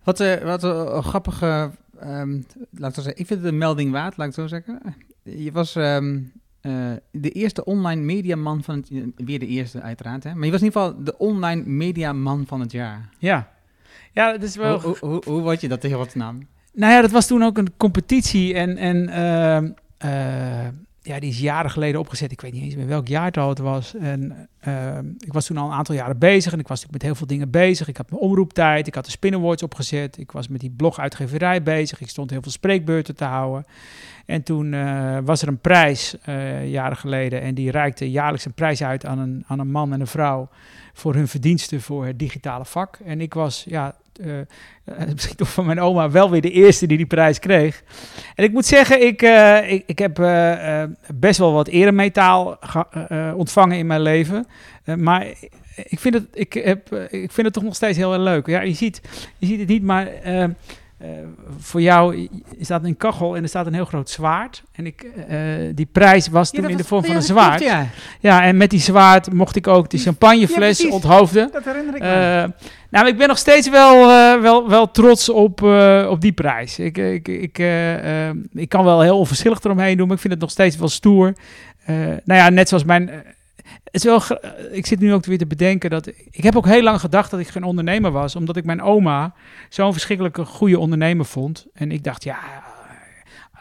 Wat, 0.05 0.21
uh, 0.21 0.37
wat 0.37 0.63
een 0.63 1.03
grappige, 1.03 1.71
um, 2.03 2.47
laten 2.71 2.97
we 2.97 3.03
zeggen, 3.03 3.21
ik 3.21 3.27
vind 3.27 3.41
het 3.41 3.49
een 3.49 3.59
melding 3.59 3.91
waard, 3.91 4.17
laat 4.17 4.29
ik 4.29 4.37
het 4.37 4.49
zo 4.49 4.57
zeggen. 4.57 4.97
Je 5.23 5.53
was 5.53 5.75
um, 5.75 6.33
uh, 6.63 6.93
de 7.11 7.31
eerste 7.31 7.65
online 7.65 8.03
mediaman 8.03 8.63
van 8.63 8.77
het, 8.77 8.91
weer 9.17 9.39
de 9.39 9.47
eerste 9.47 9.81
uiteraard, 9.81 10.25
hè? 10.25 10.35
maar 10.35 10.45
je 10.45 10.51
was 10.51 10.61
in 10.61 10.67
ieder 10.67 10.83
geval 10.83 11.05
de 11.05 11.19
online 11.19 11.63
mediaman 11.67 12.47
van 12.47 12.61
het 12.61 12.73
jaar. 12.73 13.09
Ja, 13.19 13.53
ja 14.13 14.33
dat 14.33 14.43
is 14.43 14.57
wel... 14.57 14.81
Hoe, 14.81 14.97
hoe, 15.01 15.23
hoe 15.25 15.41
word 15.41 15.61
je 15.61 15.69
dat 15.69 15.81
tegen 15.81 15.99
wat 15.99 16.15
naam? 16.15 16.47
Nou 16.73 16.93
ja, 16.93 17.01
dat 17.01 17.11
was 17.11 17.27
toen 17.27 17.43
ook 17.43 17.59
een 17.59 17.77
competitie 17.77 18.55
en... 18.55 18.77
en 18.77 19.09
uh, 20.05 20.69
ja, 21.07 21.21
die 21.21 21.31
is 21.31 21.41
jaren 21.41 21.71
geleden 21.71 22.01
opgezet. 22.01 22.33
Ik 22.33 22.41
weet 22.41 22.53
niet 22.53 22.63
eens 22.63 22.75
meer 22.75 22.87
welk 22.87 23.09
jaartal 23.09 23.49
het 23.49 23.59
was. 23.59 23.95
En 23.95 24.49
uh, 24.69 24.99
ik 25.19 25.33
was 25.33 25.47
toen 25.47 25.57
al 25.57 25.67
een 25.67 25.73
aantal 25.73 25.95
jaren 25.95 26.19
bezig. 26.19 26.53
En 26.53 26.59
ik 26.59 26.69
was 26.69 26.81
natuurlijk 26.81 26.93
met 26.93 27.03
heel 27.03 27.15
veel 27.15 27.27
dingen 27.27 27.51
bezig. 27.51 27.89
Ik 27.89 27.97
had 27.97 28.11
mijn 28.11 28.23
omroeptijd. 28.23 28.87
Ik 28.87 28.95
had 28.95 29.05
de 29.05 29.11
Spinnerwords 29.11 29.63
opgezet. 29.63 30.19
Ik 30.19 30.33
was 30.33 30.49
met 30.49 30.61
die 30.61 30.71
bloguitgeverij 30.71 31.63
bezig. 31.63 32.01
Ik 32.01 32.09
stond 32.09 32.31
heel 32.31 32.43
veel 32.43 32.51
spreekbeurten 32.51 33.17
te 33.17 33.25
houden. 33.25 33.65
En 34.27 34.43
toen 34.43 34.73
uh, 34.73 35.19
was 35.25 35.43
er 35.43 35.49
een 35.49 35.61
prijs, 35.61 36.17
uh, 36.29 36.71
jaren 36.71 36.97
geleden. 36.97 37.41
En 37.41 37.55
die 37.55 37.71
reikte 37.71 38.11
jaarlijks 38.11 38.45
een 38.45 38.55
prijs 38.55 38.83
uit 38.83 39.07
aan 39.07 39.19
een, 39.19 39.45
aan 39.47 39.59
een 39.59 39.71
man 39.71 39.93
en 39.93 40.01
een 40.01 40.07
vrouw. 40.07 40.49
Voor 40.93 41.15
hun 41.15 41.29
verdiensten 41.29 41.81
voor 41.81 42.07
het 42.07 42.19
digitale 42.19 42.65
vak. 42.65 42.99
En 43.05 43.21
ik 43.21 43.35
was, 43.35 43.65
ja, 43.69 43.95
uh, 44.21 45.07
misschien 45.13 45.37
toch 45.37 45.53
van 45.53 45.67
mijn 45.67 45.81
oma 45.81 46.11
wel 46.11 46.31
weer 46.31 46.41
de 46.41 46.51
eerste 46.51 46.87
die 46.87 46.97
die 46.97 47.07
prijs 47.07 47.39
kreeg. 47.39 47.83
En 48.35 48.45
ik 48.45 48.53
moet 48.53 48.67
zeggen, 48.67 49.07
ik, 49.07 49.23
uh, 49.23 49.73
ik, 49.73 49.83
ik, 49.87 49.99
heb 49.99 50.15
best 51.15 51.39
wel 51.39 51.53
wat 51.53 51.69
eremetaal 51.69 52.59
ontvangen 53.37 53.79
in 53.79 53.87
mijn 53.87 54.03
leven. 54.03 54.47
maar 54.97 55.27
ik 55.75 55.99
vind, 55.99 56.15
het, 56.15 56.27
ik, 56.33 56.53
heb, 56.53 56.95
ik 56.95 57.33
vind 57.33 57.47
het 57.47 57.53
toch 57.53 57.63
nog 57.63 57.75
steeds 57.75 57.99
heel 57.99 58.13
erg 58.13 58.23
leuk. 58.23 58.47
Ja, 58.47 58.61
je 58.61 58.75
ziet, 58.75 59.01
je 59.39 59.47
ziet 59.47 59.59
het 59.59 59.69
niet, 59.69 59.83
maar 59.83 60.09
uh, 61.05 61.11
voor 61.59 61.83
jou 61.83 62.29
staat 62.61 62.85
een 62.85 62.97
kachel 62.97 63.37
en 63.37 63.43
er 63.43 63.49
staat 63.49 63.67
een 63.67 63.75
heel 63.75 63.85
groot 63.85 64.11
zwaard. 64.11 64.63
En 64.73 64.87
ik, 64.87 65.07
uh, 65.31 65.37
die 65.75 65.89
prijs 65.93 66.29
was 66.29 66.51
toen 66.51 66.63
ja, 66.63 66.69
in 66.69 66.77
de 66.77 66.85
vorm 66.85 67.05
van 67.05 67.15
een 67.15 67.23
zwaard. 67.23 67.57
Klopt, 67.57 67.73
ja. 67.73 67.87
ja, 68.21 68.45
en 68.45 68.57
met 68.57 68.71
die 68.71 68.81
zwaard 68.81 69.33
mocht 69.33 69.57
ik 69.57 69.67
ook 69.67 69.91
de 69.91 69.99
champagnefles 69.99 70.89
onthoofden. 70.89 71.49
Dat 71.53 71.65
herinner 71.65 71.95
ik 71.95 72.03
me. 72.03 72.43
Uh, 72.47 72.67
nou, 72.91 73.07
ik 73.07 73.17
ben 73.17 73.29
nog 73.29 73.39
steeds 73.39 73.69
wel, 73.69 74.07
wel, 74.41 74.69
wel 74.69 74.91
trots 74.91 75.29
op, 75.29 75.63
op 76.09 76.21
die 76.21 76.33
prijs. 76.33 76.79
Ik, 76.79 76.99
ik, 76.99 77.29
ik, 77.29 77.59
ik 78.53 78.69
kan 78.69 78.85
wel 78.85 79.01
heel 79.01 79.19
onverschillig 79.19 79.63
eromheen 79.63 79.97
doen, 79.97 80.07
maar 80.07 80.17
ik 80.17 80.23
vind 80.23 80.33
het 80.33 80.43
nog 80.43 80.51
steeds 80.51 80.77
wel 80.77 80.89
stoer. 80.89 81.35
nou 82.25 82.41
ja, 82.41 82.49
net 82.49 82.69
zoals 82.69 82.85
mijn 82.85 83.11
wel, 83.91 84.23
ik 84.71 84.87
zit 84.87 85.01
nu 85.01 85.13
ook 85.13 85.25
weer 85.25 85.39
te 85.39 85.47
bedenken 85.47 85.91
dat. 85.91 86.07
Ik 86.31 86.43
heb 86.43 86.57
ook 86.57 86.67
heel 86.67 86.83
lang 86.83 87.01
gedacht 87.01 87.31
dat 87.31 87.41
ik 87.41 87.49
geen 87.49 87.65
ondernemer 87.65 88.11
was, 88.11 88.37
omdat 88.37 88.57
ik 88.57 88.65
mijn 88.65 88.83
oma 88.83 89.35
zo'n 89.69 89.93
verschrikkelijke 89.93 90.45
goede 90.45 90.79
ondernemer 90.79 91.25
vond. 91.25 91.67
En 91.73 91.93
ik 91.93 92.05
dacht, 92.05 92.25
ja, 92.25 92.39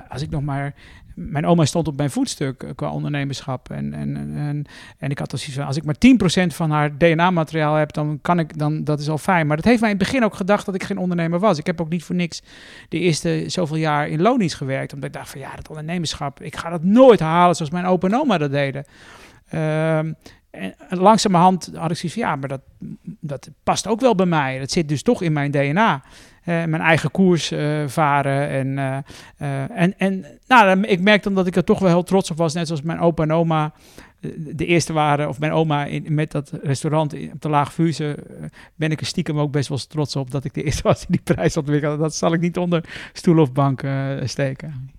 als 0.09 0.21
ik 0.21 0.29
nog 0.29 0.41
maar. 0.41 0.73
Mijn 1.15 1.45
oma 1.45 1.65
stond 1.65 1.87
op 1.87 1.97
mijn 1.97 2.09
voetstuk 2.09 2.65
qua 2.75 2.91
ondernemerschap. 2.91 3.69
En, 3.69 3.93
en, 3.93 4.15
en, 4.37 4.65
en 4.97 5.09
ik 5.09 5.19
had 5.19 5.31
als 5.31 5.45
van, 5.45 5.65
als 5.65 5.77
ik 5.77 5.83
maar 5.83 5.95
10% 6.43 6.47
van 6.47 6.71
haar 6.71 6.97
DNA-materiaal 6.97 7.75
heb, 7.75 7.93
dan 7.93 8.19
kan 8.21 8.39
ik, 8.39 8.57
dan, 8.57 8.83
dat 8.83 8.99
is 8.99 9.09
al 9.09 9.17
fijn. 9.17 9.47
Maar 9.47 9.55
dat 9.55 9.65
heeft 9.65 9.81
mij 9.81 9.91
in 9.91 9.97
het 9.97 10.05
begin 10.05 10.23
ook 10.23 10.35
gedacht 10.35 10.65
dat 10.65 10.75
ik 10.75 10.83
geen 10.83 10.97
ondernemer 10.97 11.39
was. 11.39 11.57
Ik 11.57 11.65
heb 11.65 11.81
ook 11.81 11.89
niet 11.89 12.03
voor 12.03 12.15
niks 12.15 12.41
de 12.89 12.99
eerste 12.99 13.43
zoveel 13.47 13.75
jaar 13.75 14.07
in 14.07 14.21
loondienst 14.21 14.55
gewerkt. 14.55 14.93
Omdat 14.93 15.09
ik 15.09 15.15
dacht 15.15 15.29
van, 15.29 15.39
ja, 15.39 15.55
dat 15.55 15.69
ondernemerschap, 15.69 16.41
ik 16.41 16.55
ga 16.55 16.69
dat 16.69 16.83
nooit 16.83 17.19
halen 17.19 17.55
zoals 17.55 17.71
mijn 17.71 17.85
opa 17.85 18.07
en 18.07 18.15
oma 18.15 18.37
dat 18.37 18.51
deden. 18.51 18.85
Uh, 19.53 19.97
en 19.97 20.75
langzamerhand 20.89 21.71
had 21.75 21.91
ik 21.91 21.97
zoiets 21.97 22.19
van, 22.19 22.29
ja, 22.29 22.35
maar 22.35 22.49
dat, 22.49 22.61
dat 23.19 23.49
past 23.63 23.87
ook 23.87 23.99
wel 23.99 24.15
bij 24.15 24.25
mij. 24.25 24.59
Dat 24.59 24.71
zit 24.71 24.89
dus 24.89 25.03
toch 25.03 25.21
in 25.21 25.33
mijn 25.33 25.51
DNA. 25.51 25.95
Uh, 25.95 26.45
mijn 26.45 26.81
eigen 26.81 27.11
koers 27.11 27.51
uh, 27.51 27.87
varen. 27.87 28.49
En, 28.49 28.67
uh, 29.37 29.77
en, 29.79 29.97
en 29.97 30.25
nou, 30.47 30.81
ik 30.81 30.99
merkte 30.99 31.27
dan 31.27 31.37
dat 31.37 31.47
ik 31.47 31.55
er 31.55 31.63
toch 31.63 31.79
wel 31.79 31.89
heel 31.89 32.03
trots 32.03 32.31
op 32.31 32.37
was. 32.37 32.53
Net 32.53 32.67
zoals 32.67 32.81
mijn 32.81 32.99
opa 32.99 33.23
en 33.23 33.33
oma 33.33 33.73
de 34.37 34.65
eerste 34.65 34.93
waren, 34.93 35.29
of 35.29 35.39
mijn 35.39 35.51
oma 35.51 35.85
in, 35.85 36.13
met 36.13 36.31
dat 36.31 36.51
restaurant 36.61 37.13
op 37.13 37.41
de 37.41 37.49
Laag 37.49 37.73
Vuurse, 37.73 38.15
eh, 38.15 38.45
ben 38.75 38.91
ik 38.91 38.99
er 38.99 39.05
stiekem 39.05 39.39
ook 39.39 39.51
best 39.51 39.69
wel 39.69 39.77
trots 39.77 40.15
op 40.15 40.31
dat 40.31 40.43
ik 40.43 40.53
de 40.53 40.63
eerste 40.63 40.83
was 40.83 40.99
die 40.99 41.07
die 41.09 41.35
prijs 41.35 41.57
ontwikkelde. 41.57 41.97
Dat 41.97 42.15
zal 42.15 42.33
ik 42.33 42.41
niet 42.41 42.57
onder 42.57 43.09
stoel 43.13 43.39
of 43.39 43.51
bank 43.51 43.83
eh, 43.83 44.09
steken. 44.23 44.91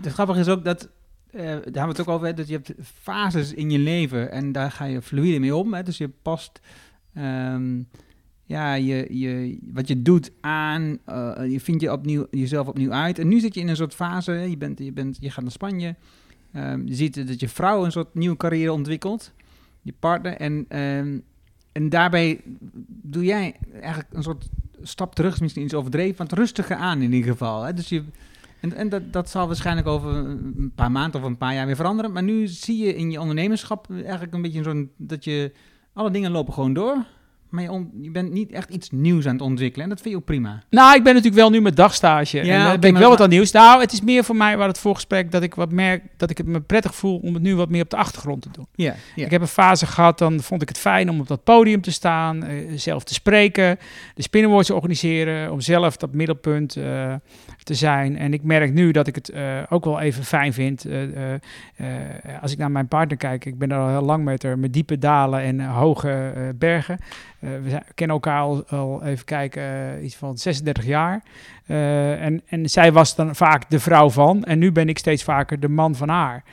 Het 0.00 0.12
grappige 0.12 0.40
is 0.40 0.48
ook 0.48 0.64
dat, 0.64 0.88
daar 1.32 1.42
hebben 1.42 1.72
we 1.72 1.88
het 1.88 2.00
ook 2.00 2.08
over, 2.08 2.26
hè, 2.26 2.34
dat 2.34 2.48
je 2.48 2.52
hebt 2.52 2.74
fases 3.00 3.54
in 3.54 3.70
je 3.70 3.78
leven 3.78 4.30
en 4.30 4.52
daar 4.52 4.70
ga 4.70 4.84
je 4.84 5.02
fluide 5.02 5.38
mee 5.38 5.54
om. 5.54 5.74
Hè, 5.74 5.82
dus 5.82 5.98
je 5.98 6.10
past 6.22 6.60
um, 7.18 7.88
ja, 8.52 8.74
je, 8.74 9.18
je, 9.18 9.58
wat 9.72 9.88
je 9.88 10.02
doet 10.02 10.30
aan, 10.40 10.98
uh, 11.08 11.32
je 11.48 11.60
vindt 11.60 11.82
je 11.82 11.92
opnieuw, 11.92 12.26
jezelf 12.30 12.68
opnieuw 12.68 12.92
uit. 12.92 13.18
En 13.18 13.28
nu 13.28 13.40
zit 13.40 13.54
je 13.54 13.60
in 13.60 13.68
een 13.68 13.76
soort 13.76 13.94
fase, 13.94 14.32
je, 14.32 14.56
bent, 14.56 14.78
je, 14.78 14.92
bent, 14.92 15.16
je 15.20 15.30
gaat 15.30 15.42
naar 15.42 15.52
Spanje, 15.52 15.94
um, 16.56 16.86
je 16.86 16.94
ziet 16.94 17.26
dat 17.26 17.40
je 17.40 17.48
vrouw 17.48 17.84
een 17.84 17.92
soort 17.92 18.14
nieuwe 18.14 18.36
carrière 18.36 18.72
ontwikkelt, 18.72 19.32
je 19.82 19.94
partner. 19.98 20.32
En, 20.32 20.52
um, 20.78 21.22
en 21.72 21.88
daarbij 21.88 22.40
doe 22.86 23.24
jij 23.24 23.56
eigenlijk 23.80 24.12
een 24.12 24.22
soort 24.22 24.48
stap 24.82 25.14
terug, 25.14 25.34
is 25.34 25.40
misschien 25.40 25.64
iets 25.64 25.74
overdreven, 25.74 26.16
want 26.16 26.32
rustiger 26.32 26.76
aan 26.76 27.02
in 27.02 27.12
ieder 27.12 27.30
geval. 27.30 27.62
Hè? 27.62 27.74
Dus 27.74 27.88
je, 27.88 28.02
en, 28.62 28.74
en 28.74 28.88
dat, 28.88 29.12
dat 29.12 29.30
zal 29.30 29.46
waarschijnlijk 29.46 29.86
over 29.86 30.14
een 30.14 30.72
paar 30.74 30.92
maanden 30.92 31.20
of 31.20 31.26
een 31.26 31.36
paar 31.36 31.54
jaar 31.54 31.66
weer 31.66 31.76
veranderen. 31.76 32.12
Maar 32.12 32.22
nu 32.22 32.46
zie 32.46 32.84
je 32.84 32.94
in 32.94 33.10
je 33.10 33.20
ondernemerschap 33.20 33.90
eigenlijk 33.90 34.34
een 34.34 34.42
beetje 34.42 34.62
zo'n 34.62 34.90
dat 34.96 35.24
je 35.24 35.52
alle 35.92 36.10
dingen 36.10 36.30
lopen 36.30 36.52
gewoon 36.54 36.72
door. 36.72 37.04
Maar 37.52 37.62
je, 37.62 37.86
je, 38.00 38.10
bent 38.10 38.32
niet 38.32 38.52
echt 38.52 38.70
iets 38.70 38.90
nieuws 38.90 39.26
aan 39.26 39.32
het 39.32 39.42
ontwikkelen. 39.42 39.84
En 39.84 39.90
dat 39.90 40.00
vind 40.00 40.14
je 40.14 40.20
ook 40.20 40.26
prima. 40.26 40.62
Nou, 40.70 40.96
ik 40.96 41.02
ben 41.02 41.14
natuurlijk 41.14 41.40
wel 41.40 41.50
nu 41.50 41.60
met 41.60 41.76
dagstage. 41.76 42.44
Ja, 42.44 42.72
en 42.72 42.80
ben 42.80 42.90
ik 42.90 42.96
wel 42.96 43.08
wat 43.08 43.20
aan 43.20 43.28
nieuws. 43.28 43.50
Nou, 43.50 43.80
het 43.80 43.92
is 43.92 44.00
meer 44.00 44.24
voor 44.24 44.36
mij, 44.36 44.56
waar 44.56 44.68
het 44.68 44.78
voorgesprek, 44.78 45.30
dat 45.32 45.42
ik 45.42 45.54
wat 45.54 45.72
merk, 45.72 46.02
dat 46.16 46.30
ik 46.30 46.38
het 46.38 46.46
me 46.46 46.60
prettig 46.60 46.94
voel 46.94 47.18
om 47.18 47.34
het 47.34 47.42
nu 47.42 47.56
wat 47.56 47.68
meer 47.68 47.82
op 47.82 47.90
de 47.90 47.96
achtergrond 47.96 48.42
te 48.42 48.48
doen. 48.52 48.66
Ja, 48.74 48.94
ja. 49.14 49.24
Ik 49.24 49.30
heb 49.30 49.40
een 49.40 49.46
fase 49.46 49.86
gehad, 49.86 50.18
dan 50.18 50.40
vond 50.40 50.62
ik 50.62 50.68
het 50.68 50.78
fijn 50.78 51.10
om 51.10 51.20
op 51.20 51.28
dat 51.28 51.44
podium 51.44 51.80
te 51.80 51.90
staan, 51.90 52.44
uh, 52.44 52.72
zelf 52.74 53.04
te 53.04 53.14
spreken, 53.14 53.78
de 54.14 54.22
spinnenwoord 54.22 54.66
te 54.66 54.74
organiseren, 54.74 55.52
om 55.52 55.60
zelf 55.60 55.96
dat 55.96 56.12
middelpunt 56.12 56.76
uh, 56.76 57.14
te 57.62 57.74
zijn. 57.74 58.18
En 58.18 58.32
ik 58.32 58.42
merk 58.42 58.72
nu 58.72 58.90
dat 58.90 59.06
ik 59.06 59.14
het 59.14 59.32
ook 59.68 59.84
wel 59.84 60.00
even 60.00 60.24
fijn 60.24 60.52
vind. 60.52 60.86
als 62.40 62.52
ik 62.52 62.58
naar 62.58 62.70
mijn 62.70 62.88
partner 62.88 63.16
kijk, 63.16 63.44
ik 63.44 63.58
ben 63.58 63.70
er 63.70 63.78
al 63.78 63.88
heel 63.88 64.02
lang 64.02 64.24
met 64.24 64.42
haar, 64.42 64.58
met 64.58 64.72
diepe 64.72 64.98
dalen 64.98 65.40
en 65.40 65.60
hoge 65.60 66.32
bergen. 66.58 66.98
Uh, 67.44 67.50
we 67.62 67.80
kennen 67.94 68.16
elkaar 68.16 68.40
al, 68.40 68.64
al 68.68 69.02
even 69.04 69.24
kijken, 69.24 69.62
uh, 69.62 70.04
iets 70.04 70.16
van 70.16 70.38
36 70.38 70.84
jaar. 70.84 71.22
Uh, 71.66 72.22
en, 72.22 72.42
en 72.46 72.70
zij 72.70 72.92
was 72.92 73.14
dan 73.14 73.34
vaak 73.34 73.70
de 73.70 73.80
vrouw 73.80 74.10
van. 74.10 74.44
En 74.44 74.58
nu 74.58 74.72
ben 74.72 74.88
ik 74.88 74.98
steeds 74.98 75.22
vaker 75.22 75.60
de 75.60 75.68
man 75.68 75.94
van 75.94 76.08
haar. 76.08 76.44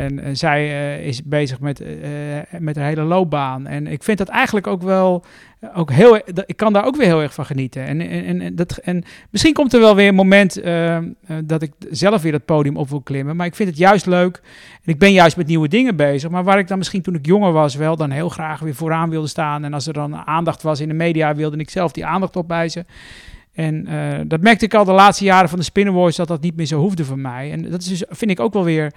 En, 0.00 0.20
en 0.20 0.36
zij 0.36 0.98
is 1.02 1.22
bezig 1.22 1.60
met, 1.60 1.82
met 2.58 2.76
haar 2.76 2.86
hele 2.86 3.02
loopbaan. 3.02 3.66
En 3.66 3.86
ik 3.86 4.02
vind 4.02 4.18
dat 4.18 4.28
eigenlijk 4.28 4.66
ook 4.66 4.82
wel 4.82 5.24
ook 5.74 5.92
heel, 5.92 6.20
ik 6.46 6.56
kan 6.56 6.72
daar 6.72 6.84
ook 6.84 6.96
weer 6.96 7.06
heel 7.06 7.22
erg 7.22 7.34
van 7.34 7.46
genieten. 7.46 7.86
En, 7.86 8.00
en, 8.00 8.40
en, 8.40 8.56
dat, 8.56 8.76
en 8.76 9.04
misschien 9.30 9.52
komt 9.52 9.74
er 9.74 9.80
wel 9.80 9.94
weer 9.94 10.08
een 10.08 10.14
moment 10.14 10.64
uh, 10.64 10.98
dat 11.44 11.62
ik 11.62 11.72
zelf 11.90 12.22
weer 12.22 12.32
het 12.32 12.44
podium 12.44 12.76
op 12.76 12.88
wil 12.88 13.00
klimmen. 13.00 13.36
Maar 13.36 13.46
ik 13.46 13.54
vind 13.54 13.68
het 13.68 13.78
juist 13.78 14.06
leuk. 14.06 14.40
En 14.84 14.92
ik 14.92 14.98
ben 14.98 15.12
juist 15.12 15.36
met 15.36 15.46
nieuwe 15.46 15.68
dingen 15.68 15.96
bezig. 15.96 16.30
Maar 16.30 16.44
waar 16.44 16.58
ik 16.58 16.68
dan 16.68 16.78
misschien 16.78 17.02
toen 17.02 17.14
ik 17.14 17.26
jonger 17.26 17.52
was 17.52 17.74
wel 17.74 17.96
dan 17.96 18.10
heel 18.10 18.28
graag 18.28 18.60
weer 18.60 18.74
vooraan 18.74 19.10
wilde 19.10 19.26
staan. 19.26 19.64
En 19.64 19.74
als 19.74 19.86
er 19.86 19.92
dan 19.92 20.16
aandacht 20.16 20.62
was 20.62 20.80
in 20.80 20.88
de 20.88 20.94
media, 20.94 21.34
wilde 21.34 21.56
ik 21.56 21.70
zelf 21.70 21.92
die 21.92 22.06
aandacht 22.06 22.36
opwijzen. 22.36 22.86
En 23.52 23.86
uh, 23.88 24.12
dat 24.26 24.40
merkte 24.40 24.64
ik 24.64 24.74
al 24.74 24.84
de 24.84 24.92
laatste 24.92 25.24
jaren 25.24 25.48
van 25.48 25.58
de 25.58 25.64
Spinnenwars 25.64 26.16
dat 26.16 26.28
dat 26.28 26.40
niet 26.40 26.56
meer 26.56 26.66
zo 26.66 26.80
hoefde 26.80 27.04
voor 27.04 27.18
mij. 27.18 27.52
En 27.52 27.70
dat 27.70 27.80
is 27.80 27.88
dus, 27.88 28.04
vind 28.08 28.30
ik 28.30 28.40
ook 28.40 28.52
wel 28.52 28.64
weer. 28.64 28.92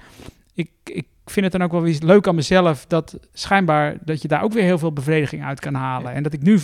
Ik, 0.57 0.69
ik 0.83 1.07
vind 1.25 1.45
het 1.45 1.51
dan 1.51 1.63
ook 1.63 1.71
wel 1.71 1.81
weer 1.81 1.97
leuk 1.99 2.27
aan 2.27 2.35
mezelf 2.35 2.85
dat 2.85 3.19
schijnbaar 3.33 3.97
dat 4.03 4.21
je 4.21 4.27
daar 4.27 4.43
ook 4.43 4.53
weer 4.53 4.63
heel 4.63 4.77
veel 4.77 4.93
bevrediging 4.93 5.43
uit 5.43 5.59
kan 5.59 5.73
halen. 5.73 6.13
En 6.13 6.23
dat 6.23 6.33
ik 6.33 6.41
nu 6.41 6.59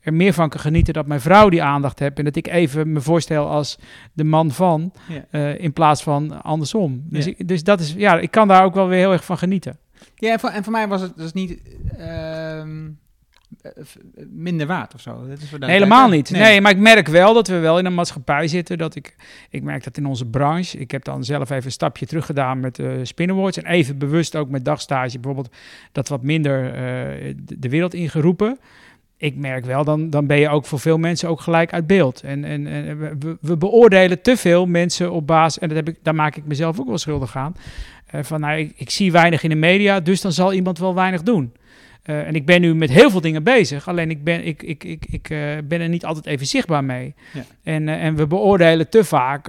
er 0.00 0.14
meer 0.14 0.32
van 0.32 0.48
kan 0.48 0.60
genieten 0.60 0.94
dat 0.94 1.06
mijn 1.06 1.20
vrouw 1.20 1.48
die 1.48 1.62
aandacht 1.62 1.98
heeft 1.98 2.18
en 2.18 2.24
dat 2.24 2.36
ik 2.36 2.46
even 2.46 2.92
me 2.92 3.00
voorstel 3.00 3.48
als 3.48 3.78
de 4.12 4.24
man 4.24 4.50
van 4.50 4.92
ja. 5.08 5.24
uh, 5.30 5.60
in 5.60 5.72
plaats 5.72 6.02
van 6.02 6.42
andersom. 6.42 7.02
Dus, 7.04 7.24
ja. 7.24 7.32
ik, 7.36 7.48
dus 7.48 7.64
dat 7.64 7.80
is, 7.80 7.92
ja, 7.92 8.18
ik 8.18 8.30
kan 8.30 8.48
daar 8.48 8.64
ook 8.64 8.74
wel 8.74 8.88
weer 8.88 8.98
heel 8.98 9.12
erg 9.12 9.24
van 9.24 9.38
genieten. 9.38 9.78
Ja, 10.14 10.32
en 10.32 10.40
voor, 10.40 10.50
en 10.50 10.62
voor 10.62 10.72
mij 10.72 10.88
was 10.88 11.00
het 11.00 11.16
dus 11.16 11.32
niet. 11.32 11.62
Uh, 11.98 12.62
minder 14.28 14.66
waard 14.66 14.94
of 14.94 15.00
zo. 15.00 15.26
Dat 15.28 15.38
is 15.38 15.50
nee, 15.58 15.70
helemaal 15.70 16.08
niet. 16.08 16.30
Nee. 16.30 16.42
nee. 16.42 16.60
maar 16.60 16.70
ik 16.70 16.78
merk 16.78 17.08
wel 17.08 17.34
dat 17.34 17.48
we 17.48 17.58
wel 17.58 17.78
in 17.78 17.86
een 17.86 17.94
maatschappij 17.94 18.48
zitten. 18.48 18.78
Dat 18.78 18.94
ik, 18.94 19.16
ik 19.50 19.62
merk 19.62 19.84
dat 19.84 19.96
in 19.96 20.06
onze 20.06 20.26
branche. 20.26 20.78
Ik 20.78 20.90
heb 20.90 21.04
dan 21.04 21.24
zelf 21.24 21.50
even 21.50 21.64
een 21.64 21.70
stapje 21.70 22.06
terug 22.06 22.26
gedaan 22.26 22.60
met 22.60 22.78
uh, 22.78 22.90
Spinnenwords. 23.02 23.56
En 23.56 23.66
even 23.66 23.98
bewust 23.98 24.36
ook 24.36 24.48
met 24.48 24.64
dagstage 24.64 25.18
bijvoorbeeld 25.18 25.54
dat 25.92 26.08
wat 26.08 26.22
minder 26.22 26.64
uh, 26.64 27.34
de, 27.36 27.58
de 27.58 27.68
wereld 27.68 27.94
ingeroepen 27.94 28.58
ik 29.18 29.36
merk 29.36 29.64
wel, 29.64 29.84
dan, 29.84 30.10
dan 30.10 30.26
ben 30.26 30.38
je 30.38 30.48
ook 30.48 30.66
voor 30.66 30.80
veel 30.80 30.98
mensen 30.98 31.28
ook 31.28 31.40
gelijk 31.40 31.72
uit 31.72 31.86
beeld. 31.86 32.20
En, 32.20 32.44
en, 32.44 32.66
en 32.66 32.98
we, 32.98 33.36
we, 33.40 33.56
beoordelen 33.56 34.22
te 34.22 34.36
veel 34.36 34.66
mensen 34.66 35.12
op 35.12 35.26
basis, 35.26 35.62
en 35.62 35.68
dat 35.68 35.76
heb 35.76 35.88
ik, 35.88 35.98
daar 36.02 36.14
maak 36.14 36.36
ik 36.36 36.44
mezelf 36.46 36.80
ook 36.80 36.86
wel 36.86 36.98
schuldig 36.98 37.36
aan. 37.36 37.54
Uh, 38.14 38.22
van 38.22 38.40
nou, 38.40 38.58
ik, 38.58 38.72
ik, 38.76 38.90
zie 38.90 39.12
weinig 39.12 39.42
in 39.42 39.50
de 39.50 39.56
media, 39.56 40.00
dus 40.00 40.20
dan 40.20 40.32
zal 40.32 40.52
iemand 40.52 40.78
wel 40.78 40.94
weinig 40.94 41.22
doen. 41.22 41.52
Uh, 42.06 42.26
en 42.26 42.34
ik 42.34 42.46
ben 42.46 42.60
nu 42.60 42.74
met 42.74 42.90
heel 42.90 43.10
veel 43.10 43.20
dingen 43.20 43.42
bezig, 43.42 43.88
alleen 43.88 44.10
ik 44.10 44.24
ben, 44.24 44.46
ik, 44.46 44.62
ik, 44.62 44.84
ik, 44.84 45.06
ik, 45.10 45.30
uh, 45.30 45.38
ben 45.64 45.80
er 45.80 45.88
niet 45.88 46.04
altijd 46.04 46.26
even 46.26 46.46
zichtbaar 46.46 46.84
mee. 46.84 47.14
Ja. 47.32 47.44
En, 47.62 47.82
uh, 47.82 48.04
en 48.04 48.16
we 48.16 48.26
beoordelen 48.26 48.88
te 48.88 49.04
vaak, 49.04 49.46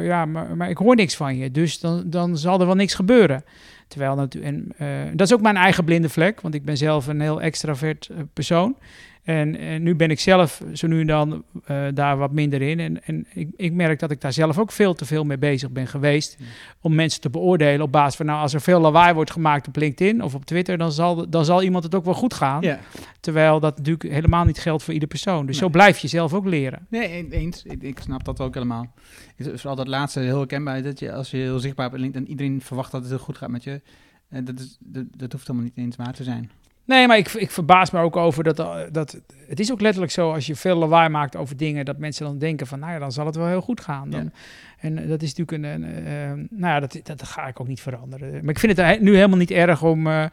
ja, 0.00 0.24
maar, 0.24 0.56
maar 0.56 0.70
ik 0.70 0.76
hoor 0.76 0.96
niks 0.96 1.16
van 1.16 1.36
je, 1.36 1.50
dus 1.50 1.80
dan, 1.80 2.02
dan 2.06 2.38
zal 2.38 2.60
er 2.60 2.66
wel 2.66 2.74
niks 2.74 2.94
gebeuren. 2.94 3.44
Terwijl 3.88 4.14
natuurlijk, 4.14 4.54
en 4.76 5.16
dat 5.16 5.26
is 5.26 5.34
ook 5.34 5.40
mijn 5.40 5.56
eigen 5.56 5.84
blinde 5.84 6.08
vlek, 6.08 6.40
want 6.40 6.54
ik 6.54 6.64
ben 6.64 6.76
zelf 6.76 7.06
een 7.06 7.20
heel 7.20 7.42
extravert 7.42 8.10
persoon. 8.32 8.76
En, 9.22 9.56
en, 9.56 9.82
nu 9.82 9.94
ben 9.94 10.10
ik 10.10 10.20
zelf 10.20 10.62
zo 10.72 10.86
nu 10.86 11.00
en 11.00 11.06
dan 11.06 11.44
uh, 11.70 11.86
daar 11.94 12.16
wat 12.16 12.32
minder 12.32 12.62
in. 12.62 12.80
En, 12.80 13.04
en 13.04 13.26
ik, 13.34 13.48
ik, 13.56 13.72
merk 13.72 13.98
dat 13.98 14.10
ik 14.10 14.20
daar 14.20 14.32
zelf 14.32 14.58
ook 14.58 14.72
veel 14.72 14.94
te 14.94 15.04
veel 15.04 15.24
mee 15.24 15.38
bezig 15.38 15.70
ben 15.70 15.86
geweest. 15.86 16.36
Ja. 16.38 16.44
Om 16.80 16.94
mensen 16.94 17.20
te 17.20 17.30
beoordelen 17.30 17.80
op 17.80 17.92
basis 17.92 18.16
van, 18.16 18.26
nou, 18.26 18.40
als 18.40 18.54
er 18.54 18.60
veel 18.60 18.80
lawaai 18.80 19.14
wordt 19.14 19.30
gemaakt 19.30 19.68
op 19.68 19.76
LinkedIn 19.76 20.22
of 20.22 20.34
op 20.34 20.44
Twitter, 20.44 20.78
dan 20.78 20.92
zal, 20.92 21.30
dan 21.30 21.44
zal 21.44 21.62
iemand 21.62 21.84
het 21.84 21.94
ook 21.94 22.04
wel 22.04 22.14
goed 22.14 22.34
gaan. 22.34 22.62
Ja. 22.62 22.78
Terwijl 23.20 23.60
dat 23.60 23.76
natuurlijk 23.76 24.14
helemaal 24.14 24.44
niet 24.44 24.58
geldt 24.58 24.82
voor 24.82 24.94
ieder 24.94 25.08
persoon. 25.08 25.46
Dus 25.46 25.60
nee. 25.60 25.64
zo 25.64 25.68
blijf 25.68 25.98
je 25.98 26.08
zelf 26.08 26.34
ook 26.34 26.46
leren. 26.46 26.86
Nee, 26.88 27.28
eens. 27.30 27.62
Ik, 27.62 27.82
ik 27.82 27.98
snap 27.98 28.24
dat 28.24 28.40
ook 28.40 28.54
helemaal. 28.54 28.92
Het 29.36 29.46
is 29.46 29.60
vooral 29.60 29.76
dat 29.76 29.88
laatste 29.88 30.20
heel 30.20 30.38
herkenbaar. 30.38 30.82
Dat 30.82 30.98
je, 30.98 31.12
als 31.12 31.30
je 31.30 31.36
heel 31.36 31.58
zichtbaar 31.58 31.90
bent 31.90 32.02
op 32.02 32.04
LinkedIn, 32.04 32.30
iedereen 32.30 32.60
verwacht 32.60 32.90
dat 32.90 33.00
het 33.00 33.10
heel 33.10 33.20
goed 33.20 33.36
gaat 33.36 33.50
met 33.50 33.64
je. 33.64 33.80
En 34.28 34.44
dat, 34.44 34.58
is, 34.58 34.76
dat, 34.80 35.04
dat 35.16 35.32
hoeft 35.32 35.46
helemaal 35.46 35.70
niet 35.74 35.84
eens 35.84 35.96
waar 35.96 36.12
te 36.12 36.24
zijn. 36.24 36.50
Nee, 36.90 37.06
maar 37.06 37.18
ik, 37.18 37.32
ik 37.32 37.50
verbaas 37.50 37.90
me 37.90 38.00
ook 38.00 38.16
over 38.16 38.44
dat, 38.44 38.56
dat... 38.92 39.20
Het 39.48 39.60
is 39.60 39.72
ook 39.72 39.80
letterlijk 39.80 40.12
zo, 40.12 40.32
als 40.32 40.46
je 40.46 40.56
veel 40.56 40.76
lawaai 40.76 41.08
maakt 41.08 41.36
over 41.36 41.56
dingen... 41.56 41.84
dat 41.84 41.98
mensen 41.98 42.24
dan 42.24 42.38
denken 42.38 42.66
van, 42.66 42.78
nou 42.78 42.92
ja, 42.92 42.98
dan 42.98 43.12
zal 43.12 43.26
het 43.26 43.36
wel 43.36 43.46
heel 43.46 43.60
goed 43.60 43.80
gaan. 43.80 44.10
Dan, 44.10 44.22
ja. 44.22 44.30
En 44.78 45.08
dat 45.08 45.22
is 45.22 45.34
natuurlijk 45.34 45.64
een... 45.64 45.82
een 45.82 46.06
uh, 46.06 46.46
nou 46.50 46.74
ja, 46.74 46.80
dat, 46.80 47.00
dat 47.02 47.22
ga 47.22 47.46
ik 47.46 47.60
ook 47.60 47.68
niet 47.68 47.80
veranderen. 47.80 48.32
Maar 48.32 48.54
ik 48.54 48.58
vind 48.58 48.76
het 48.76 49.00
nu 49.00 49.14
helemaal 49.14 49.38
niet 49.38 49.50
erg 49.50 49.82
om, 49.82 50.06
uh, 50.06 50.24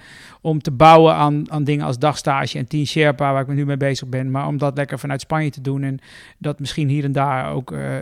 om 0.41 0.62
te 0.62 0.72
bouwen 0.72 1.14
aan, 1.14 1.51
aan 1.51 1.64
dingen 1.64 1.86
als 1.86 1.99
dagstage 1.99 2.58
en 2.58 2.68
Team 2.68 2.86
Sherpa... 2.86 3.32
waar 3.32 3.41
ik 3.41 3.47
me 3.47 3.53
nu 3.53 3.66
mee 3.66 3.78
bezig 3.78 4.08
ben. 4.08 4.32
Maar 4.32 4.47
om 4.47 4.58
dat 4.58 4.78
lekker 4.78 4.99
vanuit 4.99 5.22
Spanje 5.22 5.49
te 5.49 5.62
doen... 5.62 5.84
en 5.84 5.99
dat 6.38 6.60
misschien 6.60 6.89
hier 6.89 7.03
en 7.03 7.12
daar 7.12 7.51
ook 7.51 7.72
uh, 7.72 7.95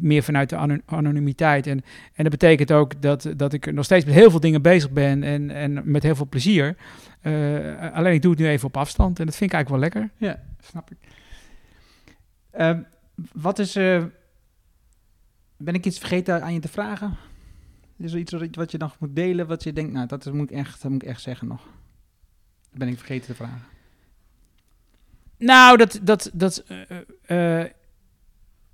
meer 0.00 0.22
vanuit 0.22 0.48
de 0.48 0.80
anonimiteit. 0.86 1.66
En, 1.66 1.84
en 2.14 2.22
dat 2.22 2.30
betekent 2.30 2.72
ook 2.72 3.02
dat, 3.02 3.32
dat 3.36 3.52
ik 3.52 3.72
nog 3.72 3.84
steeds 3.84 4.04
met 4.04 4.14
heel 4.14 4.30
veel 4.30 4.40
dingen 4.40 4.62
bezig 4.62 4.90
ben... 4.90 5.22
en, 5.22 5.50
en 5.50 5.80
met 5.84 6.02
heel 6.02 6.16
veel 6.16 6.28
plezier... 6.28 6.76
Uh, 7.24 7.92
alleen 7.92 8.14
ik 8.14 8.22
doe 8.22 8.30
het 8.30 8.40
nu 8.40 8.48
even 8.48 8.66
op 8.66 8.76
afstand 8.76 9.18
en 9.18 9.26
dat 9.26 9.36
vind 9.36 9.52
ik 9.52 9.56
eigenlijk 9.56 9.94
wel 9.94 10.02
lekker. 10.02 10.28
Ja, 10.28 10.42
snap 10.60 10.90
ik. 10.90 10.98
Uh, 12.58 12.78
wat 13.32 13.58
is. 13.58 13.76
Uh, 13.76 14.04
ben 15.56 15.74
ik 15.74 15.86
iets 15.86 15.98
vergeten 15.98 16.42
aan 16.42 16.52
je 16.52 16.60
te 16.60 16.68
vragen? 16.68 17.16
Is 17.96 18.12
er 18.12 18.18
iets 18.18 18.56
wat 18.56 18.70
je 18.70 18.78
nog 18.78 18.96
moet 18.98 19.16
delen, 19.16 19.46
wat 19.46 19.62
je 19.62 19.72
denkt, 19.72 19.92
nou, 19.92 20.06
dat 20.06 20.32
moet 20.32 20.50
ik 20.50 20.56
echt, 20.56 20.82
dat 20.82 20.90
moet 20.90 21.02
ik 21.02 21.08
echt 21.08 21.20
zeggen 21.20 21.48
nog? 21.48 21.68
Ben 22.72 22.88
ik 22.88 22.96
vergeten 22.96 23.26
te 23.26 23.34
vragen? 23.34 23.62
Nou, 25.36 25.76
dat. 25.76 26.00
dat, 26.02 26.30
dat 26.34 26.64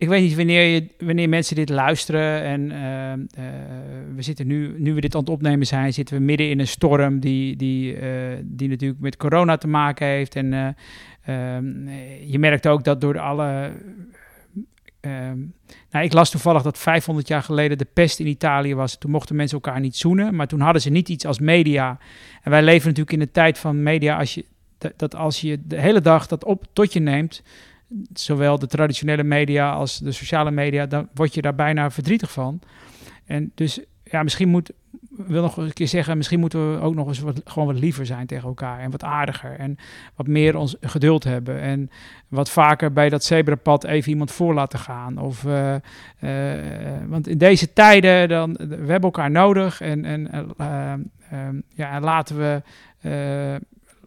ik 0.01 0.09
weet 0.09 0.23
niet 0.23 0.37
wanneer, 0.37 0.63
je, 0.63 0.87
wanneer 0.99 1.29
mensen 1.29 1.57
dit 1.57 1.69
luisteren. 1.69 2.43
En 2.43 2.61
uh, 2.71 3.45
uh, 3.45 3.51
we 4.15 4.23
zitten 4.23 4.47
nu, 4.47 4.75
nu 4.79 4.95
we 4.95 5.01
dit 5.01 5.15
aan 5.15 5.21
het 5.21 5.31
opnemen 5.31 5.67
zijn, 5.67 5.93
zitten 5.93 6.17
we 6.17 6.23
midden 6.23 6.51
in 6.51 6.59
een 6.61 6.67
storm 6.67 7.21
die, 7.21 7.57
die, 7.57 8.01
uh, 8.01 8.03
die 8.43 8.69
natuurlijk 8.69 9.01
met 9.01 9.17
corona 9.17 9.57
te 9.57 9.69
maken 9.69 10.07
heeft. 10.07 10.37
En 10.37 10.77
ehm, 11.25 11.89
je 12.27 12.39
merkt 12.39 12.67
ook 12.67 12.85
dat 12.85 13.01
door 13.01 13.19
alle. 13.19 13.73
Ehm, 15.01 15.39
nou, 15.91 16.05
ik 16.05 16.13
las 16.13 16.31
toevallig 16.31 16.63
dat 16.63 16.79
500 16.79 17.29
jaar 17.29 17.43
geleden 17.43 17.79
de 17.79 17.87
pest 17.93 18.21
in 18.21 18.27
Italië 18.27 18.75
was. 18.75 18.99
Toen 18.99 19.11
mochten 19.11 19.37
mensen 19.37 19.61
elkaar 19.63 19.81
niet 19.81 19.97
zoenen, 19.97 20.35
maar 20.35 20.47
toen 20.47 20.61
hadden 20.61 20.83
ze 20.83 20.91
niet 20.91 21.09
iets 21.09 21.27
als 21.27 21.39
media. 21.39 21.99
En 22.43 22.51
wij 22.51 22.63
leven 22.63 22.89
natuurlijk 22.89 23.17
in 23.17 23.25
de 23.25 23.31
tijd 23.31 23.59
van 23.59 23.83
media. 23.83 24.19
Als 24.19 24.35
je, 24.35 24.45
dat 24.97 25.15
als 25.15 25.41
je 25.41 25.59
de 25.65 25.81
hele 25.81 26.01
dag 26.01 26.27
dat 26.27 26.45
op 26.45 26.65
tot 26.73 26.93
je 26.93 27.01
neemt 27.01 27.43
zowel 28.13 28.59
de 28.59 28.67
traditionele 28.67 29.25
media 29.25 29.73
als 29.73 29.99
de 29.99 30.13
sociale 30.13 30.51
media, 30.51 30.87
dan 30.87 31.09
word 31.15 31.35
je 31.35 31.43
daar 31.43 31.55
bijna 31.55 31.91
verdrietig 31.91 32.33
van. 32.33 32.61
En 33.27 33.53
dus 33.55 33.81
ja, 34.05 34.23
misschien 34.23 34.49
moet, 34.49 34.71
wil 35.11 35.43
nog 35.43 35.57
een 35.57 35.73
keer 35.73 35.89
zeggen, 35.89 36.17
misschien 36.17 36.41
moeten 36.41 36.75
we 36.75 36.81
ook 36.81 36.95
nog 36.95 37.09
eens 37.09 37.19
wat, 37.19 37.41
gewoon 37.45 37.69
wat 37.69 37.79
liever 37.79 38.07
zijn 38.07 38.27
tegen 38.27 38.49
elkaar. 38.49 38.79
En 38.79 38.91
wat 38.91 39.05
aardiger. 39.05 39.59
En 39.59 39.77
wat 40.15 40.27
meer 40.27 40.57
ons 40.57 40.77
geduld 40.81 41.25
hebben. 41.25 41.61
En 41.61 41.91
wat 42.29 42.51
vaker 42.51 42.93
bij 42.93 43.09
dat 43.09 43.25
zebrapad 43.25 43.85
even 43.85 44.11
iemand 44.11 44.33
voor 44.33 44.55
laten 44.55 44.79
gaan. 44.79 45.19
Of, 45.19 45.45
uh, 45.45 45.75
want 47.07 47.29
in 47.29 47.39
deze 47.39 47.73
tijden, 47.73 48.29
dan, 48.29 48.53
we 48.53 48.75
hebben 48.75 49.01
elkaar 49.01 49.31
nodig. 49.31 49.81
En, 49.81 50.05
en 50.05 50.51
ja, 51.69 52.01
laten 52.01 52.37
we 52.37 52.63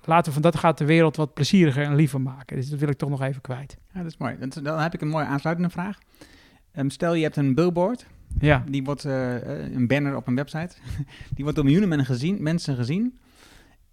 laten 0.06 0.26
we 0.26 0.32
van 0.32 0.42
dat 0.42 0.56
gaat 0.58 0.78
de 0.78 0.86
wereld 0.86 1.16
wat 1.16 1.34
plezieriger 1.34 1.84
en 1.84 1.96
liever 1.96 2.22
maken. 2.22 2.56
Dus 2.56 2.70
dat 2.70 2.80
wil 2.80 2.90
ik 2.90 2.98
toch 2.98 3.10
nog 3.10 3.22
even 3.22 3.42
kwijt. 3.42 3.78
Ja, 3.94 4.02
dat 4.02 4.12
is 4.12 4.18
mooi. 4.18 4.38
Dan 4.62 4.80
heb 4.80 4.94
ik 4.94 5.02
een 5.02 5.08
mooie 5.08 5.26
aansluitende 5.26 5.70
vraag. 5.70 5.98
Um, 6.76 6.90
stel 6.90 7.14
je 7.14 7.24
hebt 7.24 7.36
een 7.36 7.56
billboard. 7.56 8.06
Ja. 8.40 8.64
Die 8.68 8.84
wordt 8.84 9.06
uh, 9.06 9.74
een 9.74 9.88
banner 9.88 10.16
op 10.16 10.28
een 10.28 10.36
website. 10.36 10.76
die 11.36 11.44
wordt 11.44 11.56
door 11.56 11.64
miljoenen 11.64 11.90
mensen 11.90 12.14
gezien. 12.16 12.44
Mensen 12.44 12.76
gezien. 12.76 13.20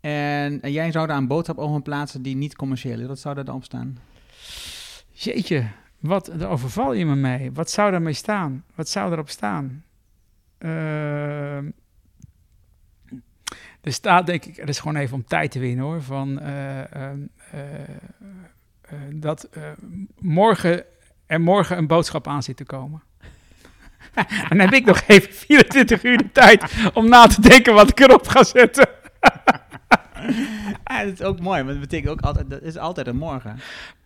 En, 0.00 0.62
en, 0.62 0.72
jij 0.72 0.92
zou 0.92 1.06
daar 1.06 1.16
een 1.16 1.26
boodschap 1.26 1.58
over 1.58 1.82
plaatsen 1.82 2.22
die 2.22 2.36
niet 2.36 2.56
commercieel 2.56 3.00
is. 3.00 3.06
Wat 3.06 3.18
zou 3.18 3.34
daar 3.34 3.44
dan 3.44 3.54
op 3.54 3.64
staan? 3.64 3.98
Jeetje, 5.12 5.66
wat, 5.98 6.32
daar 6.36 6.50
overval 6.50 6.92
je 6.92 7.06
me 7.06 7.14
mee. 7.14 7.52
Wat 7.52 7.70
zou 7.70 7.90
daarmee 7.90 8.12
staan? 8.12 8.64
Wat 8.74 8.88
zou 8.88 9.12
erop 9.12 9.28
staan? 9.28 9.84
Uh, 10.58 11.58
er 13.82 13.92
staat 13.92 14.26
denk 14.26 14.44
ik, 14.44 14.56
het 14.56 14.68
is 14.68 14.78
gewoon 14.78 14.96
even 14.96 15.14
om 15.14 15.24
tijd 15.24 15.50
te 15.50 15.58
winnen 15.58 15.84
hoor, 15.84 16.02
van 16.02 16.40
uh, 16.42 16.78
uh, 16.80 17.64
dat 19.10 19.48
morgen 20.18 20.84
er 21.30 21.40
morgen 21.40 21.76
een 21.76 21.86
boodschap 21.86 22.26
aan 22.26 22.42
zit 22.42 22.56
te 22.56 22.64
komen. 22.64 23.02
en 24.14 24.26
dan 24.48 24.58
heb 24.58 24.72
ik 24.72 24.84
nog 24.84 25.02
even 25.06 25.32
24 25.32 26.04
uur 26.04 26.18
de 26.18 26.32
tijd 26.32 26.64
om 26.94 27.08
na 27.08 27.26
te 27.26 27.40
denken 27.40 27.74
wat 27.74 27.90
ik 27.90 28.00
erop 28.00 28.28
ga 28.28 28.44
zetten. 28.44 28.88
ja, 30.94 31.04
dat 31.04 31.12
is 31.12 31.22
ook 31.22 31.40
mooi, 31.40 31.62
want 31.62 31.68
dat 31.68 31.80
betekent 31.80 32.10
ook 32.12 32.20
altijd, 32.20 32.50
dat 32.50 32.62
is 32.62 32.76
altijd 32.76 33.06
een 33.06 33.16
morgen. 33.16 33.56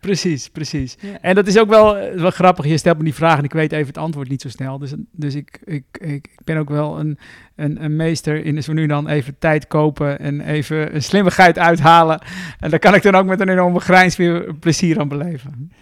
Precies, 0.00 0.48
precies. 0.48 0.96
En 1.20 1.34
dat 1.34 1.46
is 1.46 1.58
ook 1.58 1.68
wel, 1.68 1.96
eh, 1.96 2.20
wel 2.20 2.30
grappig. 2.30 2.66
Je 2.66 2.78
stelt 2.78 2.98
me 2.98 3.04
die 3.04 3.14
vraag 3.14 3.38
en 3.38 3.44
ik 3.44 3.52
weet 3.52 3.72
even 3.72 3.86
het 3.86 3.98
antwoord 3.98 4.28
niet 4.28 4.42
zo 4.42 4.48
snel. 4.48 4.78
Dus, 4.78 4.94
dus 5.10 5.34
ik, 5.34 5.60
ik, 5.64 5.84
ik, 5.92 6.28
ben 6.44 6.56
ook 6.56 6.68
wel 6.68 6.98
een, 6.98 7.18
een, 7.56 7.84
een 7.84 7.96
meester 7.96 8.44
in 8.44 8.62
zo 8.62 8.72
nu 8.72 8.86
dan 8.86 9.08
even 9.08 9.38
tijd 9.38 9.66
kopen 9.66 10.18
en 10.18 10.40
even 10.40 10.94
een 10.94 11.02
slimmigheid 11.02 11.58
uithalen. 11.58 12.20
En 12.58 12.70
daar 12.70 12.78
kan 12.78 12.94
ik 12.94 13.02
dan 13.02 13.14
ook 13.14 13.26
met 13.26 13.40
een 13.40 13.48
enorme 13.48 13.80
grijns 13.80 14.16
weer 14.16 14.54
plezier 14.54 15.00
aan 15.00 15.08
beleven. 15.08 15.72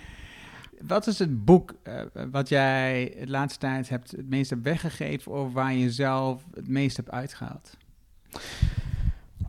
Wat 0.86 1.06
is 1.06 1.18
het 1.18 1.44
boek 1.44 1.74
uh, 1.88 1.94
wat 2.30 2.48
jij 2.48 3.14
de 3.20 3.30
laatste 3.30 3.58
tijd 3.58 3.88
hebt 3.88 4.10
het 4.10 4.28
meest 4.28 4.50
hebt 4.50 4.62
weggegeven 4.62 5.32
of 5.32 5.52
waar 5.52 5.74
je 5.74 5.90
zelf 5.90 6.42
het 6.54 6.68
meest 6.68 6.96
hebt 6.96 7.10
uitgehaald? 7.10 7.76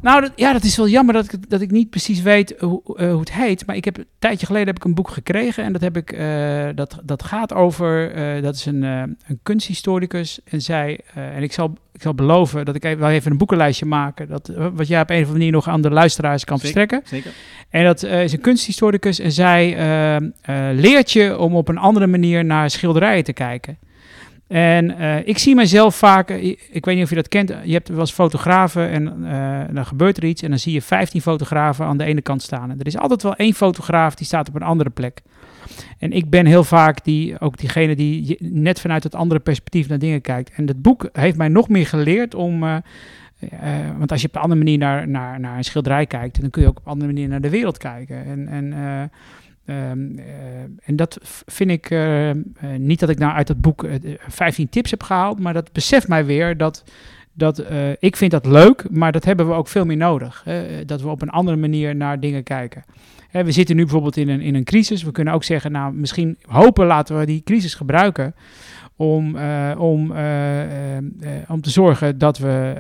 Nou, 0.04 0.22
dat, 0.22 0.32
ja, 0.36 0.54
dat 0.54 0.64
is 0.64 0.78
wel 0.78 0.88
jammer 0.88 1.14
dat 1.14 1.34
ik, 1.34 1.49
dat 1.49 1.62
ik 1.62 1.72
niet 1.72 1.89
precies 1.89 2.22
weet 2.22 2.56
hoe, 2.60 2.82
uh, 2.86 3.10
hoe 3.10 3.20
het 3.20 3.34
heet. 3.34 3.66
Maar 3.66 3.76
ik 3.76 3.86
heb, 3.86 3.97
een 3.97 4.06
tijdje 4.20 4.45
geleden 4.45 4.68
heb 4.68 4.76
ik 4.76 4.84
een 4.84 4.93
boek 4.93 5.10
gekregen. 5.10 5.64
En 5.64 5.74
dat, 5.74 5.82
heb 5.82 5.97
ik, 5.97 6.14
uh, 6.14 6.66
dat, 6.76 6.99
dat 7.04 7.24
gaat 7.24 7.54
over, 7.54 8.16
uh, 8.16 8.43
dat 8.43 8.56
is 8.56 8.66
een, 8.66 8.82
een 8.82 9.39
kunsthistoricus. 9.43 10.39
En 10.43 10.62
zij, 10.62 10.99
en 11.14 11.43
ik 11.43 11.54
zal, 11.54 11.78
ik 11.93 12.01
zal 12.01 12.14
beloven 12.14 12.66
dat 12.66 12.76
ik 12.76 12.84
even, 12.84 12.99
wel 12.99 13.10
even 13.10 13.32
een 13.32 13.38
boekenlijstje 13.38 13.86
maken. 13.86 14.28
Dat, 14.28 14.51
wat 14.74 14.88
jij 14.88 15.01
op 15.01 15.10
een 15.10 15.16
of 15.16 15.22
andere 15.22 15.38
manier 15.38 15.51
nog 15.51 15.68
aan 15.68 15.82
de 15.82 15.91
luisteraars 15.91 16.43
kan 16.43 16.60
zeker, 16.60 16.74
verstrekken. 16.74 17.10
Zeker. 17.10 17.32
En 17.70 17.84
dat 17.84 18.04
is 18.04 18.34
een 18.34 18.41
kunsthistoricus. 18.41 19.20
En 19.20 19.32
zij 19.32 19.78
leert 20.74 21.12
je 21.12 21.38
om 21.38 21.56
op 21.56 21.68
een 21.68 21.78
andere 21.78 22.08
manier 22.08 22.45
naar 22.45 22.70
schilderijen 22.70 23.24
te 23.24 23.34
kijken. 23.34 23.78
En 24.54 24.91
uh, 24.91 25.28
ik 25.28 25.38
zie 25.38 25.56
mezelf 25.56 25.95
vaak, 25.95 26.30
ik 26.30 26.86
weet 26.86 26.95
niet 26.95 27.04
of 27.04 27.10
je 27.10 27.16
dat 27.16 27.28
kent, 27.28 27.54
je 27.64 27.74
hebt 27.74 27.88
wel 27.88 28.06
fotografen 28.06 28.89
en 28.89 29.06
dan 29.74 29.86
gebeurt 29.86 30.18
er 30.18 30.24
iets 30.24 30.41
en 30.41 30.49
dan 30.49 30.60
zie 30.60 30.74
je 30.74 30.82
15 30.82 31.22
fotografen 31.22 31.86
aan 31.86 31.97
de 31.97 32.04
ene 32.04 32.22
kant 32.22 32.41
staan. 32.41 32.72
En 32.72 32.80
er 32.80 32.88
is 32.88 32.97
altijd 32.97 33.24
wel 33.24 33.36
één 33.36 33.54
fotograaf 33.54 34.16
die 34.16 34.26
staat 34.26 34.47
op 34.47 34.56
een 34.56 34.62
andere 34.62 34.89
plek. 34.89 35.22
En 35.97 36.12
ik 36.12 36.30
ben 36.30 36.45
heel 36.45 36.64
vaak 36.64 37.04
die, 37.04 37.39
ook 37.39 37.58
diegene 37.58 37.95
die 37.95 38.38
net 38.39 38.80
vanuit 38.80 39.04
het 39.04 39.16
andere 39.16 39.39
perspectief 39.39 39.88
naar 39.88 39.99
dingen 39.99 40.22
kijkt. 40.22 40.51
En 40.56 40.68
het 40.68 40.82
boek 40.82 41.10
heeft 41.12 41.38
mij 41.38 41.47
nog 41.47 41.70
meer 41.70 41.88
geleerd 41.88 42.36
om, 42.36 42.60
want 43.97 44.12
als 44.12 44.22
je 44.22 44.28
op 44.28 44.36
een 44.36 44.41
andere 44.41 44.60
manier 44.60 44.78
naar, 44.78 45.08
naar, 45.08 45.39
naar 45.39 45.58
een 45.58 45.64
schilderij 45.64 46.06
kijkt, 46.06 46.41
dan 46.41 46.49
kun 46.49 46.62
je 46.62 46.68
ook 46.68 46.78
op 46.78 46.86
een 46.86 46.91
andere 46.91 47.14
manier 47.14 47.28
naar 47.28 47.41
de 47.41 47.49
wereld 47.49 47.78
kijken. 47.78 48.26
En, 48.26 48.47
en 48.47 48.74
Um, 49.66 50.20
uh, 50.20 50.26
en 50.84 50.95
dat 50.95 51.18
vind 51.45 51.70
ik 51.70 51.89
uh, 51.89 52.30
uh, 52.30 52.36
niet 52.78 52.99
dat 52.99 53.09
ik 53.09 53.18
nou 53.18 53.34
uit 53.34 53.47
dat 53.47 53.61
boek 53.61 53.88
15 54.28 54.70
tips 54.70 54.91
heb 54.91 55.03
gehaald, 55.03 55.39
maar 55.39 55.53
dat 55.53 55.72
beseft 55.72 56.07
mij 56.07 56.26
weer 56.26 56.57
dat, 56.57 56.84
dat 57.34 57.64
ik 57.99 58.16
vind 58.16 58.32
dat 58.32 58.45
leuk, 58.45 58.89
maar 58.89 59.11
dat 59.11 59.26
hebben 59.26 59.47
we 59.47 59.53
ook 59.53 59.68
veel 59.68 59.86
meer 59.86 59.97
nodig. 59.97 60.45
dat 60.86 61.01
we 61.01 61.09
op 61.09 61.22
een 61.22 61.30
andere 61.30 61.57
manier 61.57 61.95
naar 61.95 62.20
dingen 62.20 62.43
kijken. 62.43 62.84
we 63.32 63.51
zitten 63.51 63.76
nu 63.76 63.82
bijvoorbeeld 63.82 64.18
in 64.18 64.30
een, 64.30 64.41
in 64.41 64.55
een 64.55 64.64
crisis. 64.64 65.03
We 65.03 65.11
kunnen 65.11 65.34
ook 65.34 65.43
zeggen, 65.43 65.72
nou 65.72 65.93
misschien 65.93 66.38
hopen 66.41 66.86
laten 66.86 67.20
we 67.20 67.26
die 67.26 67.43
crisis 67.43 67.74
gebruiken 67.76 68.36
om, 68.95 69.38
om, 69.78 70.11
om 71.47 71.61
te 71.61 71.70
zorgen 71.70 72.18
dat 72.18 72.38
we, 72.38 72.76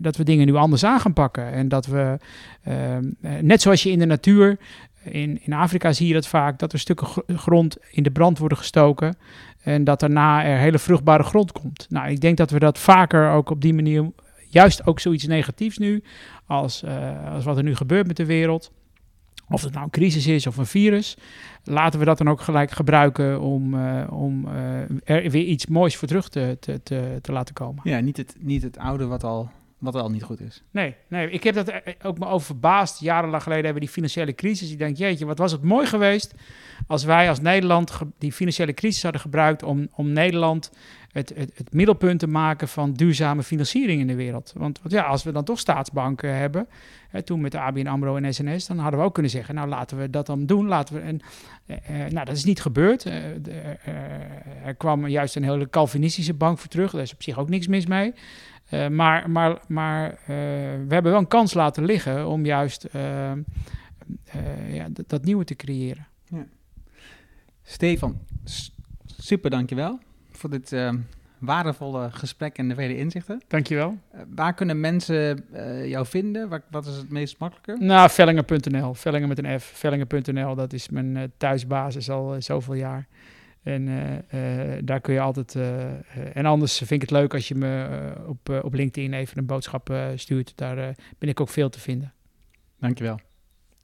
dat 0.00 0.16
we 0.16 0.24
dingen 0.24 0.46
nu 0.46 0.54
anders 0.54 0.84
aan 0.84 1.00
gaan 1.00 1.12
pakken. 1.12 1.52
En 1.52 1.68
dat 1.68 1.86
we, 1.86 2.18
net 3.40 3.62
zoals 3.62 3.82
je 3.82 3.90
in 3.90 3.98
de 3.98 4.06
natuur 4.06 4.58
in, 5.10 5.40
in 5.42 5.52
Afrika 5.52 5.92
zie 5.92 6.06
je 6.06 6.14
dat 6.14 6.26
vaak, 6.26 6.58
dat 6.58 6.72
er 6.72 6.78
stukken 6.78 7.06
grond 7.26 7.76
in 7.90 8.02
de 8.02 8.10
brand 8.10 8.38
worden 8.38 8.58
gestoken 8.58 9.16
en 9.62 9.84
dat 9.84 10.00
daarna 10.00 10.44
er 10.44 10.58
hele 10.58 10.78
vruchtbare 10.78 11.22
grond 11.22 11.52
komt. 11.52 11.86
Nou, 11.88 12.10
ik 12.10 12.20
denk 12.20 12.36
dat 12.36 12.50
we 12.50 12.58
dat 12.58 12.78
vaker 12.78 13.30
ook 13.30 13.50
op 13.50 13.60
die 13.60 13.74
manier, 13.74 14.10
juist 14.48 14.86
ook 14.86 15.00
zoiets 15.00 15.26
negatiefs 15.26 15.78
nu, 15.78 16.02
als, 16.46 16.82
uh, 16.82 17.34
als 17.34 17.44
wat 17.44 17.56
er 17.56 17.62
nu 17.62 17.74
gebeurt 17.74 18.06
met 18.06 18.16
de 18.16 18.26
wereld, 18.26 18.72
of 19.48 19.62
het 19.62 19.72
nou 19.72 19.84
een 19.84 19.90
crisis 19.90 20.26
is 20.26 20.46
of 20.46 20.56
een 20.56 20.66
virus, 20.66 21.16
laten 21.64 21.98
we 21.98 22.04
dat 22.04 22.18
dan 22.18 22.28
ook 22.28 22.40
gelijk 22.40 22.70
gebruiken 22.70 23.40
om, 23.40 23.74
uh, 23.74 24.06
om 24.10 24.46
uh, 24.46 24.80
er 25.04 25.30
weer 25.30 25.44
iets 25.44 25.66
moois 25.66 25.96
voor 25.96 26.08
terug 26.08 26.28
te, 26.28 26.56
te, 26.60 26.82
te, 26.82 27.18
te 27.22 27.32
laten 27.32 27.54
komen. 27.54 27.80
Ja, 27.84 28.00
niet 28.00 28.16
het, 28.16 28.36
niet 28.38 28.62
het 28.62 28.78
oude 28.78 29.06
wat 29.06 29.24
al 29.24 29.50
wat 29.78 29.94
al 29.94 30.10
niet 30.10 30.22
goed 30.22 30.40
is. 30.40 30.62
Nee, 30.70 30.94
nee, 31.08 31.30
ik 31.30 31.44
heb 31.44 31.54
dat 31.54 31.72
ook 32.02 32.18
me 32.18 32.26
over 32.26 32.46
verbaasd. 32.46 33.00
Jarenlang 33.00 33.42
geleden 33.42 33.64
hebben 33.64 33.82
we 33.82 33.86
die 33.86 33.94
financiële 33.94 34.34
crisis. 34.34 34.70
Ik 34.70 34.78
denk, 34.78 34.96
jeetje, 34.96 35.26
wat 35.26 35.38
was 35.38 35.52
het 35.52 35.62
mooi 35.62 35.86
geweest 35.86 36.34
als 36.86 37.04
wij 37.04 37.28
als 37.28 37.40
Nederland 37.40 37.98
die 38.18 38.32
financiële 38.32 38.74
crisis 38.74 39.02
hadden 39.02 39.20
gebruikt 39.20 39.62
om, 39.62 39.88
om 39.92 40.12
Nederland 40.12 40.70
het, 41.12 41.32
het, 41.34 41.52
het, 41.54 41.72
middelpunt 41.72 42.18
te 42.18 42.26
maken 42.26 42.68
van 42.68 42.92
duurzame 42.92 43.42
financiering 43.42 44.00
in 44.00 44.06
de 44.06 44.14
wereld. 44.14 44.52
Want, 44.56 44.80
want 44.82 44.94
ja, 44.94 45.02
als 45.02 45.22
we 45.22 45.32
dan 45.32 45.44
toch 45.44 45.58
staatsbanken 45.58 46.36
hebben, 46.36 46.68
hè, 47.08 47.22
toen 47.22 47.40
met 47.40 47.52
de 47.52 47.60
ABN 47.60 47.86
AMRO 47.86 48.16
en 48.16 48.34
SNS, 48.34 48.66
dan 48.66 48.78
hadden 48.78 49.00
we 49.00 49.06
ook 49.06 49.14
kunnen 49.14 49.30
zeggen, 49.30 49.54
nou 49.54 49.68
laten 49.68 49.98
we 49.98 50.10
dat 50.10 50.26
dan 50.26 50.46
doen. 50.46 50.66
Laten 50.66 50.94
we, 50.94 51.00
en, 51.00 51.20
eh, 51.66 52.04
eh 52.04 52.12
nou, 52.12 52.26
dat 52.26 52.36
is 52.36 52.44
niet 52.44 52.60
gebeurd. 52.60 53.04
Eh, 53.04 53.30
eh, 53.30 54.66
er 54.66 54.74
kwam 54.74 55.08
juist 55.08 55.36
een 55.36 55.44
hele 55.44 55.70
Calvinistische 55.70 56.34
bank 56.34 56.58
voor 56.58 56.68
terug. 56.68 56.90
Daar 56.90 57.02
is 57.02 57.12
op 57.12 57.22
zich 57.22 57.38
ook 57.38 57.48
niks 57.48 57.66
mis 57.66 57.86
mee. 57.86 58.14
Uh, 58.70 58.88
maar 58.88 59.30
maar, 59.30 59.58
maar 59.68 60.10
uh, 60.10 60.16
we 60.26 60.86
hebben 60.88 61.12
wel 61.12 61.20
een 61.20 61.28
kans 61.28 61.54
laten 61.54 61.84
liggen 61.84 62.28
om 62.28 62.44
juist 62.44 62.86
uh, 62.94 63.32
ja, 64.68 64.88
dat 65.06 65.24
nieuwe 65.24 65.44
te 65.44 65.56
creëren. 65.56 66.06
Ja. 66.24 66.46
Stefan, 67.62 68.18
super 69.06 69.50
dankjewel 69.50 69.98
voor 70.30 70.50
dit 70.50 70.76
waardevolle 71.38 72.10
gesprek 72.10 72.58
en 72.58 72.68
de 72.68 72.74
vele 72.74 72.96
inzichten. 72.96 73.42
Dankjewel. 73.48 73.98
waar 74.34 74.54
kunnen 74.54 74.80
mensen 74.80 75.44
jou 75.84 76.06
vinden? 76.06 76.48
Waar, 76.48 76.62
wat 76.70 76.86
is 76.86 76.96
het 76.96 77.10
meest 77.10 77.38
makkelijke? 77.38 77.84
Nou, 77.84 78.10
Vellinger.nl. 78.10 78.94
Vellinger 78.94 79.28
met 79.28 79.38
een 79.38 79.60
F. 79.60 79.64
Vellinger.nl, 79.64 80.54
dat 80.54 80.72
is 80.72 80.88
mijn 80.88 81.32
thuisbasis 81.36 82.10
al 82.10 82.34
zoveel 82.38 82.74
jaar. 82.74 83.06
En 83.66 83.86
uh, 83.86 84.74
uh, 84.74 84.78
daar 84.84 85.00
kun 85.00 85.14
je 85.14 85.20
altijd. 85.20 85.54
Uh, 85.54 85.84
en 86.34 86.46
anders 86.46 86.76
vind 86.76 86.90
ik 86.90 87.00
het 87.00 87.10
leuk 87.10 87.34
als 87.34 87.48
je 87.48 87.54
me 87.54 87.88
op, 88.26 88.60
op 88.62 88.74
LinkedIn 88.74 89.12
even 89.12 89.38
een 89.38 89.46
boodschap 89.46 89.94
stuurt. 90.14 90.52
Daar 90.54 90.94
ben 91.18 91.28
ik 91.28 91.40
ook 91.40 91.48
veel 91.48 91.68
te 91.68 91.80
vinden. 91.80 92.12
Dankjewel. 92.78 93.20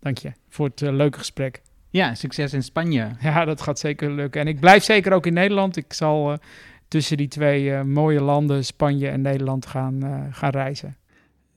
Dank 0.00 0.18
je 0.18 0.32
voor 0.48 0.66
het 0.66 0.80
leuke 0.80 1.18
gesprek. 1.18 1.62
Ja, 1.90 2.14
succes 2.14 2.52
in 2.52 2.62
Spanje. 2.62 3.10
Ja, 3.20 3.44
dat 3.44 3.60
gaat 3.60 3.78
zeker 3.78 4.10
lukken. 4.10 4.40
En 4.40 4.46
ik 4.46 4.60
blijf 4.60 4.84
zeker 4.84 5.12
ook 5.12 5.26
in 5.26 5.32
Nederland. 5.32 5.76
Ik 5.76 5.92
zal 5.92 6.38
tussen 6.88 7.16
die 7.16 7.28
twee 7.28 7.82
mooie 7.82 8.20
landen, 8.20 8.64
Spanje 8.64 9.08
en 9.08 9.20
Nederland, 9.20 9.66
gaan, 9.66 10.28
gaan 10.32 10.50
reizen. 10.50 10.96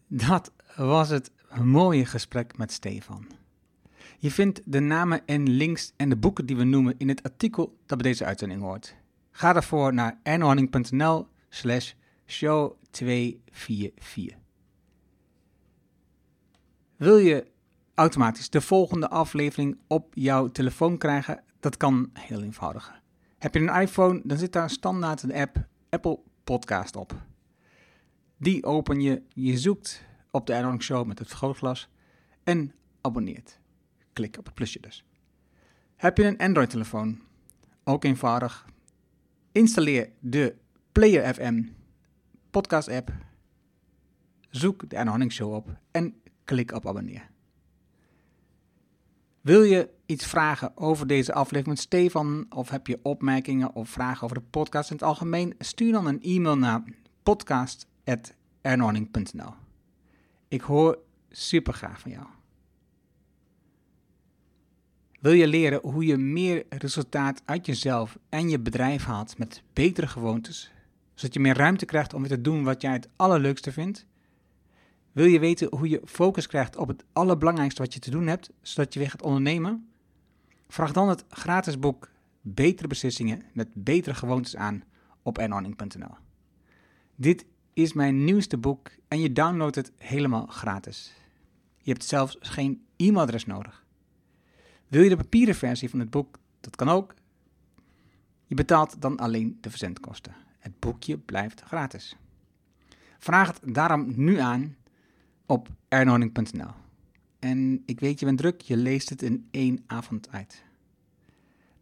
Dat 0.07 0.51
was 0.75 1.09
het 1.09 1.31
mooie 1.61 2.05
gesprek 2.05 2.57
met 2.57 2.71
Stefan. 2.71 3.25
Je 4.19 4.31
vindt 4.31 4.61
de 4.65 4.79
namen 4.79 5.25
en 5.25 5.49
links 5.49 5.93
en 5.95 6.09
de 6.09 6.17
boeken 6.17 6.45
die 6.45 6.55
we 6.55 6.63
noemen 6.63 6.95
in 6.97 7.07
het 7.07 7.23
artikel 7.23 7.77
dat 7.85 7.97
bij 7.97 8.11
deze 8.11 8.25
uitzending 8.25 8.61
hoort. 8.61 8.95
Ga 9.31 9.53
daarvoor 9.53 9.93
naar 9.93 10.19
ernohanning.nl 10.23 11.27
slash 11.49 11.93
show 12.25 12.73
244. 12.91 14.37
Wil 16.95 17.17
je 17.17 17.47
automatisch 17.93 18.49
de 18.49 18.61
volgende 18.61 19.09
aflevering 19.09 19.77
op 19.87 20.13
jouw 20.13 20.47
telefoon 20.47 20.97
krijgen? 20.97 21.43
Dat 21.59 21.77
kan 21.77 22.09
heel 22.13 22.41
eenvoudig. 22.41 23.01
Heb 23.37 23.53
je 23.53 23.59
een 23.59 23.81
iPhone, 23.81 24.21
dan 24.23 24.37
zit 24.37 24.53
daar 24.53 24.69
standaard 24.69 25.27
de 25.27 25.33
app 25.33 25.67
Apple 25.89 26.19
Podcast 26.43 26.95
op. 26.95 27.13
Die 28.37 28.65
open 28.65 29.01
je, 29.01 29.21
je 29.27 29.57
zoekt 29.57 30.03
op 30.31 30.47
de 30.47 30.53
Erno 30.53 30.79
Show 30.79 31.07
met 31.07 31.19
het 31.19 31.27
vergrootglas 31.27 31.89
en 32.43 32.73
abonneert. 33.01 33.59
Klik 34.15 34.37
op 34.37 34.45
het 34.45 34.53
plusje 34.53 34.79
dus. 34.79 35.05
Heb 35.95 36.17
je 36.17 36.23
een 36.23 36.37
Android-telefoon? 36.37 37.21
Ook 37.83 38.03
eenvoudig. 38.03 38.65
Installeer 39.51 40.09
de 40.19 40.55
Player 40.91 41.33
FM 41.33 41.63
podcast 42.49 42.89
app. 42.89 43.11
Zoek 44.49 44.89
de 44.89 44.95
Erno 44.95 45.29
Show 45.29 45.53
op 45.53 45.77
en 45.91 46.21
klik 46.43 46.71
op 46.71 46.87
abonneer. 46.87 47.29
Wil 49.41 49.63
je 49.63 49.89
iets 50.05 50.25
vragen 50.25 50.77
over 50.77 51.07
deze 51.07 51.33
aflevering 51.33 51.67
met 51.67 51.79
Stefan? 51.79 52.45
Of 52.49 52.69
heb 52.69 52.87
je 52.87 52.99
opmerkingen 53.03 53.73
of 53.73 53.89
vragen 53.89 54.23
over 54.23 54.37
de 54.37 54.43
podcast 54.49 54.89
in 54.89 54.95
het 54.95 55.05
algemeen? 55.05 55.55
Stuur 55.59 55.91
dan 55.91 56.07
een 56.07 56.21
e-mail 56.21 56.57
naar 56.57 56.83
podcast.ernhorning.nl 57.23 59.53
Ik 60.47 60.61
hoor 60.61 60.99
super 61.29 61.73
graag 61.73 61.99
van 61.99 62.11
jou. 62.11 62.25
Wil 65.25 65.33
je 65.33 65.47
leren 65.47 65.79
hoe 65.83 66.05
je 66.05 66.17
meer 66.17 66.65
resultaat 66.69 67.41
uit 67.45 67.65
jezelf 67.65 68.17
en 68.29 68.49
je 68.49 68.59
bedrijf 68.59 69.03
haalt 69.03 69.37
met 69.37 69.63
betere 69.73 70.07
gewoontes, 70.07 70.71
zodat 71.13 71.33
je 71.33 71.39
meer 71.39 71.57
ruimte 71.57 71.85
krijgt 71.85 72.13
om 72.13 72.21
weer 72.21 72.29
te 72.29 72.41
doen 72.41 72.63
wat 72.63 72.81
jij 72.81 72.91
het 72.91 73.09
allerleukste 73.15 73.71
vindt? 73.71 74.05
Wil 75.11 75.25
je 75.25 75.39
weten 75.39 75.67
hoe 75.77 75.89
je 75.89 76.01
focus 76.05 76.47
krijgt 76.47 76.75
op 76.75 76.87
het 76.87 77.03
allerbelangrijkste 77.13 77.81
wat 77.81 77.93
je 77.93 77.99
te 77.99 78.11
doen 78.11 78.27
hebt, 78.27 78.49
zodat 78.61 78.93
je 78.93 78.99
weer 78.99 79.09
gaat 79.09 79.21
ondernemen? 79.21 79.89
Vraag 80.67 80.91
dan 80.91 81.09
het 81.09 81.25
gratis 81.29 81.79
boek 81.79 82.09
Betere 82.41 82.87
Beslissingen 82.87 83.43
met 83.53 83.67
Betere 83.73 84.15
Gewoontes 84.15 84.55
aan 84.55 84.83
op 85.23 85.37
earnorning.nl. 85.37 86.15
Dit 87.15 87.45
is 87.73 87.93
mijn 87.93 88.23
nieuwste 88.23 88.57
boek 88.57 88.91
en 89.07 89.19
je 89.19 89.33
downloadt 89.33 89.75
het 89.75 89.91
helemaal 89.97 90.45
gratis. 90.45 91.13
Je 91.77 91.91
hebt 91.91 92.05
zelfs 92.05 92.37
geen 92.39 92.85
e-mailadres 92.95 93.45
nodig. 93.45 93.84
Wil 94.87 95.01
je 95.01 95.09
de 95.09 95.15
papieren 95.15 95.55
versie 95.55 95.89
van 95.89 95.99
het 95.99 96.09
boek? 96.09 96.39
Dat 96.59 96.75
kan 96.75 96.89
ook. 96.89 97.13
Je 98.45 98.55
betaalt 98.55 99.01
dan 99.01 99.17
alleen 99.17 99.57
de 99.61 99.69
verzendkosten. 99.69 100.35
Het 100.59 100.79
boekje 100.79 101.17
blijft 101.17 101.61
gratis. 101.61 102.15
Vraag 103.19 103.47
het 103.47 103.73
daarom 103.73 104.13
nu 104.15 104.37
aan 104.37 104.75
op 105.45 105.67
ernoning.nl. 105.87 106.71
En 107.39 107.83
ik 107.85 107.99
weet, 107.99 108.19
je 108.19 108.25
bent 108.25 108.37
druk, 108.37 108.61
je 108.61 108.77
leest 108.77 109.09
het 109.09 109.21
in 109.21 109.47
één 109.51 109.83
avond 109.87 110.31
uit. 110.31 110.63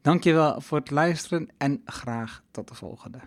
Dankjewel 0.01 0.61
voor 0.61 0.77
het 0.77 0.91
luisteren 0.91 1.47
en 1.57 1.81
graag 1.85 2.43
tot 2.51 2.67
de 2.67 2.75
volgende. 2.75 3.19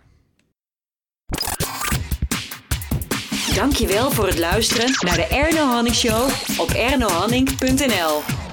Dankjewel 3.55 4.11
voor 4.11 4.27
het 4.27 4.39
luisteren 4.39 4.91
naar 5.05 5.15
de 5.15 5.27
Erno 5.27 5.65
Hanning 5.65 5.95
Show 5.95 6.29
op 6.59 6.69
ernohanning.nl. 6.69 8.46